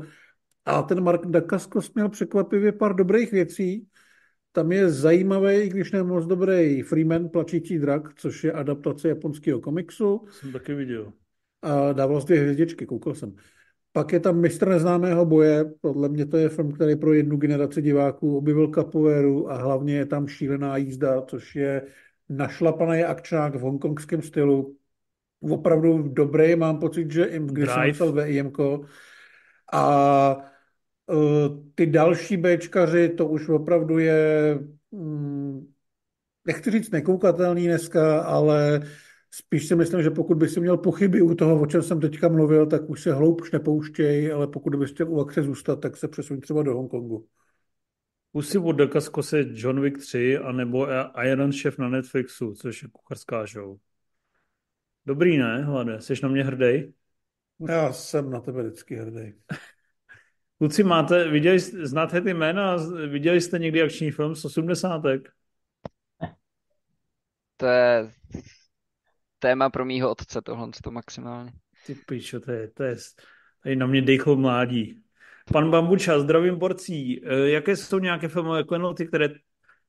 A 0.66 0.82
ten 0.82 1.04
Mark 1.04 1.26
Dacascos 1.26 1.94
měl 1.94 2.10
překvapivě 2.10 2.72
pár 2.72 2.96
dobrých 2.96 3.32
věcí. 3.32 3.88
Tam 4.52 4.72
je 4.72 4.90
zajímavý, 4.90 5.56
i 5.56 5.70
když 5.70 5.92
ne 5.92 6.04
moc 6.04 6.26
dobrý, 6.26 6.82
Freeman, 6.82 7.30
Plačící 7.30 7.80
drak, 7.80 8.14
což 8.16 8.44
je 8.44 8.52
adaptace 8.52 9.08
japonského 9.08 9.60
komiksu. 9.60 10.22
Jsem 10.30 10.52
taky 10.52 10.74
viděl. 10.74 11.14
A 11.62 11.94
dával 11.94 12.22
dvě 12.22 12.40
hvězdičky, 12.40 12.86
koukal 12.86 13.16
jsem. 13.16 13.36
Pak 13.94 14.12
je 14.14 14.20
tam 14.20 14.40
Mistr 14.40 14.70
neznámého 14.70 15.26
boje, 15.26 15.66
podle 15.82 16.10
mě 16.10 16.26
to 16.26 16.38
je 16.38 16.50
film, 16.50 16.72
který 16.72 16.96
pro 16.96 17.14
jednu 17.14 17.38
generaci 17.38 17.82
diváků 17.82 18.38
objevil 18.38 18.68
kapoéru 18.68 19.52
a 19.52 19.58
hlavně 19.58 19.96
je 19.96 20.06
tam 20.06 20.28
šílená 20.28 20.78
jízda, 20.78 21.22
což 21.22 21.56
je 21.56 21.82
našlapaný 22.30 23.04
akčák 23.04 23.56
v 23.56 23.60
hongkongském 23.60 24.22
stylu. 24.22 24.76
Opravdu 25.42 26.02
dobrý, 26.02 26.56
mám 26.56 26.80
pocit, 26.80 27.12
že 27.12 27.24
im, 27.24 27.48
když 27.48 27.70
jsem 27.70 27.88
napsal 27.88 28.12
VIMko. 28.12 28.82
A 29.74 30.51
ty 31.76 31.86
další 31.86 32.38
Bčkaři, 32.38 33.10
to 33.10 33.28
už 33.28 33.50
opravdu 33.50 33.98
je, 33.98 34.60
um, 34.90 35.74
nechci 36.48 36.72
říct 36.72 36.92
nekoukatelný 36.92 37.66
dneska, 37.68 38.22
ale 38.22 38.82
Spíš 39.34 39.68
si 39.68 39.76
myslím, 39.76 40.04
že 40.04 40.10
pokud 40.10 40.38
by 40.38 40.50
si 40.50 40.60
měl 40.60 40.78
pochyby 40.78 41.22
u 41.22 41.36
toho, 41.36 41.62
o 41.62 41.66
čem 41.66 41.82
jsem 41.84 42.00
teďka 42.00 42.28
mluvil, 42.28 42.66
tak 42.66 42.90
už 42.90 43.02
se 43.02 43.14
hloubš 43.14 43.52
nepouštěj, 43.52 44.34
ale 44.34 44.48
pokud 44.48 44.76
bys 44.76 44.92
chtěl 44.92 45.10
u 45.10 45.22
akce 45.22 45.44
zůstat, 45.44 45.76
tak 45.76 45.98
se 45.98 46.08
přesuň 46.08 46.42
třeba 46.42 46.64
do 46.64 46.74
Hongkongu. 46.74 47.28
Už 48.32 48.48
si 48.48 48.58
od 48.58 48.72
Dakaskose 48.72 49.46
John 49.52 49.82
Wick 49.82 49.98
3 49.98 50.38
anebo 50.38 50.88
Iron 51.24 51.52
Chef 51.52 51.78
na 51.78 51.90
Netflixu, 51.90 52.54
což 52.54 52.84
je 52.84 52.90
kuchařská 52.92 53.46
show. 53.46 53.78
Dobrý, 55.06 55.38
ne, 55.38 55.64
Hlade? 55.64 56.02
Jsi 56.02 56.14
na 56.24 56.30
mě 56.30 56.44
hrdý? 56.44 56.94
Já 57.68 57.94
jsem 57.94 58.30
na 58.30 58.40
tebe 58.40 58.64
vždycky 58.64 58.96
hrdý. 58.96 59.34
Kluci, 60.62 60.84
máte, 60.84 61.30
viděli, 61.30 61.60
znáte 61.60 62.22
ty 62.22 62.34
jména? 62.34 62.76
Viděli 63.08 63.42
jste 63.42 63.60
někdy 63.60 63.82
akční 63.82 64.12
film 64.12 64.36
z 64.36 64.46
80. 64.46 65.02
To 67.58 67.66
je 67.66 68.12
téma 69.40 69.70
pro 69.70 69.86
mýho 69.86 70.12
otce 70.12 70.42
tohle 70.42 70.70
to 70.84 70.92
maximálně. 70.92 71.52
Ty 71.86 71.96
pičo, 71.96 72.40
to 72.40 72.52
je, 72.52 72.68
to 72.68 72.84
je, 72.84 72.96
tady 73.64 73.76
na 73.76 73.88
mě 73.88 74.02
dechlo 74.02 74.36
mládí. 74.36 75.02
Pan 75.54 75.72
Bambuča, 75.72 76.20
zdravím 76.20 76.56
borcí. 76.56 77.26
E, 77.26 77.50
jaké 77.50 77.76
jsou 77.76 78.00
nějaké 78.00 78.28
filmové 78.28 78.64
klenoty, 78.64 79.08
které 79.08 79.30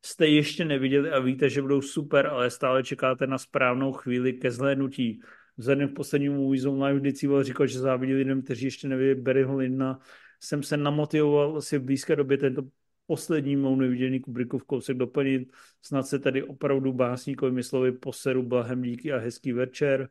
jste 0.04 0.26
ještě 0.26 0.64
neviděli 0.64 1.10
a 1.10 1.18
víte, 1.18 1.50
že 1.50 1.62
budou 1.62 1.82
super, 1.82 2.26
ale 2.26 2.50
stále 2.50 2.82
čekáte 2.82 3.26
na 3.26 3.38
správnou 3.38 3.92
chvíli 3.92 4.32
ke 4.32 4.50
zhlédnutí? 4.50 5.20
Vzhledem 5.56 5.88
v 5.88 5.94
posledním 5.94 6.32
Movie 6.32 6.60
Zone 6.60 6.86
Live 6.86 6.98
vždycky 6.98 7.28
říkal, 7.42 7.66
že 7.66 7.78
závidí 7.78 8.14
lidem, 8.14 8.42
kteří 8.42 8.64
ještě 8.64 8.88
neviděli 8.88 9.20
Barryho 9.20 9.56
Lindna. 9.56 9.98
Jsem 10.44 10.62
se 10.62 10.76
namotivoval 10.76 11.56
asi 11.56 11.78
v 11.78 11.82
blízké 11.82 12.16
době 12.16 12.38
tento 12.38 12.62
poslední 13.06 13.56
mou 13.56 13.76
neviděný 13.76 14.20
Kubrickův 14.20 14.64
kousek 14.64 14.96
doplnit. 14.96 15.52
Snad 15.82 16.06
se 16.06 16.18
tady 16.18 16.42
opravdu 16.42 16.92
básníkovi 16.92 17.62
slovy 17.62 17.92
poseru 17.92 18.42
blahem 18.42 18.82
díky 18.82 19.12
a 19.12 19.18
hezký 19.18 19.52
večer. 19.52 20.08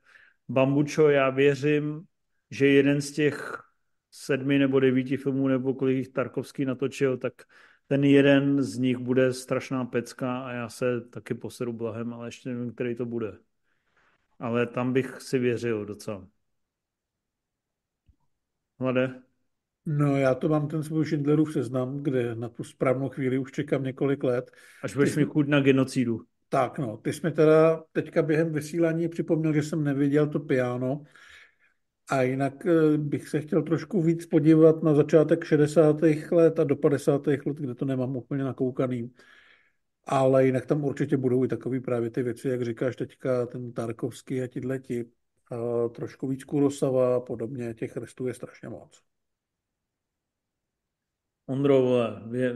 Bambučo, 0.49 1.09
já 1.09 1.29
věřím, 1.29 2.07
že 2.51 2.67
jeden 2.67 3.01
z 3.01 3.11
těch 3.11 3.63
sedmi 4.11 4.59
nebo 4.59 4.79
devíti 4.79 5.17
filmů, 5.17 5.47
nebo 5.47 5.73
kolik 5.73 5.97
jich 5.97 6.09
Tarkovský 6.09 6.65
natočil, 6.65 7.17
tak 7.17 7.33
ten 7.87 8.03
jeden 8.03 8.63
z 8.63 8.77
nich 8.77 8.97
bude 8.97 9.33
strašná 9.33 9.85
pecka 9.85 10.43
a 10.45 10.51
já 10.51 10.69
se 10.69 11.01
taky 11.01 11.33
poseru 11.33 11.73
blahem, 11.73 12.13
ale 12.13 12.27
ještě 12.27 12.49
nevím, 12.49 12.73
který 12.73 12.95
to 12.95 13.05
bude. 13.05 13.37
Ale 14.39 14.67
tam 14.67 14.93
bych 14.93 15.21
si 15.21 15.39
věřil 15.39 15.85
docela. 15.85 16.27
Hlade? 18.79 19.30
No, 19.85 20.17
já 20.17 20.35
to 20.35 20.49
mám 20.49 20.67
ten 20.67 20.83
svůj 20.83 21.05
Schindlerův 21.05 21.53
seznam, 21.53 22.03
kde 22.03 22.35
na 22.35 22.49
tu 22.49 22.63
správnou 22.63 23.09
chvíli 23.09 23.37
už 23.37 23.51
čekám 23.51 23.83
několik 23.83 24.23
let. 24.23 24.51
Až 24.83 24.95
budeš 24.95 25.15
mi 25.15 25.25
chuť 25.25 25.47
na 25.47 25.59
genocidu. 25.59 26.21
Tak 26.49 26.79
no, 26.79 26.97
ty 26.97 27.13
jsi 27.13 27.21
mi 27.23 27.31
teda 27.31 27.83
teďka 27.91 28.21
během 28.21 28.53
vysílání 28.53 29.07
připomněl, 29.07 29.53
že 29.53 29.63
jsem 29.63 29.83
neviděl 29.83 30.27
to 30.27 30.39
piano. 30.39 31.03
A 32.09 32.21
jinak 32.21 32.65
eh, 32.65 32.97
bych 32.97 33.27
se 33.27 33.41
chtěl 33.41 33.63
trošku 33.63 34.01
víc 34.01 34.25
podívat 34.25 34.83
na 34.83 34.93
začátek 34.93 35.43
60. 35.43 35.95
let 36.31 36.59
a 36.59 36.63
do 36.63 36.75
50. 36.75 37.27
let, 37.27 37.39
kde 37.45 37.75
to 37.75 37.85
nemám 37.85 38.15
úplně 38.15 38.43
nakoukaný. 38.43 39.11
Ale 40.05 40.45
jinak 40.45 40.65
tam 40.65 40.83
určitě 40.83 41.17
budou 41.17 41.43
i 41.43 41.47
takové 41.47 41.79
právě 41.79 42.09
ty 42.09 42.23
věci, 42.23 42.49
jak 42.49 42.61
říkáš 42.61 42.95
teďka, 42.95 43.45
ten 43.45 43.73
Tarkovský 43.73 44.41
a 44.41 44.47
tihleti. 44.47 45.05
A 45.51 45.87
trošku 45.89 46.27
víc 46.27 46.43
Kurosawa 46.43 47.15
a 47.15 47.19
podobně, 47.19 47.73
těch 47.73 47.97
restů 47.97 48.27
je 48.27 48.33
strašně 48.33 48.69
moc. 48.69 49.10
Ondro, 51.51 51.81
vole, 51.81 52.21
je, 52.31 52.53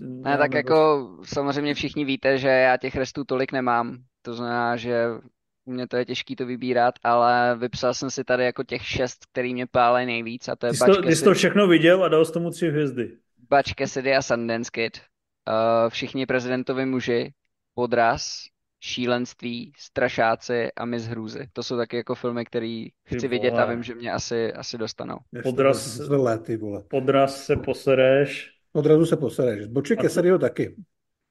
ne, 0.00 0.38
tak 0.38 0.54
jako 0.54 1.08
samozřejmě 1.24 1.74
všichni 1.74 2.04
víte, 2.04 2.38
že 2.38 2.48
já 2.48 2.76
těch 2.76 2.94
restů 2.94 3.24
tolik 3.24 3.52
nemám. 3.52 3.96
To 4.22 4.34
znamená, 4.34 4.76
že 4.76 5.06
u 5.64 5.72
mě 5.72 5.88
to 5.88 5.96
je 5.96 6.04
těžký 6.04 6.36
to 6.36 6.46
vybírat, 6.46 6.94
ale 7.04 7.56
vypsal 7.58 7.94
jsem 7.94 8.10
si 8.10 8.24
tady 8.24 8.44
jako 8.44 8.62
těch 8.62 8.86
šest, 8.86 9.26
který 9.32 9.54
mě 9.54 9.66
pálí 9.66 10.06
nejvíc 10.06 10.48
a 10.48 10.56
to 10.56 10.66
je 10.66 10.72
Ty 10.72 10.76
jsi 10.78 10.84
to, 10.86 11.02
jsi 11.02 11.24
to 11.24 11.34
všechno 11.34 11.66
viděl 11.66 12.04
a 12.04 12.08
dal 12.08 12.24
jsi 12.24 12.32
tomu 12.32 12.50
tři 12.50 12.68
hvězdy. 12.68 13.16
Bač 13.50 13.74
Cassidy 13.74 14.16
a 14.16 14.22
Sundance 14.22 14.70
Kid. 14.72 15.00
Uh, 15.48 15.90
všichni 15.90 16.26
prezidentovi 16.26 16.86
muži, 16.86 17.32
podraz, 17.74 18.44
šílenství, 18.80 19.72
strašáci 19.78 20.68
a 20.76 20.84
mis 20.84 21.06
hrůzy. 21.06 21.48
To 21.52 21.62
jsou 21.62 21.76
taky 21.76 21.96
jako 21.96 22.14
filmy, 22.14 22.44
které 22.44 22.84
chci 23.04 23.28
vidět 23.28 23.54
a 23.54 23.64
vím, 23.64 23.82
že 23.82 23.94
mě 23.94 24.12
asi, 24.12 24.52
asi 24.52 24.78
dostanou. 24.78 25.18
Podraz, 25.42 25.96
zle, 25.96 26.38
ty 26.38 26.56
vole. 26.56 26.82
podraz 26.88 27.44
se 27.44 27.56
posereš. 27.56 28.50
Podrazu 28.72 29.06
se 29.06 29.16
posereš. 29.16 29.66
Boči 29.66 29.96
Keserio 29.96 30.38
taky. 30.38 30.76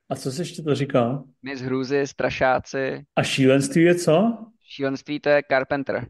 A 0.10 0.16
co 0.16 0.32
se 0.32 0.42
ještě 0.42 0.62
to 0.62 0.76
říká? 0.76 1.24
Mis 1.44 1.62
hrůzy, 1.62 2.08
strašáci. 2.08 3.06
A 3.16 3.24
šílenství 3.24 3.84
je 3.84 3.96
co? 3.96 4.38
Šílenství 4.62 5.20
to 5.20 5.30
je 5.30 5.42
Carpenter. 5.52 6.08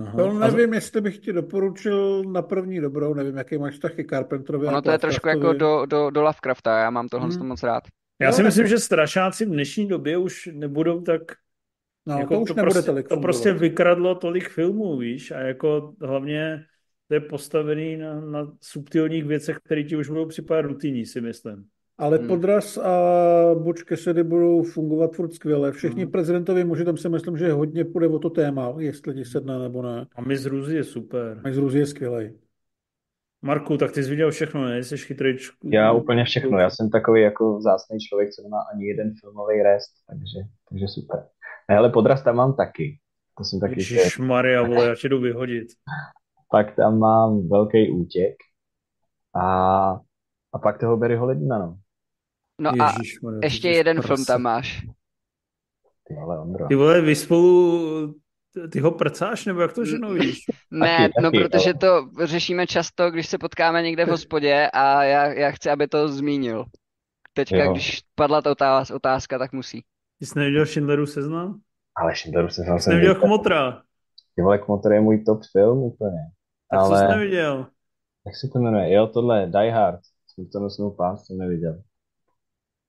Aha. 0.00 0.16
To 0.16 0.32
nevím, 0.32 0.72
a... 0.72 0.74
jestli 0.74 1.00
bych 1.00 1.18
ti 1.18 1.32
doporučil 1.32 2.24
na 2.24 2.42
první 2.42 2.80
dobrou, 2.80 3.14
nevím, 3.14 3.36
jaký 3.36 3.58
máš 3.58 3.78
taky 3.78 4.04
Carpenterovi. 4.04 4.66
Ono 4.66 4.82
to 4.82 4.90
je 4.90 4.98
trošku 4.98 5.28
jako 5.28 5.52
do, 5.52 5.86
do, 5.86 6.10
do 6.10 6.22
Lovecrafta, 6.22 6.78
já 6.78 6.90
mám 6.90 7.08
tohle 7.08 7.28
hmm. 7.28 7.46
moc 7.46 7.62
rád. 7.62 7.82
Já 8.20 8.32
si 8.32 8.42
myslím, 8.42 8.66
že 8.66 8.78
strašáci 8.78 9.44
v 9.44 9.48
dnešní 9.48 9.88
době 9.88 10.18
už 10.18 10.48
nebudou 10.52 11.00
tak... 11.00 11.22
No, 12.06 12.18
jako 12.18 12.34
to 12.34 12.40
už 12.40 12.48
to 12.48 12.54
nebude 12.54 12.72
prostě, 12.72 12.86
tolik 12.90 13.08
To 13.08 13.16
prostě 13.16 13.52
vykradlo 13.52 14.14
tolik 14.14 14.48
filmů, 14.48 14.98
víš, 14.98 15.30
a 15.30 15.38
jako 15.38 15.94
hlavně 16.00 16.64
to 17.08 17.14
je 17.14 17.20
postavený 17.20 17.96
na, 17.96 18.20
na 18.20 18.52
subtilních 18.60 19.24
věcech, 19.24 19.58
které 19.64 19.84
ti 19.84 19.96
už 19.96 20.08
budou 20.08 20.26
připadat 20.26 20.64
rutinní, 20.64 21.06
si 21.06 21.20
myslím. 21.20 21.64
Ale 21.98 22.18
hmm. 22.18 22.28
podraz 22.28 22.78
a 22.78 22.92
Butch 23.54 23.84
Cassidy 23.84 24.22
budou 24.22 24.62
fungovat 24.62 25.14
furt 25.14 25.32
skvěle. 25.32 25.72
Všichni 25.72 26.02
hmm. 26.02 26.12
prezidentovi 26.12 26.64
muži, 26.64 26.84
tam 26.84 26.96
si 26.96 27.08
myslím, 27.08 27.36
že 27.36 27.52
hodně 27.52 27.84
půjde 27.84 28.08
o 28.08 28.18
to 28.18 28.30
téma, 28.30 28.74
jestli 28.78 29.14
ti 29.14 29.24
sedne 29.24 29.58
nebo 29.58 29.82
ne. 29.82 30.06
A 30.16 30.22
Miss 30.22 30.46
Ruzi 30.46 30.76
je 30.76 30.84
super. 30.84 31.40
Miss 31.44 31.58
Ruzi 31.58 31.78
je 31.78 31.86
skvělý. 31.86 32.30
Marku, 33.42 33.78
tak 33.78 33.92
ty 33.92 34.04
jsi 34.04 34.10
viděl 34.10 34.30
všechno, 34.30 34.64
ne? 34.64 34.84
Jsi 34.84 34.98
chytrý. 34.98 35.36
Já 35.64 35.92
úplně 35.92 36.24
všechno. 36.24 36.58
Já 36.58 36.70
jsem 36.70 36.90
takový 36.90 37.22
jako 37.22 37.58
vzácný 37.58 37.98
člověk, 37.98 38.30
co 38.30 38.42
nemá 38.42 38.58
ani 38.74 38.86
jeden 38.86 39.12
filmový 39.20 39.62
rest, 39.62 39.90
takže, 40.06 40.50
takže 40.70 40.88
super. 40.88 41.26
Ne, 41.70 41.76
ale 41.76 41.90
podraz 41.90 42.22
tam 42.22 42.36
mám 42.36 42.56
taky. 42.56 42.98
To 43.38 43.44
jsem 43.44 43.60
taky 43.60 43.74
Ježiš 43.80 44.18
Maria, 44.18 44.62
vole, 44.62 44.86
já 44.86 44.94
tě 44.94 45.08
jdu 45.08 45.20
vyhodit. 45.20 45.68
Pak 46.50 46.76
tam 46.76 46.98
mám 46.98 47.48
velký 47.48 47.90
útěk 47.90 48.34
a, 49.34 49.46
a 50.52 50.58
pak 50.62 50.78
toho 50.80 50.96
Barryho 50.96 51.26
Ledina, 51.26 51.58
no. 51.58 51.78
No 52.60 52.70
Ježiš, 52.70 53.18
a 53.22 53.26
Maria, 53.26 53.40
ještě 53.42 53.68
jeden 53.68 53.96
prasa. 53.96 54.14
film 54.14 54.24
tam 54.24 54.42
máš. 54.42 54.86
Ty 56.04 56.14
vole, 56.14 56.40
Ondro. 56.40 56.66
Ty 56.68 56.74
vole, 56.74 57.00
vy 57.00 57.14
spolu 57.16 58.14
ty 58.72 58.80
ho 58.80 58.90
prcáš, 58.90 59.46
nebo 59.46 59.60
jak 59.60 59.72
to 59.72 59.84
ženou 59.84 60.12
vidíš? 60.12 60.38
Ne, 60.70 60.98
taky, 60.98 61.12
no 61.22 61.30
taky, 61.30 61.44
protože 61.44 61.70
ale... 61.70 61.74
to 61.74 62.10
řešíme 62.26 62.66
často, 62.66 63.10
když 63.10 63.28
se 63.28 63.38
potkáme 63.38 63.82
někde 63.82 64.04
v 64.04 64.08
hospodě 64.08 64.70
a 64.72 65.04
já, 65.04 65.26
já 65.32 65.50
chci, 65.50 65.70
aby 65.70 65.88
to 65.88 66.08
zmínil. 66.08 66.64
teďka, 67.32 67.56
Jo. 67.64 67.72
když 67.72 68.00
padla 68.14 68.42
ta 68.42 68.50
otáz- 68.50 68.94
otázka, 68.94 69.38
tak 69.38 69.52
musí. 69.52 69.84
Ty 70.18 70.26
jsi 70.26 70.38
neviděl 70.38 70.66
Schindleru 70.66 71.06
seznam? 71.06 71.60
Ale 71.96 72.16
Schindleru 72.16 72.48
se 72.48 72.62
Jsi 72.78 72.90
neviděl 72.90 73.14
Chmotra? 73.14 73.82
Ty 74.34 74.42
vole, 74.42 74.58
Kmotr 74.58 74.92
je 74.92 75.00
můj 75.00 75.24
top 75.24 75.40
film 75.52 75.78
úplně. 75.78 76.18
Tak 76.70 76.80
co 76.80 76.86
jsi 76.86 77.04
Ale, 77.04 77.16
neviděl? 77.16 77.66
jak 78.26 78.36
se 78.36 78.48
to 78.52 78.58
jmenuje? 78.58 78.92
Jo, 78.92 79.06
tohle, 79.06 79.46
Die 79.46 79.70
Hard. 79.70 80.00
Smrtonosnou 80.26 80.90
pás 80.90 81.26
jsem 81.26 81.38
neviděl. 81.38 81.82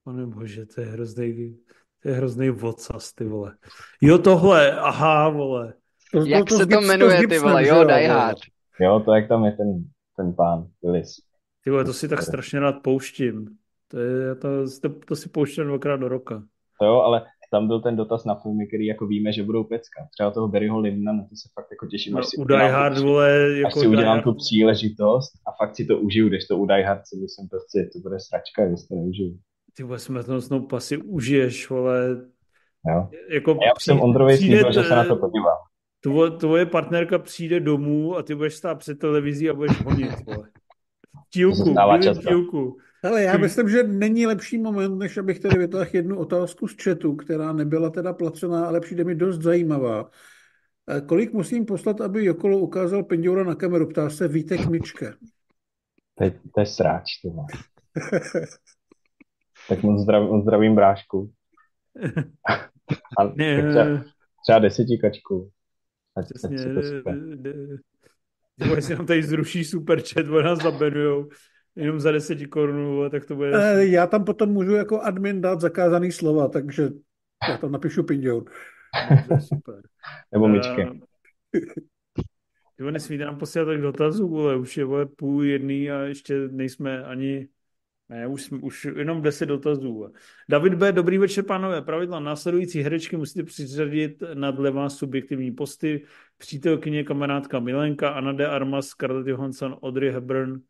Pane 0.04 0.26
bože, 0.26 0.66
to 0.66 0.82
je 0.82 0.88
hrozný, 0.88 1.58
to 2.04 2.10
je 2.10 2.16
hrozný 2.16 2.50
vocas, 2.50 3.14
ty 3.14 3.24
vole. 3.26 3.56
Jo, 4.02 4.18
tohle, 4.18 4.72
aha, 4.72 5.30
vole. 5.30 5.74
To, 6.14 6.26
Jak 6.26 6.52
s 6.52 6.58
se 6.58 6.66
to 6.68 6.82
jmenuje, 6.82 7.28
ty 7.28 7.40
vole? 7.40 7.68
Jo, 7.68 7.84
Die 7.84 7.84
vole? 7.84 8.08
Hard. 8.08 8.38
Jo, 8.80 9.00
to 9.06 9.14
jak 9.14 9.28
tam 9.28 9.46
je 9.46 9.52
ten, 9.52 9.84
ten 10.18 10.34
pán, 10.34 10.68
Willis. 10.84 11.16
Ty 11.64 11.70
vole, 11.70 11.86
to 11.86 11.94
si 11.94 12.08
tak 12.08 12.22
strašně 12.22 12.60
rád 12.60 12.76
pouštím. 12.84 13.48
To, 13.88 14.00
je, 14.00 14.36
to, 14.36 14.48
to, 14.82 14.90
to 15.08 15.16
si 15.16 15.30
pouštím 15.30 15.64
dvakrát 15.64 15.98
do 15.98 16.08
roka. 16.08 16.44
To 16.80 16.86
jo, 16.86 16.96
ale 17.02 17.26
tam 17.52 17.68
byl 17.68 17.82
ten 17.82 17.96
dotaz 17.96 18.26
na 18.26 18.36
filmy, 18.36 18.68
který 18.68 18.86
jako 18.86 19.08
víme, 19.08 19.32
že 19.32 19.44
budou 19.44 19.64
pecka. 19.64 20.08
Třeba 20.12 20.32
toho 20.32 20.48
Barryho 20.48 20.80
Lindna, 20.80 21.14
na 21.14 21.24
to 21.24 21.36
se 21.36 21.50
fakt 21.54 21.68
jako 21.72 21.88
těším, 21.88 22.14
No, 22.14 22.20
až 22.20 22.26
si 22.26 22.38
u 22.38 22.44
Die 22.44 22.56
udělám 22.58 22.72
tu 22.72 22.76
Hard, 22.78 22.96
pří- 22.96 23.04
vole, 23.04 23.46
až 23.46 23.58
jako 23.58 23.80
si 23.80 23.86
Die 23.86 23.90
udělám 23.90 24.14
Hard, 24.16 24.24
tu 24.24 24.34
příležitost 24.34 25.32
a 25.48 25.52
fakt 25.66 25.76
si 25.76 25.86
to 25.86 25.98
užiju, 26.00 26.28
když 26.30 26.48
to 26.48 26.58
u 26.58 26.66
Die 26.66 26.84
Hard 26.86 27.08
si 27.08 27.16
myslím 27.16 27.48
prostě, 27.50 27.90
to 27.94 28.00
bude 28.00 28.20
sračka, 28.20 28.68
když 28.68 28.80
to 28.88 28.96
neužiju. 28.96 29.38
Ty 29.80 29.84
vole, 29.84 29.99
smrtonosnou 29.99 30.61
pasy 30.61 30.97
užiješ, 30.97 31.69
vole. 31.69 32.27
Jo. 32.89 33.10
Jako 33.30 33.51
já 33.51 33.72
jsem 33.80 34.01
Ondrovi 34.01 34.38
slíbil, 34.38 34.72
že 34.72 34.84
se 34.84 34.95
na 34.95 35.03
to 35.03 35.15
podívám. 35.15 35.57
Tvoje, 35.99 36.31
tvoje 36.31 36.65
partnerka 36.65 37.19
přijde 37.19 37.60
domů 37.60 38.15
a 38.15 38.23
ty 38.23 38.35
budeš 38.35 38.56
stát 38.56 38.76
před 38.76 38.99
televizí 38.99 39.49
a 39.49 39.53
budeš 39.53 39.81
honit, 39.81 40.26
vole. 40.26 40.49
V 41.26 41.30
tílku, 41.30 41.76
často. 42.03 42.30
tílku. 42.30 42.77
Ale 43.03 43.23
já 43.23 43.38
myslím, 43.38 43.69
že 43.69 43.84
není 43.84 44.27
lepší 44.27 44.57
moment, 44.57 44.97
než 44.97 45.18
abych 45.18 45.39
tady 45.39 45.57
vytáhl 45.57 45.89
jednu 45.93 46.19
otázku 46.19 46.68
z 46.68 46.76
chatu, 46.84 47.15
která 47.15 47.53
nebyla 47.53 47.89
teda 47.89 48.14
placená, 48.14 48.65
ale 48.65 48.80
přijde 48.80 49.03
mi 49.03 49.15
dost 49.15 49.41
zajímavá. 49.41 50.10
Eh, 50.91 51.01
Kolik 51.01 51.34
musím 51.34 51.65
poslat, 51.65 52.01
aby 52.01 52.26
Jokolo 52.26 52.57
ukázal 52.57 53.03
Pindoura 53.03 53.43
na 53.43 53.56
kameru? 53.56 53.88
Ptá 53.88 54.10
se 54.10 54.27
Vítek 54.27 54.65
Mičke. 54.65 55.14
To 56.15 56.23
je, 56.23 56.31
to 56.56 56.60
je 56.60 56.65
sráč, 56.65 57.03
ty. 57.22 57.31
Tak 59.70 59.84
moc 59.84 60.02
zdravím, 60.02 60.28
moc 60.30 60.44
zdravím 60.44 60.76
brášku. 60.76 61.32
A 63.20 63.24
Ne, 63.36 63.62
tak 63.62 63.70
třeba, 63.70 64.04
třeba 64.44 64.60
desetičku. 64.60 65.52
Ať, 66.18 66.26
ať 66.26 66.34
přesně. 66.34 66.58
si 66.58 66.74
to 66.74 66.82
sype. 66.84 67.16
Ty 68.60 68.68
vole, 68.68 68.82
si 68.82 68.96
nám 68.96 69.06
tady 69.06 69.24
zruší 69.24 69.64
super 69.66 70.02
chat, 70.02 70.28
vole, 70.28 70.44
nás 70.44 70.60
zabenujou 70.64 71.30
jenom 71.76 72.00
za 72.00 72.12
10 72.12 72.46
korunů, 72.48 72.96
vole, 72.96 73.10
tak 73.10 73.26
to 73.26 73.36
bude... 73.36 73.52
Eh, 73.56 73.86
Já 73.86 74.08
tam 74.08 74.24
potom 74.26 74.50
můžu 74.50 74.72
jako 74.72 75.02
admin 75.02 75.41
dát 75.41 75.62
zakázaný 75.62 76.12
slova, 76.12 76.48
takže 76.48 76.90
já 77.50 77.58
tam 77.58 77.72
napíšu 77.72 78.04
Pindour. 78.04 78.44
To 79.28 79.34
je 79.34 79.41
super. 79.41 79.82
Nebo 80.32 80.48
myčky. 80.48 80.82
Eh, 80.82 81.60
Ty 82.76 82.84
vole, 82.84 82.91
nesmíte 82.91 83.26
nám 83.26 83.38
posílat 83.38 83.66
tak 83.66 83.82
dotazů, 83.82 84.28
vole, 84.30 84.58
už 84.58 84.78
je 84.78 84.86
vole 84.86 85.06
půl 85.06 85.44
jedný 85.44 85.91
a 85.91 86.00
ještě 86.00 86.48
nejsme 86.52 87.04
ani, 87.04 87.48
ne, 88.10 88.27
už, 88.27 88.52
už 88.52 88.86
jenom 88.98 89.22
10 89.22 89.45
dotazů. 89.45 90.14
David 90.49 90.73
B. 90.73 90.91
Dobrý 90.91 91.18
večer, 91.18 91.45
pánové. 91.45 91.81
Pravidla 91.81 92.19
následující 92.19 92.81
herečky 92.81 93.18
musíte 93.18 93.44
přiřadit 93.44 94.23
nad 94.34 94.60
vás 94.60 94.98
subjektivní 94.98 95.52
posty. 95.52 96.06
Přítelkyně, 96.38 97.03
kamarádka 97.03 97.60
Milenka, 97.60 98.10
Anna 98.10 98.31
de 98.34 98.48
Armas, 98.48 98.88
Scarlett 98.88 99.27
Johansson, 99.27 99.77
Audrey 99.84 100.11
Hepburn, 100.11 100.61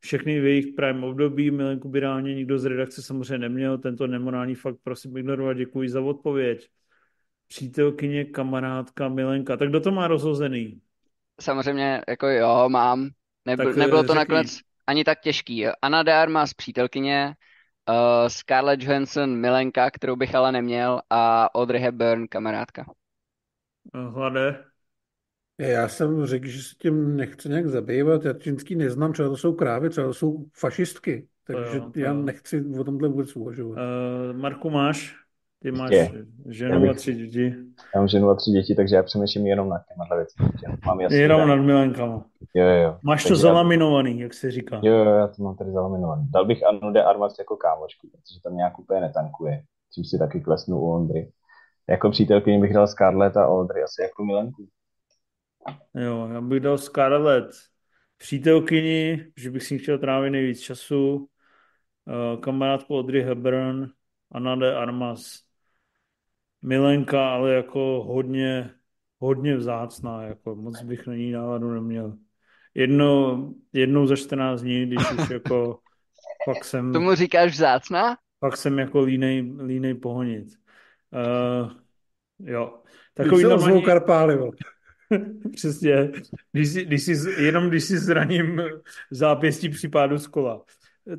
všechny 0.00 0.40
v 0.40 0.44
jejich 0.44 0.66
prime 0.76 1.06
období. 1.06 1.50
Milenku 1.50 1.88
by 1.88 2.00
reálně 2.00 2.34
nikdo 2.34 2.58
z 2.58 2.64
redakce 2.64 3.02
samozřejmě 3.02 3.38
neměl. 3.38 3.78
Tento 3.78 4.06
nemorální 4.06 4.54
fakt 4.54 4.76
prosím 4.82 5.16
ignorovat. 5.16 5.56
Děkuji 5.56 5.88
za 5.88 6.00
odpověď. 6.00 6.68
Přítelkyně, 7.48 8.24
kamarádka, 8.24 9.08
Milenka. 9.08 9.56
Tak 9.56 9.68
kdo 9.68 9.80
to 9.80 9.90
má 9.90 10.08
rozhozený? 10.08 10.80
Samozřejmě, 11.40 12.00
jako 12.08 12.28
jo, 12.28 12.68
mám. 12.68 13.08
Nebyl, 13.46 13.66
Tak, 13.66 13.76
nebylo 13.76 14.00
eh, 14.00 14.02
to 14.06 14.12
řekni. 14.12 14.18
nakonec 14.18 14.58
ani 14.90 15.04
tak 15.04 15.20
těžký. 15.20 15.66
Anna 15.66 16.02
de 16.02 16.14
Armas, 16.14 16.54
přítelkyně, 16.54 17.34
uh, 17.88 18.28
Scarlett 18.28 18.82
Johansson, 18.82 19.40
milenka, 19.40 19.90
kterou 19.90 20.16
bych 20.16 20.34
ale 20.34 20.52
neměl, 20.52 21.00
a 21.10 21.54
Audrey 21.54 21.80
Hepburn, 21.80 22.28
kamarádka. 22.28 22.84
Hlade. 23.94 24.64
Já 25.58 25.88
jsem 25.88 26.26
řekl, 26.26 26.46
že 26.46 26.62
se 26.62 26.74
tím 26.78 27.16
nechci 27.16 27.48
nějak 27.48 27.66
zabývat. 27.66 28.24
Já 28.24 28.32
čínský 28.32 28.76
neznám, 28.76 29.12
třeba 29.12 29.28
to 29.28 29.36
jsou 29.36 29.54
krávy, 29.54 29.90
třeba 29.90 30.06
to 30.06 30.14
jsou 30.14 30.44
fašistky. 30.54 31.28
Takže 31.44 31.76
jo, 31.76 31.90
to 31.90 31.98
já 31.98 32.12
jo. 32.12 32.22
nechci 32.22 32.64
o 32.80 32.84
tomhle 32.84 33.08
vůbec 33.08 33.36
uvažovat. 33.36 33.78
Uh, 33.78 34.36
Marku, 34.36 34.70
máš? 34.70 35.16
Ty 35.62 35.70
máš 35.72 35.90
Je. 35.90 36.10
ženu 36.48 36.74
Já 36.74 36.80
bych- 36.80 36.90
a 36.90 36.94
tři 36.94 37.14
děti. 37.14 37.54
Já 37.94 38.00
mám 38.00 38.08
ženu 38.08 38.28
a 38.28 38.34
tři 38.34 38.50
děti, 38.50 38.74
takže 38.74 38.96
já 38.96 39.02
přemýšlím 39.02 39.46
jenom 39.46 39.68
nad 39.68 39.82
těma 39.92 40.16
věcmi. 40.16 40.46
Mám 40.86 41.00
jasný 41.00 41.18
Jenom 41.18 41.48
nad 41.48 41.56
milenkama. 41.56 42.24
Jo, 42.54 42.66
jo. 42.66 42.98
Máš 43.04 43.22
to 43.22 43.28
Takže 43.28 43.46
já- 43.46 43.52
zalaminovaný, 43.52 44.20
jak 44.20 44.34
se 44.34 44.50
říká. 44.50 44.80
Jo, 44.82 44.94
jo, 44.94 45.04
já 45.14 45.26
to 45.28 45.42
mám 45.42 45.56
tady 45.56 45.70
zalaminovaný. 45.72 46.28
Dal 46.30 46.44
bych 46.46 46.66
Anu 46.66 46.92
de 46.92 47.04
Armas 47.04 47.38
jako 47.38 47.56
kámošku, 47.56 48.08
protože 48.10 48.40
tam 48.44 48.56
nějak 48.56 48.78
úplně 48.78 49.00
netankuje. 49.00 49.62
Čím 49.94 50.04
si 50.04 50.18
taky 50.18 50.40
klesnu 50.40 50.78
u 50.80 50.92
Ondry. 50.94 51.32
Jako 51.88 52.10
přítelkyni 52.10 52.60
bych 52.60 52.72
dal 52.74 52.86
Scarlett 52.86 53.36
a 53.36 53.48
Audrey 53.48 53.82
asi 53.84 54.02
jako 54.02 54.24
milenku. 54.24 54.66
Jo, 55.94 56.28
já 56.32 56.40
bych 56.40 56.60
dal 56.60 56.78
Scarlett 56.78 57.50
přítelkyni, 58.18 59.24
že 59.36 59.50
bych 59.50 59.62
si 59.62 59.78
chtěl 59.78 59.98
trávit 59.98 60.30
nejvíc 60.32 60.60
času. 60.60 61.14
Uh, 61.14 62.40
kamarádku 62.40 62.98
Audrey 62.98 63.22
Hepburn, 63.22 63.86
Anna 64.32 64.56
de 64.56 64.76
Armas, 64.76 65.38
Milenka, 66.62 67.30
ale 67.30 67.54
jako 67.54 68.04
hodně, 68.06 68.70
hodně 69.18 69.56
vzácná, 69.56 70.22
jako 70.22 70.54
moc 70.56 70.82
bych 70.82 71.06
na 71.06 71.14
ní 71.14 71.32
náladu 71.32 71.70
neměl. 71.74 72.16
Jedno, 72.74 73.38
jednou 73.72 74.06
za 74.06 74.16
14 74.16 74.60
dní, 74.62 74.86
když 74.86 75.12
už 75.12 75.30
jako 75.30 75.78
fakt 76.44 76.64
jsem, 76.64 76.92
Tomu 76.92 77.14
říkáš 77.14 77.52
vzácná? 77.52 78.16
fakt 78.40 78.56
jsem 78.56 78.78
jako 78.78 79.00
línej, 79.00 79.52
línej 79.66 79.94
pohonit. 79.94 80.48
Uh, 81.12 81.72
jo. 82.38 82.82
Když 83.14 83.28
Takový 83.28 83.40
se 83.42 83.48
ozvou 83.48 83.58
normální, 83.58 83.82
karpály, 83.82 84.36
vole. 84.36 84.52
Přesně. 85.52 86.10
Když 86.52 86.68
si, 86.68 86.84
když 86.84 87.02
si, 87.02 87.12
jenom 87.42 87.68
když 87.68 87.84
si 87.84 87.98
zraním 87.98 88.62
zápěstí 89.10 89.68
při 89.68 89.88
pádu 89.88 90.18
z 90.18 90.26
kola. 90.26 90.62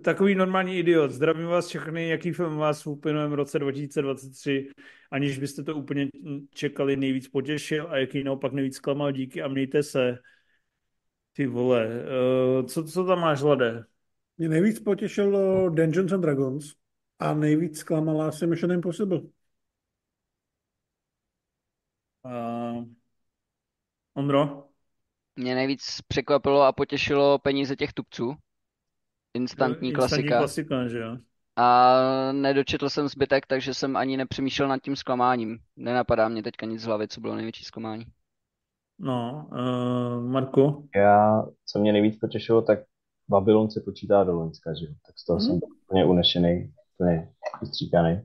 Takový 0.03 0.35
normální 0.35 0.77
idiot. 0.77 1.11
Zdravím 1.11 1.47
vás 1.47 1.67
všechny, 1.67 2.09
jaký 2.09 2.31
film 2.31 2.57
vás 2.57 2.85
v 2.85 2.87
uplynulém 2.87 3.31
roce 3.31 3.59
2023, 3.59 4.69
aniž 5.11 5.39
byste 5.39 5.63
to 5.63 5.75
úplně 5.75 6.07
čekali, 6.49 6.95
nejvíc 6.95 7.27
potěšil 7.27 7.87
a 7.91 7.97
jaký 7.97 8.23
naopak 8.23 8.53
nejvíc 8.53 8.75
zklamal. 8.75 9.11
Díky 9.11 9.41
a 9.41 9.47
mějte 9.47 9.83
se. 9.83 10.17
Ty 11.33 11.47
vole, 11.47 11.87
uh, 11.87 12.65
co, 12.65 12.83
co 12.83 13.05
tam 13.05 13.19
máš, 13.19 13.41
Lade? 13.41 13.83
Mě 14.37 14.49
nejvíc 14.49 14.79
potěšilo 14.79 15.69
Dungeons 15.69 16.11
and 16.11 16.21
Dragons 16.21 16.73
a 17.19 17.33
nejvíc 17.33 17.79
zklamala 17.79 18.31
se 18.31 18.47
Mission 18.47 18.71
Impossible. 18.71 19.21
Uh, 22.23 22.85
Ondro? 24.13 24.67
Mě 25.35 25.55
nejvíc 25.55 26.01
překvapilo 26.07 26.61
a 26.61 26.71
potěšilo 26.71 27.39
peníze 27.39 27.75
těch 27.75 27.93
tupců. 27.93 28.35
Instantní 29.33 29.89
Instantní 29.89 29.93
klasika. 29.93 30.37
klasika, 30.37 30.87
že 30.87 30.99
jo? 30.99 31.17
A 31.55 31.95
nedočetl 32.31 32.89
jsem 32.89 33.07
zbytek, 33.07 33.47
takže 33.47 33.73
jsem 33.73 33.97
ani 33.97 34.17
nepřemýšlel 34.17 34.67
nad 34.69 34.81
tím 34.83 34.95
zklamáním. 34.95 35.59
Nenapadá 35.75 36.27
mě 36.29 36.43
teďka 36.43 36.65
nic 36.65 36.81
z 36.81 36.85
hlavy, 36.85 37.07
co 37.07 37.21
bylo 37.21 37.35
největší 37.35 37.63
zklamání. 37.65 38.05
No, 38.99 39.47
uh, 39.51 40.23
Marko? 40.31 40.83
Já, 40.95 41.43
co 41.65 41.79
mě 41.79 41.91
nejvíc 41.93 42.19
potěšilo, 42.19 42.61
tak 42.61 42.79
Babylon 43.29 43.71
se 43.71 43.81
počítá 43.85 44.23
do 44.23 44.33
Loňska, 44.33 44.73
že 44.73 44.85
jo? 44.85 44.91
Tak 45.05 45.19
z 45.19 45.25
toho 45.25 45.39
Mhm. 45.39 45.45
jsem 45.47 45.59
úplně 45.83 46.05
unešený, 46.05 46.73
úplně 46.99 47.29
vystříkaný. 47.61 48.21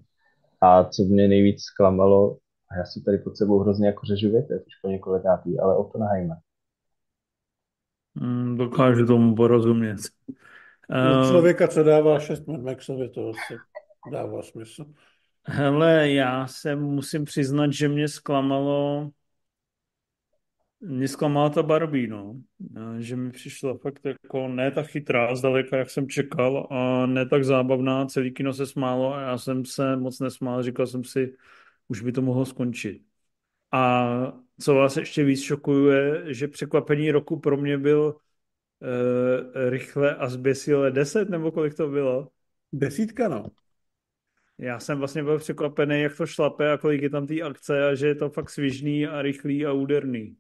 A 0.61 0.85
co 0.85 1.03
mě 1.03 1.29
nejvíc 1.29 1.63
zklamalo, 1.63 2.37
a 2.71 2.77
já 2.79 2.85
si 2.85 3.03
tady 3.05 3.19
pod 3.19 3.37
sebou 3.37 3.59
hrozně 3.59 3.87
jako 3.87 4.07
řežu 4.07 4.31
větev, 4.31 4.63
už 4.67 4.75
po 4.83 4.89
několikátý, 4.89 5.61
ale 5.61 5.77
Oppenheimer. 5.77 6.37
Mm, 8.15 8.57
dokážu 8.57 9.07
tomu 9.07 9.35
porozumět. 9.37 9.97
Uh, 10.91 11.29
člověka, 11.31 11.69
co 11.69 11.83
dává 11.83 12.19
šest 12.19 12.47
Mad 12.47 12.61
Maxovi, 12.61 13.09
to 13.09 13.31
asi 13.31 13.55
dává 14.13 14.43
smysl. 14.43 14.85
hele, 15.47 16.11
já 16.11 16.47
se 16.47 16.77
musím 16.77 17.25
přiznat, 17.25 17.73
že 17.73 17.89
mě 17.89 18.09
zklamalo, 18.09 19.11
mě 20.81 21.09
zklamala 21.09 21.51
ta 21.51 21.63
Barbie, 21.63 22.09
no. 22.09 22.37
Eh, 22.77 23.03
Že 23.03 23.17
mi 23.17 23.31
přišla 23.31 23.79
fakt 23.79 24.05
jako 24.05 24.49
ne 24.49 24.71
tak 24.71 24.87
chytrá, 24.87 25.35
zdaleka, 25.37 25.77
jak 25.77 25.91
jsem 25.91 26.09
čekal, 26.09 26.67
a 26.71 27.07
ne 27.07 27.27
tak 27.27 27.45
zábavná, 27.45 28.07
celý 28.07 28.33
kino 28.33 28.53
se 28.53 28.67
smálo 28.67 29.15
a 29.15 29.21
já 29.21 29.39
jsem 29.39 29.65
se 29.65 29.97
moc 29.97 30.21
nesmál, 30.21 30.63
říkal 30.63 30.87
jsem 30.87 31.05
si, 31.05 31.37
už 31.89 32.03
by 32.03 32.13
to 32.13 32.23
mohlo 32.23 32.45
skončit. 32.47 33.03
A 33.73 34.33
co 34.61 34.75
vás 34.75 34.97
ještě 34.97 35.25
víc 35.25 35.43
šokuje, 35.43 36.23
že 36.35 36.49
překvapení 36.49 37.11
roku 37.11 37.41
pro 37.41 37.57
mě 37.57 37.79
byl 37.79 38.17
uh, 38.83 39.71
rychle 39.71 40.17
a 40.17 40.29
zběsile 40.29 40.91
10, 40.91 41.31
nebo 41.31 41.53
kolik 41.53 41.75
to 41.75 41.89
bylo? 41.89 42.29
Desítka, 42.73 43.29
no. 43.29 43.47
Já 44.59 44.79
jsem 44.79 44.99
vlastně 44.99 45.23
byl 45.23 45.39
překvapený, 45.39 46.01
jak 46.01 46.17
to 46.17 46.27
šlape 46.27 46.73
a 46.73 46.79
kolik 46.79 47.03
je 47.03 47.11
tam 47.11 47.27
té 47.27 47.43
akce 47.43 47.89
a 47.89 47.95
že 47.95 48.07
je 48.07 48.15
to 48.15 48.31
fakt 48.31 48.51
svižný 48.51 49.07
a 49.07 49.23
rychlý 49.23 49.67
a 49.67 49.73
úderný. 49.73 50.37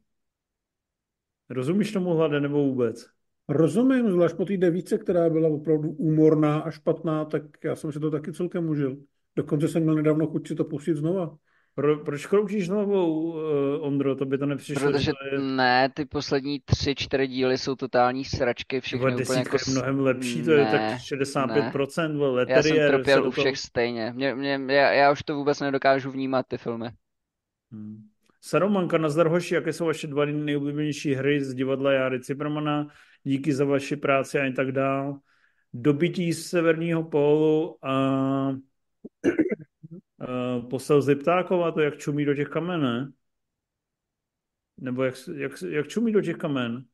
Rozumíš 1.50 1.92
tomu 1.92 2.10
hlade 2.10 2.40
nebo 2.40 2.64
vůbec? 2.64 3.06
Rozumím, 3.48 4.10
zvlášť 4.10 4.36
po 4.36 4.44
té 4.44 4.56
devíce, 4.56 4.98
která 4.98 5.30
byla 5.30 5.48
opravdu 5.48 5.90
úmorná 5.90 6.58
a 6.58 6.70
špatná, 6.70 7.24
tak 7.24 7.42
já 7.64 7.76
jsem 7.76 7.92
si 7.92 8.00
to 8.00 8.10
taky 8.10 8.32
celkem 8.32 8.68
užil. 8.68 8.96
Dokonce 9.36 9.68
jsem 9.68 9.82
měl 9.82 9.94
nedávno 9.94 10.26
chuť 10.26 10.48
si 10.48 10.54
to 10.54 10.64
pustit 10.64 10.96
znova. 10.96 11.36
Pro, 11.76 11.98
proč 11.98 12.26
kroučíš 12.26 12.68
hlavou, 12.68 13.32
uh, 13.32 13.40
Ondro? 13.80 14.16
To 14.16 14.24
by 14.24 14.38
to 14.38 14.46
nepřišlo. 14.46 14.92
Protože 14.92 15.12
je... 15.32 15.38
ne, 15.38 15.88
ty 15.94 16.04
poslední 16.04 16.60
tři, 16.64 16.94
čtyři 16.94 17.26
díly 17.26 17.58
jsou 17.58 17.74
totální 17.74 18.24
sračky, 18.24 18.80
všechny 18.80 19.06
Tyba, 19.06 19.22
úplně 19.22 19.38
jako... 19.38 19.56
je 19.56 19.72
mnohem 19.72 20.00
lepší, 20.00 20.42
to 20.42 20.50
ne, 20.50 20.56
je 20.56 20.66
tak 20.66 20.80
65%, 20.80 22.08
ne. 22.08 22.18
vole, 22.18 22.46
Já 22.48 22.62
jsem 22.62 22.76
trpěl 22.76 23.26
u 23.26 23.30
všech 23.30 23.44
toho... 23.44 23.56
stejně. 23.56 24.12
Mě, 24.14 24.34
mě, 24.34 24.60
já, 24.68 24.92
já 24.92 25.12
už 25.12 25.22
to 25.22 25.34
vůbec 25.34 25.60
nedokážu 25.60 26.10
vnímat, 26.10 26.46
ty 26.48 26.58
filmy. 26.58 26.88
Hmm. 27.72 27.96
Sarumanka, 28.40 28.98
nazdar 28.98 29.28
hoši, 29.28 29.54
jaké 29.54 29.72
jsou 29.72 29.86
vaše 29.86 30.06
dva 30.06 30.24
nejoblíbenější 30.24 31.14
hry 31.14 31.44
z 31.44 31.54
divadla 31.54 31.92
Jary 31.92 32.20
Ciprmana, 32.20 32.86
díky 33.22 33.54
za 33.54 33.64
vaši 33.64 33.96
práci 33.96 34.38
a 34.38 34.52
tak 34.56 34.72
dál. 34.72 35.18
Dobytí 35.72 36.32
z 36.32 36.46
severního 36.46 37.04
pólu 37.04 37.76
a 37.82 38.56
uh, 40.28 40.68
posel 40.68 41.02
Ziptákova, 41.02 41.72
to 41.72 41.80
jak 41.80 41.96
čumí 41.96 42.24
do 42.24 42.34
těch 42.34 42.48
kamen, 42.48 42.82
ne? 42.82 43.12
Nebo 44.80 45.02
jak, 45.02 45.14
jak, 45.36 45.52
jak 45.68 45.88
čumí 45.88 46.12
do 46.12 46.20
těch 46.20 46.36
kamen? 46.36 46.84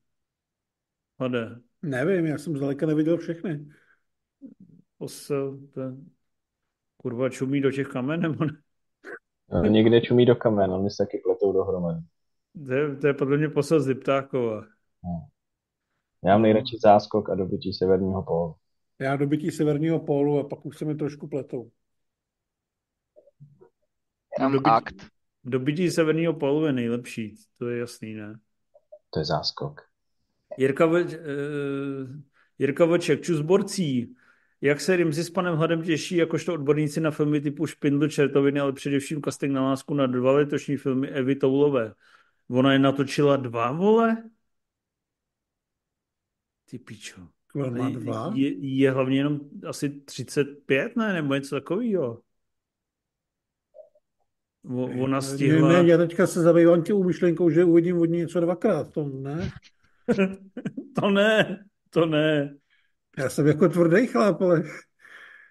Hode. 1.18 1.60
Nevím, 1.82 2.26
já 2.26 2.38
jsem 2.38 2.56
zdaleka 2.56 2.86
neviděl 2.86 3.16
všechny. 3.16 3.68
Posel, 4.98 5.58
ten, 5.74 6.06
kurva, 6.96 7.28
čumí 7.28 7.60
do 7.60 7.70
těch 7.70 7.88
kamen, 7.88 8.20
nebo 8.20 8.44
ne? 8.44 8.52
No, 9.52 9.62
někde 9.62 10.00
čumí 10.00 10.26
do 10.26 10.36
kamen, 10.36 10.70
oni 10.70 10.90
se 10.90 11.04
taky 11.04 11.18
pletou 11.24 11.52
dohromady. 11.52 12.00
To 12.66 12.72
je, 12.72 12.96
to 12.96 13.06
je 13.06 13.14
podle 13.14 13.38
mě 13.38 13.48
posel 13.48 13.80
Ziptákova. 13.80 14.60
No. 15.04 15.28
Já 16.24 16.32
mám 16.32 16.42
nejradši 16.42 16.76
záskok 16.82 17.30
a 17.30 17.34
dobytí 17.34 17.72
severního 17.72 18.22
pólu. 18.22 18.54
Já 18.98 19.16
dobytí 19.16 19.50
severního 19.50 20.00
pólu 20.00 20.38
a 20.38 20.48
pak 20.48 20.66
už 20.66 20.78
se 20.78 20.84
mi 20.84 20.94
trošku 20.94 21.28
pletou. 21.28 21.70
Tam 24.42 24.52
dobytí, 24.52 24.70
akt. 24.70 25.06
Dobytí 25.44 25.90
severního 25.90 26.34
pólu 26.34 26.66
je 26.66 26.72
nejlepší, 26.72 27.34
to 27.58 27.68
je 27.68 27.78
jasný, 27.78 28.14
ne? 28.14 28.38
To 29.10 29.18
je 29.18 29.24
záskok. 29.24 29.80
Jirka, 30.58 30.86
uh, 30.86 30.96
Jirka 32.58 32.84
Voček, 32.84 33.22
čus 33.22 33.40
borcí. 33.40 34.16
Jak 34.60 34.80
se 34.80 34.96
Rimzi 34.96 35.24
s 35.24 35.30
panem 35.30 35.56
Hladem 35.56 35.82
těší, 35.82 36.16
jakožto 36.16 36.54
odborníci 36.54 37.00
na 37.00 37.10
filmy 37.10 37.40
typu 37.40 37.66
Špindl, 37.66 38.08
Čertoviny, 38.08 38.60
ale 38.60 38.72
především 38.72 39.22
casting 39.22 39.52
na 39.52 39.64
lásku 39.64 39.94
na 39.94 40.06
dva 40.06 40.32
letošní 40.32 40.76
filmy 40.76 41.08
Evy 41.08 41.36
Toulové. 41.36 41.94
Ona 42.48 42.72
je 42.72 42.78
natočila 42.78 43.36
dva, 43.36 43.72
vole? 43.72 44.30
Ty 46.70 46.78
pičo. 46.78 47.28
Má 47.54 47.90
dva? 47.90 48.30
Je, 48.34 48.76
je 48.76 48.90
hlavně 48.90 49.16
jenom 49.16 49.40
asi 49.68 49.90
35, 49.90 50.96
ne? 50.96 51.12
Nebo 51.12 51.34
něco 51.34 51.54
takového. 51.54 52.22
Ona 55.00 55.20
stihla... 55.20 55.68
Ne, 55.68 55.82
ne, 55.82 55.88
já 55.88 55.98
teďka 55.98 56.26
se 56.26 56.40
zabývám 56.40 56.82
tím 56.82 57.06
myšlenkou, 57.06 57.50
že 57.50 57.64
uvidím 57.64 57.98
od 57.98 58.04
ní 58.04 58.18
něco 58.18 58.40
dvakrát. 58.40 58.92
To 58.92 59.04
ne. 59.04 59.50
to 61.00 61.10
ne, 61.10 61.64
to 61.90 62.06
ne. 62.06 62.54
Já 63.18 63.28
jsem 63.28 63.46
jako 63.46 63.68
tvrdý 63.68 64.06
chlap, 64.06 64.42
ale... 64.42 64.62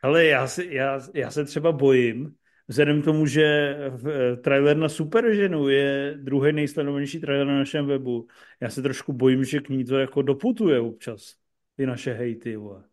Ale 0.03 0.25
já, 0.25 0.47
si, 0.47 0.67
já, 0.71 0.99
já 1.13 1.31
se 1.31 1.45
třeba 1.45 1.71
bojím, 1.71 2.33
vzhledem 2.67 3.01
k 3.01 3.05
tomu, 3.05 3.25
že 3.25 3.43
eh, 3.43 4.35
trailer 4.35 4.77
na 4.77 4.89
Superženu 4.89 5.69
je 5.69 6.17
druhý 6.21 6.53
nejsledovanější 6.53 7.19
trailer 7.19 7.47
na 7.47 7.57
našem 7.57 7.87
webu. 7.87 8.27
Já 8.61 8.69
se 8.69 8.81
trošku 8.81 9.13
bojím, 9.13 9.43
že 9.43 9.59
k 9.59 9.69
ní 9.69 9.85
to 9.85 9.97
jako 9.97 10.21
doputuje 10.21 10.79
občas. 10.79 11.35
Ty 11.77 11.85
naše 11.85 12.13
hejty, 12.13 12.55
vole. 12.55 12.83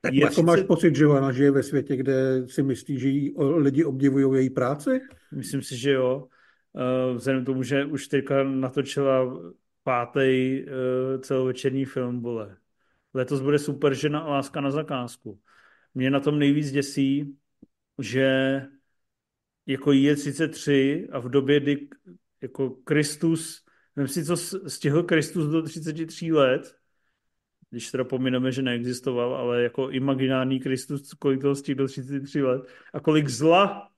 Tak 0.00 0.14
jako 0.14 0.32
30... 0.32 0.42
máš 0.42 0.62
pocit, 0.62 0.96
že 0.96 1.06
ona 1.06 1.32
žije 1.32 1.50
ve 1.50 1.62
světě, 1.62 1.96
kde 1.96 2.48
si 2.48 2.62
myslí, 2.62 2.98
že 2.98 3.08
jí 3.08 3.34
lidi 3.56 3.84
obdivují 3.84 4.40
její 4.40 4.50
práci? 4.50 5.00
Myslím 5.32 5.62
si, 5.62 5.76
že 5.76 5.92
jo. 5.92 6.28
Eh, 6.76 7.14
vzhledem 7.14 7.42
k 7.42 7.46
tomu, 7.46 7.62
že 7.62 7.84
už 7.84 8.08
teďka 8.08 8.44
natočila 8.44 9.40
pátý 9.82 10.62
uh, 10.62 11.20
celovečerní 11.20 11.84
film, 11.84 12.20
vole. 12.22 12.56
Letos 13.14 13.40
bude 13.40 13.58
super 13.58 13.94
žena 13.94 14.20
a 14.20 14.30
láska 14.30 14.60
na 14.60 14.70
zakázku. 14.70 15.40
Mě 15.94 16.10
na 16.10 16.20
tom 16.20 16.38
nejvíc 16.38 16.70
děsí, 16.70 17.36
že 17.98 18.62
jako 19.66 19.92
je 19.92 20.16
33 20.16 21.08
a 21.12 21.18
v 21.18 21.28
době, 21.28 21.60
kdy 21.60 21.88
jako 22.42 22.70
Kristus, 22.70 23.64
nevím 23.96 24.08
si, 24.08 24.24
co 24.24 24.36
stihl 24.68 25.02
Kristus 25.02 25.46
do 25.46 25.62
33 25.62 26.32
let, 26.32 26.76
když 27.70 27.90
teda 27.90 28.04
pomineme, 28.04 28.52
že 28.52 28.62
neexistoval, 28.62 29.34
ale 29.34 29.62
jako 29.62 29.90
imaginární 29.90 30.60
Kristus, 30.60 31.14
kolik 31.14 31.40
toho 31.40 31.54
stihl 31.54 31.78
do 31.78 31.86
33 31.86 32.42
let 32.42 32.62
a 32.92 33.00
kolik 33.00 33.28
zla 33.28 33.90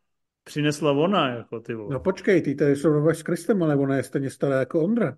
přinesla 0.44 0.92
ona, 0.92 1.28
jako 1.28 1.60
ty 1.60 1.74
vole. 1.74 1.94
No 1.94 2.00
počkej, 2.00 2.42
ty 2.42 2.54
tady 2.54 2.76
jsou 2.76 3.08
s 3.08 3.22
Kristem, 3.22 3.62
ale 3.62 3.76
ona 3.76 3.96
je 3.96 4.02
stejně 4.02 4.30
stará 4.30 4.58
jako 4.58 4.84
Ondra. 4.84 5.16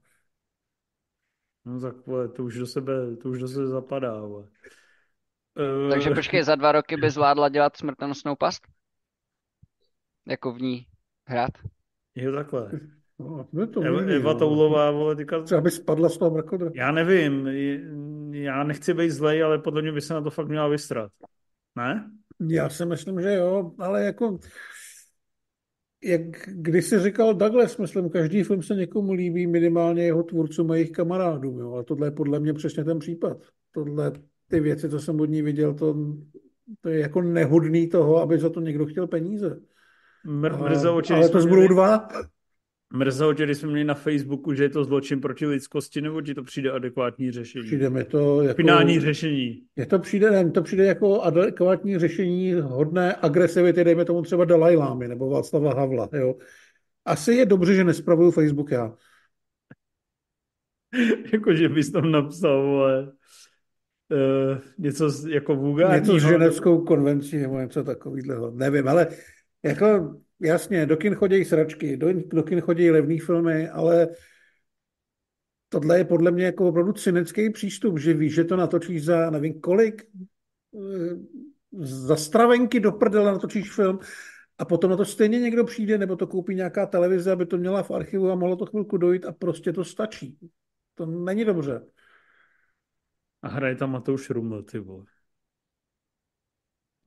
No 1.64 1.81
tak 1.81 2.06
vole, 2.06 2.28
to 2.28 2.44
už 2.44 2.59
do 2.59 2.66
sebe, 2.66 3.16
to 3.16 3.28
už 3.28 3.39
do 3.39 3.48
sebe 3.48 3.66
zapadá, 3.66 4.20
vole. 4.20 4.48
Takže 5.90 6.10
eh, 6.10 6.14
počkej, 6.14 6.43
za 6.43 6.55
dva 6.55 6.72
roky 6.72 6.97
by 6.97 7.10
zvládla 7.10 7.48
dělat 7.48 7.76
smrtonosnou 7.76 8.36
past? 8.36 8.62
Jako 10.26 10.52
v 10.52 10.60
ní 10.60 10.86
hrát? 11.26 11.51
Jo, 12.14 12.32
takhle. 12.32 12.70
No, 13.52 13.66
to 13.66 13.82
Eva, 13.82 14.01
Eva 14.01 14.32
no. 14.32 14.39
Toulová, 14.39 14.90
vole, 14.90 15.16
tyka... 15.16 15.43
Třeba 15.43 15.60
by 15.60 15.70
spadla 15.70 16.09
z 16.09 16.18
toho 16.18 16.31
mrakodra. 16.31 16.70
Já 16.74 16.93
nevím, 16.93 17.47
já 18.43 18.65
nechci 18.65 18.94
být 18.94 19.11
zlej, 19.11 19.43
ale 19.43 19.59
podle 19.59 19.82
mě 19.82 19.93
by 19.93 20.01
se 20.01 20.15
na 20.15 20.20
to 20.20 20.31
fakt 20.31 20.48
měla 20.48 20.69
vystrat. 20.69 21.12
Ne? 21.77 22.11
Já 22.48 22.69
si 22.69 22.86
myslím, 22.86 23.20
že 23.20 23.35
jo, 23.35 23.73
ale 23.78 24.05
jako 24.05 24.39
jak 26.05 26.20
když 26.47 26.85
si 26.85 27.01
říkal 27.01 27.35
Douglas, 27.35 27.77
myslím, 27.77 28.11
každý 28.11 28.43
film 28.43 28.62
se 28.62 28.74
někomu 28.74 29.12
líbí, 29.12 29.47
minimálně 29.47 30.05
jeho 30.05 30.23
tvůrcům 30.23 30.70
a 30.70 30.74
jejich 30.74 30.90
kamarádům, 30.90 31.59
jo, 31.59 31.73
ale 31.73 31.85
tohle 31.85 32.06
je 32.06 32.11
podle 32.11 32.40
mě 32.40 32.55
přesně 32.55 32.85
ten 32.85 32.98
případ. 32.98 33.36
Tohle, 33.73 34.12
ty 34.48 34.61
věci, 34.61 34.89
co 34.89 35.01
jsem 35.01 35.20
od 35.20 35.24
ní 35.24 35.43
viděl, 35.43 35.74
to, 35.74 35.97
to 36.81 36.89
je 36.89 37.01
jako 37.01 37.23
nehodný 37.23 37.89
toho, 37.89 38.16
aby 38.16 38.39
za 38.39 38.51
to 38.51 38.61
někdo 38.61 38.86
chtěl 38.86 39.06
peníze. 39.06 39.61
Mr- 40.27 41.12
a, 41.12 41.16
ale 41.16 41.28
to 41.28 41.40
zbudou 41.40 41.69
dva. 41.69 42.09
Mrzelo 42.95 43.35
tě, 43.35 43.45
když 43.45 43.59
jsme 43.59 43.69
měli 43.69 43.85
na 43.85 43.95
Facebooku, 43.95 44.55
že 44.55 44.62
je 44.62 44.69
to 44.69 44.85
zločin 44.85 45.21
proti 45.21 45.47
lidskosti, 45.47 46.01
nebo 46.01 46.23
ti 46.23 46.35
to 46.35 46.43
přijde 46.43 46.71
adekvátní 46.71 47.31
řešení? 47.31 47.66
Přijde 47.66 47.91
mi 47.91 48.05
to 48.05 48.43
jako... 48.43 48.57
Finální 48.57 49.01
řešení. 49.01 49.62
Je 49.77 49.87
to 49.87 49.99
přijde, 49.99 50.31
ne, 50.31 50.51
to 50.51 50.62
přijde 50.62 50.85
jako 50.85 51.21
adekvátní 51.21 51.99
řešení 51.99 52.53
hodné 52.53 53.15
agresivity, 53.15 53.85
dejme 53.85 54.05
tomu 54.05 54.23
třeba 54.23 54.45
Dalaj 54.45 54.77
Lámy 54.77 55.09
nebo 55.09 55.31
Václava 55.31 55.75
Havla, 55.75 56.09
jo. 56.12 56.35
Asi 57.05 57.33
je 57.33 57.47
dobře, 57.47 57.75
že 57.75 57.85
nespravuju 57.85 58.31
Facebook 58.31 58.71
já. 58.71 58.95
jako, 61.33 61.55
že 61.55 61.69
bys 61.69 61.91
tam 61.91 62.11
napsal, 62.11 62.61
ale 62.61 63.03
uh, 63.03 64.59
něco 64.79 65.29
jako 65.29 65.57
vulgárního. 65.57 66.15
Něco 66.15 66.27
s 66.27 66.31
ženevskou 66.31 66.85
konvencí 66.85 67.37
nebo 67.37 67.61
něco 67.61 67.85
takového. 67.85 68.51
Nevím, 68.51 68.89
ale 68.89 69.07
jako 69.62 70.16
jasně, 70.40 70.86
do 70.86 70.97
kin 70.97 71.15
chodí 71.15 71.44
sračky, 71.44 71.97
do, 71.97 72.09
do 72.12 72.43
kin 72.43 72.61
chodí 72.61 72.90
levný 72.90 73.19
filmy, 73.19 73.69
ale 73.69 74.09
tohle 75.69 75.98
je 75.98 76.05
podle 76.05 76.31
mě 76.31 76.44
jako 76.44 76.69
opravdu 76.69 76.93
cynický 76.93 77.51
přístup, 77.51 77.98
že 77.98 78.15
víš, 78.15 78.35
že 78.35 78.44
to 78.44 78.56
natočíš 78.56 79.05
za 79.05 79.31
nevím 79.31 79.61
kolik, 79.61 80.06
eh, 80.74 81.16
za 81.73 82.16
stravenky 82.16 82.81
do 82.81 82.93
prdele 82.93 83.32
natočíš 83.32 83.73
film 83.73 83.98
a 84.59 84.65
potom 84.65 84.90
na 84.90 84.97
to 84.97 85.05
stejně 85.05 85.40
někdo 85.40 85.65
přijde, 85.65 85.98
nebo 85.98 86.16
to 86.16 86.27
koupí 86.27 86.55
nějaká 86.55 86.86
televize, 86.86 87.32
aby 87.32 87.47
to 87.47 87.59
měla 87.59 87.82
v 87.82 87.90
archivu 87.90 88.31
a 88.31 88.35
mohlo 88.35 88.56
to 88.56 88.66
chvilku 88.66 88.97
dojít 88.97 89.24
a 89.24 89.32
prostě 89.32 89.73
to 89.73 89.85
stačí. 89.85 90.39
To 90.94 91.06
není 91.06 91.44
dobře. 91.44 91.86
A 93.43 93.48
hraje 93.48 93.77
tam 93.77 93.93
Matouš 93.93 94.31
Ruml, 94.31 94.62
ty 94.62 94.78
vole. 94.78 95.05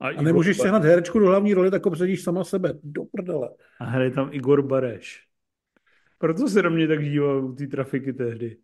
A, 0.00 0.08
a 0.08 0.22
nemůžeš 0.22 0.56
Bar... 0.56 0.66
sehnat 0.66 0.84
herečku 0.84 1.18
do 1.18 1.26
hlavní 1.26 1.54
roli, 1.54 1.70
tak 1.70 1.86
obsadíš 1.86 2.22
sama 2.22 2.44
sebe. 2.44 2.72
Do 2.82 3.04
prdele. 3.04 3.50
A 3.80 3.84
hraje 3.84 4.10
tam 4.10 4.28
Igor 4.32 4.62
Bareš. 4.62 5.24
Proto 6.18 6.48
se 6.48 6.62
na 6.62 6.70
mě 6.70 6.88
tak 6.88 7.04
díval 7.04 7.44
u 7.44 7.54
té 7.54 7.66
trafiky 7.66 8.12
tehdy. 8.12 8.56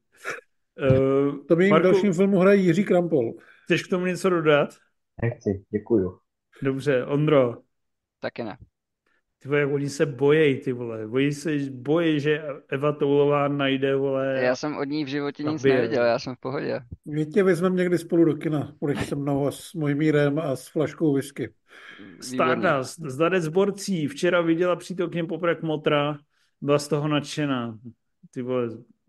Uh, 0.90 1.44
to 1.48 1.56
by 1.56 1.70
v 1.70 1.82
dalším 1.82 2.12
filmu 2.12 2.38
hraje 2.38 2.56
Jiří 2.56 2.84
Krampol. 2.84 3.32
Chceš 3.64 3.82
k 3.82 3.90
tomu 3.90 4.06
něco 4.06 4.30
dodat? 4.30 4.68
Nechci, 5.22 5.64
děkuju. 5.70 6.18
Dobře, 6.62 7.04
Ondro. 7.04 7.56
Taky 8.20 8.44
ne. 8.44 8.56
Ty 9.44 9.48
vole, 9.48 9.66
oni 9.66 9.88
se 9.88 10.06
bojejí, 10.06 10.60
ty 10.60 10.72
vole. 10.72 11.06
Oni 11.06 11.32
se 11.32 11.50
bojí, 11.70 12.20
že 12.20 12.42
Eva 12.68 12.92
Toulová 12.92 13.48
najde, 13.48 13.96
vole. 13.96 14.40
Já 14.42 14.56
jsem 14.56 14.76
od 14.76 14.84
ní 14.84 15.04
v 15.04 15.08
životě 15.08 15.42
nic 15.42 15.62
Zabije, 15.62 15.76
neviděl, 15.76 16.04
já 16.04 16.18
jsem 16.18 16.34
v 16.34 16.40
pohodě. 16.40 16.80
My 17.04 17.26
tě 17.26 17.42
vezmeme 17.42 17.76
někdy 17.76 17.98
spolu 17.98 18.24
do 18.24 18.34
kina. 18.34 18.72
Budeš 18.80 19.06
se 19.08 19.14
mnou 19.14 19.46
a 19.46 19.50
s 19.50 19.74
Mojmírem 19.74 20.38
a 20.38 20.56
s 20.56 20.68
flaškou 20.68 21.14
whisky. 21.14 21.52
Stardust, 22.20 23.00
zdanec 23.00 23.48
borcí, 23.48 24.08
včera 24.08 24.40
viděla 24.40 24.76
přítelkyně 24.76 25.24
poprvé 25.24 25.56
Motra, 25.62 26.18
byla 26.60 26.78
z 26.78 26.88
toho 26.88 27.08
nadšená. 27.08 27.78
Ty 28.34 28.42
vole, 28.42 28.68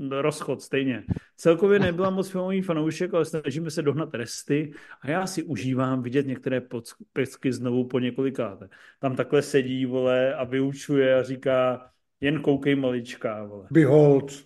rozchod 0.10 0.62
stejně. 0.62 1.04
Celkově 1.38 1.80
nebyla 1.80 2.10
moc 2.10 2.30
filmový 2.30 2.62
fanoušek, 2.62 3.14
ale 3.14 3.26
snažíme 3.26 3.72
se 3.72 3.82
dohnat 3.82 4.14
resty 4.14 4.72
a 5.02 5.10
já 5.10 5.28
si 5.28 5.44
užívám 5.44 6.02
vidět 6.02 6.28
některé 6.28 6.62
pecky 7.14 7.54
znovu 7.54 7.88
po 7.88 8.00
několikáté. 8.00 8.70
Tam 9.00 9.16
takhle 9.16 9.42
sedí, 9.42 9.86
vole, 9.86 10.36
a 10.36 10.44
vyučuje 10.44 11.16
a 11.16 11.24
říká, 11.24 11.90
jen 12.22 12.42
koukej 12.42 12.76
maličká, 12.76 13.44
vole. 13.44 13.68
Behold. 13.72 14.46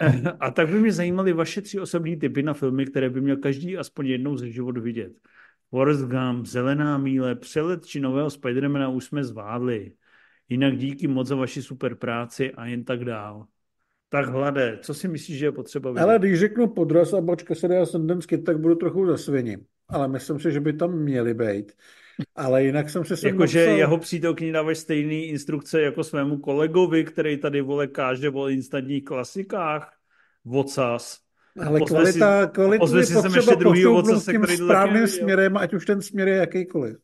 A 0.40 0.50
tak 0.50 0.68
by 0.68 0.78
mě 0.80 0.92
zajímaly 0.92 1.32
vaše 1.32 1.62
tři 1.62 1.80
osobní 1.80 2.16
typy 2.16 2.42
na 2.42 2.54
filmy, 2.54 2.86
které 2.86 3.10
by 3.10 3.20
měl 3.20 3.36
každý 3.36 3.78
aspoň 3.78 4.06
jednou 4.06 4.36
za 4.36 4.46
život 4.46 4.78
vidět. 4.78 5.12
Forrest 5.70 6.04
Gump, 6.04 6.46
Zelená 6.46 6.98
míle, 6.98 7.34
Přelet 7.34 7.86
či 7.86 8.00
nového 8.00 8.30
Spidermana 8.30 8.88
už 8.88 9.04
jsme 9.04 9.24
zvládli. 9.24 9.92
Jinak 10.48 10.76
díky 10.76 11.08
moc 11.08 11.28
za 11.28 11.36
vaši 11.36 11.62
super 11.62 11.94
práci 11.94 12.52
a 12.52 12.66
jen 12.66 12.84
tak 12.84 13.04
dál. 13.04 13.46
Tak 14.12 14.28
hlade, 14.28 14.78
co 14.82 14.94
si 14.94 15.08
myslíš, 15.08 15.38
že 15.38 15.46
je 15.46 15.52
potřeba 15.52 15.90
vidět? 15.90 16.02
Ale 16.02 16.18
když 16.18 16.40
řeknu 16.40 16.66
podraz 16.66 17.12
a 17.12 17.20
bačka 17.20 17.54
se 17.54 17.68
dá 17.68 17.86
Sundance 17.86 18.38
tak 18.38 18.58
budu 18.60 18.74
trochu 18.74 19.06
zasviní. 19.06 19.56
Ale 19.88 20.08
myslím 20.08 20.40
si, 20.40 20.52
že 20.52 20.60
by 20.60 20.72
tam 20.72 20.98
měli 20.98 21.34
být. 21.34 21.72
Ale 22.36 22.64
jinak 22.64 22.90
jsem 22.90 23.04
se 23.04 23.16
sem 23.16 23.28
Jakože 23.30 23.58
napsal- 23.66 23.76
jeho 23.76 23.98
přítelkyni 23.98 24.52
dáváš 24.52 24.78
stejný 24.78 25.24
instrukce 25.24 25.82
jako 25.82 26.04
svému 26.04 26.38
kolegovi, 26.38 27.04
který 27.04 27.36
tady 27.36 27.60
vole 27.60 27.86
káže 27.86 28.30
o 28.30 28.48
instantních 28.48 29.04
klasikách. 29.04 29.92
Vocas. 30.44 31.18
Ale 31.66 31.78
Pozve 31.78 31.96
kvalita, 31.96 32.42
si- 32.46 32.50
kvalitu 32.52 32.80
pozve 32.80 33.00
je 33.00 33.06
si 33.06 33.14
potřeba 33.14 33.36
ještě 33.36 33.50
postoupnout 33.64 34.06
vocase, 34.06 34.32
tím 34.32 34.46
správným 34.46 35.06
směrem, 35.06 35.56
ať 35.56 35.74
už 35.74 35.86
ten 35.86 36.02
směr 36.02 36.28
je 36.28 36.36
jakýkoliv. 36.36 36.96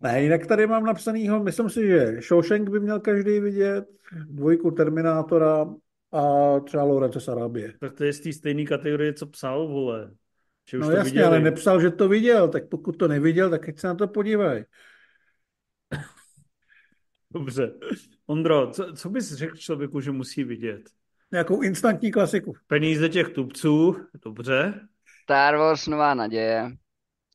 Ne, 0.00 0.22
jinak 0.22 0.46
tady 0.46 0.66
mám 0.66 0.84
napsanýho, 0.84 1.42
myslím 1.44 1.70
si, 1.70 1.86
že 1.86 2.16
Shawshank 2.20 2.70
by 2.70 2.80
měl 2.80 3.00
každý 3.00 3.40
vidět, 3.40 3.84
dvojku 4.26 4.70
Terminátora 4.70 5.66
a 6.12 6.60
třeba 6.60 6.82
Lorence 6.82 7.20
z 7.20 7.28
Arábie. 7.28 7.74
Tak 7.80 7.92
to 7.92 8.04
je 8.04 8.12
z 8.12 8.20
té 8.20 8.32
stejné 8.32 8.64
kategorie, 8.64 9.14
co 9.14 9.26
psal, 9.26 9.68
vole. 9.68 10.10
Že 10.70 10.78
už 10.78 10.82
No 10.84 10.90
to 10.90 10.96
jasně, 10.96 11.10
viděli. 11.10 11.26
ale 11.26 11.40
nepsal, 11.40 11.80
že 11.80 11.90
to 11.90 12.08
viděl, 12.08 12.48
tak 12.48 12.68
pokud 12.68 12.92
to 12.92 13.08
neviděl, 13.08 13.50
tak 13.50 13.68
ať 13.68 13.78
se 13.78 13.86
na 13.86 13.94
to 13.94 14.08
podívají. 14.08 14.64
Dobře. 17.30 17.74
Ondro, 18.26 18.70
co, 18.70 18.92
co 18.92 19.10
bys 19.10 19.32
řekl 19.32 19.56
člověku, 19.56 20.00
že 20.00 20.10
musí 20.10 20.44
vidět? 20.44 20.90
Nějakou 21.32 21.62
instantní 21.62 22.10
klasiku. 22.12 22.52
Peníze 22.66 23.08
těch 23.08 23.28
tupců, 23.28 23.96
dobře. 24.24 24.80
Star 25.22 25.56
Wars 25.56 25.86
Nová 25.86 26.14
naděje, 26.14 26.70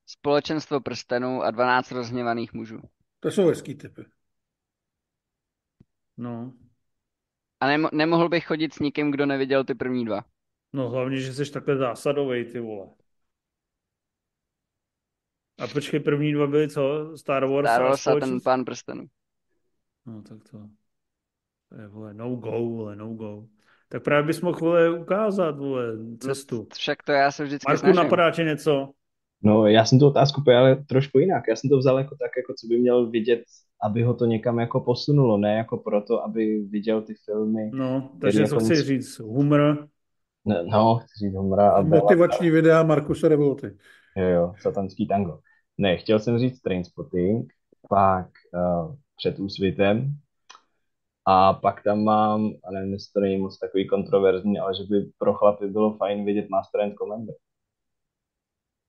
Společenstvo 0.08 0.82
prstenů 0.82 1.44
a 1.44 1.52
12 1.52 1.92
rozhněvaných 1.92 2.54
mužů. 2.54 2.80
To 3.20 3.32
jsou 3.32 3.48
hezký 3.48 3.76
typy. 3.76 4.06
No. 6.18 6.54
A 7.66 7.68
nemo- 7.68 7.90
nemohl 7.94 8.30
bych 8.30 8.46
chodit 8.46 8.74
s 8.74 8.80
nikým, 8.80 9.12
kdo 9.12 9.26
neviděl 9.26 9.64
ty 9.64 9.76
první 9.76 10.06
dva. 10.06 10.22
No 10.74 10.90
hlavně, 10.90 11.20
že 11.20 11.34
jsi 11.34 11.52
takhle 11.52 11.78
zásadovej, 11.78 12.46
ty 12.46 12.60
vole. 12.60 12.88
A 15.60 15.68
počkej, 15.68 16.00
první 16.00 16.34
dva 16.34 16.48
byly 16.48 16.70
co? 16.70 17.12
Star 17.18 17.46
Wars, 17.46 17.70
Star 17.70 17.82
a 17.82 17.86
Wars 17.86 18.08
a 18.08 18.10
ten 18.12 18.20
společnost? 18.20 18.44
pán 18.44 18.66
prstenů. 18.66 19.06
No 20.06 20.22
tak 20.22 20.38
to. 20.52 20.70
To 21.70 21.82
je, 21.82 21.88
vole, 21.88 22.14
no 22.14 22.36
go, 22.36 22.52
vole, 22.52 22.96
no 22.96 23.14
go. 23.14 23.48
Tak 23.90 24.04
právě 24.04 24.28
bys 24.28 24.42
mohl, 24.42 24.60
vole, 24.60 25.00
ukázat, 25.00 25.58
vole, 25.58 25.84
cestu. 26.20 26.68
Však 26.74 27.04
to 27.04 27.12
já 27.12 27.32
se 27.32 27.44
vždycky 27.44 27.70
Marku, 27.72 27.80
snažím. 27.80 28.04
napadá 28.04 28.32
něco? 28.44 28.94
No, 29.46 29.68
já 29.68 29.86
jsem 29.86 30.00
tu 30.00 30.08
otázku 30.08 30.42
pojal 30.44 30.64
ale 30.64 30.76
trošku 30.76 31.20
jinak. 31.20 31.44
Já 31.50 31.56
jsem 31.56 31.70
to 31.70 31.78
vzal 31.78 31.98
jako 31.98 32.16
tak, 32.16 32.32
jako 32.38 32.54
co 32.60 32.68
by 32.68 32.78
měl 32.78 33.10
vidět, 33.10 33.44
aby 33.84 34.04
ho 34.04 34.14
to 34.14 34.26
někam 34.26 34.60
jako 34.60 34.80
posunulo, 34.82 35.38
ne 35.38 35.56
jako 35.56 35.78
proto, 35.78 36.24
aby 36.24 36.62
viděl 36.70 37.02
ty 37.02 37.14
filmy. 37.26 37.72
No, 37.74 38.10
takže 38.22 38.48
co 38.48 38.60
chci 38.60 38.74
mus- 38.74 38.84
říct? 38.86 39.20
Humor, 39.20 39.88
Ne, 40.46 40.64
No, 40.64 40.96
chci 40.98 41.26
říct 41.26 41.36
Homra 41.36 41.72
a 41.72 41.82
Bela. 41.82 42.02
Motivační 42.02 42.50
videa 42.50 42.84
Markuse 42.84 43.28
Revolty. 43.28 43.78
Jo, 44.18 44.26
jo, 44.28 44.54
satanský 44.62 45.08
tango. 45.08 45.40
Ne, 45.78 45.98
chtěl 45.98 46.20
jsem 46.20 46.40
říct 46.40 46.62
Trainspotting, 46.62 47.54
pak 47.90 48.28
uh, 48.54 48.96
před 49.18 49.40
úsvitem 49.40 50.16
a 51.28 51.54
pak 51.54 51.84
tam 51.84 52.04
mám, 52.04 52.46
a 52.68 52.72
nevím, 52.72 52.94
jestli 52.94 53.14
to 53.14 53.20
není 53.20 53.38
moc 53.38 53.60
takový 53.60 53.88
kontroverzní, 53.88 54.60
ale 54.60 54.76
že 54.76 54.84
by 54.84 55.12
pro 55.18 55.34
chlapy 55.34 55.68
bylo 55.68 55.98
fajn 55.98 56.26
vidět 56.26 56.50
Master 56.50 56.82
and 56.82 56.96
Commander. 56.96 57.36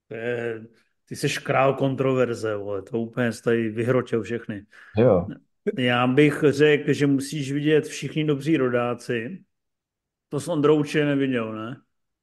To 0.08 0.14
je, 0.14 0.66
ty 1.08 1.16
jsi 1.16 1.28
král 1.28 1.74
kontroverze, 1.74 2.56
vole, 2.56 2.82
to 2.82 3.00
úplně 3.00 3.32
jsi 3.32 3.42
tady 3.42 3.68
vyhročil 3.68 4.22
všechny. 4.22 4.66
Jo, 4.98 5.26
Já 5.78 6.06
bych 6.06 6.44
řekl, 6.48 6.92
že 6.92 7.06
musíš 7.06 7.52
vidět 7.52 7.84
všichni 7.86 8.24
dobří 8.24 8.56
rodáci. 8.56 9.44
To 10.28 10.40
s 10.40 10.48
Ondrou 10.48 10.78
určitě 10.78 11.04
neviděl, 11.04 11.52
ne? 11.52 11.80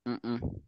Mm-mm. 0.09 0.59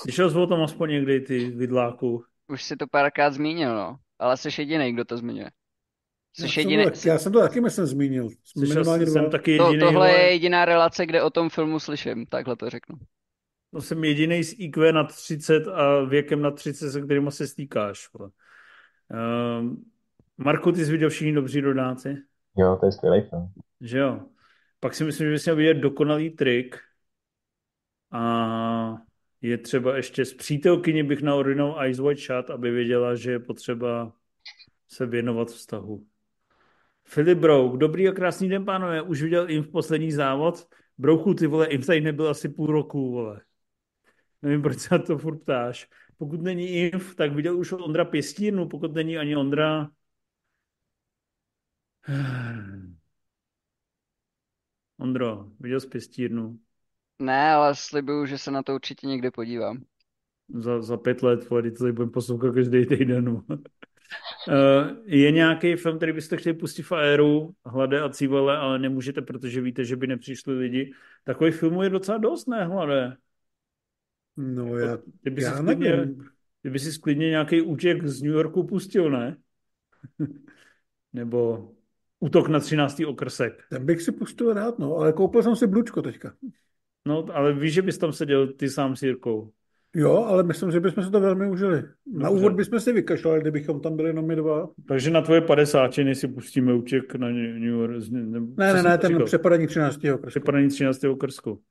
Slyšel 0.00 0.30
jsi 0.30 0.38
o 0.38 0.46
tom 0.46 0.62
aspoň 0.62 0.90
někdy, 0.90 1.20
ty 1.20 1.50
vidláku? 1.50 2.24
Už 2.48 2.64
si 2.64 2.76
to 2.76 2.86
párkrát 2.86 3.30
zmínil, 3.30 3.74
no. 3.74 3.96
Ale 4.18 4.36
jsi 4.36 4.48
jediný, 4.58 4.92
kdo 4.92 5.04
to 5.04 5.16
zmiňuje. 5.16 5.50
Jsi 6.36 6.42
Já 6.42 6.48
jsem, 6.48 6.60
jediný, 6.60 6.84
to, 6.84 6.90
tak- 6.90 7.04
já 7.04 7.18
jsem 7.18 7.32
to 7.32 7.40
taky 7.40 7.60
myslím 7.60 7.86
zmínil. 7.86 8.28
Slyšel 8.44 8.84
jsem 8.84 9.06
dva. 9.06 9.30
taky 9.30 9.58
to, 9.58 9.64
jediný, 9.64 9.80
tohle 9.80 10.08
vole, 10.08 10.10
je 10.10 10.32
jediná 10.32 10.64
relace, 10.64 11.06
kde 11.06 11.22
o 11.22 11.30
tom 11.30 11.50
filmu 11.50 11.80
slyším, 11.80 12.26
takhle 12.26 12.56
to 12.56 12.70
řeknu. 12.70 12.96
To 13.70 13.80
jsem 13.80 14.04
jediný 14.04 14.44
z 14.44 14.54
IQ 14.58 14.92
nad 14.92 15.16
30 15.16 15.68
a 15.68 16.04
věkem 16.04 16.42
nad 16.42 16.50
30, 16.50 16.90
se 16.90 17.02
kterým 17.02 17.30
se 17.30 17.46
stýkáš. 17.46 18.08
Um, 18.14 19.84
Marku, 20.36 20.72
ty 20.72 20.84
jsi 20.84 20.92
viděl 20.92 21.10
všichni 21.10 21.32
dobří 21.32 21.60
rodáci? 21.60 22.16
jo, 22.56 22.76
to 22.80 22.86
je 22.86 22.92
skvělý 22.92 23.20
film. 23.30 23.52
Že 23.80 23.98
jo? 23.98 24.20
Pak 24.80 24.94
si 24.94 25.04
myslím, 25.04 25.26
že 25.26 25.32
bys 25.32 25.44
měl 25.44 25.56
vidět 25.56 25.74
dokonalý 25.74 26.30
trik 26.30 26.76
a 28.10 28.94
je 29.40 29.58
třeba 29.58 29.96
ještě 29.96 30.24
s 30.24 30.34
přítelkyní 30.34 31.02
bych 31.02 31.22
naordinoval 31.22 31.82
Eyes 31.82 32.00
Wide 32.00 32.20
Shut, 32.20 32.50
aby 32.50 32.70
věděla, 32.70 33.14
že 33.14 33.30
je 33.30 33.38
potřeba 33.38 34.12
se 34.88 35.06
věnovat 35.06 35.48
vztahu. 35.48 36.06
Filip 37.04 37.38
Brouk, 37.38 37.76
dobrý 37.76 38.08
a 38.08 38.12
krásný 38.12 38.48
den, 38.48 38.64
pánové. 38.64 39.02
Už 39.02 39.22
viděl 39.22 39.48
jim 39.48 39.62
v 39.62 39.70
poslední 39.70 40.12
závod? 40.12 40.68
Brouchu, 40.98 41.34
ty 41.34 41.46
vole, 41.46 41.68
jim 41.70 41.82
tady 41.82 42.00
nebyl 42.00 42.28
asi 42.28 42.48
půl 42.48 42.66
roku, 42.66 43.12
vole. 43.12 43.40
Nevím, 44.42 44.62
proč 44.62 44.78
se 44.78 44.94
na 44.94 45.04
to 45.04 45.18
furt 45.18 45.38
ptáš. 45.38 45.88
Pokud 46.18 46.42
není 46.42 46.68
Inf, 46.68 47.14
tak 47.14 47.32
viděl 47.32 47.58
už 47.58 47.72
Ondra 47.72 48.04
Pěstírnu, 48.04 48.68
pokud 48.68 48.94
není 48.94 49.18
ani 49.18 49.36
Ondra... 49.36 49.88
Ondro, 54.98 55.50
viděl 55.60 55.80
jsi 55.80 55.88
Pěstírnu? 55.88 56.58
Ne, 57.18 57.52
ale 57.52 57.74
slibuju, 57.74 58.26
že 58.26 58.38
se 58.38 58.50
na 58.50 58.62
to 58.62 58.74
určitě 58.74 59.06
někdy 59.06 59.30
podívám. 59.30 59.84
Za, 60.54 60.82
za 60.82 60.96
pět 60.96 61.22
let, 61.22 61.50
vole, 61.50 61.70
to 61.70 61.78
tady 61.78 61.92
budeme 61.92 62.12
poslouchat 62.12 62.54
každý 62.54 62.86
týden. 62.86 63.30
vole. 63.30 63.58
Eh, 64.48 64.96
je 65.04 65.30
nějaký 65.30 65.76
film, 65.76 65.96
který 65.96 66.12
byste 66.12 66.36
chtěli 66.36 66.54
pustit 66.56 66.82
v 66.82 66.92
aéru, 66.92 67.54
Hlade 67.64 68.00
a 68.00 68.08
Cívale, 68.08 68.58
ale 68.58 68.78
nemůžete, 68.78 69.22
protože 69.22 69.60
víte, 69.60 69.84
že 69.84 69.96
by 69.96 70.06
nepřišli 70.06 70.54
lidi. 70.54 70.92
Takových 71.24 71.54
filmů 71.54 71.82
je 71.82 71.90
docela 71.90 72.18
dost, 72.18 72.46
ne, 72.46 72.64
Hlade? 72.64 73.16
No 74.40 74.78
já, 74.78 74.96
Ty 75.22 75.30
by 75.30 75.40
si 75.40 75.46
já 75.46 75.56
sklidně, 75.56 75.96
nevím. 75.96 76.24
ty 76.62 76.70
by 76.70 76.78
si 76.78 76.92
sklidně 76.92 77.28
nějaký 77.30 77.62
útěk 77.62 78.06
z 78.06 78.22
New 78.22 78.32
Yorku 78.32 78.62
pustil, 78.66 79.10
ne? 79.10 79.36
Nebo 81.12 81.68
útok 82.20 82.48
na 82.48 82.60
13. 82.60 83.00
okrsek. 83.06 83.64
Ten 83.70 83.86
bych 83.86 84.02
si 84.02 84.12
pustil 84.12 84.52
rád, 84.52 84.78
no, 84.78 84.96
ale 84.96 85.12
koupil 85.12 85.42
jsem 85.42 85.56
si 85.56 85.66
Blučko 85.66 86.02
teďka. 86.02 86.32
No, 87.04 87.26
ale 87.32 87.52
víš, 87.52 87.72
že 87.74 87.82
bys 87.82 87.98
tam 87.98 88.12
seděl 88.12 88.52
ty 88.52 88.68
sám 88.70 88.96
s 88.96 89.02
Jirkou. 89.02 89.52
Jo, 89.94 90.24
ale 90.24 90.42
myslím, 90.42 90.70
že 90.70 90.80
bychom 90.80 91.04
se 91.04 91.10
to 91.10 91.20
velmi 91.20 91.50
užili. 91.50 91.76
Na 92.12 92.28
Dobře. 92.28 92.30
úvod 92.30 92.52
bychom 92.52 92.80
si 92.80 92.92
vykašlali, 92.92 93.40
kdybychom 93.40 93.80
tam 93.80 93.96
byli 93.96 94.08
jenom 94.08 94.26
my 94.26 94.36
dva. 94.36 94.68
Takže 94.88 95.10
na 95.10 95.22
tvoje 95.22 95.40
padesáčiny 95.40 96.14
si 96.14 96.28
pustíme 96.28 96.74
útěk 96.74 97.14
na 97.14 97.28
New 97.28 97.62
York. 97.64 98.08
Ne, 98.10 98.40
Ne, 98.56 98.72
ne, 98.74 98.82
ne, 98.82 98.98
ten 98.98 99.24
přepadaní 99.24 99.66
13. 99.66 99.96
okresku. 99.96 100.26
Přepadaní 100.26 100.68
13. 100.68 101.04
okrsku. 101.04 101.62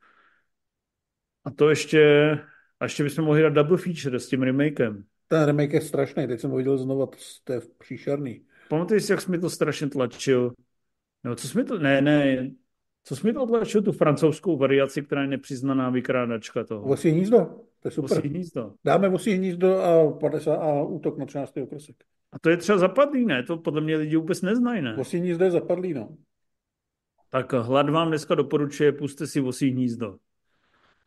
A 1.45 1.51
to 1.51 1.69
ještě, 1.69 2.31
a 2.79 2.85
ještě 2.85 3.03
bychom 3.03 3.25
mohli 3.25 3.41
dát 3.41 3.53
double 3.53 3.77
feature 3.77 4.19
s 4.19 4.27
tím 4.27 4.41
remakem. 4.41 5.03
Ten 5.27 5.45
remake 5.45 5.73
je 5.73 5.81
strašný, 5.81 6.27
teď 6.27 6.39
jsem 6.39 6.51
ho 6.51 6.57
viděl 6.57 6.77
znova, 6.77 7.07
to 7.43 7.53
je 7.53 7.61
příšerný. 7.77 8.41
Pamatuješ 8.69 9.03
si, 9.03 9.11
jak 9.11 9.21
jsi 9.21 9.31
mi 9.31 9.39
to 9.39 9.49
strašně 9.49 9.87
tlačil? 9.87 10.53
No, 11.23 11.35
co 11.35 11.47
jsi 11.47 11.57
mi 11.57 11.63
to, 11.63 11.79
ne, 11.79 12.01
ne, 12.01 12.51
Co 13.03 13.15
jsi 13.15 13.27
mi 13.27 13.33
to 13.33 13.43
odlačil, 13.43 13.81
tu 13.81 13.91
francouzskou 13.91 14.57
variaci, 14.57 15.01
která 15.01 15.21
je 15.21 15.27
nepřiznaná 15.27 15.89
vykrádačka 15.89 16.63
toho? 16.63 16.81
Vosí 16.81 17.09
hnízdo, 17.09 17.37
to 17.79 17.87
je 17.87 17.91
super. 17.91 18.17
Vosí 18.17 18.27
hnízdo. 18.27 18.73
Dáme 18.85 19.09
vosí 19.09 19.31
hnízdo 19.31 19.79
a, 19.79 20.11
50, 20.11 20.55
a 20.55 20.83
útok 20.83 21.17
na 21.17 21.25
13. 21.25 21.57
okresek. 21.57 21.95
A 22.31 22.39
to 22.39 22.49
je 22.49 22.57
třeba 22.57 22.77
zapadlý, 22.77 23.25
ne? 23.25 23.43
To 23.43 23.57
podle 23.57 23.81
mě 23.81 23.97
lidi 23.97 24.15
vůbec 24.15 24.41
neznají, 24.41 24.81
ne? 24.81 24.95
Vosí 24.97 25.17
hnízdo 25.17 25.45
je 25.45 25.51
zapadlý, 25.51 25.93
no. 25.93 26.17
Tak 27.29 27.53
Hlad 27.53 27.89
vám 27.89 28.07
dneska 28.07 28.35
doporučuje, 28.35 28.91
puste 28.91 29.27
si 29.27 29.39
vosí 29.39 29.69
hnízdo. 29.69 30.17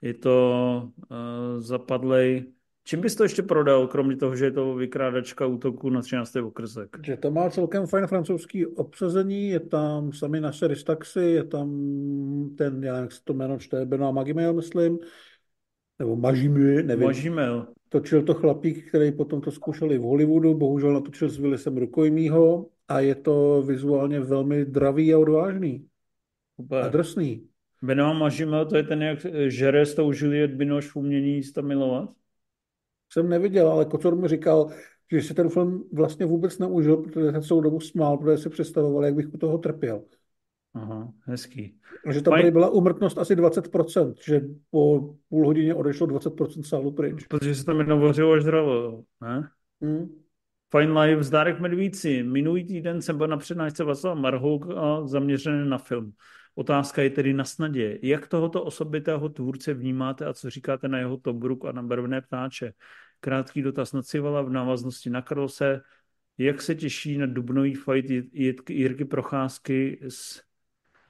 Je 0.03 0.15
to 0.15 0.89
uh, 1.11 1.61
zapadlej. 1.61 2.45
Čím 2.85 3.01
bys 3.01 3.15
to 3.15 3.23
ještě 3.23 3.43
prodal, 3.43 3.87
kromě 3.87 4.17
toho, 4.17 4.37
že 4.37 4.45
je 4.45 4.51
to 4.51 4.75
vykrádačka 4.75 5.47
útoku 5.47 5.91
na 5.91 6.03
13. 6.03 6.37
okrsek? 6.37 6.97
Že 7.05 7.17
to 7.17 7.31
má 7.31 7.51
celkem 7.51 7.87
fajn 7.87 8.07
francouzský 8.07 8.67
obsazení, 8.67 9.49
je 9.49 9.61
tam 9.61 10.13
sami 10.13 10.41
naše 10.41 10.69
Ristaxi, 10.69 11.21
je 11.21 11.45
tam 11.45 11.69
ten, 12.59 12.85
já 12.85 12.93
nevím, 12.93 13.05
jak 13.05 13.13
se 13.13 13.21
to 13.25 13.35
jméno 13.35 13.59
čte, 13.59 13.87
Benoit 13.87 14.15
Magimel, 14.15 14.53
myslím, 14.53 14.99
nebo 15.99 16.17
Magimel, 16.17 16.83
nevím. 16.83 17.07
Magimel. 17.07 17.67
Točil 17.89 18.23
to 18.23 18.35
chlapík, 18.35 18.89
který 18.89 19.13
potom 19.13 19.41
to 19.41 19.51
zkoušeli 19.51 19.99
v 19.99 20.03
Hollywoodu, 20.03 20.55
bohužel 20.55 20.93
natočil 20.93 21.29
s 21.29 21.39
Willisem 21.39 21.77
rukojmího 21.77 22.67
a 22.89 23.01
je 23.01 23.15
to 23.15 23.63
vizuálně 23.67 24.21
velmi 24.21 24.65
dravý 24.65 25.15
a 25.15 25.19
odvážný. 25.19 25.87
Super. 26.61 26.85
A 26.85 26.89
drsný. 26.89 27.50
Benoit 27.83 28.19
Magimel, 28.19 28.67
to 28.67 28.77
je 28.77 28.83
ten, 28.83 29.03
jak 29.03 29.27
žere 29.47 29.87
s 29.87 29.95
tou 29.95 30.13
Juliette 30.15 30.57
Binoche 30.57 30.89
v 30.89 30.97
umění 30.97 31.43
sta 31.43 31.63
milovat? 31.63 32.11
Jsem 33.13 33.29
neviděl, 33.29 33.69
ale 33.69 33.85
Kocor 33.85 34.17
mi 34.17 34.29
říkal, 34.29 34.71
že 35.13 35.23
si 35.23 35.35
ten 35.35 35.49
film 35.49 35.85
vlastně 35.93 36.27
vůbec 36.27 36.59
neužil, 36.59 36.97
protože 36.97 37.33
se 37.33 37.43
celou 37.43 37.61
dobu 37.61 37.81
smál, 37.81 38.19
protože 38.19 38.39
si 38.39 38.51
představoval, 38.51 39.05
jak 39.05 39.15
bych 39.15 39.35
u 39.35 39.39
toho 39.39 39.59
trpěl. 39.59 40.03
Aha, 40.75 41.13
hezký. 41.25 41.75
Že 42.11 42.23
tam 42.23 42.33
Fajn... 42.33 42.53
byla 42.53 42.71
umrtnost 42.71 43.19
asi 43.19 43.37
20%, 43.37 44.15
že 44.25 44.41
po 44.71 45.15
půl 45.29 45.47
hodině 45.47 45.75
odešlo 45.75 46.07
20% 46.07 46.63
sálu 46.63 46.93
pryč. 46.93 47.27
Protože 47.27 47.55
se 47.55 47.65
tam 47.65 47.79
jednou 47.79 48.01
vařilo 48.01 48.33
až 48.33 48.43
zdravo, 48.43 49.03
ne? 49.21 49.49
Hmm. 49.83 50.21
Fine 50.77 51.01
Life 51.01 51.31
Dárek 51.31 51.61
Medvíci. 51.61 52.23
Minulý 52.23 52.65
týden 52.65 53.03
jsem 53.03 53.19
byl 53.19 53.27
na 53.27 53.37
přednášce 53.37 53.85
Václava 53.85 54.21
Marhouka 54.21 55.07
zaměřený 55.07 55.69
na 55.69 55.79
film. 55.79 56.13
Otázka 56.55 57.03
je 57.03 57.11
tedy 57.11 57.33
na 57.33 57.45
snadě. 57.45 57.99
Jak 58.03 58.29
tohoto 58.29 58.65
osobitého 58.65 59.29
tvůrce 59.29 59.75
vnímáte 59.75 60.27
a 60.27 60.33
co 60.33 60.51
říkáte 60.51 60.89
na 60.89 60.99
jeho 60.99 61.17
Tobruk 61.17 61.65
a 61.65 61.73
na 61.73 61.83
barvné 61.83 62.21
ptáče? 62.21 62.73
Krátký 63.21 63.63
dotaz 63.63 63.93
na 63.93 64.03
Civala 64.03 64.43
v 64.43 64.51
návaznosti 64.51 65.11
na 65.11 65.23
Karlose. 65.23 65.81
Jak 66.39 66.63
se 66.63 66.75
těší 66.75 67.19
na 67.19 67.27
dubnový 67.27 67.75
fight 67.75 68.11
Jirky 68.71 69.05
Procházky 69.05 70.01
s 70.09 70.43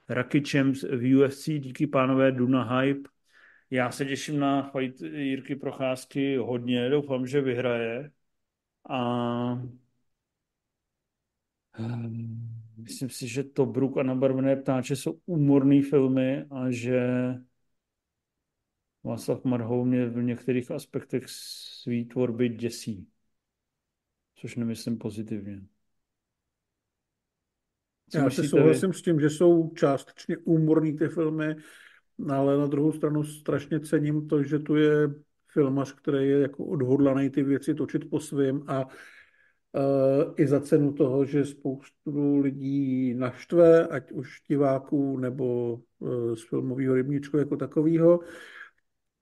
Rakičem 0.09 0.73
v 0.73 1.15
UFC 1.15 1.45
díky 1.45 1.87
pánové 1.87 2.31
Duna 2.31 2.79
Hype? 2.79 3.09
Já 3.69 3.91
se 3.91 4.05
těším 4.05 4.39
na 4.39 4.63
fight 4.63 5.01
Jirky 5.01 5.55
Procházky 5.55 6.37
hodně, 6.37 6.89
doufám, 6.89 7.27
že 7.27 7.41
vyhraje. 7.41 8.11
A 8.89 9.61
Myslím 12.81 13.09
si, 13.09 13.27
že 13.27 13.43
Tobruk 13.43 13.97
a 13.97 14.03
Nabarvené 14.03 14.55
ptáče 14.55 14.95
jsou 14.95 15.19
úmorné 15.25 15.81
filmy 15.81 16.45
a 16.51 16.71
že 16.71 17.09
Václav 19.03 19.43
Marhou 19.43 19.85
mě 19.85 20.05
v 20.05 20.23
některých 20.23 20.71
aspektech 20.71 21.23
svý 21.27 22.05
tvorby 22.05 22.49
děsí. 22.49 23.07
Což 24.35 24.55
nemyslím 24.55 24.97
pozitivně. 24.97 25.61
Co 28.09 28.17
Já 28.17 28.29
se 28.29 28.47
souhlasím 28.47 28.93
s 28.93 29.01
tím, 29.01 29.19
že 29.19 29.29
jsou 29.29 29.69
částečně 29.75 30.37
úmorný 30.37 30.97
ty 30.97 31.07
filmy, 31.07 31.55
ale 32.29 32.57
na 32.57 32.67
druhou 32.67 32.91
stranu 32.91 33.23
strašně 33.23 33.79
cením 33.79 34.27
to, 34.27 34.43
že 34.43 34.59
tu 34.59 34.75
je 34.75 35.07
filmař, 35.47 35.93
který 35.93 36.29
je 36.29 36.39
jako 36.39 36.65
odhodlaný 36.65 37.29
ty 37.29 37.43
věci 37.43 37.73
točit 37.73 38.09
po 38.09 38.19
svém 38.19 38.63
a 38.67 38.87
i 40.35 40.47
za 40.47 40.59
cenu 40.59 40.93
toho, 40.93 41.25
že 41.25 41.45
spoustu 41.45 42.37
lidí 42.37 43.13
naštve, 43.13 43.87
ať 43.87 44.11
už 44.11 44.41
diváků 44.47 45.17
nebo 45.17 45.79
e, 46.01 46.35
z 46.35 46.43
filmového 46.43 46.95
rybníčku 46.95 47.37
jako 47.37 47.57
takového, 47.57 48.19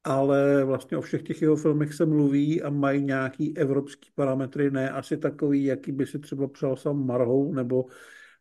ale 0.03 0.63
vlastně 0.63 0.97
o 0.97 1.01
všech 1.01 1.23
těch 1.23 1.41
jeho 1.41 1.55
filmech 1.55 1.93
se 1.93 2.05
mluví 2.05 2.61
a 2.61 2.69
mají 2.69 3.03
nějaký 3.03 3.57
evropský 3.57 4.09
parametry, 4.15 4.71
ne 4.71 4.91
asi 4.91 5.17
takový, 5.17 5.63
jaký 5.63 5.91
by 5.91 6.05
si 6.05 6.19
třeba 6.19 6.47
přál 6.47 6.75
sám 6.75 7.05
Marhou, 7.05 7.53
nebo 7.53 7.85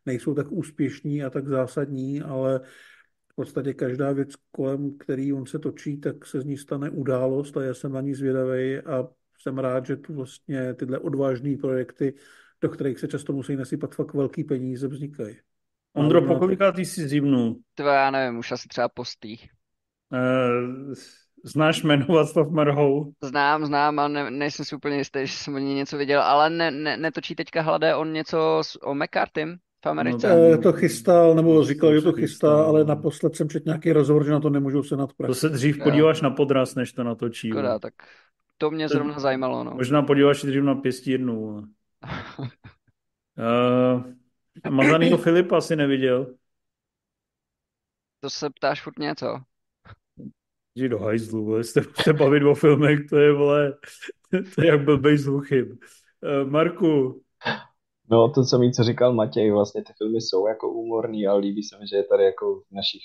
nejsou 0.06 0.35
tak 0.35 0.52
úspěšní 0.52 1.24
a 1.24 1.31
tak 1.31 1.49
zásadní, 1.49 2.23
ale 2.23 2.60
v 3.32 3.34
podstatě 3.34 3.74
každá 3.74 4.12
věc, 4.12 4.31
kolem 4.50 4.99
který 4.99 5.32
on 5.32 5.47
se 5.47 5.58
točí, 5.58 6.00
tak 6.00 6.26
se 6.26 6.41
z 6.41 6.44
ní 6.44 6.57
stane 6.57 6.91
událost 6.91 7.57
a 7.57 7.62
já 7.62 7.74
jsem 7.74 7.92
na 7.92 8.00
ní 8.00 8.15
zvědavý 8.15 8.78
a 8.78 9.08
jsem 9.39 9.58
rád, 9.58 9.86
že 9.86 9.97
tu 9.97 10.15
vlastně 10.15 10.75
tyhle 10.75 10.99
odvážné 10.99 11.57
projekty, 11.57 12.15
do 12.60 12.68
kterých 12.68 12.99
se 12.99 13.08
často 13.08 13.33
musí 13.33 13.57
nasypat 13.57 13.94
fakt 13.94 14.15
velký 14.15 14.44
peníze, 14.44 14.89
vznikají. 14.89 15.36
Ondro, 15.92 16.23
po 16.23 16.36
kolikátý 16.36 16.84
jsi 16.84 17.08
zimnul? 17.08 17.57
To 17.75 17.83
já 17.83 18.10
nevím, 18.10 18.39
už 18.39 18.52
asi 18.52 18.68
třeba 18.68 18.89
postý. 18.89 19.39
Uh, 20.12 20.94
znáš 21.44 21.83
jméno 21.83 22.07
Václav 22.07 22.50
Marhou? 22.50 23.12
Znám, 23.23 23.67
znám, 23.67 23.99
ale 23.99 24.08
ne, 24.08 24.31
nejsem 24.31 24.65
si 24.65 24.76
úplně 24.76 24.97
jistý, 24.97 25.26
že 25.26 25.33
jsem 25.33 25.55
o 25.55 25.58
ní 25.58 25.75
něco 25.75 25.97
viděl, 25.99 26.23
ale 26.23 26.50
ne, 26.50 26.70
ne, 26.70 26.97
netočí 26.97 27.34
teďka 27.34 27.62
hladé 27.62 27.94
on 27.94 28.12
něco 28.12 28.60
s, 28.62 28.83
o 28.83 28.94
McCartym 28.94 29.57
v 29.84 29.86
Americe? 29.86 30.50
No, 30.50 30.62
to 30.62 30.73
chystal, 30.73 31.34
nebo 31.34 31.65
říkal, 31.65 31.94
že 31.94 32.00
to 32.00 32.12
chystá, 32.12 32.65
ale 32.65 32.84
naposled 32.84 33.36
jsem 33.36 33.49
četl 33.49 33.65
nějaký 33.67 33.92
rozhovor, 33.92 34.25
že 34.25 34.31
na 34.31 34.41
to 34.41 34.50
nemůžou 34.50 34.83
se 34.83 34.97
nadprat. 34.97 35.26
To 35.26 35.34
se 35.34 35.49
dřív 35.49 35.78
podíváš 35.83 36.23
na 36.23 36.31
podraz, 36.31 36.75
než 36.75 36.92
to 36.92 37.05
natočí. 37.05 37.50
Škoda, 37.50 37.78
tak 37.78 37.94
to 38.58 38.70
mě 38.70 38.88
zrovna 38.88 39.18
zajímalo. 39.18 39.64
No. 39.64 39.70
Možná 39.70 40.02
podíváš 40.02 40.42
dřív 40.42 40.62
na 40.62 40.74
pěstí 40.74 41.10
jednou. 41.10 41.62
uh, 43.38 44.02
Mazanýho 44.70 45.18
Filipa 45.18 45.58
asi 45.58 45.76
neviděl. 45.76 46.34
To 48.20 48.30
se 48.30 48.50
ptáš 48.50 48.82
furt 48.82 48.98
něco. 48.98 49.40
Jdi 50.74 50.88
do 50.88 50.98
hajzlu, 50.98 51.62
jste 51.62 51.82
se 52.02 52.12
bavit 52.12 52.42
o 52.42 52.54
filmech, 52.54 52.98
to 53.10 53.16
je, 53.16 53.32
vole, 53.32 53.72
to 54.54 54.62
je 54.62 54.66
jak 54.66 54.84
blbej 54.84 55.18
zvuchým. 55.18 55.66
Uh, 55.70 56.50
Marku. 56.50 57.22
No, 58.10 58.28
to, 58.28 58.44
co 58.44 58.58
mi 58.58 58.72
co 58.72 58.84
říkal 58.84 59.12
Matěj, 59.12 59.50
vlastně 59.52 59.84
ty 59.84 59.92
filmy 59.98 60.20
jsou 60.20 60.46
jako 60.46 60.72
úmorný, 60.72 61.26
ale 61.26 61.40
líbí 61.40 61.62
se 61.62 61.78
mi, 61.78 61.86
že 61.86 61.96
je 61.96 62.04
tady 62.04 62.24
jako 62.24 62.60
v 62.60 62.72
našich 62.72 63.02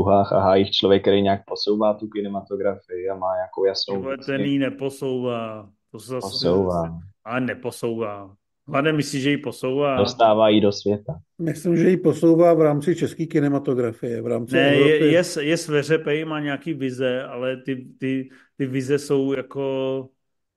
pruhách 0.00 0.32
a 0.32 0.40
hájích 0.40 0.70
člověk, 0.70 1.02
který 1.02 1.22
nějak 1.22 1.44
posouvá 1.44 1.94
tu 1.94 2.08
kinematografii 2.08 3.08
a 3.08 3.14
má 3.14 3.34
nějakou 3.34 3.64
jasnou... 3.64 3.96
Tyhle, 3.96 4.16
ten 4.18 4.40
jí 4.40 4.58
neposouvá. 4.58 5.70
To 5.92 5.98
se 5.98 6.12
zase 6.12 6.20
posouvá. 6.20 7.00
Ale 7.24 7.40
neposouvá. 7.40 8.34
Hlavně 8.68 8.92
myslíš, 8.92 9.22
že 9.22 9.30
ji 9.30 9.36
posouvá? 9.36 9.96
Dostává 9.96 10.48
ji 10.48 10.60
do 10.60 10.72
světa. 10.72 11.20
Myslím, 11.38 11.76
že 11.76 11.90
ji 11.90 11.96
posouvá 11.96 12.54
v 12.54 12.60
rámci 12.60 12.96
české 12.96 13.26
kinematografie, 13.26 14.22
v 14.22 14.26
rámci 14.26 14.54
Ne, 14.54 14.74
je, 14.74 15.12
je, 15.12 15.22
je 15.40 15.56
sveřepej, 15.56 16.24
má 16.24 16.40
nějaký 16.40 16.74
vize, 16.74 17.22
ale 17.22 17.56
ty, 17.56 17.86
ty, 17.98 18.30
ty 18.56 18.66
vize 18.66 18.98
jsou 18.98 19.32
jako 19.32 20.08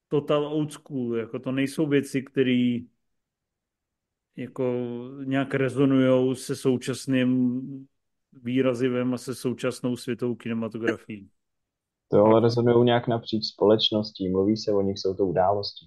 total 0.07 0.45
old 0.45 0.72
school, 0.72 1.15
jako 1.15 1.39
to 1.39 1.51
nejsou 1.51 1.88
věci, 1.88 2.22
které 2.22 2.80
jako 4.35 4.73
nějak 5.23 5.53
rezonují 5.53 6.35
se 6.35 6.55
současným 6.55 7.61
výrazivem 8.43 9.13
a 9.13 9.17
se 9.17 9.35
současnou 9.35 9.97
světovou 9.97 10.35
kinematografií. 10.35 11.29
To 12.07 12.25
ale 12.25 12.41
rezonují 12.41 12.85
nějak 12.85 13.07
napříč 13.07 13.45
společností, 13.45 14.29
mluví 14.29 14.57
se 14.57 14.71
o 14.71 14.81
nich, 14.81 14.99
jsou 14.99 15.13
to 15.13 15.25
události. 15.25 15.85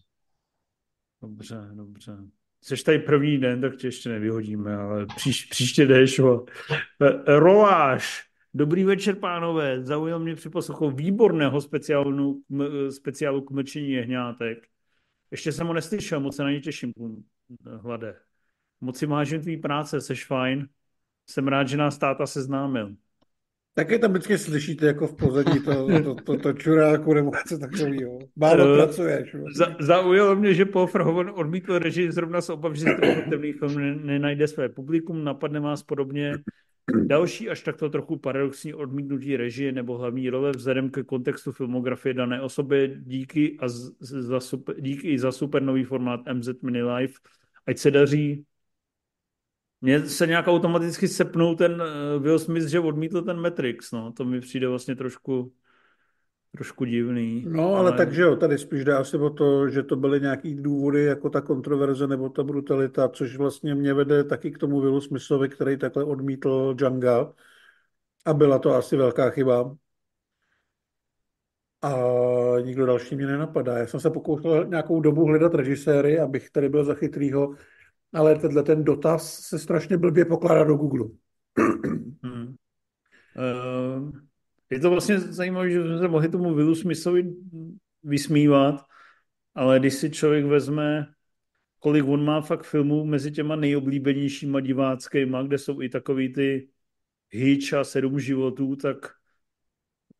Dobře, 1.23 1.68
dobře. 1.73 2.16
Jsi 2.62 2.84
tady 2.84 2.99
první 2.99 3.39
den, 3.39 3.60
tak 3.60 3.76
tě 3.76 3.86
ještě 3.86 4.08
nevyhodíme, 4.08 4.76
ale 4.76 5.07
příš, 5.16 5.44
příště 5.44 5.86
jdeš. 5.86 6.20
Roláš. 7.26 8.23
Dobrý 8.55 8.84
večer, 8.84 9.15
pánové. 9.15 9.84
Zaujal 9.84 10.18
mě 10.18 10.34
při 10.34 10.50
posluchu 10.50 10.91
výborného 10.91 11.60
speciálu, 11.60 12.42
speciálu 12.91 13.41
k 13.41 13.50
mlčení 13.50 13.91
jehňátek. 13.91 14.58
Ještě 15.31 15.52
jsem 15.52 15.66
ho 15.66 15.73
neslyšel, 15.73 16.20
moc 16.20 16.36
se 16.36 16.42
na 16.42 16.50
ně 16.50 16.60
těším, 16.60 16.92
hlade. 17.81 18.16
Moc 18.81 18.99
si 18.99 19.07
vážím 19.07 19.41
tvý 19.41 19.57
práce, 19.57 20.00
seš 20.00 20.26
fajn 20.26 20.68
jsem 21.27 21.49
rád, 21.49 21.69
že 21.69 21.77
nás 21.77 21.99
táta 21.99 22.27
seznámil. 22.27 22.95
Taky 23.75 23.99
tam 23.99 24.11
vždycky 24.11 24.39
slyšíte 24.39 24.87
jako 24.87 25.07
v 25.07 25.17
pozadí 25.17 25.61
to, 25.61 25.87
to, 26.03 26.15
to, 26.15 26.37
to 26.39 26.53
čuráku 26.53 27.15
nebo 27.15 27.31
něco 27.37 27.59
takového. 27.59 28.19
Málo 28.37 28.71
uh, 28.71 28.77
pracuješ. 28.77 29.37
Za, 29.55 29.77
zaujalo 29.81 30.37
mě, 30.37 30.55
že 30.55 30.65
Paul 30.65 30.87
Verhoeven 30.87 31.31
odmítl 31.35 31.79
režii 31.79 32.13
zrovna 32.13 32.41
s 32.41 32.51
obav, 32.51 32.75
že 32.75 32.85
temný 33.31 33.53
film 33.53 33.75
ne, 33.75 33.95
nenajde 33.95 34.49
své 34.49 34.69
publikum, 34.69 35.25
napadne 35.25 35.61
vás 35.61 35.83
podobně 35.83 36.33
další 37.05 37.51
až 37.51 37.63
takto 37.63 37.91
trochu 37.91 38.17
paradoxní 38.17 38.75
odmítnutí 38.75 39.37
režie 39.37 39.73
nebo 39.73 39.99
hlavní 39.99 40.31
role 40.31 40.51
vzhledem 40.51 40.91
ke 40.91 41.03
kontextu 41.03 41.53
filmografie 41.53 42.15
dané 42.15 42.41
osoby 42.43 42.97
díky, 43.01 43.57
a 43.61 43.69
za 44.01 44.41
super, 44.41 44.81
díky 44.81 45.09
i 45.09 45.19
za 45.19 45.33
super 45.33 45.63
nový 45.63 45.85
formát 45.85 46.21
MZ 46.33 46.49
Mini 46.63 46.83
Life. 46.83 47.15
Ať 47.67 47.79
se 47.79 47.91
daří 47.91 48.45
Mně 49.81 50.01
se 50.01 50.27
nějak 50.27 50.49
automaticky 50.49 51.09
sepnul 51.09 51.57
ten 51.57 51.73
uh, 51.73 52.23
Will 52.23 52.39
Smith, 52.39 52.69
že 52.69 52.81
odmítl 52.81 53.23
ten 53.23 53.41
Matrix, 53.41 53.93
no. 53.93 54.13
To 54.13 54.25
mi 54.25 54.41
přijde 54.41 54.69
vlastně 54.69 54.97
trošku, 54.97 55.53
trošku 56.53 56.85
divný. 56.85 57.45
No, 57.49 57.75
ale, 57.75 57.79
ale 57.79 57.93
takže 57.93 58.23
jo, 58.23 58.37
tady 58.37 58.59
spíš 58.59 58.85
dá 58.85 59.05
se 59.05 59.19
o 59.19 59.31
to, 59.31 59.69
že 59.69 59.83
to 59.83 59.97
byly 59.97 60.21
nějaký 60.21 60.55
důvody, 60.55 61.05
jako 61.05 61.31
ta 61.31 61.41
kontroverze 61.41 62.07
nebo 62.07 62.29
ta 62.29 62.43
brutalita, 62.43 63.09
což 63.09 63.37
vlastně 63.37 63.75
mě 63.75 63.95
vede 63.95 64.25
taky 64.25 64.51
k 64.51 64.59
tomu 64.59 64.81
Willu 64.81 65.01
Smithovi, 65.01 65.49
který 65.49 65.77
takhle 65.77 66.05
odmítl 66.05 66.75
Django. 66.75 67.33
A 68.25 68.35
byla 68.35 68.59
to 68.59 68.75
asi 68.75 68.97
velká 68.97 69.31
chyba. 69.31 69.77
A 71.83 71.95
nikdo 72.61 72.87
další 72.87 73.17
mě 73.17 73.27
nenapadá. 73.27 73.79
Já 73.79 73.87
jsem 73.87 74.01
se 74.01 74.11
pokoušel 74.11 74.65
nějakou 74.65 75.01
dobu 75.01 75.25
hledat 75.25 75.55
režiséry, 75.55 76.21
abych 76.21 76.51
tady 76.51 76.69
byl 76.69 76.85
za 76.85 76.95
chytrýho, 76.95 77.55
ale 78.17 78.35
tenhle 78.35 78.62
ten 78.62 78.85
dotaz 78.85 79.41
se 79.41 79.59
strašně 79.59 79.99
blbě 79.99 80.25
pokládá 80.25 80.65
do 80.65 80.75
Google. 80.75 81.09
Hmm. 82.23 82.55
Uh, 83.36 84.12
je 84.70 84.81
to 84.81 84.91
vlastně 84.91 85.19
zajímavé, 85.19 85.70
že 85.70 85.83
jsme 85.83 85.99
se 85.99 86.09
mohli 86.09 86.28
tomu 86.28 86.55
Willu 86.55 86.75
Smithovi 86.75 87.35
vysmívat, 88.03 88.85
ale 89.55 89.78
když 89.78 89.95
si 89.95 90.11
člověk 90.11 90.45
vezme, 90.45 91.07
kolik 91.78 92.05
on 92.09 92.25
má 92.25 92.41
fakt 92.41 92.65
filmů 92.65 93.05
mezi 93.05 93.33
těma 93.33 93.57
nejoblíbenějšíma 93.57 94.61
diváckýma, 94.61 95.43
kde 95.43 95.59
jsou 95.59 95.83
i 95.83 95.89
takový 95.89 96.33
ty 96.33 96.69
Hitch 97.31 97.75
a 97.75 97.85
Sedm 97.85 98.20
životů, 98.20 98.77
tak 98.77 98.97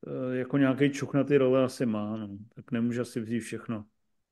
uh, 0.07 0.35
jako 0.35 0.59
nějaký 0.59 0.91
čuch 0.91 1.15
na 1.15 1.25
ty 1.25 1.37
role 1.37 1.65
asi 1.65 1.87
má, 1.87 2.17
no. 2.17 2.29
tak 2.55 2.73
nemůže 2.73 3.01
asi 3.01 3.21
vzít 3.21 3.41
všechno 3.41 3.85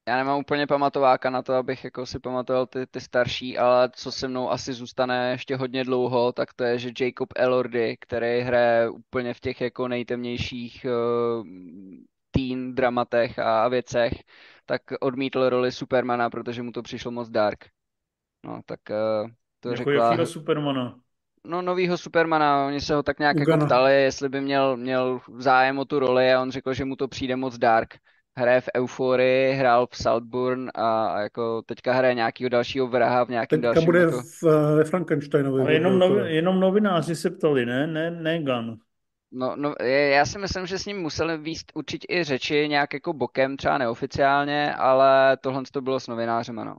já 0.08 0.16
nemám 0.16 0.39
úplně 0.39 0.66
pamatováka 0.66 1.31
na 1.31 1.42
to, 1.42 1.55
abych 1.55 1.84
jako 1.84 2.07
si 2.07 2.18
pamatoval 2.18 2.66
ty, 2.66 2.86
ty 2.86 3.00
starší, 3.00 3.58
ale 3.58 3.91
co 3.92 4.12
se 4.12 4.28
mnou 4.28 4.50
asi 4.50 4.73
zůstane 4.73 5.31
ještě 5.31 5.57
hodně 5.57 5.84
dlouho, 5.84 6.33
tak 6.33 6.55
to 6.55 6.65
je, 6.65 6.78
že 6.78 6.91
Jacob 7.00 7.28
Elordy, 7.36 7.97
který 8.00 8.41
hraje 8.41 8.91
úplně 8.91 9.34
v 9.34 9.41
těch 9.41 9.60
jako 9.60 9.89
nejtemnějších 9.89 10.86
uh, 10.89 11.47
teen 12.31 12.74
dramatech 12.74 13.39
a 13.39 13.68
věcech, 13.68 14.12
tak 14.66 14.83
odmítl 15.00 15.49
roli 15.49 15.73
Supermana, 15.73 16.31
protože 16.31 16.62
mu 16.62 16.73
to 16.73 16.83
přišlo 16.83 17.10
moc 17.10 17.28
dark. 17.28 17.65
No, 18.44 18.60
tak 18.66 18.81
uh, 18.91 19.31
to 19.60 19.68
jako 19.68 19.76
řekla... 19.76 20.07
Jakýho 20.07 20.26
Supermana? 20.26 20.99
No, 21.47 21.62
novýho 21.62 21.99
Supermana, 21.99 22.66
oni 22.66 22.81
se 22.81 22.94
ho 22.94 23.02
tak 23.02 23.18
nějak 23.18 23.36
jako 23.36 23.66
ptali, 23.66 24.02
jestli 24.02 24.28
by 24.28 24.41
měl, 24.41 24.76
měl 24.76 25.20
zájem 25.36 25.78
o 25.78 25.84
tu 25.84 25.99
roli 25.99 26.33
a 26.33 26.42
on 26.42 26.50
řekl, 26.50 26.74
že 26.74 26.84
mu 26.84 26.97
to 26.97 27.08
přijde 27.08 27.36
moc 27.36 27.58
dark 27.58 27.94
hraje 28.36 28.60
v 28.60 28.68
Euphorii, 28.76 29.52
hrál 29.52 29.86
v 29.86 29.96
Saltburn 29.96 30.70
a, 30.74 31.06
a 31.06 31.20
jako 31.20 31.62
teďka 31.66 31.92
hraje 31.92 32.14
nějakého 32.14 32.48
dalšího 32.48 32.88
vraha 32.88 33.24
v 33.24 33.28
nějakém 33.28 33.60
teďka 33.60 33.74
dalším... 33.74 33.86
bude 33.86 34.00
jako... 34.00 34.22
v, 34.22 34.42
ve 34.76 34.84
Frankensteinovi. 34.84 35.60
Ale 35.60 35.72
jenom, 35.72 35.98
novi, 35.98 36.34
jenom 36.34 36.60
novináři 36.60 37.16
se 37.16 37.30
ptali, 37.30 37.66
ne? 37.66 37.86
Ne, 37.86 38.10
ne 38.10 38.42
Gun. 38.42 38.76
No, 39.36 39.54
no, 39.56 39.74
já 39.86 40.26
si 40.26 40.38
myslím, 40.38 40.66
že 40.66 40.78
s 40.78 40.86
ním 40.86 40.96
museli 40.96 41.38
výst 41.38 41.72
určitě 41.74 42.06
i 42.10 42.24
řeči 42.24 42.68
nějak 42.68 42.94
jako 42.94 43.12
bokem, 43.12 43.56
třeba 43.56 43.78
neoficiálně, 43.78 44.74
ale 44.74 45.36
tohle 45.36 45.62
to 45.72 45.80
bylo 45.80 46.00
s 46.00 46.06
novinářem, 46.06 46.58
ano. 46.58 46.76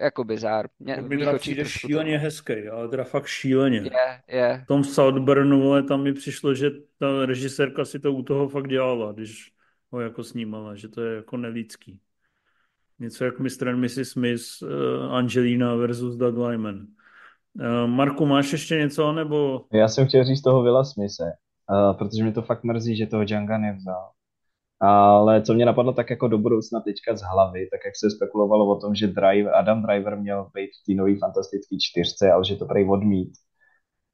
Jako 0.00 0.24
bizár. 0.24 0.66
Mě, 0.78 0.96
mi 0.96 1.18
teda 1.18 1.38
přijde 1.38 1.64
šíleně 1.64 2.18
to... 2.18 2.22
hezký, 2.22 2.68
ale 2.72 2.88
teda 2.88 3.04
fakt 3.04 3.26
šíleně. 3.26 3.76
Je, 3.76 4.38
je. 4.38 4.60
V 4.64 4.66
tom 4.66 4.84
Southburnu, 4.84 5.72
ale 5.72 5.82
tam 5.82 6.02
mi 6.02 6.12
přišlo, 6.12 6.54
že 6.54 6.70
ta 6.98 7.26
režisérka 7.26 7.84
si 7.84 7.98
to 7.98 8.12
u 8.12 8.22
toho 8.22 8.48
fakt 8.48 8.68
dělala, 8.68 9.12
když 9.12 9.51
ho 9.92 10.00
jako 10.00 10.24
snímala, 10.24 10.74
že 10.74 10.88
to 10.88 11.00
je 11.00 11.16
jako 11.16 11.36
nelidský. 11.36 12.00
Něco 12.98 13.24
jak 13.24 13.38
Mr. 13.38 13.68
and 13.68 13.80
Mrs. 13.80 14.08
Smith, 14.08 14.42
uh, 14.62 15.14
Angelina 15.14 15.74
versus 15.74 16.16
Doug 16.16 16.38
Lyman. 16.38 16.76
Uh, 16.76 17.86
Marku, 17.86 18.26
máš 18.26 18.52
ještě 18.52 18.74
něco, 18.76 19.12
nebo... 19.12 19.64
Já 19.72 19.88
jsem 19.88 20.06
chtěl 20.06 20.24
říct 20.24 20.42
toho 20.42 20.62
Vila 20.62 20.84
Smise, 20.84 21.24
uh, 21.70 21.98
protože 21.98 22.24
mi 22.24 22.32
to 22.32 22.42
fakt 22.42 22.64
mrzí, 22.64 22.96
že 22.96 23.06
toho 23.06 23.24
Django 23.24 23.58
nevzal. 23.58 24.10
Ale 24.80 25.42
co 25.42 25.54
mě 25.54 25.64
napadlo 25.64 25.92
tak 25.92 26.10
jako 26.10 26.28
do 26.28 26.38
budoucna 26.38 26.80
teďka 26.80 27.16
z 27.16 27.22
hlavy, 27.22 27.68
tak 27.70 27.80
jak 27.84 27.96
se 27.96 28.10
spekulovalo 28.10 28.66
o 28.66 28.80
tom, 28.80 28.94
že 28.94 29.06
Driver, 29.06 29.54
Adam 29.54 29.82
Driver 29.82 30.18
měl 30.18 30.50
být 30.54 30.70
v 30.82 30.86
té 30.86 30.94
nové 30.94 31.18
fantastické 31.18 31.76
čtyřce, 31.80 32.32
ale 32.32 32.44
že 32.44 32.56
to 32.56 32.66
prej 32.66 32.88
odmít, 32.90 33.32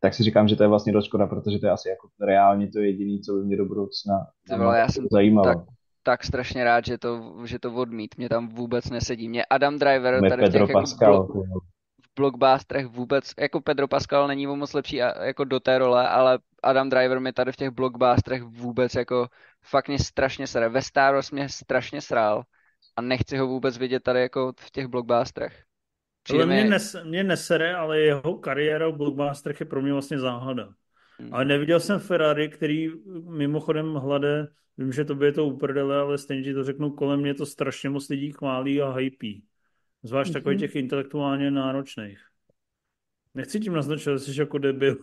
tak 0.01 0.15
si 0.15 0.23
říkám, 0.23 0.49
že 0.49 0.57
to 0.57 0.63
je 0.63 0.69
vlastně 0.69 0.93
dost 0.93 1.05
škoda, 1.05 1.27
protože 1.27 1.59
to 1.59 1.67
je 1.67 1.73
asi 1.73 1.89
jako 1.89 2.09
reálně 2.21 2.71
to 2.71 2.81
jediné, 2.81 3.19
co 3.21 3.33
by 3.33 3.45
mě 3.45 3.57
do 3.57 3.65
budoucna 3.65 4.27
Nebylo, 4.51 4.73
já 4.73 4.89
jsem 4.89 5.07
zajímalo. 5.13 5.49
Tak, 5.49 5.59
tak 6.03 6.25
strašně 6.25 6.65
rád, 6.65 6.87
že 6.87 6.99
to, 6.99 7.35
že 7.45 7.59
to 7.59 7.75
odmít. 7.75 8.15
Mě 8.17 8.29
tam 8.29 8.49
vůbec 8.49 8.91
nesedí. 8.91 9.29
Mě 9.29 9.45
Adam 9.45 9.79
Driver 9.79 10.21
Mě 10.21 10.31
tady 10.31 10.43
Pedro 10.43 10.65
v 10.65 10.67
těch 10.67 10.75
Pascal, 10.75 11.13
jako 11.13 11.33
blok, 11.33 11.65
v 12.03 12.15
blockbusterech 12.17 12.87
vůbec, 12.87 13.33
jako 13.41 13.61
Pedro 13.61 13.89
Pascal 13.89 14.29
není 14.29 14.47
moc 14.47 14.73
lepší 14.73 14.97
jako 14.97 15.45
do 15.45 15.61
té 15.61 15.79
role, 15.79 16.09
ale 16.09 16.39
Adam 16.63 16.91
Driver 16.91 17.21
mi 17.21 17.33
tady 17.33 17.53
v 17.53 17.57
těch 17.57 17.71
blockbusterech 17.71 18.43
vůbec 18.43 18.95
jako 18.95 19.29
fakt 19.65 19.89
mě 19.89 19.99
strašně 19.99 20.47
sere. 20.47 20.69
Ve 20.69 20.83
Star 20.83 21.15
Wars 21.15 21.31
mě 21.31 21.49
strašně 21.49 22.01
srál 22.01 22.43
a 22.97 23.03
nechci 23.03 23.39
ho 23.39 23.47
vůbec 23.47 23.79
vidět 23.79 24.03
tady 24.03 24.21
jako 24.21 24.53
v 24.61 24.71
těch 24.71 24.87
blockbusterech. 24.87 25.68
Ale 26.31 26.47
mě, 26.47 26.65
nes, 26.65 26.97
mě 27.05 27.25
nesere, 27.25 27.75
ale 27.75 28.01
jeho 28.01 28.35
kariéra 28.39 28.89
v 28.89 28.97
blockbusterech 28.97 29.61
je 29.61 29.67
pro 29.67 29.83
mě 29.83 29.93
vlastně 29.93 30.19
záhada. 30.19 30.69
Hmm. 31.19 31.35
Ale 31.35 31.45
neviděl 31.45 31.81
jsem 31.81 32.01
Ferrari, 32.01 32.49
který 32.49 32.89
mimochodem 33.29 33.95
hlade, 33.95 34.49
vím, 34.79 34.93
že 34.93 35.05
to 35.05 35.15
by 35.15 35.27
je 35.27 35.33
to 35.33 35.45
uprdele, 35.45 35.97
ale 35.97 36.19
stejně 36.19 36.43
ti 36.43 36.55
to 36.55 36.65
řeknu, 36.65 36.91
kolem 36.91 37.21
mě 37.21 37.35
to 37.35 37.47
strašně 37.47 37.91
moc 37.91 38.09
lidí 38.09 38.33
chválí 38.33 38.83
a 38.83 38.91
hypí. 38.91 39.45
Zvlášť 40.03 40.31
mm-hmm. 40.31 40.35
takových 40.35 40.61
těch 40.61 40.77
intelektuálně 40.77 41.51
náročných. 41.51 42.19
Nechci 43.35 43.61
tím 43.61 43.73
naznačovat, 43.73 44.21
že 44.21 44.33
jsi 44.33 44.41
jako 44.41 44.59
debil, 44.59 44.97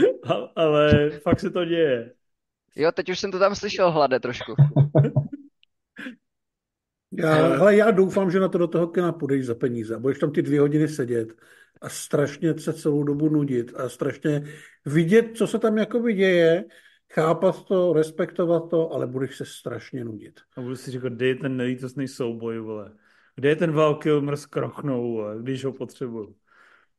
ale 0.56 1.10
fakt 1.10 1.40
se 1.40 1.50
to 1.50 1.64
děje. 1.64 2.12
Jo, 2.76 2.92
teď 2.92 3.10
už 3.10 3.18
jsem 3.18 3.30
to 3.30 3.38
tam 3.38 3.54
slyšel 3.54 3.90
hlade 3.90 4.20
trošku. 4.20 4.54
Já, 7.12 7.34
hele, 7.34 7.76
já 7.76 7.90
doufám, 7.90 8.30
že 8.30 8.40
na 8.40 8.48
to 8.48 8.58
do 8.58 8.66
toho 8.66 8.86
kina 8.86 9.12
půjdeš 9.12 9.46
za 9.46 9.54
peníze. 9.54 9.98
Budeš 9.98 10.18
tam 10.18 10.32
ty 10.32 10.42
dvě 10.42 10.60
hodiny 10.60 10.88
sedět 10.88 11.28
a 11.80 11.88
strašně 11.88 12.58
se 12.58 12.72
celou 12.72 13.02
dobu 13.02 13.28
nudit 13.28 13.72
a 13.76 13.88
strašně 13.88 14.44
vidět, 14.86 15.30
co 15.34 15.46
se 15.46 15.58
tam 15.58 15.78
jakoby 15.78 16.12
děje, 16.12 16.64
chápat 17.12 17.64
to, 17.64 17.92
respektovat 17.92 18.70
to, 18.70 18.92
ale 18.92 19.06
budeš 19.06 19.36
se 19.36 19.44
strašně 19.44 20.04
nudit. 20.04 20.40
A 20.56 20.60
budu 20.60 20.76
si 20.76 20.90
říkat, 20.90 21.12
kde 21.12 21.26
je 21.26 21.34
ten 21.34 21.56
nelítostný 21.56 22.08
souboj, 22.08 22.58
vole. 22.58 22.92
Kde 23.34 23.48
je 23.48 23.56
ten 23.56 23.72
Val 23.72 23.94
Kilmer 23.94 24.36
s 24.36 24.46
krochnou, 24.46 25.12
vole, 25.12 25.36
když 25.42 25.64
ho 25.64 25.72
potřebuju. 25.72 26.34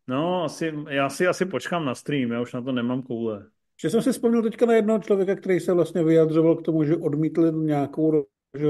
No, 0.08 0.44
asi, 0.44 0.74
já 0.90 1.10
si 1.10 1.28
asi 1.28 1.46
počkám 1.46 1.86
na 1.86 1.96
stream, 1.96 2.32
já 2.32 2.42
už 2.42 2.54
na 2.54 2.62
to 2.62 2.72
nemám 2.72 3.02
koule. 3.02 3.46
Že 3.82 3.90
jsem 3.90 4.02
si 4.02 4.12
vzpomněl 4.12 4.42
teďka 4.42 4.66
na 4.66 4.74
jednoho 4.74 5.00
člověka, 5.00 5.36
který 5.36 5.60
se 5.60 5.74
vlastně 5.74 6.04
vyjadřoval 6.04 6.56
k 6.56 6.66
tomu, 6.66 6.84
že 6.84 6.96
odmítl 6.96 7.52
nějakou 7.52 8.26
že 8.58 8.68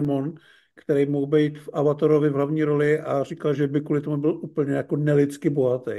Mon, 0.00 0.34
který 0.74 1.06
mohl 1.06 1.26
být 1.26 1.58
v 1.58 1.68
Avatarovi 1.72 2.28
v 2.28 2.32
hlavní 2.32 2.64
roli 2.64 3.00
a 3.00 3.22
říkal, 3.22 3.54
že 3.54 3.66
by 3.66 3.80
kvůli 3.80 4.00
tomu 4.00 4.16
byl 4.16 4.38
úplně 4.42 4.72
jako 4.72 4.96
nelidsky 4.96 5.50
bohatý. 5.50 5.92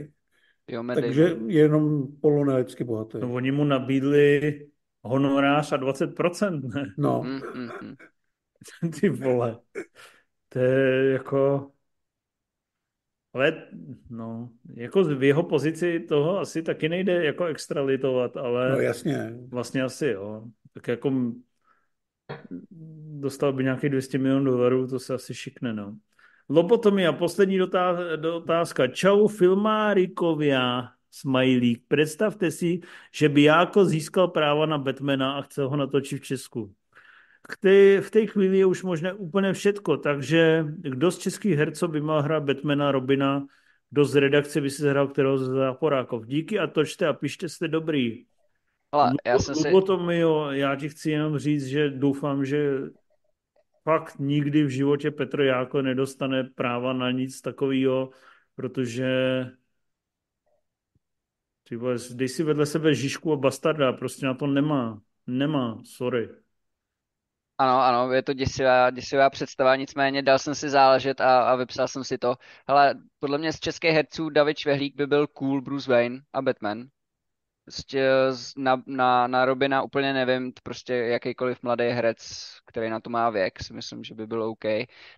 Jo, 0.68 0.84
Takže 0.96 1.36
jenom 1.48 2.08
polonelidsky 2.22 2.84
bohatý. 2.84 3.18
No 3.22 3.34
oni 3.34 3.52
mu 3.52 3.64
nabídli 3.64 4.60
honorář 5.02 5.72
a 5.72 5.78
20%, 5.78 6.62
ne? 6.76 6.94
No. 6.98 7.22
Mm, 7.24 7.42
mm, 7.56 7.70
mm. 7.82 7.96
Ty 9.00 9.10
vole. 9.10 9.60
To 10.50 10.60
je 10.60 11.12
jako... 11.12 11.70
Ale 13.34 13.68
no, 14.10 14.50
jako 14.76 15.04
v 15.04 15.24
jeho 15.24 15.44
pozici 15.44 16.00
toho 16.00 16.40
asi 16.40 16.64
taky 16.64 16.90
nejde 16.90 17.26
jako 17.26 17.46
extralitovat, 17.46 18.38
ale... 18.38 18.72
No 18.72 18.80
jasně. 18.80 19.34
Vlastně 19.48 19.84
asi 19.84 20.08
jo. 20.08 20.44
Tak 20.74 20.88
jako 20.88 21.12
dostal 23.24 23.54
by 23.54 23.64
nějakých 23.64 23.90
200 23.90 24.18
milionů 24.18 24.52
dolarů, 24.52 24.88
to 24.88 25.00
se 25.00 25.14
asi 25.14 25.34
šikne, 25.34 25.74
no. 25.74 25.96
Lobotomia, 26.50 27.14
poslední 27.14 27.62
otázka. 28.36 28.88
Čau 28.88 29.28
filmárikovia, 29.28 30.90
smajlík. 31.12 31.84
Představte 31.88 32.52
si, 32.52 32.80
že 33.14 33.30
by 33.30 33.44
jako 33.44 33.86
získal 33.86 34.28
práva 34.28 34.66
na 34.66 34.78
Batmana 34.78 35.34
a 35.34 35.42
chce 35.42 35.64
ho 35.64 35.76
natočit 35.78 36.22
v 36.22 36.26
Česku. 36.26 36.74
V 38.02 38.10
té 38.10 38.26
chvíli 38.26 38.58
je 38.58 38.66
už 38.66 38.84
možné 38.84 39.14
úplně 39.14 39.54
všetko, 39.54 39.98
takže 39.98 40.66
kdo 40.78 41.12
z 41.12 41.18
českých 41.18 41.58
herců 41.58 41.88
by 41.88 42.02
měl 42.02 42.22
hrát 42.22 42.44
Batmana, 42.44 42.92
Robina, 42.92 43.46
kdo 43.90 44.06
z 44.06 44.16
redakce 44.16 44.62
by 44.62 44.70
si 44.70 44.90
hrál 44.90 45.08
kterého 45.08 45.38
z 45.38 45.48
Záporákov. 45.48 46.26
Díky 46.26 46.60
a 46.60 46.68
točte 46.68 47.08
a 47.08 47.14
pište, 47.14 47.50
jste 47.50 47.68
dobrý. 47.68 48.26
Ale 48.92 49.12
já 49.26 49.40
jsem 49.40 49.56
si... 49.56 49.68
Lobotomio, 49.68 50.52
já 50.52 50.76
ti 50.76 50.90
chci 50.90 51.12
jenom 51.12 51.38
říct, 51.38 51.66
že 51.66 51.90
doufám, 51.90 52.46
že 52.46 52.80
fakt 53.84 54.20
nikdy 54.20 54.64
v 54.64 54.70
životě 54.70 55.12
Petr 55.12 55.42
Jáko 55.42 55.82
nedostane 55.82 56.44
práva 56.44 56.94
na 56.94 57.12
nic 57.12 57.42
takového, 57.42 58.10
protože 58.56 59.06
vole, 61.78 61.96
dej 62.14 62.30
si 62.30 62.44
vedle 62.44 62.66
sebe 62.66 62.96
Žižku 62.96 63.34
a 63.34 63.36
Bastarda, 63.36 63.94
prostě 63.94 64.26
na 64.26 64.34
to 64.34 64.48
nemá. 64.48 65.02
Nemá, 65.28 65.82
sorry. 65.86 66.30
Ano, 67.58 67.82
ano, 67.82 68.14
je 68.14 68.24
to 68.24 68.34
děsivá, 68.34 68.90
děsivá 68.90 69.30
představa, 69.30 69.76
nicméně 69.76 70.22
dal 70.22 70.40
jsem 70.40 70.56
si 70.56 70.70
záležet 70.70 71.22
a, 71.22 71.52
a 71.52 71.56
vypsal 71.56 71.88
jsem 71.88 72.04
si 72.04 72.18
to. 72.18 72.36
Hele, 72.68 72.96
podle 73.20 73.38
mě 73.38 73.54
z 73.54 73.60
českých 73.60 73.92
herců 73.92 74.30
David 74.30 74.58
Švehlík 74.58 74.96
by 74.96 75.08
byl 75.08 75.28
cool 75.28 75.62
Bruce 75.62 75.92
Wayne 75.92 76.20
a 76.34 76.42
Batman. 76.42 76.88
Prostě 77.66 78.10
na, 78.58 78.84
na, 78.86 79.28
na 79.28 79.46
Robina 79.46 79.82
úplně 79.82 80.14
nevím, 80.14 80.54
prostě 80.64 80.94
jakýkoliv 80.94 81.64
mladý 81.64 81.84
herec, 81.84 82.18
který 82.66 82.90
na 82.90 83.00
to 83.00 83.10
má 83.10 83.30
věk, 83.30 83.64
si 83.64 83.74
myslím, 83.74 84.04
že 84.04 84.16
by 84.16 84.28
byl 84.28 84.44
OK. 84.44 84.66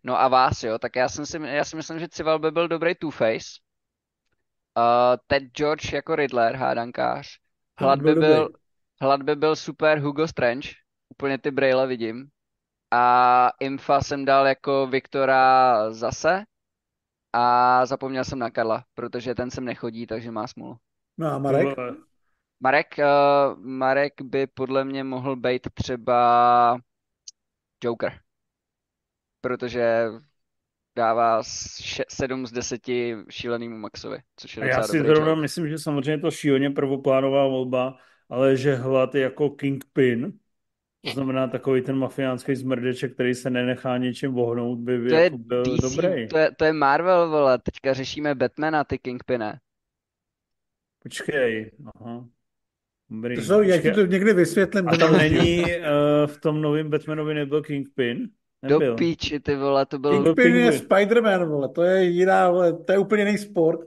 No 0.03 0.19
a 0.19 0.27
vás, 0.27 0.63
jo, 0.63 0.79
tak 0.79 0.95
já, 0.95 1.09
jsem 1.09 1.25
si, 1.25 1.37
já 1.43 1.65
si 1.65 1.75
myslím, 1.75 1.99
že 1.99 2.07
Cival 2.07 2.39
by 2.39 2.51
byl 2.51 2.67
dobrý 2.67 2.95
Two-Face. 2.95 3.61
Uh, 4.77 5.17
Ted 5.27 5.43
George 5.43 5.93
jako 5.93 6.15
Riddler, 6.15 6.55
hádankář. 6.55 7.27
Hlad 7.77 8.01
by, 8.01 8.15
byl, 8.15 8.49
hlad 9.01 9.23
by 9.23 9.35
byl 9.35 9.55
super 9.55 9.99
Hugo 9.99 10.27
Strange. 10.27 10.69
Úplně 11.09 11.37
ty 11.37 11.51
braille 11.51 11.87
vidím. 11.87 12.29
A 12.91 13.51
Infa 13.59 14.01
jsem 14.01 14.25
dal 14.25 14.47
jako 14.47 14.87
Viktora 14.87 15.91
zase. 15.91 16.43
A 17.33 17.85
zapomněl 17.85 18.23
jsem 18.23 18.39
na 18.39 18.49
Karla, 18.49 18.83
protože 18.93 19.35
ten 19.35 19.51
sem 19.51 19.65
nechodí, 19.65 20.07
takže 20.07 20.31
má 20.31 20.47
smůlu. 20.47 20.75
No 21.17 21.27
a 21.27 21.39
Marek? 21.39 21.77
Marek, 22.59 22.95
uh, 22.97 23.59
Marek 23.59 24.21
by 24.21 24.47
podle 24.47 24.85
mě 24.85 25.03
mohl 25.03 25.35
být 25.35 25.67
třeba 25.73 26.77
Joker. 27.83 28.19
Protože 29.41 30.05
dává 30.95 31.41
7 31.43 32.47
z 32.47 32.51
10 32.51 32.81
šílenýmu 33.29 33.77
Maxovi, 33.77 34.17
což 34.35 34.57
je 34.57 34.67
Já 34.67 34.83
si 34.83 34.99
zrovna 34.99 35.35
myslím, 35.35 35.67
že 35.67 35.77
samozřejmě 35.77 36.21
to 36.21 36.31
šíleně 36.31 36.69
prvoplánová 36.69 37.47
volba, 37.47 37.97
ale 38.29 38.57
že 38.57 38.75
Hlad 38.75 39.15
jako 39.15 39.49
Kingpin, 39.49 40.33
to 41.05 41.11
znamená 41.11 41.47
takový 41.47 41.81
ten 41.81 41.95
mafiánský 41.95 42.55
zmrdeček, 42.55 43.13
který 43.13 43.35
se 43.35 43.49
nenechá 43.49 43.97
něčím 43.97 44.33
vohnout, 44.33 44.79
by 44.79 45.09
to 45.09 45.15
jako 45.15 45.35
je 45.35 45.43
byl 45.43 45.63
DC, 45.63 45.81
dobrý. 45.81 46.27
To 46.27 46.37
je, 46.37 46.51
to 46.51 46.65
je 46.65 46.73
Marvel, 46.73 47.29
vole, 47.29 47.59
teďka 47.59 47.93
řešíme 47.93 48.35
Batmana, 48.35 48.83
ty 48.83 48.97
Kingpine. 48.97 49.59
Počkej, 51.03 51.71
aha. 51.95 52.25
Dobrý. 53.09 53.35
To 53.35 53.41
jsou, 53.41 53.61
já 53.61 53.81
ti 53.81 53.91
to 53.91 54.05
někdy 54.05 54.33
vysvětlím. 54.33 54.87
A 54.87 54.97
tam 54.97 55.17
není, 55.17 55.63
uh, 55.63 55.67
v 56.25 56.39
tom 56.41 56.61
novém 56.61 56.89
Batmanovi 56.89 57.33
nebyl 57.33 57.61
Kingpin? 57.61 58.29
Nebyl. 58.61 58.79
Do 58.79 58.95
píči, 58.95 59.39
ty 59.39 59.55
vole, 59.55 59.85
to 59.85 59.99
byl... 59.99 60.23
Kingpin 60.23 60.55
je 60.55 60.71
Spider-Man, 60.71 61.45
vole, 61.45 61.69
to 61.69 61.83
je 61.83 62.03
jiná, 62.03 62.49
vole, 62.51 62.73
to 62.73 62.91
je 62.91 62.97
úplně 62.97 63.23
jiný 63.23 63.37
sport. 63.37 63.79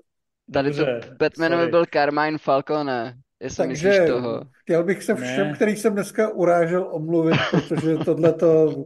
Tady 0.53 0.71
to 0.71 0.87
Batmanovi 1.19 1.67
byl 1.67 1.85
Carmine 1.93 2.39
Falcone, 2.39 3.15
jestli 3.41 3.67
Takže 3.67 3.89
myslíš 3.89 4.09
toho. 4.09 4.45
chtěl 4.63 4.85
bych 4.85 5.03
se 5.03 5.15
všem, 5.15 5.47
ne. 5.47 5.53
který 5.55 5.77
jsem 5.77 5.93
dneska 5.93 6.29
urážel, 6.29 6.89
omluvit, 6.93 7.37
protože 7.51 7.97
tohle 7.97 8.33
to, 8.33 8.85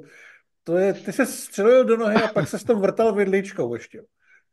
to 0.65 0.77
je, 0.77 0.93
ty 0.93 1.13
se 1.13 1.27
střelil 1.27 1.85
do 1.85 1.97
nohy 1.97 2.17
a 2.17 2.29
pak 2.29 2.49
se 2.49 2.59
s 2.59 2.65
tom 2.65 2.81
vrtal 2.81 3.15
vidličkou 3.15 3.75
ještě. 3.75 4.03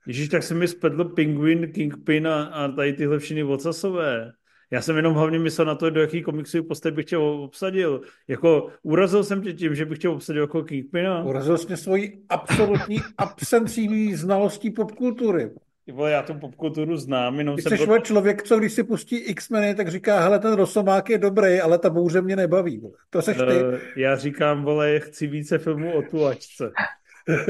Ježíš, 0.07 0.29
tak 0.29 0.43
se 0.43 0.53
mi 0.53 0.67
spedl 0.67 1.05
Penguin, 1.05 1.71
Kingpin 1.71 2.27
a, 2.27 2.43
a 2.43 2.67
tady 2.67 2.93
tyhle 2.93 3.19
všechny 3.19 3.43
vocasové. 3.43 4.31
Já 4.71 4.81
jsem 4.81 4.95
jenom 4.95 5.13
hlavně 5.13 5.39
myslel 5.39 5.67
na 5.67 5.75
to, 5.75 5.89
do 5.89 6.01
jaký 6.01 6.21
komiksový 6.21 6.63
postav 6.63 6.93
bych 6.93 7.05
tě 7.05 7.17
obsadil. 7.17 8.01
Jako 8.27 8.67
urazil 8.83 9.23
jsem 9.23 9.41
tě 9.41 9.53
tím, 9.53 9.75
že 9.75 9.85
bych 9.85 9.99
tě 9.99 10.09
obsadil 10.09 10.41
jako 10.41 10.63
Kingpina. 10.63 11.23
Urazil 11.23 11.57
jsi 11.57 11.67
mě 11.67 11.77
svojí 11.77 12.21
absolutní 12.29 12.97
absencí 13.17 14.15
znalostí 14.15 14.71
popkultury. 14.71 15.51
Vole, 15.91 16.11
já 16.11 16.23
tu 16.23 16.33
popkulturu 16.33 16.97
znám, 16.97 17.39
jenom 17.39 17.55
Ty 17.55 17.61
jsem... 17.61 17.77
jsi 17.77 17.87
to... 17.87 17.99
člověk, 17.99 18.43
co 18.43 18.59
když 18.59 18.73
si 18.73 18.83
pustí 18.83 19.17
X-meny, 19.17 19.75
tak 19.75 19.87
říká, 19.87 20.19
hele, 20.19 20.39
ten 20.39 20.53
Rosomák 20.53 21.09
je 21.09 21.17
dobrý, 21.17 21.61
ale 21.61 21.79
ta 21.79 21.89
bouře 21.89 22.21
mě 22.21 22.35
nebaví. 22.35 22.81
To 23.09 23.21
seš 23.21 23.37
ty. 23.37 23.43
Uh, 23.43 23.75
já 23.95 24.15
říkám, 24.15 24.63
vole, 24.63 24.99
chci 24.99 25.27
více 25.27 25.57
filmů 25.57 25.93
o 25.93 26.01
tulačce. 26.01 26.71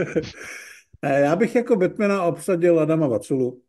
já 1.04 1.36
bych 1.36 1.56
jako 1.56 1.76
Batmana 1.76 2.24
obsadil 2.24 2.80
Adama 2.80 3.08
Vaculu. 3.08 3.62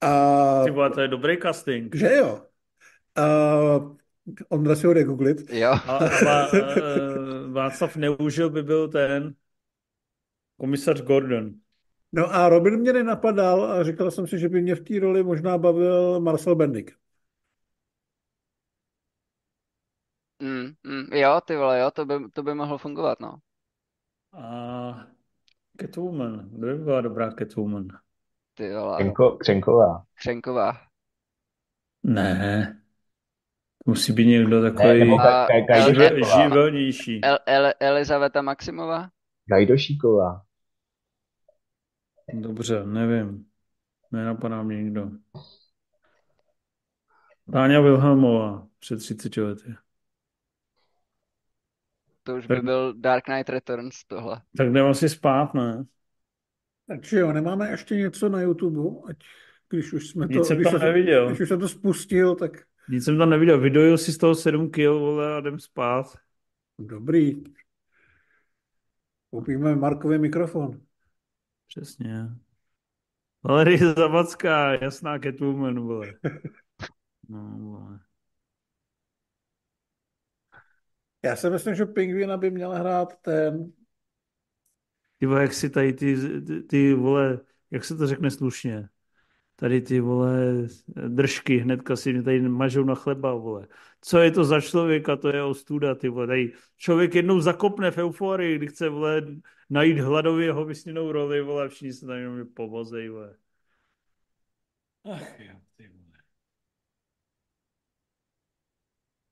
A... 0.00 0.64
Ty 0.64 0.70
vole, 0.70 0.90
to 0.90 1.00
je 1.00 1.08
dobrý 1.08 1.36
casting. 1.42 1.94
Že 1.94 2.14
jo? 2.14 2.46
Uh, 3.18 3.96
on 4.48 4.76
si 4.76 4.86
ho 4.86 4.92
jde 4.92 5.04
googlit. 5.04 5.50
Jo. 5.50 5.68
A, 5.68 5.96
a, 5.96 6.42
a, 6.42 6.48
Václav 7.52 7.96
Neužil 7.96 8.50
by 8.50 8.62
byl 8.62 8.88
ten 8.88 9.34
komisař 10.56 11.00
Gordon. 11.00 11.54
No 12.12 12.34
a 12.34 12.48
Robin 12.48 12.80
mě 12.80 12.92
nenapadal 12.92 13.64
a 13.64 13.84
říkal 13.84 14.10
jsem 14.10 14.26
si, 14.26 14.38
že 14.38 14.48
by 14.48 14.62
mě 14.62 14.74
v 14.74 14.80
té 14.80 15.00
roli 15.00 15.22
možná 15.22 15.58
bavil 15.58 16.20
Marcel 16.20 16.54
Bendik. 16.54 16.96
Mm, 20.42 20.74
mm, 20.84 21.12
jo, 21.12 21.40
ty 21.46 21.56
vole, 21.56 21.80
jo, 21.80 21.90
to 21.90 22.04
by, 22.04 22.14
to 22.32 22.42
by 22.42 22.54
mohlo 22.54 22.78
fungovat, 22.78 23.20
no. 23.20 23.38
A 24.32 25.06
Catwoman, 25.80 26.48
kdo 26.52 26.66
by 26.66 26.84
byla 26.84 27.00
dobrá 27.00 27.30
Catwoman? 27.30 27.88
Ty 28.56 28.74
vole. 28.74 28.96
Křenko, 28.96 29.30
Křenková. 29.30 30.04
Křenková. 30.14 30.72
Ne. 32.02 32.80
Musí 33.86 34.12
být 34.12 34.26
někdo 34.26 34.62
takový 34.62 35.10
ne, 35.10 35.16
ka, 35.16 35.46
ka, 35.46 35.52
ka, 35.68 36.42
živelnější. 36.42 37.20
El, 37.24 37.38
El, 37.46 37.72
Elizaveta 37.80 38.42
Maximová? 38.42 39.08
Gajdošíková. 39.46 40.42
Dobře, 42.34 42.86
nevím. 42.86 43.46
Nenapadá 44.12 44.62
mě 44.62 44.82
nikdo. 44.82 45.10
Táňa 47.52 47.80
Wilhelmová 47.80 48.66
před 48.78 48.96
30 48.96 49.36
lety. 49.36 49.74
To 52.22 52.34
už 52.36 52.46
tak, 52.46 52.56
by 52.58 52.62
byl 52.62 52.94
Dark 52.94 53.24
Knight 53.24 53.48
Returns 53.48 54.04
tohle. 54.06 54.40
Tak 54.56 54.72
jdeme 54.72 54.94
si 54.94 55.08
spát, 55.08 55.54
ne? 55.54 55.84
Takže 56.88 57.18
jo, 57.18 57.32
nemáme 57.32 57.70
ještě 57.70 57.96
něco 57.96 58.28
na 58.28 58.40
YouTube, 58.40 59.00
ať 59.08 59.16
když 59.68 59.92
už 59.92 60.08
jsme 60.08 60.26
Nic 60.26 60.36
to, 60.38 60.44
jsem 60.44 60.56
když, 60.56 60.70
tam 60.70 60.80
se, 60.80 60.86
neviděl. 60.86 61.26
když 61.26 61.40
už 61.40 61.48
jsem 61.48 61.60
to 61.60 61.68
spustil, 61.68 62.34
tak... 62.34 62.52
Nic 62.88 63.04
jsem 63.04 63.18
tam 63.18 63.30
neviděl. 63.30 63.60
Vydojil 63.60 63.98
si 63.98 64.12
z 64.12 64.18
toho 64.18 64.34
7 64.34 64.70
kil, 64.70 64.98
vole, 64.98 65.36
a 65.36 65.38
jdem 65.38 65.58
spát. 65.58 66.06
Dobrý. 66.78 67.44
Koupíme 69.30 69.76
Markový 69.76 70.18
mikrofon. 70.18 70.80
Přesně. 71.68 72.28
Valerie 73.42 73.78
Zavacká, 73.78 74.72
jasná 74.74 75.18
Catwoman, 75.18 75.80
vole. 75.80 76.12
No, 77.28 77.56
vole. 77.58 78.00
Já 81.24 81.36
si 81.36 81.50
myslím, 81.50 81.74
že 81.74 81.86
Pingvina 81.86 82.36
by 82.36 82.50
měl 82.50 82.70
hrát 82.70 83.20
ten... 83.22 83.72
Ty 85.18 85.26
vole, 85.26 85.42
jak 85.42 85.52
si 85.52 85.70
tady 85.70 85.92
ty, 85.92 86.16
ty, 86.46 86.62
ty 86.62 86.94
vole, 86.94 87.40
jak 87.70 87.84
se 87.84 87.96
to 87.96 88.06
řekne 88.06 88.30
slušně? 88.30 88.88
Tady 89.56 89.80
ty 89.80 90.00
vole 90.00 90.68
držky 91.08 91.58
hnedka 91.58 91.96
si 91.96 92.12
mě 92.12 92.22
tady 92.22 92.40
mažou 92.40 92.84
na 92.84 92.94
chleba, 92.94 93.34
vole. 93.34 93.68
Co 94.00 94.18
je 94.18 94.30
to 94.30 94.44
za 94.44 94.60
člověka, 94.60 95.16
to 95.16 95.28
je 95.28 95.42
ostuda, 95.42 95.94
ty 95.94 96.08
vole. 96.08 96.26
Tady 96.26 96.52
člověk 96.76 97.14
jednou 97.14 97.40
zakopne 97.40 97.90
v 97.90 97.98
euforii, 97.98 98.56
kdy 98.56 98.66
chce, 98.66 98.88
vole, 98.88 99.22
najít 99.70 99.98
hladově 99.98 100.46
jeho 100.46 100.64
vysněnou 100.64 101.12
roli, 101.12 101.42
vole, 101.42 101.68
všichni 101.68 101.92
se 101.92 102.06
tady 102.06 102.20
jenom 102.20 102.46
povozej, 102.54 103.08
vole. 103.08 103.36
Ach 105.04 105.40
jo, 105.40 105.60
ty 105.76 105.88
vole. 105.88 106.18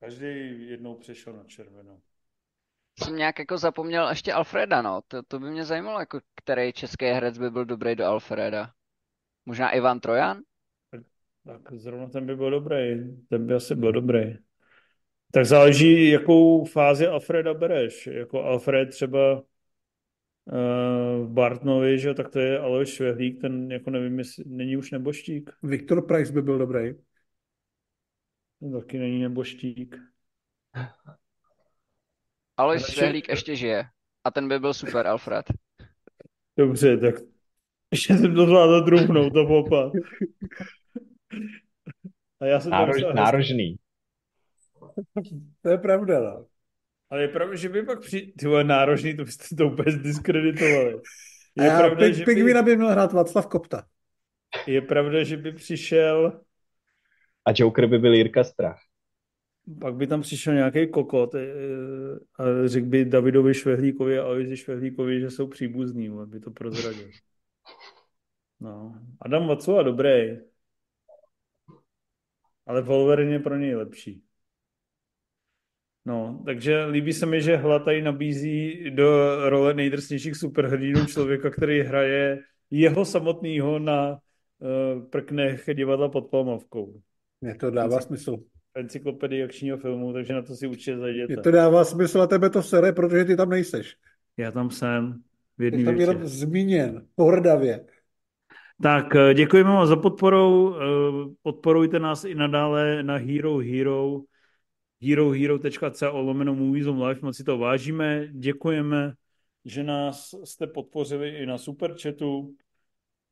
Každý 0.01 0.27
jednou 0.69 0.95
přešel 0.95 1.33
na 1.33 1.45
červenou. 1.45 2.03
Jsem 3.03 3.17
nějak 3.17 3.39
jako 3.39 3.59
zapomněl 3.59 4.09
ještě 4.09 4.33
Alfreda, 4.33 4.83
no. 4.83 5.01
To, 5.09 5.23
to 5.23 5.39
by 5.39 5.51
mě 5.51 5.65
zajímalo, 5.65 6.01
jako 6.01 6.21
který 6.35 6.73
český 6.73 7.05
herec 7.05 7.39
by 7.39 7.51
byl 7.51 7.65
dobrý 7.65 7.97
do 7.97 8.05
Alfreda. 8.05 8.71
Možná 9.47 9.71
Ivan 9.71 10.01
Trojan? 10.01 10.41
Tak, 10.91 11.01
tak 11.45 11.75
zrovna 11.75 12.07
ten 12.07 12.27
by 12.27 12.37
byl 12.37 12.51
dobrý. 12.51 12.77
Ten 13.29 13.47
by 13.47 13.55
asi 13.55 13.75
byl 13.75 13.93
dobrý. 13.93 14.37
Tak 15.33 15.47
záleží, 15.47 16.09
jakou 16.09 16.65
fázi 16.65 17.07
Alfreda 17.07 17.55
bereš. 17.55 18.07
Jako 18.07 18.43
Alfred 18.43 18.91
třeba 18.91 19.35
uh, 19.35 19.43
v 21.25 21.29
Bartnovi, 21.29 21.99
že 21.99 22.15
tak 22.15 22.29
to 22.29 22.39
je 22.39 22.59
Alois 22.59 22.89
Švehlík, 22.89 23.41
ten 23.41 23.73
jako 23.73 23.91
nevím, 23.91 24.19
jestli 24.19 24.45
není 24.47 24.77
už 24.77 24.91
neboštík. 24.91 25.51
Viktor 25.63 26.07
Price 26.07 26.33
by 26.33 26.43
byl 26.43 26.59
dobrý. 26.59 26.95
Ten 28.61 28.73
taky 28.73 28.99
není 28.99 29.23
neboštík. 29.23 29.97
Alois 32.57 32.87
Švehlík 32.87 33.29
ještě 33.29 33.57
žije. 33.57 33.85
A 34.25 34.31
ten 34.31 34.49
by 34.49 34.59
byl 34.59 34.75
super 34.75 35.07
Alfred. 35.07 35.47
Dobře, 36.59 36.97
tak 36.99 37.15
ještě 37.93 38.17
jsem 38.17 38.35
to 38.35 38.47
zvládl 38.47 38.85
druhnout, 38.85 39.33
to 39.33 39.47
popa. 39.47 39.91
A 42.41 42.47
já 42.47 42.61
jsem 42.61 42.71
Nárož, 42.71 43.03
nárožný. 43.15 43.77
To 45.63 45.69
je 45.71 45.79
pravda, 45.79 46.21
no. 46.21 46.47
Ale 47.11 47.23
je 47.23 47.29
pravda, 47.29 47.57
že 47.57 47.69
by 47.69 47.83
pak 47.83 48.01
při... 48.01 48.33
Ty 48.39 48.47
vole, 48.47 48.65
nárožný, 48.65 49.17
to 49.17 49.25
byste 49.25 49.57
to 49.57 49.67
úplně 49.67 49.93
zdiskreditovali. 49.93 51.01
Je 51.57 51.71
A 51.71 51.79
pravda, 51.79 51.97
ping, 51.97 52.15
že 52.15 52.25
Pingvina 52.25 52.63
by... 52.63 52.71
by 52.71 52.77
měl 52.77 52.91
hrát 52.91 53.13
Václav 53.13 53.47
Kopta. 53.47 53.87
Je 54.67 54.83
pravda, 54.83 55.25
že 55.25 55.37
by 55.37 55.53
přišel... 55.53 56.41
A 57.45 57.51
Joker 57.57 57.87
by 57.87 57.99
byl 57.99 58.15
Jirka 58.15 58.45
Strach. 58.45 58.79
Pak 59.81 59.95
by 59.95 60.07
tam 60.07 60.21
přišel 60.21 60.55
nějaký 60.55 60.89
kokot 60.89 61.35
eh, 61.35 61.47
a 62.39 62.45
řekl 62.65 62.87
by 62.87 63.05
Davidovi 63.05 63.55
Švehlíkovi 63.55 64.19
a 64.19 64.27
Ojzi 64.27 64.57
Švehlíkovi, 64.57 65.21
že 65.21 65.31
jsou 65.31 65.47
příbuzní, 65.47 66.09
aby 66.09 66.41
to 66.41 66.51
prozradil. 66.51 67.11
No. 68.61 69.01
Adam 69.21 69.47
Vacova 69.47 69.83
dobrý. 69.83 70.39
Ale 72.67 72.83
Wolverine 72.83 73.33
je 73.33 73.39
pro 73.39 73.57
něj 73.57 73.75
lepší. 73.75 74.23
No, 76.05 76.43
takže 76.45 76.85
líbí 76.85 77.13
se 77.13 77.27
mi, 77.27 77.43
že 77.43 77.57
Hla 77.57 77.79
tady 77.79 78.03
nabízí 78.03 78.91
do 78.91 79.37
role 79.51 79.75
nejdrsnějších 79.75 80.37
superhrdinů 80.37 81.07
člověka, 81.07 81.51
který 81.51 81.81
hraje 81.81 82.43
jeho 82.71 83.05
samotného 83.05 83.79
na 83.79 84.13
uh, 84.13 85.09
prknech 85.09 85.65
divadla 85.75 86.09
pod 86.09 86.31
Palmovkou. 86.31 87.01
Mně 87.41 87.55
to 87.55 87.71
dává 87.71 88.01
smysl. 88.01 88.37
Encyklopedii 88.75 89.43
akčního 89.43 89.79
filmu, 89.79 90.13
takže 90.13 90.33
na 90.33 90.43
to 90.43 90.57
si 90.57 90.67
určitě 90.67 90.99
zajděte. 90.99 91.33
Mně 91.33 91.43
to 91.43 91.51
dává 91.51 91.85
smysl 91.85 92.23
a 92.23 92.27
tebe 92.27 92.51
to 92.51 92.63
sere, 92.63 92.93
protože 92.93 93.25
ty 93.25 93.37
tam 93.37 93.49
nejseš. 93.51 93.97
Já 94.37 94.51
tam 94.51 94.71
jsem. 94.71 95.23
V 95.59 95.63
jedný 95.63 95.85
tam 95.85 95.97
jenom 95.97 96.27
zmíněn, 96.27 97.07
pohrdavě. 97.15 97.85
Tak 98.83 99.17
eh, 99.17 99.35
děkujeme 99.35 99.71
vám 99.71 99.87
za 99.87 99.97
podporu. 99.97 100.75
Eh, 100.77 100.85
podporujte 101.43 101.99
nás 101.99 102.25
i 102.25 102.35
nadále 102.35 103.03
na 103.03 103.17
Hero 103.17 103.59
Hero 103.59 104.21
herohero.co 105.03 106.21
lomeno 106.21 106.55
Movies 106.55 106.87
on 106.87 107.03
Life, 107.03 107.21
moc 107.23 107.37
si 107.37 107.45
to 107.45 107.59
vážíme. 107.59 108.29
Děkujeme, 108.33 109.13
že 109.65 109.85
nás 109.85 110.35
jste 110.45 110.67
podpořili 110.67 111.29
i 111.29 111.47
na 111.47 111.59
Superchatu. 111.59 112.55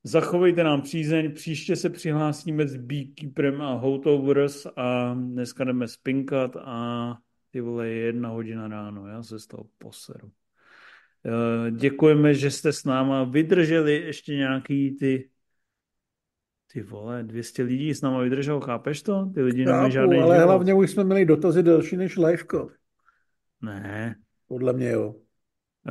Zachovejte 0.05 0.65
nám 0.65 0.83
přízeň, 0.83 1.35
příště 1.35 1.77
se 1.77 1.91
přihlásíme 1.91 2.67
s 2.69 2.77
Beekeeperem 2.77 3.63
a 3.63 3.75
Houtovers 3.75 4.67
a 4.77 5.15
dneska 5.15 5.65
jdeme 5.65 5.89
spinkat 5.89 6.57
a 6.57 7.17
ty 7.51 7.61
vole 7.61 7.89
je 7.89 7.97
jedna 7.97 8.29
hodina 8.29 8.69
ráno, 8.69 9.07
já 9.07 9.23
se 9.23 9.39
z 9.39 9.47
toho 9.47 9.65
poseru. 9.79 10.31
Eh, 11.27 11.71
děkujeme, 11.71 12.35
že 12.35 12.51
jste 12.51 12.73
s 12.73 12.85
náma 12.85 13.25
vydrželi 13.25 13.95
ještě 13.95 14.37
nějaký 14.37 14.97
ty 14.97 15.29
ty 16.73 16.83
vole, 16.83 17.23
200 17.23 17.63
lidí 17.63 17.95
s 17.95 18.03
náma 18.03 18.23
vydrželo, 18.23 18.61
chápeš 18.61 19.03
to? 19.03 19.27
Ty 19.35 19.43
lidi 19.43 19.65
nemají 19.65 19.93
žádný 19.93 20.19
ale 20.19 20.37
život. 20.37 20.47
hlavně 20.47 20.75
už 20.75 20.91
jsme 20.91 21.05
měli 21.05 21.25
dotazy 21.25 21.63
delší 21.63 21.97
než 21.97 22.17
liveko. 22.17 22.71
Ne. 23.61 24.17
Podle 24.49 24.73
mě 24.73 24.91
jo. 24.91 25.15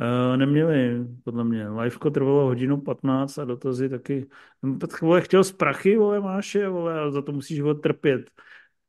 Uh, 0.00 0.36
neměli, 0.36 1.06
podle 1.24 1.44
mě. 1.44 1.68
Liveko 1.68 2.10
trvalo 2.10 2.44
hodinu 2.44 2.80
15 2.80 3.38
a 3.38 3.44
dotazy 3.44 3.88
taky. 3.88 4.26
Vole, 5.02 5.20
chtěl 5.20 5.44
z 5.44 5.52
prachy, 5.52 5.96
vole, 5.96 6.20
máš 6.20 6.54
je, 6.54 6.68
vole, 6.68 7.00
a 7.00 7.10
za 7.10 7.22
to 7.22 7.32
musíš 7.32 7.60
ho 7.60 7.74
trpět. 7.74 8.30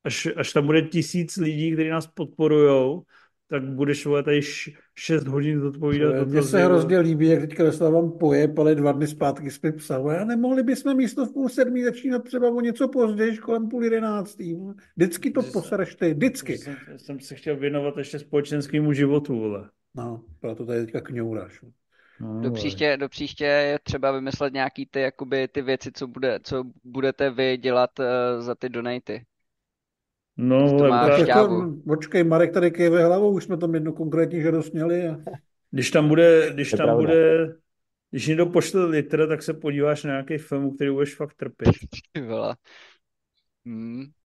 Až, 0.03 0.27
až 0.35 0.53
tam 0.53 0.65
bude 0.65 0.81
tisíc 0.81 1.37
lidí, 1.37 1.73
kteří 1.73 1.89
nás 1.89 2.07
podporujou, 2.07 3.03
tak 3.47 3.63
budeš 3.63 4.05
vole 4.05 4.23
tady 4.23 4.41
6 4.95 5.27
hodin 5.27 5.59
zodpovídat. 5.59 6.27
Mně 6.27 6.43
se 6.43 6.63
hrozně 6.63 6.99
líbí, 6.99 7.27
jak 7.27 7.41
teďka 7.41 7.63
dostávám 7.63 8.11
pojeb, 8.11 8.59
ale 8.59 8.75
dva 8.75 8.91
dny 8.91 9.07
zpátky 9.07 9.51
jsme 9.51 9.71
psal, 9.71 10.09
a 10.09 10.25
nemohli 10.25 10.63
bychom 10.63 10.97
místo 10.97 11.25
v 11.25 11.33
půl 11.33 11.49
sedmí 11.49 11.83
začínat 11.83 12.23
třeba 12.23 12.49
o 12.49 12.61
něco 12.61 12.87
později, 12.87 13.37
kolem 13.37 13.69
půl 13.69 13.83
jedenáctý. 13.83 14.55
Vždycky 14.95 15.31
to 15.31 15.43
posereš 15.43 15.95
ty, 15.95 16.13
vždycky. 16.13 16.57
Jsem, 16.57 16.75
jsem 16.97 17.19
se 17.19 17.35
chtěl 17.35 17.57
věnovat 17.57 17.97
ještě 17.97 18.19
společenskému 18.19 18.93
životu, 18.93 19.39
vole. 19.39 19.69
No, 19.95 20.23
proto 20.39 20.65
tady 20.65 20.85
teďka 20.85 21.01
kňouráš. 21.01 21.61
No, 22.19 22.41
do, 22.41 22.51
příště, 22.51 22.97
do 22.97 23.09
příště 23.09 23.45
je 23.45 23.79
třeba 23.83 24.11
vymyslet 24.11 24.53
nějaký 24.53 24.85
ty, 24.85 24.99
jakoby, 24.99 25.47
ty 25.47 25.61
věci, 25.61 25.91
co, 25.91 26.07
bude, 26.07 26.39
co 26.43 26.63
budete 26.83 27.29
vy 27.29 27.57
dělat 27.57 27.99
uh, 27.99 28.05
za 28.39 28.55
ty 28.55 28.69
donaty. 28.69 29.25
No, 30.37 30.77
to 30.77 30.87
má 30.87 31.07
jako, 31.07 31.73
počkej, 31.87 32.23
Marek 32.23 32.53
tady 32.53 32.71
kejve 32.71 33.05
hlavou, 33.05 33.33
už 33.33 33.43
jsme 33.43 33.57
tam 33.57 33.73
jednu 33.73 33.93
konkrétní 33.93 34.41
žádost 34.41 34.73
měli. 34.73 35.07
A... 35.07 35.17
Když 35.71 35.91
tam 35.91 36.07
bude, 36.07 36.51
když 36.53 36.71
tam 36.71 36.77
pravda. 36.77 36.95
bude, 36.95 37.47
když 38.11 38.27
někdo 38.27 38.45
pošle 38.45 38.85
litr, 38.85 39.27
tak 39.27 39.43
se 39.43 39.53
podíváš 39.53 40.03
na 40.03 40.11
nějaký 40.11 40.37
film, 40.37 40.75
který 40.75 40.91
budeš 40.91 41.15
fakt 41.15 41.33
trpět. 41.33 41.75
Hmm. 43.65 44.03